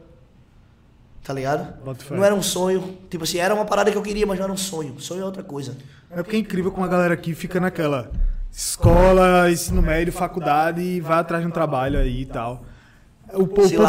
Tá 1.26 1.34
ligado? 1.34 1.73
Não 2.11 2.23
era 2.23 2.35
um 2.35 2.43
sonho. 2.43 2.99
Tipo 3.10 3.23
assim, 3.23 3.39
era 3.39 3.53
uma 3.56 3.65
parada 3.65 3.91
que 3.91 3.97
eu 3.97 4.02
queria, 4.03 4.27
mas 4.27 4.38
não 4.38 4.43
era 4.43 4.53
um 4.53 4.57
sonho. 4.57 4.99
Sonho 4.99 5.23
é 5.23 5.26
outra 5.26 5.41
coisa. 5.41 5.76
É 6.11 6.22
porque 6.22 6.35
é 6.35 6.39
incrível 6.39 6.72
como 6.72 6.85
a 6.85 6.88
galera 6.88 7.15
aqui 7.15 7.34
fica 7.34 7.60
naquela 7.60 8.11
escola, 8.52 9.52
ensino 9.52 9.81
médio, 9.81 10.14
faculdade 10.14 10.81
e 10.81 11.02
vai 11.02 11.18
atrás 11.18 11.43
de 11.43 11.49
um 11.49 11.52
trabalho 11.52 11.97
aí 11.97 12.22
e 12.22 12.26
tal. 12.27 12.64
O, 13.34 13.41
Se 13.68 13.76
povo. 13.76 13.85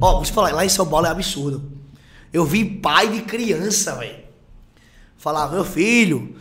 Ó, 0.00 0.14
vou 0.14 0.22
te 0.24 0.32
falar, 0.32 0.52
lá 0.52 0.64
em 0.64 0.68
São 0.68 0.84
Paulo 0.84 1.06
é 1.06 1.10
absurdo. 1.10 1.70
Eu 2.32 2.44
vi 2.44 2.64
pai 2.64 3.08
de 3.08 3.22
criança, 3.22 3.94
velho. 3.94 4.24
Falar, 5.16 5.52
meu 5.52 5.64
filho, 5.64 6.34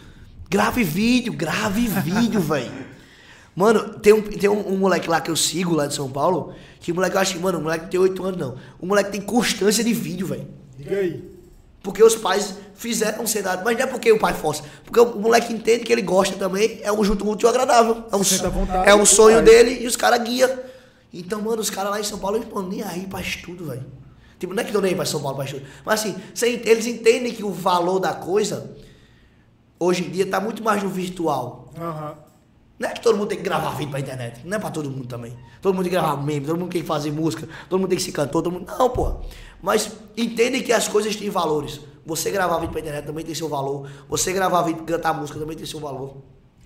grave 0.49 0.83
vídeo, 0.83 1.33
grave 1.33 1.87
vídeo, 1.87 2.41
velho. 2.41 2.89
Mano, 3.55 3.99
tem, 3.99 4.11
um, 4.11 4.23
tem 4.23 4.49
um, 4.49 4.73
um 4.73 4.77
moleque 4.77 5.07
lá 5.07 5.21
que 5.21 5.29
eu 5.29 5.35
sigo 5.35 5.75
lá 5.75 5.85
de 5.85 5.93
São 5.93 6.09
Paulo, 6.09 6.55
que 6.81 6.91
o 6.91 6.95
moleque 6.95 7.15
eu 7.15 7.21
acho 7.21 7.33
que, 7.35 7.39
mano, 7.39 7.59
o 7.59 7.61
moleque 7.61 7.83
não 7.83 7.89
tem 7.91 7.99
8 7.99 8.25
anos, 8.25 8.39
não. 8.39 8.55
O 8.79 8.87
moleque 8.87 9.11
tem 9.11 9.21
constância 9.21 9.83
de 9.83 9.93
vídeo, 9.93 10.25
velho. 10.25 10.47
Diga 10.75 10.97
aí. 10.97 11.31
Porque 11.83 12.03
os 12.03 12.15
pais 12.15 12.55
fizeram 12.73 13.23
um 13.23 13.27
cenário. 13.27 13.63
Mas 13.63 13.77
não 13.77 13.83
é 13.83 13.87
porque 13.87 14.11
o 14.11 14.17
pai 14.17 14.33
força. 14.33 14.63
Porque 14.83 14.99
o 14.99 15.19
moleque 15.19 15.53
entende 15.53 15.83
que 15.83 15.93
ele 15.93 16.01
gosta 16.01 16.35
também. 16.37 16.79
É 16.81 16.91
um 16.91 17.03
junto 17.03 17.29
útil 17.29 17.47
e 17.47 17.49
agradável. 17.49 18.03
É 18.11 18.15
um, 18.15 18.23
vontade 18.49 18.89
é 18.89 18.95
um 18.95 19.05
sonho 19.05 19.37
faz. 19.37 19.45
dele 19.45 19.83
e 19.83 19.85
os 19.85 19.95
caras 19.95 20.23
guiam. 20.27 20.49
Então, 21.13 21.39
mano, 21.39 21.61
os 21.61 21.69
caras 21.69 21.91
lá 21.91 21.99
em 21.99 22.03
São 22.03 22.17
Paulo, 22.17 22.37
eles 22.37 22.47
estão 22.47 22.67
nem 22.67 22.81
aí 22.81 23.05
pra 23.05 23.21
estudo, 23.21 23.65
velho. 23.65 23.85
Tipo, 24.39 24.55
não 24.55 24.61
é 24.61 24.63
que 24.63 24.69
estão 24.71 24.81
nem 24.81 24.89
aí 24.89 24.95
pra 24.95 25.05
São 25.05 25.21
Paulo 25.21 25.35
pra 25.35 25.45
estudo. 25.45 25.63
Mas 25.85 25.99
assim, 25.99 26.15
eles 26.65 26.87
entendem 26.87 27.31
que 27.31 27.43
o 27.43 27.51
valor 27.51 27.99
da 27.99 28.13
coisa, 28.13 28.75
hoje 29.79 30.03
em 30.03 30.09
dia, 30.09 30.25
tá 30.25 30.39
muito 30.39 30.63
mais 30.63 30.81
no 30.81 30.89
virtual. 30.89 31.71
Aham. 31.79 32.30
Não 32.81 32.89
é 32.89 32.93
que 32.93 33.01
todo 33.01 33.15
mundo 33.15 33.27
tem 33.27 33.37
que 33.37 33.43
gravar 33.43 33.75
vídeo 33.75 33.91
pra 33.91 33.99
internet. 33.99 34.41
Não 34.43 34.57
é 34.57 34.59
pra 34.59 34.71
todo 34.71 34.89
mundo 34.89 35.05
também. 35.05 35.37
Todo 35.61 35.75
mundo 35.75 35.83
tem 35.83 35.91
que 35.91 35.97
gravar 35.99 36.17
meme, 36.17 36.47
todo 36.47 36.57
mundo 36.57 36.71
tem 36.71 36.81
que 36.81 36.87
fazer 36.87 37.11
música, 37.11 37.47
todo 37.69 37.79
mundo 37.79 37.89
tem 37.89 37.97
que 37.99 38.03
se 38.03 38.11
cantor, 38.11 38.41
todo 38.41 38.51
mundo. 38.51 38.65
Não, 38.65 38.89
pô. 38.89 39.17
Mas 39.61 39.91
entendem 40.17 40.63
que 40.63 40.73
as 40.73 40.87
coisas 40.87 41.15
têm 41.15 41.29
valores. 41.29 41.79
Você 42.03 42.31
gravar 42.31 42.57
vídeo 42.57 42.71
pra 42.71 42.81
internet 42.81 43.05
também 43.05 43.23
tem 43.23 43.35
seu 43.35 43.47
valor. 43.47 43.87
Você 44.09 44.33
gravar 44.33 44.63
vídeo, 44.63 44.83
cantar 44.83 45.13
música 45.13 45.37
também 45.37 45.55
tem 45.55 45.63
seu 45.63 45.79
valor. 45.79 46.23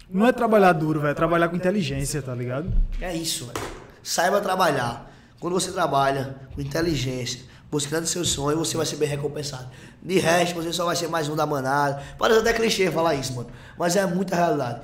Não 0.09 0.25
é 0.25 0.31
trabalhar 0.31 0.71
duro, 0.71 1.01
velho. 1.01 1.11
É 1.11 1.13
trabalhar 1.13 1.49
com 1.49 1.57
inteligência, 1.57 2.21
tá 2.21 2.33
ligado? 2.33 2.71
É 3.01 3.13
isso, 3.13 3.47
velho. 3.47 3.67
Saiba 4.01 4.39
trabalhar. 4.39 5.11
Quando 5.37 5.51
você 5.51 5.69
trabalha 5.73 6.37
com 6.55 6.61
inteligência, 6.61 7.41
buscando 7.69 8.07
seu 8.07 8.23
sonho, 8.23 8.57
você 8.57 8.77
vai 8.77 8.85
ser 8.85 8.95
bem 8.95 9.09
recompensado. 9.09 9.67
De 10.01 10.17
resto, 10.17 10.55
você 10.55 10.71
só 10.71 10.85
vai 10.85 10.95
ser 10.95 11.09
mais 11.09 11.27
um 11.27 11.35
da 11.35 11.45
manada. 11.45 12.01
Parece 12.17 12.39
até 12.39 12.53
clichê 12.53 12.89
falar 12.89 13.15
isso, 13.15 13.33
mano. 13.33 13.49
Mas 13.77 13.97
é 13.97 14.05
muita 14.05 14.37
realidade. 14.37 14.79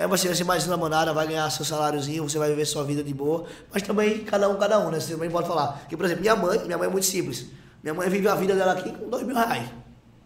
É 0.00 0.06
você 0.06 0.28
vai 0.28 0.34
ser 0.34 0.44
mais 0.44 0.66
um 0.66 0.70
da 0.70 0.78
manada, 0.78 1.12
vai 1.12 1.26
ganhar 1.26 1.50
seu 1.50 1.62
saláriozinho, 1.62 2.26
você 2.26 2.38
vai 2.38 2.48
viver 2.48 2.64
sua 2.64 2.82
vida 2.82 3.04
de 3.04 3.12
boa. 3.12 3.44
Mas 3.70 3.82
também, 3.82 4.20
cada 4.20 4.48
um, 4.48 4.56
cada 4.56 4.78
um, 4.78 4.90
né? 4.90 4.98
Você 4.98 5.12
também 5.12 5.28
pode 5.28 5.46
falar. 5.46 5.82
Que, 5.90 5.94
por 5.94 6.06
exemplo, 6.06 6.22
minha 6.22 6.34
mãe, 6.34 6.58
minha 6.64 6.78
mãe 6.78 6.88
é 6.88 6.90
muito 6.90 7.04
simples. 7.04 7.48
Minha 7.82 7.92
mãe 7.92 8.08
vive 8.08 8.26
a 8.26 8.34
vida 8.34 8.54
dela 8.54 8.72
aqui 8.72 8.90
com 8.90 9.10
dois 9.10 9.26
mil 9.26 9.36
reais. 9.36 9.68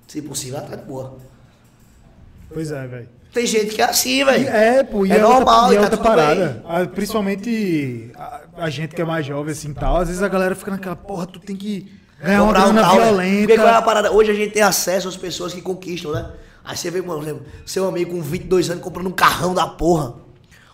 Se 0.07 0.23
possível, 0.23 0.59
ela 0.59 0.69
tá 0.69 0.77
de 0.77 0.85
boa. 0.85 1.17
Pois 2.53 2.71
é, 2.71 2.87
velho. 2.87 3.09
Tem 3.33 3.45
gente 3.49 3.75
que 3.75 3.83
é 3.83 3.87
assim, 3.87 4.25
velho. 4.25 4.49
É, 4.49 4.85
pô, 4.85 5.05
e 5.05 5.11
é, 5.11 5.17
é, 5.17 5.21
normal, 5.21 5.63
outra, 5.63 5.75
e 5.75 5.77
é 5.77 5.81
tá 5.81 5.83
outra 5.87 5.97
tudo 5.97 6.07
parada. 6.07 6.63
Ah, 6.65 6.87
Principalmente 6.87 8.13
a, 8.15 8.41
a 8.59 8.71
gente 8.71 8.95
que 8.95 9.03
é 9.03 9.05
mais 9.05 9.27
jovem 9.27 9.51
assim 9.51 9.71
e 9.71 9.75
tal, 9.75 9.97
às 9.97 10.07
vezes 10.07 10.23
a 10.23 10.29
galera 10.29 10.55
fica 10.55 10.71
naquela, 10.71 10.95
porra, 10.95 11.27
tu 11.27 11.41
tem 11.41 11.57
que 11.57 11.93
ganhar 12.23 12.45
uma 12.45 12.55
comprar 12.55 12.69
um 12.69 12.73
grana 12.75 12.89
tal, 12.89 12.97
né? 12.97 13.05
violenta. 13.07 13.47
Porque 13.49 13.57
qual 13.57 13.75
é 13.75 13.77
a 13.77 13.83
parada? 13.83 14.13
Hoje 14.13 14.31
a 14.31 14.35
gente 14.35 14.53
tem 14.53 14.63
acesso 14.63 15.09
às 15.09 15.17
pessoas 15.17 15.53
que 15.53 15.61
conquistam, 15.61 16.13
né? 16.13 16.31
Aí 16.65 16.77
você 16.77 16.91
vê, 16.91 16.99
exemplo, 17.01 17.43
seu 17.66 17.86
amigo 17.86 18.11
com 18.12 18.23
22 18.23 18.70
anos 18.70 18.82
comprando 18.82 19.07
um 19.09 19.12
carrão 19.12 19.53
da 19.55 19.66
porra. 19.66 20.15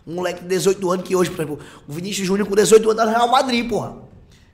Um 0.06 0.14
moleque 0.14 0.42
de 0.42 0.48
18 0.48 0.90
anos 0.90 1.06
que 1.06 1.14
hoje, 1.16 1.30
por 1.30 1.42
exemplo, 1.42 1.58
o 1.88 1.92
Vinícius 1.92 2.26
Júnior 2.26 2.46
com 2.48 2.54
18 2.54 2.84
anos 2.90 2.96
tá 2.96 3.04
no 3.06 3.10
Real 3.16 3.28
Madrid, 3.30 3.68
porra. 3.68 3.96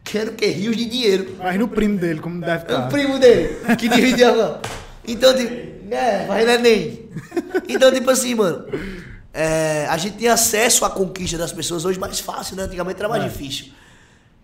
Querendo 0.03 0.33
que 0.33 0.47
rios 0.47 0.77
de 0.77 0.87
dinheiro. 0.87 1.37
Mas 1.39 1.59
no 1.59 1.69
primo 1.69 1.99
dele, 1.99 2.21
como 2.21 2.41
deve 2.41 2.53
É 2.53 2.57
o 2.59 2.63
estar. 2.63 2.89
primo 2.89 3.19
dele, 3.19 3.57
que 3.77 3.89
divide 3.89 4.25
a 4.25 4.61
Então, 5.07 5.35
tipo, 5.37 5.53
é, 5.95 6.27
não 6.27 6.35
é 6.35 6.59
nem. 6.59 7.09
Então, 7.69 7.93
tipo 7.93 8.11
assim, 8.11 8.35
mano, 8.35 8.67
é, 9.35 9.87
a 9.89 9.97
gente 9.97 10.17
tem 10.17 10.29
acesso 10.29 10.85
à 10.85 10.91
conquista 10.91 11.37
das 11.37 11.53
pessoas 11.53 11.85
hoje 11.85 11.99
mais 11.99 12.19
fácil, 12.21 12.57
né? 12.57 12.63
Antigamente 12.65 12.99
era 12.99 13.09
mais 13.09 13.23
É. 13.25 13.29
difícil. 13.29 13.67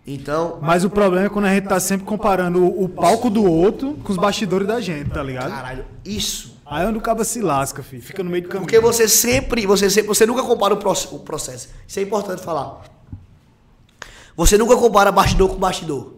Então, 0.07 0.59
Mas 0.61 0.85
o 0.85 0.91
problema 0.91 1.27
é 1.27 1.29
quando 1.29 1.45
a 1.45 1.55
gente 1.55 1.69
tá 1.69 1.79
sempre 1.79 2.05
comparando 2.05 2.65
o 2.67 2.89
palco 2.89 3.31
do 3.31 3.45
outro 3.45 3.95
com 4.03 4.11
os 4.13 4.19
bastidores 4.19 4.67
da 4.67 4.81
gente, 4.81 5.11
tá 5.11 5.23
ligado? 5.23 5.51
caralho, 5.51 5.85
isso. 6.05 6.61
Aí 6.73 6.87
onde 6.87 6.97
o 6.97 7.03
cabo 7.03 7.23
se 7.23 7.43
lasca, 7.43 7.83
filho. 7.83 8.03
Fica 8.03 8.23
no 8.23 8.31
meio 8.31 8.45
do 8.45 8.49
caminho. 8.49 8.65
Porque 8.65 8.81
você 8.81 9.07
sempre, 9.07 9.67
você 9.67 9.91
sempre, 9.91 10.09
você 10.09 10.25
nunca 10.25 10.43
compara 10.43 10.73
o, 10.73 10.79
o 10.79 11.19
processo. 11.19 11.69
Isso 11.87 11.99
é 11.99 12.03
importante 12.03 12.41
falar. 12.41 12.83
Você 14.35 14.57
nunca 14.57 14.75
compara 14.79 15.13
bastidor 15.13 15.51
com 15.51 15.57
bastidor. 15.57 16.15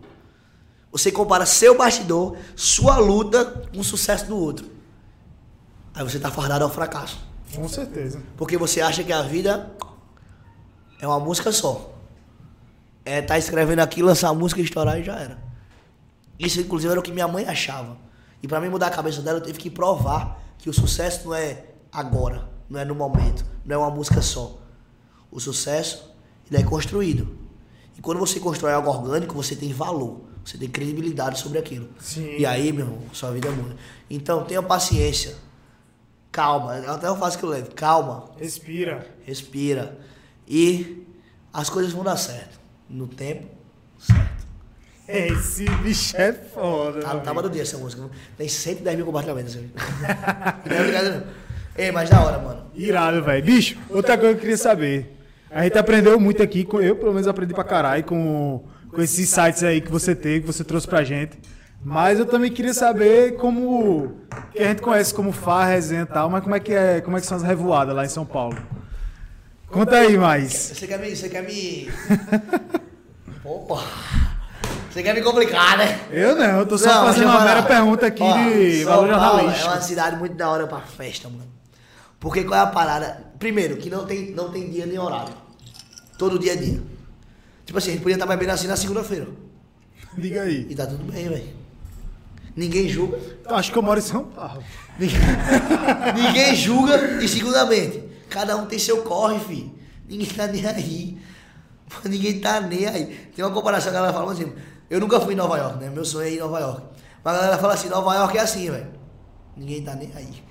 Você 0.92 1.10
compara 1.10 1.44
seu 1.44 1.76
bastidor, 1.76 2.36
sua 2.54 2.98
luta 2.98 3.44
com 3.74 3.80
o 3.80 3.82
sucesso 3.82 4.26
do 4.26 4.38
outro. 4.38 4.70
Aí 5.92 6.04
você 6.04 6.20
tá 6.20 6.30
fardado 6.30 6.62
ao 6.62 6.70
fracasso. 6.70 7.18
Com 7.52 7.68
certeza. 7.68 8.22
Porque 8.36 8.56
você 8.56 8.80
acha 8.80 9.02
que 9.02 9.12
a 9.12 9.22
vida 9.22 9.74
é 11.00 11.06
uma 11.08 11.18
música 11.18 11.50
só. 11.50 11.92
É 13.04 13.20
tá 13.20 13.36
escrevendo 13.36 13.80
aqui, 13.80 14.04
lançar 14.04 14.28
a 14.28 14.34
música, 14.34 14.60
estourar 14.60 15.00
e 15.00 15.02
já 15.02 15.18
era. 15.18 15.36
Isso, 16.38 16.60
inclusive, 16.60 16.92
era 16.92 17.00
o 17.00 17.02
que 17.02 17.10
minha 17.10 17.26
mãe 17.26 17.44
achava. 17.44 17.96
E 18.40 18.46
pra 18.46 18.60
mim 18.60 18.68
mudar 18.68 18.86
a 18.86 18.90
cabeça 18.90 19.20
dela, 19.20 19.38
eu 19.38 19.42
tive 19.42 19.58
que 19.58 19.68
provar 19.68 20.43
que 20.64 20.70
o 20.70 20.72
sucesso 20.72 21.26
não 21.26 21.34
é 21.34 21.62
agora, 21.92 22.48
não 22.70 22.80
é 22.80 22.86
no 22.86 22.94
momento, 22.94 23.44
não 23.66 23.74
é 23.74 23.78
uma 23.78 23.90
música 23.90 24.22
só. 24.22 24.58
O 25.30 25.38
sucesso, 25.38 26.10
ele 26.50 26.62
é 26.62 26.64
construído. 26.64 27.36
E 27.98 28.00
quando 28.00 28.18
você 28.18 28.40
constrói 28.40 28.72
algo 28.72 28.88
orgânico, 28.88 29.34
você 29.34 29.54
tem 29.54 29.74
valor. 29.74 30.22
Você 30.42 30.56
tem 30.56 30.66
credibilidade 30.66 31.38
sobre 31.38 31.58
aquilo. 31.58 31.90
Sim. 32.00 32.38
E 32.38 32.46
aí, 32.46 32.72
meu 32.72 32.86
irmão, 32.86 33.02
sua 33.12 33.30
vida 33.32 33.50
muda. 33.50 33.76
Então, 34.08 34.42
tenha 34.46 34.62
paciência. 34.62 35.36
Calma. 36.32 36.78
Até 36.78 37.08
eu 37.08 37.16
faço 37.18 37.36
que 37.36 37.44
eu 37.44 37.50
levo. 37.50 37.74
Calma 37.74 38.30
Respira. 38.38 39.06
respira 39.22 39.98
e 40.48 41.06
as 41.52 41.68
coisas 41.68 41.92
vão 41.92 42.02
dar 42.02 42.16
certo. 42.16 42.58
No 42.88 43.06
tempo 43.06 43.48
certo. 43.98 44.43
Esse 45.06 45.64
bicho 45.82 46.16
é 46.16 46.32
foda. 46.32 47.00
Tá, 47.00 47.16
tá 47.16 47.30
amigo. 47.30 47.42
do 47.42 47.50
dia 47.50 47.62
essa 47.62 47.76
música. 47.76 48.08
Tem 48.38 48.48
110 48.48 48.96
mil 48.96 49.06
compartilhamentos. 49.06 49.56
não 50.66 50.76
é 50.76 51.02
não. 51.02 51.22
Ei, 51.76 51.92
mas 51.92 52.08
da 52.08 52.22
hora, 52.22 52.38
mano. 52.38 52.66
Irado, 52.74 53.22
velho. 53.22 53.44
Bicho, 53.44 53.78
outra 53.90 54.16
coisa 54.16 54.32
que 54.32 54.38
eu 54.38 54.40
queria 54.40 54.56
saber. 54.56 55.14
A 55.50 55.62
gente 55.64 55.78
aprendeu 55.78 56.18
muito 56.18 56.42
aqui, 56.42 56.66
eu 56.80 56.96
pelo 56.96 57.12
menos 57.12 57.28
aprendi 57.28 57.54
pra 57.54 57.62
caralho 57.62 58.02
com, 58.02 58.64
com 58.90 59.02
esses 59.02 59.28
sites 59.28 59.62
aí 59.62 59.80
que 59.80 59.90
você 59.90 60.14
tem, 60.14 60.40
que 60.40 60.46
você 60.46 60.64
trouxe 60.64 60.86
pra 60.86 61.04
gente. 61.04 61.38
Mas 61.84 62.18
eu 62.18 62.26
também 62.26 62.50
queria 62.50 62.72
saber 62.72 63.36
como. 63.36 64.16
Que 64.52 64.60
a 64.60 64.68
gente 64.68 64.80
conhece 64.80 65.12
como 65.12 65.32
Fá, 65.32 65.66
resenha 65.66 66.02
e 66.02 66.06
tal, 66.06 66.30
mas 66.30 66.42
como 66.42 66.56
é 66.56 66.60
que 66.60 66.72
é, 66.72 67.00
como 67.02 67.16
é 67.16 67.20
que 67.20 67.26
são 67.26 67.36
as 67.36 67.42
revoadas 67.42 67.94
lá 67.94 68.04
em 68.04 68.08
São 68.08 68.24
Paulo? 68.24 68.56
Conta 69.68 69.96
aí 69.96 70.16
mais. 70.16 70.52
Você 70.52 70.86
quer 70.86 70.98
me. 70.98 71.14
Você 71.14 71.28
quer 71.28 71.42
me. 71.42 71.90
Opa! 73.44 73.84
Você 74.94 75.02
quer 75.02 75.12
me 75.12 75.22
complicar, 75.22 75.76
né? 75.76 76.06
Eu 76.08 76.36
não, 76.36 76.60
eu 76.60 76.66
tô 76.66 76.78
só 76.78 76.86
Não, 76.86 77.06
fazendo 77.06 77.26
uma 77.26 77.40
mera 77.40 77.64
pergunta 77.64 78.06
aqui 78.06 78.22
Ó, 78.22 78.32
de 78.32 78.84
São 78.84 78.92
valor 78.92 79.08
Paulo 79.08 79.38
jornalístico. 79.40 79.66
É 79.66 79.72
uma 79.72 79.80
cidade 79.80 80.16
muito 80.16 80.36
da 80.36 80.48
hora 80.48 80.68
pra 80.68 80.78
festa, 80.82 81.28
mano. 81.28 81.50
Porque 82.20 82.44
qual 82.44 82.60
é 82.60 82.62
a 82.62 82.66
parada? 82.68 83.32
Primeiro, 83.36 83.76
que 83.76 83.90
não 83.90 84.06
tem, 84.06 84.30
não 84.30 84.52
tem 84.52 84.70
dia 84.70 84.86
nem 84.86 84.96
horário. 84.96 85.34
Todo 86.16 86.38
dia 86.38 86.52
é 86.52 86.56
dia. 86.56 86.80
Tipo 87.66 87.76
assim, 87.76 87.90
a 87.90 87.92
gente 87.94 88.02
podia 88.02 88.14
estar 88.14 88.26
bebendo 88.26 88.52
assim 88.52 88.68
na 88.68 88.76
segunda-feira. 88.76 89.26
Diga 90.16 90.42
aí. 90.42 90.64
E 90.70 90.76
tá 90.76 90.86
tudo 90.86 91.02
bem, 91.10 91.28
velho. 91.28 91.48
Ninguém 92.54 92.88
julga. 92.88 93.18
Acho 93.46 93.72
que 93.72 93.78
eu 93.78 93.82
moro 93.82 93.98
em 93.98 94.02
São 94.02 94.22
Paulo. 94.26 94.62
Ninguém, 94.96 95.18
ninguém 96.14 96.54
julga. 96.54 97.20
E 97.20 97.26
segundamente, 97.26 98.00
cada 98.30 98.56
um 98.56 98.66
tem 98.66 98.78
seu 98.78 98.98
corre, 98.98 99.40
filho. 99.40 99.74
Ninguém 100.08 100.28
tá 100.28 100.46
nem 100.46 100.64
aí. 100.64 101.18
Ninguém 102.04 102.38
tá 102.38 102.60
nem 102.60 102.86
aí. 102.86 103.06
Tem 103.34 103.44
uma 103.44 103.52
comparação 103.52 103.90
que 103.90 103.96
a 103.98 104.00
galera 104.00 104.16
fala 104.16 104.32
assim. 104.32 104.52
Eu 104.90 105.00
nunca 105.00 105.20
fui 105.20 105.34
em 105.34 105.36
Nova 105.36 105.56
York, 105.58 105.78
né? 105.78 105.90
Meu 105.90 106.04
sonho 106.04 106.26
é 106.26 106.30
ir 106.30 106.36
em 106.36 106.40
Nova 106.40 106.60
York. 106.60 106.82
Mas 107.22 107.34
a 107.34 107.38
galera 107.40 107.58
fala 107.58 107.74
assim, 107.74 107.88
Nova 107.88 108.14
York 108.14 108.36
é 108.36 108.40
assim, 108.40 108.70
velho. 108.70 108.86
Ninguém 109.56 109.82
tá 109.82 109.94
nem 109.94 110.10
aí. 110.14 110.42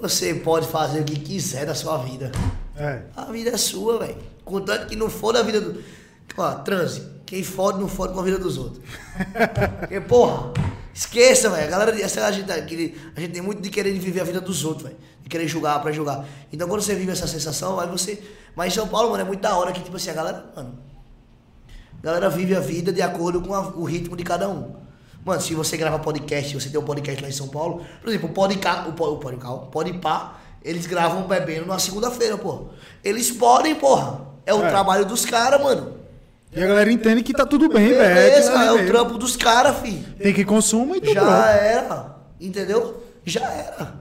Você 0.00 0.34
pode 0.34 0.66
fazer 0.66 1.00
o 1.00 1.04
que 1.04 1.18
quiser 1.18 1.66
da 1.66 1.74
sua 1.74 1.98
vida. 1.98 2.30
É. 2.76 3.02
A 3.16 3.24
vida 3.26 3.50
é 3.50 3.56
sua, 3.56 3.98
velho. 3.98 4.16
Contanto 4.44 4.86
que 4.86 4.96
não 4.96 5.10
for 5.10 5.32
da 5.32 5.42
vida 5.42 5.60
do. 5.60 5.82
Ó, 6.36 6.50
transe. 6.56 7.02
Quem 7.26 7.42
fode, 7.44 7.78
não 7.78 7.88
fode 7.88 8.14
com 8.14 8.20
a 8.20 8.22
vida 8.22 8.38
dos 8.38 8.56
outros. 8.56 8.82
Porque, 9.80 10.00
porra, 10.00 10.52
esqueça, 10.94 11.50
velho. 11.50 11.66
A 11.66 11.70
galera, 11.70 12.00
essa 12.00 12.24
a 12.24 12.32
gente, 12.32 12.50
aquele- 12.50 12.96
a 13.14 13.20
gente 13.20 13.32
tem 13.32 13.42
muito 13.42 13.60
de 13.60 13.68
querer 13.70 13.92
viver 13.98 14.20
a 14.20 14.24
vida 14.24 14.40
dos 14.40 14.64
outros, 14.64 14.84
velho. 14.88 14.96
De 15.22 15.28
querer 15.28 15.46
julgar 15.46 15.80
pra 15.82 15.92
julgar. 15.92 16.24
Então 16.52 16.66
quando 16.68 16.80
você 16.82 16.94
vive 16.94 17.12
essa 17.12 17.26
sensação, 17.26 17.78
aí 17.78 17.88
você. 17.88 18.20
Mas 18.56 18.72
em 18.72 18.76
São 18.76 18.88
Paulo, 18.88 19.10
mano, 19.10 19.22
é 19.22 19.26
muito 19.26 19.40
da 19.40 19.56
hora 19.56 19.70
que, 19.72 19.80
tipo 19.82 19.96
assim, 19.96 20.10
a 20.10 20.14
galera, 20.14 20.44
mano. 20.56 20.78
A 22.02 22.06
galera 22.06 22.30
vive 22.30 22.54
a 22.56 22.60
vida 22.60 22.92
de 22.92 23.02
acordo 23.02 23.40
com 23.40 23.54
a- 23.54 23.68
o 23.76 23.84
ritmo 23.84 24.16
de 24.16 24.24
cada 24.24 24.48
um. 24.48 24.74
Mano, 25.24 25.40
se 25.40 25.54
você 25.54 25.76
grava 25.76 25.98
podcast, 25.98 26.54
você 26.54 26.70
tem 26.70 26.80
um 26.80 26.84
podcast 26.84 27.22
lá 27.22 27.28
em 27.28 27.32
São 27.32 27.48
Paulo, 27.48 27.84
por 28.00 28.08
exemplo, 28.08 28.30
o 28.30 28.32
Podcar, 28.32 28.86
o, 28.88 28.90
o 28.90 29.16
Podcar, 29.18 29.52
o 29.52 29.58
Podpah, 29.66 30.38
eles 30.64 30.86
gravam 30.86 31.24
bebendo 31.28 31.66
na 31.66 31.78
segunda-feira, 31.78 32.38
pô. 32.38 32.66
Eles 33.04 33.30
podem, 33.30 33.74
porra. 33.74 34.22
É 34.46 34.54
o 34.54 34.64
É. 34.64 34.68
trabalho 34.70 35.04
dos 35.04 35.26
caras, 35.26 35.62
mano. 35.62 35.94
E 36.52 36.62
a 36.62 36.66
galera 36.66 36.90
entende 36.90 37.22
que 37.22 37.32
tá 37.34 37.44
tudo 37.46 37.68
bem, 37.68 37.88
velho. 37.90 37.98
Beleza, 38.14 38.50
aquilo 38.54 38.58
ali 38.58 38.80
é 38.80 38.82
o 38.82 38.86
trampo 38.86 39.18
dos 39.18 39.36
caras, 39.36 39.78
filho. 39.78 40.04
Tem 40.18 40.32
que 40.32 40.44
consumir 40.44 40.96
e 40.96 41.00
tudo 41.02 41.14
Já 41.14 41.50
era, 41.50 42.16
entendeu? 42.40 43.02
Já 43.24 43.42
era. 43.52 43.94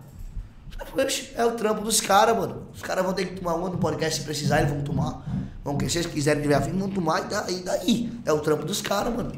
Oxe, 0.97 1.29
É 1.35 1.45
o 1.45 1.51
trampo 1.51 1.81
dos 1.81 2.01
caras, 2.01 2.35
mano. 2.35 2.67
Os 2.73 2.81
caras 2.81 3.03
vão 3.03 3.13
ter 3.13 3.25
que 3.25 3.35
tomar 3.39 3.55
uma 3.55 3.69
no 3.69 3.77
podcast 3.77 4.19
se 4.19 4.25
precisar, 4.25 4.59
eles 4.59 4.71
vão 4.71 4.81
tomar. 4.81 5.23
Vão 5.63 5.77
que 5.77 5.89
se 5.89 5.97
eles 5.99 6.11
quiserem 6.11 6.41
tiver 6.41 6.55
afim, 6.55 6.71
vão 6.77 6.89
tomar 6.89 7.21
e 7.21 7.27
daí, 7.29 7.59
daí. 7.63 8.11
É 8.25 8.33
o 8.33 8.39
trampo 8.39 8.65
dos 8.65 8.81
caras, 8.81 9.13
mano. 9.15 9.31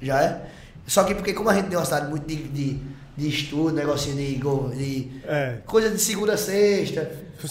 Já 0.00 0.22
é. 0.22 0.46
Só 0.86 1.04
que 1.04 1.14
porque 1.14 1.32
como 1.32 1.50
a 1.50 1.54
gente 1.54 1.68
tem 1.68 1.76
uma 1.78 1.84
cidade 1.84 2.08
muito 2.08 2.26
de, 2.26 2.36
de, 2.36 2.80
de 3.16 3.28
estudo, 3.28 3.72
negocinho 3.72 4.16
de, 4.16 4.36
de 4.76 5.20
É. 5.26 5.58
coisa 5.66 5.90
de 5.90 5.98
segunda 6.00 6.34
a 6.34 6.36
sexta. 6.38 7.00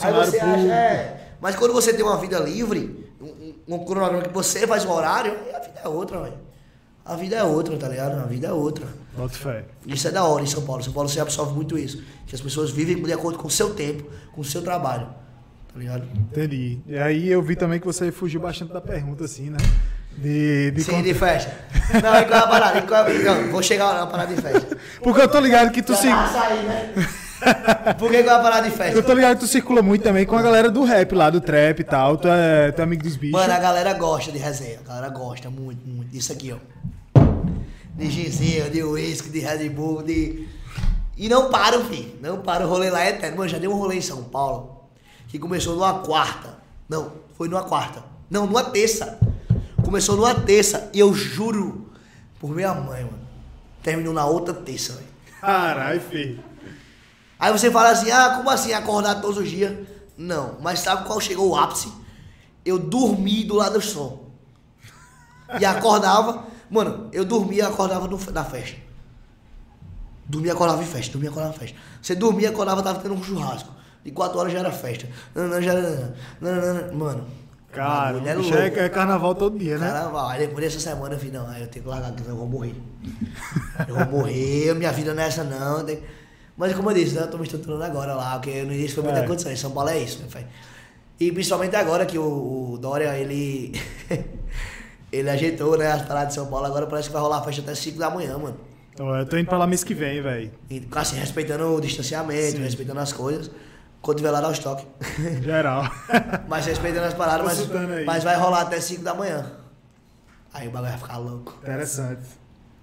Aí 0.01 0.14
você 0.14 0.38
acha, 0.39 0.45
público. 0.45 0.72
é. 0.72 1.22
Mas 1.41 1.56
quando 1.56 1.73
você 1.73 1.93
tem 1.93 2.03
uma 2.03 2.18
vida 2.18 2.38
livre, 2.39 3.10
um, 3.22 3.26
um, 3.26 3.76
um 3.76 3.85
cronograma 3.85 4.23
que 4.23 4.34
você 4.34 4.68
faz 4.68 4.84
um 4.84 4.91
horário, 4.91 5.31
aí 5.45 5.56
a 5.56 5.60
vida 5.60 5.80
é 5.84 5.88
outra, 5.88 6.22
velho. 6.22 6.49
A 7.10 7.15
vida 7.15 7.36
é 7.38 7.44
outra, 7.44 7.76
tá 7.77 7.88
ligado? 7.88 8.19
A 8.19 8.26
vida 8.26 8.48
é 8.48 8.52
outra. 8.52 8.86
Bota 9.18 9.34
fé. 9.34 9.64
Isso 9.88 10.07
é 10.07 10.11
da 10.11 10.23
hora 10.23 10.44
em 10.44 10.48
São 10.48 10.61
Paulo. 10.64 10.84
São 10.84 10.94
Paulo 10.94 11.10
você 11.10 11.19
absorve 11.19 11.53
muito 11.53 11.77
isso. 11.77 12.03
Que 12.27 12.36
as 12.36 12.41
pessoas 12.41 12.69
vivem 12.72 13.02
de 13.02 13.11
acordo 13.11 13.38
com 13.40 13.48
o 13.48 13.52
seu 13.52 13.73
tempo, 13.73 14.03
com 14.31 14.41
o 14.41 14.45
seu 14.45 14.61
trabalho. 14.61 15.07
Tá 15.73 15.80
ligado? 15.80 16.03
Entendi. 16.15 16.80
E 16.88 16.98
aí 16.98 17.27
eu 17.30 17.41
vi 17.41 17.56
também 17.56 17.80
que 17.80 17.86
você 17.86 18.11
fugiu 18.11 18.40
bastante 18.40 18.72
da 18.72 18.80
pergunta, 18.81 19.26
assim, 19.26 19.49
né? 19.49 19.57
De, 20.18 20.72
de 20.72 20.84
Sim, 20.84 20.91
con- 20.94 21.02
de 21.02 21.14
festa. 21.14 21.52
Não, 22.03 22.15
e 22.19 22.26
qual 22.26 22.40
é 22.40 22.44
a 22.44 22.48
parada? 22.48 22.81
Qual 22.84 23.07
é 23.07 23.11
a- 23.15 23.23
Não, 23.41 23.52
vou 23.52 23.64
chegar 23.64 23.86
lá 23.86 23.99
na 24.02 24.07
parada 24.07 24.36
de 24.36 24.41
festa. 24.41 24.77
Porque 25.02 25.22
eu 25.22 25.27
tô 25.27 25.40
ligado 25.40 25.72
que 25.72 25.81
tu 25.81 25.95
se... 25.95 26.07
Tá 26.07 26.48
aí, 26.48 26.64
né? 26.64 26.94
Por 27.98 28.11
que 28.11 28.22
qual 28.23 28.36
é 28.36 28.40
a 28.40 28.44
parada 28.44 28.64
de 28.64 28.69
Eu 28.73 28.77
festa? 28.77 29.02
tô 29.03 29.14
ligado 29.14 29.36
que 29.36 29.40
tu 29.45 29.48
circula 29.48 29.81
muito 29.81 30.03
também 30.03 30.26
com 30.26 30.36
a 30.38 30.41
galera 30.41 30.69
do 30.69 30.84
rap 30.84 31.14
lá, 31.15 31.30
do 31.30 31.40
trap 31.41 31.80
e 31.80 31.84
tal. 31.84 32.18
Tu 32.18 32.27
é, 32.27 32.72
tu 32.72 32.80
é 32.81 32.84
amigo 32.84 33.02
dos 33.03 33.15
bichos. 33.15 33.40
Mano, 33.40 33.53
a 33.53 33.60
galera 33.60 33.94
gosta 33.94 34.31
de 34.31 34.38
resenha. 34.38 34.80
A 34.86 34.88
galera 34.90 35.10
gosta 35.10 35.49
muito, 35.49 35.88
muito 35.88 36.11
disso 36.11 36.34
aqui, 36.34 36.52
ó. 36.52 36.57
De 38.00 38.10
ginzinho, 38.10 38.70
de 38.70 38.82
uísque, 38.82 39.30
de 39.30 39.40
Red 39.40 39.70
Bull, 39.70 40.02
de. 40.02 40.48
E 41.18 41.28
não 41.28 41.50
param, 41.50 41.84
filho. 41.86 42.16
Não 42.22 42.42
para. 42.42 42.66
O 42.66 42.70
rolê 42.70 42.90
lá 42.90 43.04
é 43.04 43.10
eterno. 43.10 43.38
Mano, 43.38 43.50
já 43.50 43.58
deu 43.58 43.72
um 43.72 43.78
rolê 43.78 43.98
em 43.98 44.02
São 44.02 44.24
Paulo 44.24 44.86
que 45.28 45.38
começou 45.38 45.76
numa 45.76 46.00
quarta. 46.00 46.58
Não, 46.88 47.12
foi 47.38 47.50
numa 47.50 47.64
quarta. 47.64 48.04
Não, 48.30 48.46
numa 48.46 48.64
terça. 48.64 49.20
Começou 49.84 50.16
numa 50.16 50.34
terça. 50.34 50.90
E 50.94 51.00
eu 51.00 51.14
juro 51.14 51.92
por 52.40 52.50
minha 52.50 52.74
mãe, 52.74 53.04
mano. 53.04 53.20
Terminou 53.84 54.14
na 54.14 54.26
outra 54.26 54.54
terça, 54.54 54.94
velho. 54.94 55.08
Caralho, 55.42 56.02
filho. 56.02 56.44
Aí 57.38 57.52
você 57.52 57.72
fala 57.72 57.92
assim, 57.92 58.12
ah, 58.12 58.36
como 58.36 58.50
assim 58.50 58.74
acordar 58.74 59.22
todos 59.22 59.38
os 59.38 59.50
dias? 59.50 59.74
Não, 60.18 60.58
mas 60.62 60.80
sabe 60.80 61.06
qual 61.06 61.22
chegou 61.22 61.50
o 61.50 61.56
ápice? 61.56 61.92
Eu 62.66 62.78
dormi 62.78 63.46
do 63.46 63.56
lado 63.56 63.74
do 63.74 63.82
som. 63.82 64.30
E 65.60 65.66
acordava, 65.66 66.44
mano, 66.70 67.10
eu 67.12 67.26
dormia 67.26 67.64
e 67.64 67.66
acordava 67.66 68.08
no, 68.08 68.18
na 68.32 68.44
festa. 68.44 68.78
Dormia 70.26 70.52
e 70.52 70.56
acordava 70.56 70.82
em 70.84 70.86
festa, 70.86 71.12
dormia 71.12 71.30
e 71.30 71.32
acordava 71.32 71.56
em 71.56 71.60
festa. 71.60 71.78
Você 72.02 72.16
dormia 72.16 72.48
e 72.48 72.52
acordava, 72.52 72.84
tava 72.84 73.00
tendo 73.00 73.16
um 73.16 73.24
churrasco. 73.24 73.70
De 74.04 74.12
quatro 74.12 74.40
horas 74.40 74.54
já 74.54 74.60
era 74.60 74.72
festa. 74.72 75.08
Não, 75.36 75.48
não, 75.48 75.62
já 75.62 75.74
era. 75.74 76.16
Não, 76.40 76.56
não, 76.56 76.74
não, 76.74 76.94
Mano. 76.96 77.26
Cara, 77.72 78.18
é 78.28 78.34
louco. 78.34 78.56
é, 78.56 78.68
é 78.68 78.90
carnaval 78.90 79.36
todo 79.36 79.58
dia, 79.60 79.78
né? 79.78 79.88
Carnaval. 79.88 80.28
Aí 80.30 80.40
depois 80.40 80.66
dessa 80.66 80.80
semana 80.80 81.14
eu 81.14 81.20
falei, 81.20 81.34
não, 81.34 81.48
aí 81.48 81.62
eu 81.62 81.68
tenho 81.68 81.84
que 81.86 81.90
largar 81.91 82.10
aqui, 82.10 82.24
eu 82.28 82.36
vou 82.36 82.48
morrer. 82.48 82.76
Eu 83.88 83.96
vou 83.96 84.06
morrer, 84.08 84.74
minha 84.74 84.91
vida 84.91 85.14
não 85.14 85.22
é 85.22 85.28
essa 85.28 85.44
não. 85.44 85.86
Mas 86.58 86.74
como 86.74 86.90
eu 86.90 86.96
disse, 86.96 87.14
né, 87.16 87.22
eu 87.22 87.28
tô 87.30 87.38
me 87.38 87.44
estruturando 87.44 87.84
agora 87.84 88.16
lá, 88.16 88.40
porque 88.40 88.64
no 88.64 88.74
início 88.74 88.96
foi 88.96 89.04
muita 89.04 89.20
É. 89.20 89.28
condição. 89.28 89.52
Em 89.52 89.56
São 89.56 89.72
Paulo 89.72 89.90
é 89.90 90.00
isso, 90.00 90.20
né, 90.20 90.28
pai? 90.32 90.48
E 91.20 91.32
principalmente 91.32 91.76
agora 91.76 92.06
que 92.08 92.18
o, 92.18 92.72
o 92.74 92.78
Dória, 92.80 93.16
ele. 93.18 93.74
ele 95.11 95.30
ajeitou, 95.30 95.77
né, 95.77 95.91
as 95.91 96.03
paradas 96.03 96.30
de 96.30 96.36
São 96.36 96.48
Paulo, 96.48 96.65
agora 96.65 96.86
parece 96.88 97.07
que 97.10 97.14
vai 97.14 97.22
rolar 97.22 97.40
a 97.40 97.41
festa 97.44 97.61
até 97.61 97.76
5 97.76 97.98
da 97.98 98.10
manhã, 98.10 98.38
mano. 98.38 98.57
Então, 98.94 99.15
eu 99.15 99.26
tô 99.26 99.38
indo 99.38 99.48
pra 99.48 99.57
lá 99.57 99.65
mês 99.65 99.84
que 99.84 99.94
vem, 99.94 100.22
velho. 100.22 100.52
Assim, 100.95 101.18
respeitando 101.18 101.73
o 101.73 101.80
distanciamento, 101.80 102.57
Sim. 102.57 102.64
respeitando 102.64 102.99
as 102.99 103.14
coisas. 103.14 103.49
Quando 104.02 104.18
tiver 104.18 104.31
lá, 104.31 104.41
dá 104.41 104.49
o 104.49 104.52
estoque. 104.52 104.86
Geral. 105.41 105.84
mas 106.48 106.65
respeitando 106.65 107.06
as 107.06 107.14
paradas, 107.14 107.45
mas, 107.45 108.06
mas 108.06 108.23
vai 108.23 108.36
rolar 108.36 108.61
até 108.61 108.80
5 108.80 109.03
da 109.03 109.14
manhã. 109.14 109.45
Aí 110.53 110.68
o 110.68 110.72
bagulho 110.72 110.91
vai 110.91 110.99
ficar 110.99 111.18
louco. 111.18 111.57
Interessante. 111.61 112.22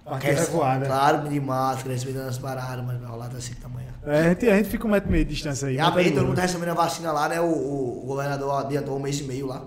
Aqui 0.05 0.27
Quer- 0.27 0.37
é 0.37 0.45
voada. 0.45 0.85
Claro, 0.85 1.29
de 1.29 1.39
máscara, 1.39 1.93
respeitando 1.93 2.29
as 2.29 2.37
paradas, 2.37 2.83
mas 2.83 2.99
vai 2.99 3.09
rolar 3.09 3.25
até 3.25 3.39
5 3.39 3.61
da 3.61 3.67
manhã. 3.67 3.87
É, 4.05 4.19
a, 4.19 4.29
gente, 4.29 4.49
a 4.49 4.55
gente 4.55 4.69
fica 4.69 4.87
um 4.87 4.91
metro 4.91 5.09
e 5.09 5.11
meio 5.11 5.25
de 5.25 5.33
distância 5.33 5.67
aí. 5.67 5.75
E 5.75 5.77
mas 5.77 5.89
tá 5.89 6.15
todo 6.15 6.25
mundo 6.25 6.35
tá 6.35 6.43
recebendo 6.43 6.69
a 6.69 6.73
vacina 6.73 7.11
lá, 7.11 7.27
né? 7.27 7.41
O, 7.41 7.45
o, 7.45 8.03
o 8.03 8.07
governador 8.07 8.65
adiantou 8.65 8.95
um 8.95 8.99
mês 8.99 9.19
e 9.19 9.23
meio 9.23 9.47
lá. 9.47 9.63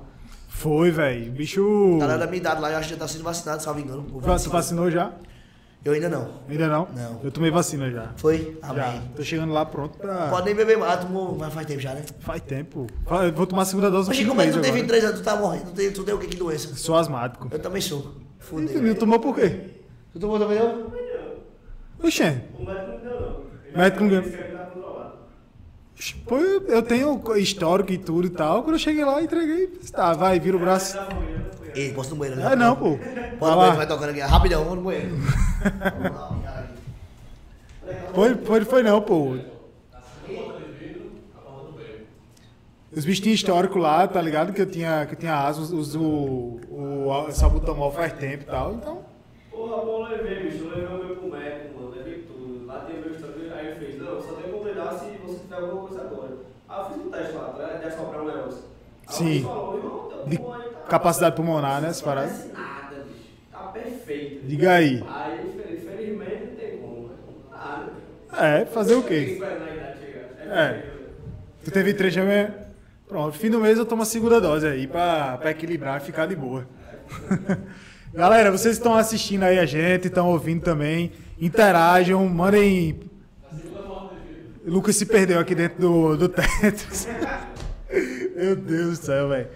Foi, 0.61 0.91
velho. 0.91 1.33
Bicho. 1.33 1.97
A 1.97 2.01
galera 2.01 2.19
da 2.19 2.27
minha 2.27 2.37
idade 2.37 2.61
lá, 2.61 2.71
eu 2.71 2.77
acho 2.77 2.89
que 2.89 2.95
já 2.95 3.01
tá 3.01 3.09
sendo 3.09 3.25
vacinado, 3.25 3.63
salvo 3.63 3.81
engano. 3.81 4.03
Tu 4.03 4.21
25. 4.21 4.51
vacinou 4.53 4.91
já? 4.91 5.11
Eu 5.83 5.95
ainda 5.95 6.11
não. 6.11 6.29
Ainda 6.51 6.69
não? 6.69 6.87
Não. 6.95 7.21
Eu 7.25 7.31
tomei 7.33 7.51
vacina 7.51 7.91
já. 7.91 8.13
Foi? 8.19 8.59
Já. 8.63 8.69
Amém. 8.69 9.11
Tô 9.17 9.23
chegando 9.23 9.55
lá 9.55 9.65
pronto 9.65 9.97
pra. 9.97 10.29
Pode 10.29 10.45
nem 10.45 10.55
beber 10.55 10.77
mais, 10.77 11.01
tomou, 11.01 11.35
mas 11.35 11.55
faz 11.55 11.67
tempo 11.67 11.81
já, 11.81 11.95
né? 11.95 12.05
Faz 12.19 12.43
tempo. 12.43 12.87
Eu 13.11 13.33
Vou 13.33 13.47
tomar 13.47 13.63
a 13.63 13.65
segunda 13.65 13.91
dose 13.91 14.11
Mas 14.11 14.23
como 14.23 14.43
é 14.43 14.49
que 14.49 14.53
tu 14.53 14.61
tem 14.61 14.71
agora. 14.71 14.83
23 14.83 15.05
anos, 15.05 15.21
tu 15.21 15.25
tá 15.25 15.37
morrendo, 15.37 15.65
tu 15.65 15.73
tem, 15.73 15.91
tu 15.91 16.05
tem 16.05 16.15
o 16.15 16.19
que 16.19 16.27
que 16.27 16.37
doença? 16.37 16.75
Sou 16.75 16.95
asmático. 16.95 17.49
Eu 17.51 17.59
também 17.59 17.81
sou. 17.81 18.17
E 18.39 18.43
Fudeu. 18.45 18.69
tu 18.69 18.83
não 18.83 18.95
tomou 18.95 19.19
por 19.19 19.35
quê? 19.35 19.61
Tu 20.13 20.21
tomou 20.21 20.39
também 20.39 20.59
não? 20.59 20.93
Oxê. 22.03 22.35
O 22.59 22.65
médico 22.67 22.87
não 22.93 22.99
deu, 22.99 23.21
não. 23.23 23.29
O 23.75 23.79
médico 23.79 24.03
não 24.03 24.09
deu. 24.11 24.21
Disse 24.21 24.37
que 24.37 24.43
ele 24.43 24.53
tá 24.59 24.65
controlado. 24.67 25.13
Pô, 25.13 25.90
eu, 26.31 26.67
eu 26.69 26.83
tenho 26.83 27.23
histórico 27.37 27.93
e 27.93 27.99
tudo 27.99 28.27
e 28.27 28.31
tal. 28.31 28.63
Quando 28.63 28.75
eu 28.77 28.79
cheguei 28.79 29.05
lá, 29.05 29.23
entreguei. 29.23 29.67
Tá, 29.93 30.13
vai, 30.13 30.41
vira 30.41 30.57
o 30.57 30.61
braço. 30.61 30.99
Ei, 31.75 31.93
posso 31.93 32.11
no 32.11 32.17
banheiro? 32.17 32.41
Ah, 32.47 32.57
não, 32.57 32.75
pô. 32.75 32.97
Vai 32.97 33.51
no 33.51 33.57
banheiro, 33.57 33.77
vai 33.77 33.87
tocando 33.87 34.11
aqui. 34.11 34.21
Rapidão, 34.21 34.65
vamos 34.65 34.79
no 34.79 34.85
banheiro. 34.85 35.17
Foi, 38.15 38.35
foi, 38.35 38.65
foi 38.65 38.83
não, 38.83 39.01
pô. 39.01 39.37
Os 42.93 43.05
bichos 43.05 43.21
tinham 43.21 43.35
histórico 43.35 43.79
lá, 43.79 44.07
tá 44.07 44.21
ligado? 44.21 44.53
Que 44.53 44.61
eu 44.63 44.67
tinha, 44.67 45.07
que 45.07 45.15
eu 45.15 45.19
tinha 45.19 45.35
asas, 45.35 45.71
uso 45.71 46.01
o, 46.01 47.09
o 47.09 47.31
salbutamol 47.33 47.93
faz 47.93 48.13
tempo 48.15 48.43
e 48.43 48.47
tal. 48.47 48.75
Então, 48.75 49.03
Porra, 49.51 49.77
bom, 49.85 50.07
eu 50.09 50.17
levei, 50.17 50.51
bicho. 50.51 50.65
Eu 50.65 50.71
levei 50.71 50.87
o 50.87 51.05
meu 51.05 51.17
pro 51.17 51.31
médico, 51.31 51.75
mano. 51.79 51.91
Levei 51.91 52.23
tudo. 52.23 52.67
Lá 52.67 52.81
tem 52.81 53.01
meu 53.01 53.13
histórico. 53.13 53.41
Aí 53.55 53.67
ele 53.67 53.79
fez, 53.79 53.99
não, 53.99 54.21
só 54.21 54.33
tem 54.33 54.45
que 54.45 54.51
completar 54.51 54.99
se 54.99 55.07
tiver 55.55 55.63
alguma 55.63 55.87
coisa 55.89 56.03
agora. 56.05 56.31
Aí 56.69 56.79
eu 56.79 56.85
fiz 56.87 56.97
um 57.07 57.11
teste 57.11 57.33
lá, 57.35 57.49
ligado? 57.59 57.81
De 57.81 57.87
assoprar 57.87 58.23
um 58.23 58.27
negócio. 58.27 58.59
Aí 59.09 59.15
Sim. 59.15 59.43
falou, 59.43 59.77
irmão, 59.77 60.09
teu 60.09 60.25
de 60.27 60.37
pulmão 60.39 60.55
aí 60.61 60.69
tá- 60.71 60.79
capacidade 60.89 61.37
pulmonar, 61.37 61.81
né? 61.81 61.89
Essas 61.89 62.03
Não 62.03 62.09
paradas. 62.09 62.33
parece 62.33 62.53
nada, 62.53 62.97
bicho. 63.05 63.29
Tá 63.51 63.59
perfeito. 63.59 64.47
Diga 64.47 64.73
aí. 64.73 65.05
Aí, 65.09 65.49
infel- 65.49 65.73
infelizmente, 65.75 66.45
não 66.47 66.57
tem 66.57 66.79
como. 66.79 67.09
né? 67.09 67.15
Nada. 67.51 68.47
É, 68.47 68.65
fazer 68.67 68.95
o 68.95 69.03
quê? 69.03 69.41
É. 69.43 70.69
perfeito. 70.73 71.01
Tu 71.65 71.71
teve 71.71 71.95
três 71.95 72.15
já 72.15 72.23
é- 72.25 72.67
Pronto, 73.09 73.37
fim 73.37 73.51
do 73.51 73.59
mês 73.61 73.77
eu 73.77 73.85
tomo 73.85 74.03
a 74.03 74.05
segunda 74.05 74.41
dose 74.41 74.65
aí 74.65 74.87
pra, 74.87 75.37
pra 75.37 75.51
equilibrar 75.51 76.01
e 76.01 76.05
ficar 76.05 76.27
de 76.27 76.37
boa. 76.37 76.65
Galera, 78.15 78.53
vocês 78.53 78.77
estão 78.77 78.95
assistindo 78.95 79.43
aí 79.43 79.59
a 79.59 79.67
gente, 79.67 80.07
estão 80.07 80.29
ouvindo 80.29 80.63
também. 80.63 81.11
Interajam, 81.41 82.25
mandem. 82.29 83.01
O 84.67 84.71
Lucas 84.71 84.97
se 84.97 85.07
perdeu 85.07 85.39
aqui 85.41 85.55
dentro 85.55 85.81
do, 85.81 86.17
do 86.17 86.29
Tetris. 86.29 87.09
Meu 88.37 88.57
Deus 88.57 88.99
do 88.99 89.07
céu, 89.07 89.29
velho. 89.29 89.49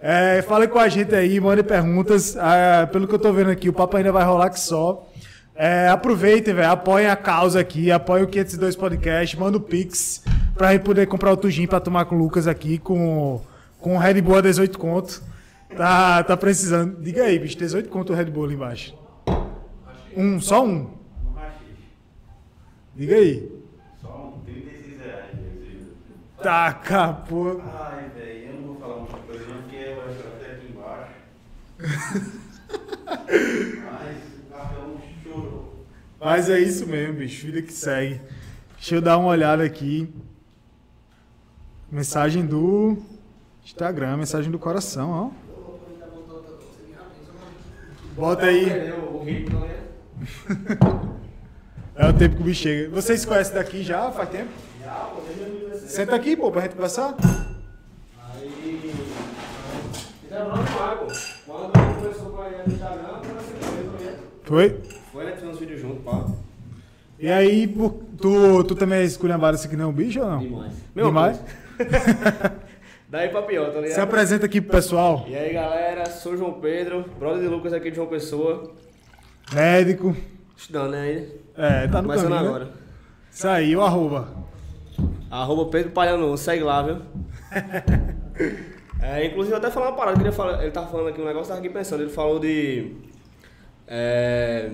É, 0.00 0.42
falem 0.42 0.68
com 0.68 0.78
a 0.78 0.88
gente 0.88 1.14
aí, 1.14 1.40
mandem 1.40 1.64
perguntas. 1.64 2.36
Ah, 2.36 2.88
pelo 2.90 3.06
que 3.06 3.14
eu 3.14 3.18
tô 3.18 3.32
vendo 3.32 3.50
aqui, 3.50 3.68
o 3.68 3.72
papo 3.72 3.96
ainda 3.96 4.12
vai 4.12 4.24
rolar 4.24 4.50
que 4.50 4.60
só. 4.60 5.08
É, 5.54 5.88
aproveitem, 5.88 6.54
velho. 6.54 6.70
Apoiem 6.70 7.08
a 7.08 7.16
causa 7.16 7.58
aqui, 7.58 7.90
apoiem 7.90 8.24
o 8.24 8.28
502 8.28 8.76
Podcast, 8.76 9.38
manda 9.38 9.56
o 9.56 9.60
Pix 9.60 10.22
pra 10.54 10.72
gente 10.72 10.82
poder 10.82 11.06
comprar 11.06 11.32
o 11.32 11.36
Tujim 11.36 11.66
pra 11.66 11.80
tomar 11.80 12.04
com 12.04 12.14
o 12.14 12.18
Lucas 12.18 12.46
aqui 12.46 12.78
com, 12.78 13.40
com 13.80 13.96
o 13.96 13.98
Red 13.98 14.20
Bull 14.20 14.36
a 14.36 14.40
18 14.40 14.78
conto. 14.78 15.22
Tá, 15.76 16.22
tá 16.22 16.36
precisando. 16.36 17.00
Diga 17.00 17.24
aí, 17.24 17.38
bicho, 17.38 17.58
18 17.58 17.88
conto 17.88 18.12
o 18.12 18.16
Red 18.16 18.26
Bull 18.26 18.44
ali 18.44 18.54
embaixo. 18.54 18.94
Um, 20.16 20.40
só 20.40 20.64
um. 20.64 20.90
Diga 22.94 23.16
aí. 23.16 23.57
Taca, 26.42 27.12
pô. 27.28 27.60
Ai, 27.60 28.08
velho, 28.14 28.46
eu 28.46 28.52
não 28.54 28.62
vou 28.68 28.76
falar 28.76 28.96
muita 28.98 29.16
coisa 29.18 29.44
não, 29.46 29.60
porque 29.62 29.76
eu 29.76 30.00
acho 30.02 30.20
até 30.20 30.52
aqui 30.52 30.72
embaixo. 30.72 31.12
Mas 33.92 34.16
o 34.38 34.40
cartão 34.52 35.00
chorou. 35.22 35.84
Mas 36.20 36.48
é 36.48 36.60
isso 36.60 36.86
mesmo, 36.86 37.14
bicho. 37.14 37.46
Vida 37.46 37.62
que 37.62 37.72
segue. 37.72 38.20
Deixa 38.76 38.94
eu 38.94 39.00
dar 39.00 39.18
uma 39.18 39.28
olhada 39.28 39.64
aqui. 39.64 40.08
Mensagem 41.90 42.46
do 42.46 42.98
Instagram, 43.64 44.18
mensagem 44.18 44.50
do 44.50 44.58
coração, 44.58 45.10
ó. 45.10 45.30
Bota 48.14 48.46
aí. 48.46 48.66
É 52.00 52.06
o 52.06 52.12
tempo 52.12 52.36
que 52.36 52.42
o 52.42 52.44
bicho 52.44 52.62
chega. 52.62 52.88
Vocês 52.90 53.24
conhecem 53.24 53.54
daqui 53.54 53.82
já? 53.82 54.08
Faz 54.12 54.28
tempo? 54.28 54.50
Já, 54.80 55.10
pô, 55.12 55.20
desde 55.22 55.26
2016. 55.26 55.27
Senta 55.86 56.16
aqui, 56.16 56.36
pô, 56.36 56.50
pra 56.50 56.62
gente 56.62 56.74
conversar. 56.74 57.14
Aí. 58.34 58.92
No 60.30 60.82
ar, 60.82 60.96
pô. 60.98 61.06
Quando 61.46 61.76
a 61.76 61.80
gente 61.84 61.94
começou 62.00 62.30
com 62.30 62.42
a 62.42 62.48
ideia 62.48 62.64
do 62.64 62.72
Instagram, 62.72 63.20
foi 63.22 64.04
né? 64.06 64.18
Foi? 64.44 64.80
Foi, 65.12 65.24
né? 65.24 65.32
Fizemos 65.32 65.58
vídeo 65.58 65.78
junto, 65.78 66.00
pá. 66.02 66.26
E 67.18 67.30
aí, 67.30 67.66
tu, 68.16 68.62
tu 68.64 68.74
também 68.74 69.00
é 69.00 69.04
esculhambado 69.04 69.56
assim 69.56 69.68
que 69.68 69.76
nem 69.76 69.84
um 69.86 69.92
bicho 69.92 70.20
ou 70.20 70.26
não? 70.30 70.38
Demais. 70.38 70.72
Demais? 70.94 71.40
Daí 73.10 73.30
pra 73.30 73.42
pior, 73.42 73.68
tá 73.72 73.80
Se 73.80 73.80
ligado? 73.88 74.00
apresenta 74.00 74.46
aqui 74.46 74.60
pro 74.60 74.72
pessoal. 74.72 75.24
E 75.26 75.34
aí, 75.34 75.52
galera, 75.54 76.06
sou 76.10 76.36
João 76.36 76.60
Pedro, 76.60 77.04
brother 77.18 77.40
de 77.42 77.48
Lucas 77.48 77.72
aqui 77.72 77.88
de 77.90 77.96
João 77.96 78.06
Pessoa. 78.08 78.70
Médico. 79.52 80.14
Estudando, 80.56 80.90
né? 80.90 81.00
ainda? 81.02 81.26
É, 81.56 81.88
tá 81.88 82.02
no 82.02 82.08
Começando 82.08 82.28
caminho. 82.30 82.48
agora. 82.48 82.64
Né? 82.66 82.70
Isso 83.32 83.48
aí, 83.48 83.74
o 83.74 83.82
arroba. 83.82 84.28
Arroba 85.30 85.66
Pedro 85.70 85.90
Palhano, 85.92 86.36
segue 86.36 86.62
lá, 86.64 86.82
viu? 86.82 87.02
É, 89.00 89.24
inclusive, 89.26 89.54
eu 89.54 89.58
até 89.58 89.70
falar 89.70 89.90
uma 89.90 89.96
parada, 89.96 90.14
eu 90.14 90.16
queria 90.18 90.32
falar, 90.32 90.60
ele 90.60 90.72
tava 90.72 90.88
falando 90.88 91.08
aqui 91.10 91.20
um 91.20 91.24
negócio, 91.24 91.44
eu 91.44 91.48
tava 91.54 91.60
aqui 91.60 91.68
pensando, 91.68 92.02
ele 92.02 92.10
falou 92.10 92.40
de... 92.40 92.96
É, 93.86 94.70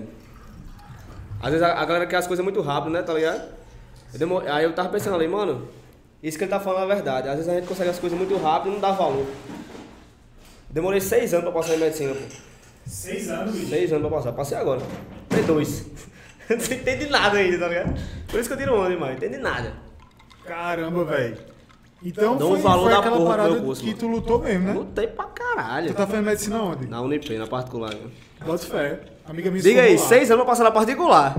às 1.39 1.51
vezes 1.51 1.61
a, 1.61 1.73
a 1.79 1.85
galera 1.85 2.07
quer 2.07 2.15
as 2.17 2.25
coisas 2.25 2.43
muito 2.43 2.59
rápido, 2.61 2.91
né, 2.91 3.03
tá 3.03 3.13
ligado? 3.13 3.47
Eu 4.11 4.17
demo- 4.19 4.39
aí 4.39 4.63
eu 4.63 4.73
tava 4.73 4.89
pensando 4.89 5.15
ali, 5.15 5.27
mano, 5.27 5.67
isso 6.23 6.39
que 6.39 6.43
ele 6.43 6.49
tá 6.49 6.59
falando 6.59 6.91
é 6.91 6.95
verdade. 6.95 7.27
Às 7.29 7.35
vezes 7.35 7.49
a 7.51 7.55
gente 7.55 7.67
consegue 7.67 7.91
as 7.91 7.99
coisas 7.99 8.17
muito 8.17 8.35
rápido 8.37 8.71
e 8.71 8.73
não 8.73 8.79
dá 8.81 8.91
valor. 8.93 9.27
Demorei 10.71 10.99
seis 10.99 11.31
anos 11.33 11.45
pra 11.45 11.53
passar 11.53 11.75
em 11.75 11.79
medicina, 11.79 12.15
pô. 12.15 12.21
Seis 12.87 13.29
anos, 13.29 13.53
bicho. 13.53 13.67
Seis 13.69 13.93
anos 13.93 14.07
pra 14.07 14.17
passar. 14.17 14.31
Passei 14.33 14.57
agora. 14.57 14.81
Tem 15.29 15.43
dois. 15.43 15.85
Não 16.49 16.55
entende 16.57 17.07
nada 17.09 17.37
ainda, 17.37 17.59
tá 17.59 17.67
ligado? 17.67 17.93
Por 18.27 18.39
isso 18.39 18.49
que 18.49 18.53
eu 18.53 18.57
tiro 18.57 18.75
onda 18.79 18.89
demais. 18.89 19.11
Não 19.11 19.17
entende 19.27 19.37
nada. 19.41 19.73
Caramba, 20.47 21.03
velho. 21.05 21.37
Então 22.03 22.37
Dá 22.37 22.45
um 22.45 22.49
foi, 22.51 22.59
valor 22.61 22.83
foi 22.83 22.91
da 22.91 22.99
aquela 22.99 23.15
porra 23.17 23.25
pro 23.29 23.37
parada 23.37 23.53
meu 23.55 23.63
curso, 23.63 23.81
que 23.81 23.87
mano. 23.87 23.99
tu 23.99 24.07
lutou 24.07 24.39
mesmo, 24.39 24.63
né? 24.67 24.73
Lutei 24.73 25.07
pra 25.07 25.25
caralho. 25.25 25.87
Tu 25.87 25.93
tá 25.95 26.05
fazendo 26.05 26.25
medicina 26.25 26.61
onde? 26.61 26.87
Na 26.87 27.01
Unip, 27.01 27.35
na 27.37 27.47
particular. 27.47 27.93
né? 27.93 28.01
Bota 28.45 28.65
fé. 28.65 28.99
Amiga 29.27 29.49
minha 29.49 29.63
Diga 29.63 29.81
se 29.81 29.87
aí, 29.87 29.97
seis 29.97 30.29
anos 30.29 30.43
pra 30.43 30.51
passar 30.51 30.65
na 30.65 30.71
particular. 30.71 31.33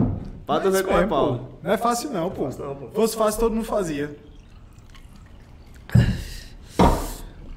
Pra 0.44 0.58
tu 0.60 0.64
Mas 0.66 0.74
ver 0.74 0.82
como 0.84 0.96
é 0.96 1.00
mesmo, 1.00 1.08
pau. 1.10 1.38
pô. 1.38 1.44
Não 1.62 1.72
é 1.72 1.76
fácil 1.76 2.10
não, 2.10 2.30
pô. 2.30 2.48
não, 2.48 2.74
pô. 2.74 2.88
Fosse 2.94 3.16
fácil, 3.16 3.38
todo 3.40 3.54
mundo 3.54 3.64
fazia. 3.64 4.16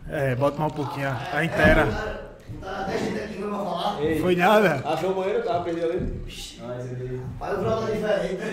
É, 0.07 0.35
bota 0.35 0.59
mais 0.59 0.71
um 0.71 0.75
pouquinho 0.75 1.07
a 1.07 1.37
a 1.37 1.45
inteira. 1.45 1.85
Tá 2.61 2.81
até 2.81 2.97
gente 2.97 3.19
aqui 3.19 3.37
pra 3.41 3.49
falar. 3.49 4.01
Ei, 4.03 4.19
Foi 4.21 4.35
nada? 4.35 4.81
Achou 4.85 5.11
o 5.11 5.13
banheiro? 5.15 5.43
Tava 5.43 5.63
perdido 5.63 5.85
ali. 5.85 6.23
Ah, 6.61 6.77
esse 6.79 6.93
aqui. 6.93 7.21
Mas 7.39 7.57
o 7.59 7.87
é 7.87 7.91
diferente. 7.91 8.43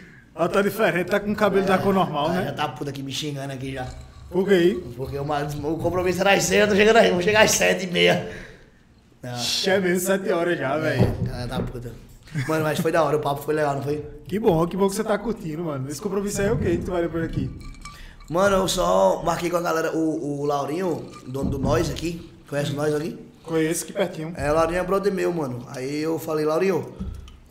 Ela 0.34 0.48
tá 0.48 0.62
diferente, 0.62 1.06
tá 1.10 1.20
com 1.20 1.30
o 1.32 1.36
cabelo 1.36 1.64
da 1.64 1.78
cor 1.78 1.94
normal, 1.94 2.26
Já 2.32 2.40
né? 2.40 2.52
tá 2.52 2.68
puta 2.68 2.90
aqui 2.90 3.02
me 3.02 3.12
xingando 3.12 3.52
aqui 3.52 3.72
já. 3.72 3.86
Por 4.30 4.46
que 4.48 4.54
aí? 4.54 4.74
Porque 4.96 5.16
o, 5.18 5.24
ma- 5.24 5.42
o 5.42 5.76
compromisso 5.78 6.20
era 6.20 6.32
às 6.32 6.42
seis, 6.44 6.62
eu 6.62 6.68
tô 6.68 6.74
chegando 6.74 6.96
aí, 6.96 7.12
vou 7.12 7.22
chegar 7.22 7.42
às 7.42 7.52
sete 7.52 7.84
e 7.86 7.90
meia. 7.90 8.30
Não, 9.22 9.30
É 9.66 9.80
mesmo, 9.80 10.00
sete 10.06 10.30
horas 10.32 10.58
já, 10.58 10.76
velho. 10.76 11.06
cara 11.24 11.46
tá 11.46 11.60
puta. 11.60 11.92
Mano, 12.48 12.64
mas 12.64 12.80
foi 12.80 12.90
da 12.90 13.02
hora, 13.04 13.16
o 13.16 13.20
papo 13.20 13.42
foi 13.42 13.54
legal, 13.54 13.76
não 13.76 13.82
foi? 13.82 14.04
Que 14.26 14.40
bom, 14.40 14.66
que 14.66 14.76
bom 14.76 14.88
que 14.88 14.96
você 14.96 15.04
tá 15.04 15.16
curtindo, 15.16 15.62
mano. 15.64 15.88
Esse 15.88 16.00
compromisso 16.02 16.40
aí 16.40 16.48
é 16.48 16.52
o 16.52 16.58
que 16.58 16.78
que 16.78 16.84
tu 16.84 16.90
vai 16.90 17.08
por 17.08 17.22
aqui? 17.22 17.48
Mano, 18.28 18.56
eu 18.56 18.66
só 18.68 19.22
marquei 19.22 19.48
com 19.48 19.56
a 19.56 19.60
galera, 19.60 19.94
o, 19.96 20.40
o 20.40 20.44
Laurinho, 20.44 21.06
dono 21.28 21.48
do 21.50 21.58
Nós 21.60 21.88
aqui. 21.90 22.28
Conhece 22.48 22.72
o 22.72 22.74
Nós 22.74 22.92
ali? 22.92 23.16
Conheço 23.44 23.84
aqui 23.84 23.92
pertinho. 23.92 24.34
É, 24.36 24.50
o 24.50 24.54
Laurinho 24.54 24.80
é 24.80 24.82
brother 24.82 25.12
meu, 25.12 25.32
mano. 25.32 25.64
Aí 25.68 26.00
eu 26.02 26.18
falei, 26.18 26.44
Laurinho, 26.44 26.92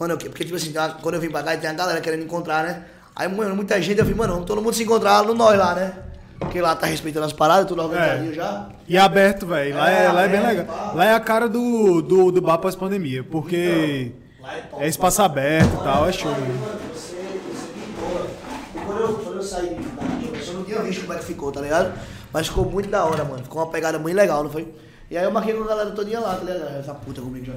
mano, 0.04 0.14
eu 0.14 0.18
que- 0.18 0.30
porque 0.30 0.44
tipo 0.44 0.56
assim, 0.56 0.72
tá- 0.72 0.98
quando 1.02 1.16
eu 1.16 1.22
vim 1.22 1.30
pra 1.30 1.42
cá, 1.44 1.56
tem 1.58 1.70
a 1.70 1.74
galera 1.74 2.00
querendo 2.02 2.24
encontrar, 2.24 2.64
né? 2.64 2.84
Aí, 3.16 3.28
mano, 3.28 3.56
muita 3.56 3.82
gente, 3.82 3.98
eu 4.00 4.06
falei, 4.06 4.18
mano, 4.18 4.34
vamos 4.34 4.48
todo 4.48 4.62
mundo 4.62 4.74
se 4.74 4.84
encontrar 4.84 5.24
no 5.24 5.34
Nós 5.34 5.58
lá, 5.58 5.74
né? 5.76 5.94
Porque 6.40 6.60
lá 6.60 6.76
tá 6.76 6.86
respeitando 6.88 7.26
as 7.26 7.32
paradas, 7.34 7.68
tudo 7.68 7.82
organizadinho 7.82 8.32
É. 8.32 8.36
já. 8.36 8.68
E 8.88 8.98
é 8.98 9.00
aberto, 9.00 9.46
velho. 9.46 9.76
Lá 9.76 9.90
é, 9.90 10.06
É, 10.06 10.12
lá 10.12 10.24
é 10.24 10.28
bem 10.28 10.40
aberto, 10.40 10.58
legal. 10.60 10.76
pá. 10.76 10.92
Lá 10.94 11.06
é 11.06 11.14
a 11.14 11.20
cara 11.20 11.48
do, 11.48 12.02
do, 12.02 12.32
do 12.32 12.42
bar 12.42 12.58
pós-pandemia, 12.58 13.24
porque 13.24 14.12
Lá 14.42 14.54
é 14.56 14.64
é 14.86 14.88
espaço 14.90 15.22
aberto 15.22 15.74
e 15.74 15.84
tal, 15.84 16.06
é 16.10 16.12
show. 16.12 16.32
E 18.76 18.80
quando 18.86 19.00
eu, 19.02 19.14
quando 19.16 19.36
eu 19.38 19.44
saí 19.44 19.70
daqui, 19.70 20.48
eu 20.50 20.54
não 20.56 20.64
tinha 20.64 20.82
visto 20.82 21.02
como 21.02 21.14
é 21.14 21.18
que 21.18 21.26
ficou, 21.26 21.52
tá 21.52 21.62
ligado? 21.62 21.94
Mas 22.32 22.48
ficou 22.48 22.66
muito 22.66 22.90
da 22.90 23.06
hora, 23.06 23.24
mano. 23.24 23.44
Ficou 23.44 23.62
uma 23.62 23.70
pegada 23.72 23.98
muito 24.00 24.16
legal, 24.16 24.44
não 24.44 24.50
foi? 24.50 24.68
E 25.10 25.18
aí 25.18 25.24
eu 25.24 25.32
marquei 25.32 25.54
com 25.54 25.64
a 25.64 25.68
galera 25.68 25.92
todinha 25.92 26.20
lá, 26.20 26.36
tá 26.36 26.44
ligado? 26.44 26.78
Essa 26.80 26.94
puta 26.94 27.22
comigo 27.22 27.46
já. 27.46 27.54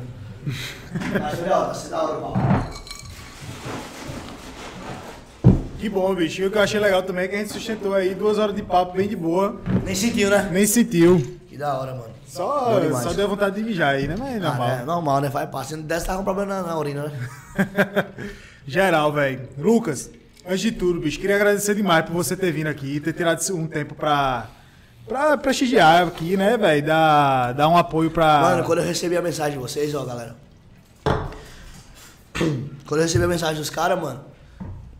Que 5.78 5.88
bom, 5.88 6.14
bicho. 6.14 6.42
E 6.42 6.46
o 6.46 6.50
que 6.50 6.58
eu 6.58 6.62
achei 6.62 6.80
legal 6.80 7.02
também 7.02 7.24
é 7.24 7.28
que 7.28 7.36
a 7.36 7.38
gente 7.38 7.52
sustentou 7.52 7.94
aí 7.94 8.14
duas 8.14 8.38
horas 8.38 8.54
de 8.56 8.62
papo 8.62 8.96
bem 8.96 9.06
de 9.06 9.14
boa. 9.16 9.60
Nem 9.84 9.94
sentiu, 9.94 10.30
né? 10.30 10.48
Nem 10.50 10.66
sentiu. 10.66 11.38
Que 11.48 11.56
da 11.56 11.78
hora, 11.78 11.92
mano. 11.92 12.16
Só, 12.26 12.70
Bom 12.74 12.80
demais. 12.80 13.04
só 13.04 13.12
deu 13.12 13.28
vontade 13.28 13.56
de 13.56 13.62
mijar 13.62 13.94
aí, 13.94 14.08
né? 14.08 14.16
Mas 14.18 14.34
é 14.34 14.38
Ah, 14.38 14.40
normal. 14.40 14.68
né? 14.68 14.84
Normal, 14.84 15.20
né? 15.20 15.30
Faz 15.30 15.48
parte. 15.50 15.68
Se 15.68 15.76
não 15.76 15.82
desse, 15.84 16.06
tava 16.06 16.18
com 16.18 16.24
problema 16.24 16.60
na, 16.60 16.68
na 16.68 16.78
urina, 16.78 17.04
né? 17.08 17.18
Geral, 18.66 19.12
velho. 19.12 19.48
Lucas, 19.56 20.10
antes 20.46 20.60
de 20.60 20.72
tudo, 20.72 21.00
bicho, 21.00 21.20
queria 21.20 21.36
agradecer 21.36 21.74
demais 21.74 22.04
por 22.04 22.12
você 22.14 22.36
ter 22.36 22.50
vindo 22.52 22.66
aqui, 22.66 22.98
ter 22.98 23.12
tirado 23.12 23.40
um 23.54 23.66
tempo 23.66 23.94
pra, 23.94 24.48
pra 25.08 25.36
prestigiar 25.36 26.06
aqui, 26.06 26.36
né, 26.36 26.56
velho? 26.56 26.84
Dar, 26.86 27.52
dar 27.52 27.68
um 27.68 27.76
apoio 27.76 28.10
pra. 28.10 28.40
Mano, 28.40 28.64
quando 28.64 28.78
eu 28.80 28.84
recebi 28.84 29.16
a 29.16 29.22
mensagem 29.22 29.52
de 29.52 29.58
vocês, 29.58 29.94
ó, 29.94 30.04
galera. 30.04 30.36
Quando 32.86 33.00
eu 33.00 33.06
recebi 33.06 33.24
a 33.24 33.28
mensagem 33.28 33.56
dos 33.56 33.70
caras, 33.70 34.00
mano. 34.00 34.20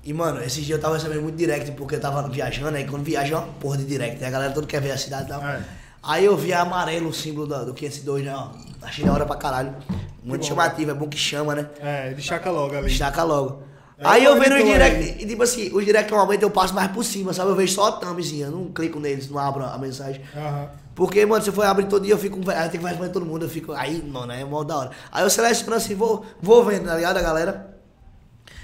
E, 0.03 0.13
mano, 0.13 0.41
esses 0.43 0.65
dias 0.65 0.79
eu 0.79 0.81
tava 0.83 0.95
recebendo 0.95 1.23
muito 1.23 1.37
direct 1.37 1.71
porque 1.73 1.97
eu 1.97 2.01
tava 2.01 2.27
viajando, 2.29 2.77
aí 2.77 2.85
quando 2.87 3.03
viaja 3.05 3.35
é 3.35 3.39
uma 3.39 3.47
porra 3.61 3.77
de 3.77 3.85
direct, 3.85 4.21
né? 4.21 4.29
A 4.29 4.31
galera 4.31 4.53
toda 4.53 4.67
quer 4.67 4.81
ver 4.81 4.93
a 4.93 4.97
cidade 4.99 5.25
e 5.25 5.29
tal. 5.29 5.43
É. 5.45 5.61
Aí 6.03 6.25
eu 6.25 6.37
vi 6.37 6.53
amarelo, 6.53 7.09
o 7.09 7.13
símbolo 7.13 7.47
da- 7.47 7.65
do 7.65 7.75
502, 7.75 8.25
né? 8.25 8.33
Ó. 8.35 8.51
Achei 8.83 9.05
da 9.05 9.13
hora 9.13 9.27
pra 9.27 9.37
caralho. 9.37 9.75
Muito 10.23 10.47
chamativo, 10.47 10.91
é 10.93 10.95
bom 10.95 11.09
que 11.09 11.17
chama, 11.19 11.55
né? 11.57 11.67
É, 11.81 12.13
destaca 12.15 12.51
logo 12.51 12.77
ali. 12.77 12.87
Destaca 12.89 13.23
logo. 13.25 13.63
É, 13.99 14.07
aí 14.07 14.25
eu 14.25 14.35
vendo 14.35 14.55
os 14.55 14.61
então, 14.61 14.73
direct, 14.73 14.97
aí. 14.97 15.17
e 15.21 15.27
tipo 15.27 15.43
assim, 15.43 15.71
os 15.73 15.85
direct 15.85 16.11
normalmente 16.11 16.43
eu 16.43 16.51
passo 16.51 16.75
mais 16.75 16.91
por 16.91 17.03
cima, 17.03 17.33
sabe? 17.33 17.51
Eu 17.51 17.57
vejo 17.57 17.75
só 17.75 17.89
a 17.89 17.93
thumbzinha, 17.93 18.51
não 18.51 18.67
clico 18.67 19.01
neles, 19.01 19.31
não 19.31 19.39
abro 19.39 19.65
a 19.65 19.79
mensagem. 19.79 20.21
Aham. 20.35 20.69
Porque, 20.95 21.25
mano, 21.27 21.43
se 21.43 21.51
eu 21.51 21.55
for 21.55 21.67
abrir 21.67 21.87
todo 21.87 22.05
dia, 22.05 22.15
eu 22.15 22.19
fico. 22.19 22.39
Aí 22.51 22.67
eu 22.67 22.71
tenho 22.71 22.83
que 22.83 22.89
responder 22.89 23.11
todo 23.11 23.27
mundo, 23.27 23.45
eu 23.45 23.51
fico. 23.51 23.73
Aí, 23.73 24.03
mano, 24.03 24.33
é 24.33 24.43
mó 24.45 24.65
da 24.65 24.79
hora. 24.79 24.91
Aí 25.13 25.23
eu 25.23 25.29
seleciono 25.29 25.75
assim, 25.75 25.95
vou, 25.95 26.25
vou 26.41 26.65
vendo, 26.65 26.87
tá 26.87 26.97
ligado, 26.97 27.19
a 27.19 27.23
galera? 27.23 27.77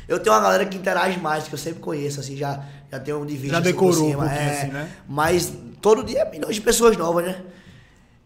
Eu 0.08 0.18
tenho 0.18 0.34
uma 0.34 0.42
galera 0.42 0.64
que 0.64 0.76
interage 0.76 1.20
mais, 1.20 1.46
que 1.46 1.54
eu 1.54 1.58
sempre 1.58 1.80
conheço, 1.80 2.20
assim, 2.20 2.34
já, 2.34 2.64
já 2.90 2.98
tenho 2.98 3.20
um 3.20 3.26
de 3.26 3.36
vista. 3.36 3.56
Já 3.56 3.58
assim, 3.58 3.70
decorou 3.70 4.12
por 4.14 4.24
um 4.24 4.24
é, 4.24 4.50
assim, 4.50 4.72
né? 4.72 4.88
Mas 5.06 5.52
todo 5.80 6.02
dia 6.02 6.20
é 6.20 6.30
milhões 6.30 6.54
de 6.54 6.62
pessoas 6.62 6.96
novas, 6.96 7.26
né? 7.26 7.42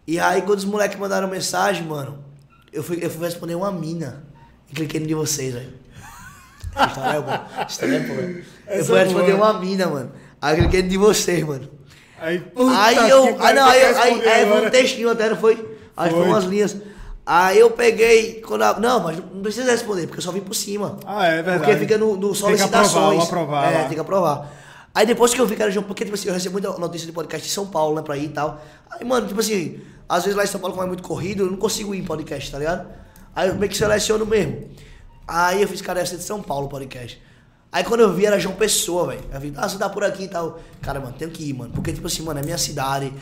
E 0.06 0.20
aí, 0.20 0.40
quando 0.42 0.60
os 0.60 0.64
moleques 0.64 0.96
mandaram 0.98 1.26
mensagem, 1.26 1.84
mano, 1.84 2.24
eu 2.72 2.84
fui, 2.84 2.98
eu 3.02 3.10
fui 3.10 3.26
responder 3.26 3.56
uma 3.56 3.72
mina. 3.72 4.24
E 4.70 4.74
cliquei 4.74 5.00
no 5.00 5.06
de 5.06 5.14
vocês, 5.14 5.52
velho. 5.52 5.72
História 6.88 7.16
é 7.16 7.20
boa. 7.20 7.46
História 7.68 7.96
é 7.96 8.00
boa. 8.00 8.20
Eu 8.68 8.96
é 8.96 9.02
responder 9.04 9.32
uma 9.32 9.52
mina, 9.58 9.86
mano. 9.86 10.12
Aí 10.40 10.58
eu 10.58 10.68
de 10.68 10.96
vocês, 10.96 11.42
mano. 11.44 11.68
Aí, 12.20 12.38
puta 12.40 12.78
Aí 12.82 13.10
eu. 13.10 13.24
Aí 13.40 13.54
não, 13.54 13.70
tem 13.70 13.82
aí, 13.82 13.94
aí, 13.94 14.28
aí 14.28 14.46
foi 14.48 14.66
um 14.66 14.70
textinho 14.70 15.10
até, 15.10 15.28
não 15.28 15.36
foi? 15.36 15.76
Aí 15.96 16.10
Foi. 16.10 16.24
umas 16.24 16.44
linhas. 16.44 16.76
Aí 17.24 17.58
eu 17.58 17.70
peguei. 17.70 18.40
Quando 18.46 18.62
a- 18.62 18.78
não, 18.78 19.00
mas 19.00 19.16
não 19.16 19.42
precisa 19.42 19.70
responder, 19.70 20.06
porque 20.06 20.18
eu 20.18 20.22
só 20.22 20.30
vim 20.30 20.40
por 20.40 20.54
cima. 20.54 20.98
Ah, 21.06 21.26
é 21.26 21.42
verdade. 21.42 21.58
Porque 21.58 21.76
fica 21.76 21.98
no, 21.98 22.16
no 22.16 22.32
Tem 22.32 22.54
que 22.54 22.62
aprovar, 22.62 22.84
solicitações. 22.84 23.22
aprovar 23.24 23.72
é, 23.72 23.78
lá. 23.78 23.84
tem 23.84 23.94
que 23.94 24.00
aprovar. 24.00 24.52
Aí 24.94 25.04
depois 25.04 25.34
que 25.34 25.40
eu 25.40 25.46
vi 25.46 25.56
que 25.56 25.62
era 25.62 25.70
João, 25.70 25.84
porque 25.84 26.04
tipo 26.04 26.14
assim, 26.14 26.28
eu 26.28 26.34
recebo 26.34 26.52
muita 26.52 26.70
notícia 26.78 27.06
de 27.06 27.12
podcast 27.12 27.46
em 27.46 27.50
São 27.50 27.66
Paulo, 27.66 27.96
né, 27.96 28.02
pra 28.02 28.16
ir 28.16 28.26
e 28.26 28.28
tal. 28.28 28.62
Aí, 28.90 29.04
mano, 29.04 29.26
tipo 29.26 29.40
assim, 29.40 29.80
às 30.08 30.22
vezes 30.24 30.36
lá 30.36 30.44
em 30.44 30.46
São 30.46 30.60
Paulo, 30.60 30.74
como 30.74 30.86
é 30.86 30.88
muito 30.88 31.02
corrido, 31.02 31.44
eu 31.44 31.50
não 31.50 31.58
consigo 31.58 31.94
ir 31.94 31.98
em 31.98 32.04
podcast, 32.04 32.50
tá 32.50 32.58
ligado? 32.58 32.86
Aí 33.34 33.48
eu 33.48 33.54
meio 33.56 33.70
que 33.70 33.76
seleciono 33.76 34.24
mesmo. 34.24 34.70
Aí 35.26 35.62
eu 35.62 35.68
fiz, 35.68 35.80
cara, 35.82 36.00
essa 36.00 36.14
é 36.14 36.18
de 36.18 36.24
São 36.24 36.42
Paulo 36.42 36.68
podcast. 36.68 37.20
Aí 37.72 37.82
quando 37.84 38.00
eu 38.00 38.12
vi 38.12 38.26
era 38.26 38.38
João 38.38 38.54
Pessoa, 38.54 39.08
velho. 39.08 39.24
Eu 39.32 39.40
vi, 39.40 39.52
ah, 39.56 39.68
você 39.68 39.76
tá 39.76 39.88
por 39.88 40.04
aqui 40.04 40.24
e 40.24 40.28
tal. 40.28 40.60
Cara, 40.80 41.00
mano, 41.00 41.14
tenho 41.18 41.30
que 41.30 41.50
ir, 41.50 41.52
mano. 41.52 41.72
Porque, 41.72 41.92
tipo 41.92 42.06
assim, 42.06 42.22
mano, 42.22 42.40
é 42.40 42.42
minha 42.42 42.58
cidade. 42.58 43.12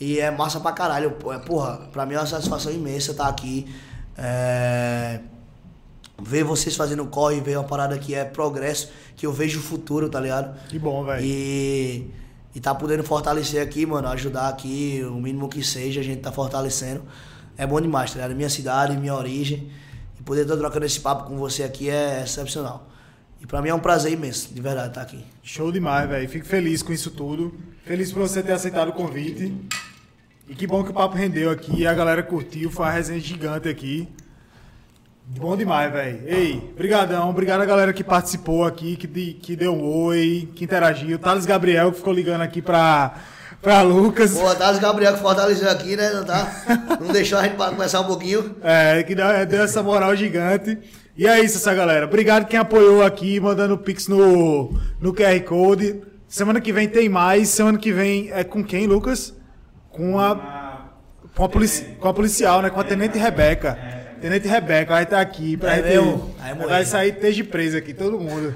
E 0.00 0.18
é 0.18 0.30
massa 0.30 0.58
pra 0.60 0.72
caralho. 0.72 1.16
É, 1.30 1.38
Porra, 1.38 1.88
pra 1.92 2.04
mim 2.04 2.14
é 2.14 2.18
uma 2.18 2.26
satisfação 2.26 2.72
imensa 2.72 3.12
estar 3.12 3.28
aqui. 3.28 3.72
É 4.16 5.20
ver 6.22 6.44
vocês 6.44 6.76
fazendo 6.76 7.04
corre, 7.06 7.40
ver 7.40 7.58
uma 7.58 7.64
parada 7.64 7.98
que 7.98 8.14
é 8.14 8.24
progresso, 8.24 8.90
que 9.16 9.26
eu 9.26 9.32
vejo 9.32 9.58
o 9.58 9.62
futuro, 9.62 10.08
tá 10.08 10.20
ligado? 10.20 10.56
Que 10.68 10.78
bom, 10.78 11.04
velho. 11.04 11.24
E, 11.24 12.08
e 12.54 12.60
tá 12.60 12.72
podendo 12.74 13.02
fortalecer 13.02 13.60
aqui, 13.60 13.84
mano, 13.84 14.06
ajudar 14.08 14.48
aqui, 14.48 15.02
o 15.04 15.16
mínimo 15.16 15.48
que 15.48 15.64
seja, 15.64 16.00
a 16.00 16.04
gente 16.04 16.20
tá 16.20 16.30
fortalecendo. 16.30 17.02
É 17.56 17.66
bom 17.66 17.80
demais, 17.80 18.10
tá 18.12 18.18
ligado? 18.18 18.36
Minha 18.36 18.48
cidade, 18.48 18.96
minha 18.96 19.14
origem. 19.14 19.70
E 20.22 20.24
poder 20.24 20.42
estar 20.42 20.56
trocando 20.56 20.86
esse 20.86 21.00
papo 21.00 21.24
com 21.24 21.36
você 21.36 21.64
aqui 21.64 21.90
é 21.90 22.22
excepcional. 22.22 22.88
E 23.40 23.46
pra 23.46 23.60
mim 23.60 23.70
é 23.70 23.74
um 23.74 23.80
prazer 23.80 24.12
imenso, 24.12 24.54
de 24.54 24.62
verdade, 24.62 24.90
estar 24.90 25.02
aqui. 25.02 25.24
Show 25.42 25.72
demais, 25.72 26.08
velho. 26.08 26.28
Fico 26.28 26.46
feliz 26.46 26.80
com 26.80 26.92
isso 26.92 27.10
tudo. 27.10 27.52
Feliz 27.84 28.12
por 28.12 28.20
você 28.20 28.40
ter 28.40 28.52
aceitado 28.52 28.90
o 28.90 28.92
convite. 28.92 29.52
E 30.48 30.54
que 30.54 30.64
bom 30.64 30.84
que 30.84 30.92
o 30.92 30.94
papo 30.94 31.16
rendeu 31.16 31.50
aqui. 31.50 31.84
A 31.88 31.92
galera 31.92 32.22
curtiu. 32.22 32.70
Foi 32.70 32.86
uma 32.86 32.92
resenha 32.92 33.18
gigante 33.18 33.68
aqui. 33.68 34.08
Bom 35.26 35.56
demais, 35.56 35.92
velho. 35.92 36.22
Ei, 36.24 36.72
brigadão. 36.76 37.28
Obrigado 37.28 37.62
a 37.62 37.66
galera 37.66 37.92
que 37.92 38.04
participou 38.04 38.64
aqui, 38.64 38.94
que, 38.94 39.08
que 39.34 39.56
deu 39.56 39.74
um 39.74 40.04
oi, 40.04 40.48
que 40.54 40.62
interagiu. 40.62 41.18
Thales 41.18 41.46
Gabriel, 41.46 41.90
que 41.90 41.98
ficou 41.98 42.12
ligando 42.12 42.42
aqui 42.42 42.62
pra, 42.62 43.16
pra 43.62 43.80
Lucas. 43.82 44.32
Pô, 44.32 44.54
Thales 44.54 44.80
Gabriel 44.80 45.14
que 45.14 45.20
fortaleceu 45.20 45.70
aqui, 45.70 45.96
né? 45.96 46.10
Não, 46.10 46.24
tá? 46.24 46.52
não 47.00 47.12
deixou 47.12 47.38
a 47.38 47.44
gente 47.44 47.56
pra 47.56 47.70
conversar 47.70 48.00
um 48.00 48.06
pouquinho. 48.06 48.56
É, 48.62 49.02
que 49.04 49.14
dá- 49.14 49.44
deu 49.44 49.62
essa 49.62 49.82
moral 49.82 50.14
gigante. 50.16 50.78
E 51.16 51.26
é 51.26 51.40
isso, 51.40 51.58
essa 51.58 51.72
galera. 51.74 52.06
Obrigado 52.06 52.46
quem 52.46 52.58
apoiou 52.58 53.02
aqui, 53.02 53.38
mandando 53.38 53.78
pix 53.78 54.08
no, 54.08 54.78
no 55.00 55.14
QR 55.14 55.40
Code. 55.44 56.02
Semana 56.26 56.60
que 56.60 56.72
vem 56.72 56.88
tem 56.88 57.08
mais. 57.08 57.48
Semana 57.50 57.78
que 57.78 57.92
vem 57.92 58.30
é 58.32 58.42
com 58.42 58.64
quem, 58.64 58.86
Lucas? 58.86 59.34
Com 59.90 60.18
a, 60.18 60.86
com 61.36 61.44
a, 61.44 61.48
polici, 61.48 61.84
com 62.00 62.08
a 62.08 62.14
policial, 62.14 62.62
né? 62.62 62.70
Com 62.70 62.80
a 62.80 62.84
Tenente 62.84 63.18
Rebeca. 63.18 63.78
Tenente 64.22 64.46
Rebeca 64.46 64.92
vai 64.94 65.02
estar 65.02 65.20
aqui 65.20 65.56
pra 65.56 65.76
É 65.76 65.82
gente. 65.82 66.22
vai 66.68 66.84
sair 66.84 67.10
desde 67.20 67.42
preso 67.42 67.76
aqui, 67.76 67.92
todo 67.92 68.20
mundo. 68.20 68.54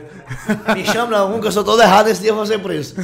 Me 0.75 0.85
chama 0.87 1.19
não, 1.19 1.41
que 1.41 1.47
eu 1.49 1.53
sou 1.53 1.65
todo 1.65 1.83
errado, 1.83 2.07
esse 2.09 2.21
dia 2.21 2.31
eu 2.31 2.37
vou 2.37 2.47
ser 2.47 2.61
preso. 2.61 2.95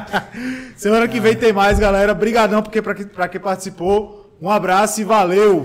Semana 0.74 1.06
que 1.06 1.20
vem 1.20 1.36
tem 1.36 1.52
mais, 1.52 1.78
galera. 1.78 2.14
Brigadão 2.14 2.62
porque 2.62 2.80
pra, 2.80 2.94
que- 2.94 3.04
pra 3.04 3.28
quem 3.28 3.40
participou. 3.40 4.20
Um 4.40 4.50
abraço 4.50 5.00
e 5.00 5.04
valeu! 5.04 5.60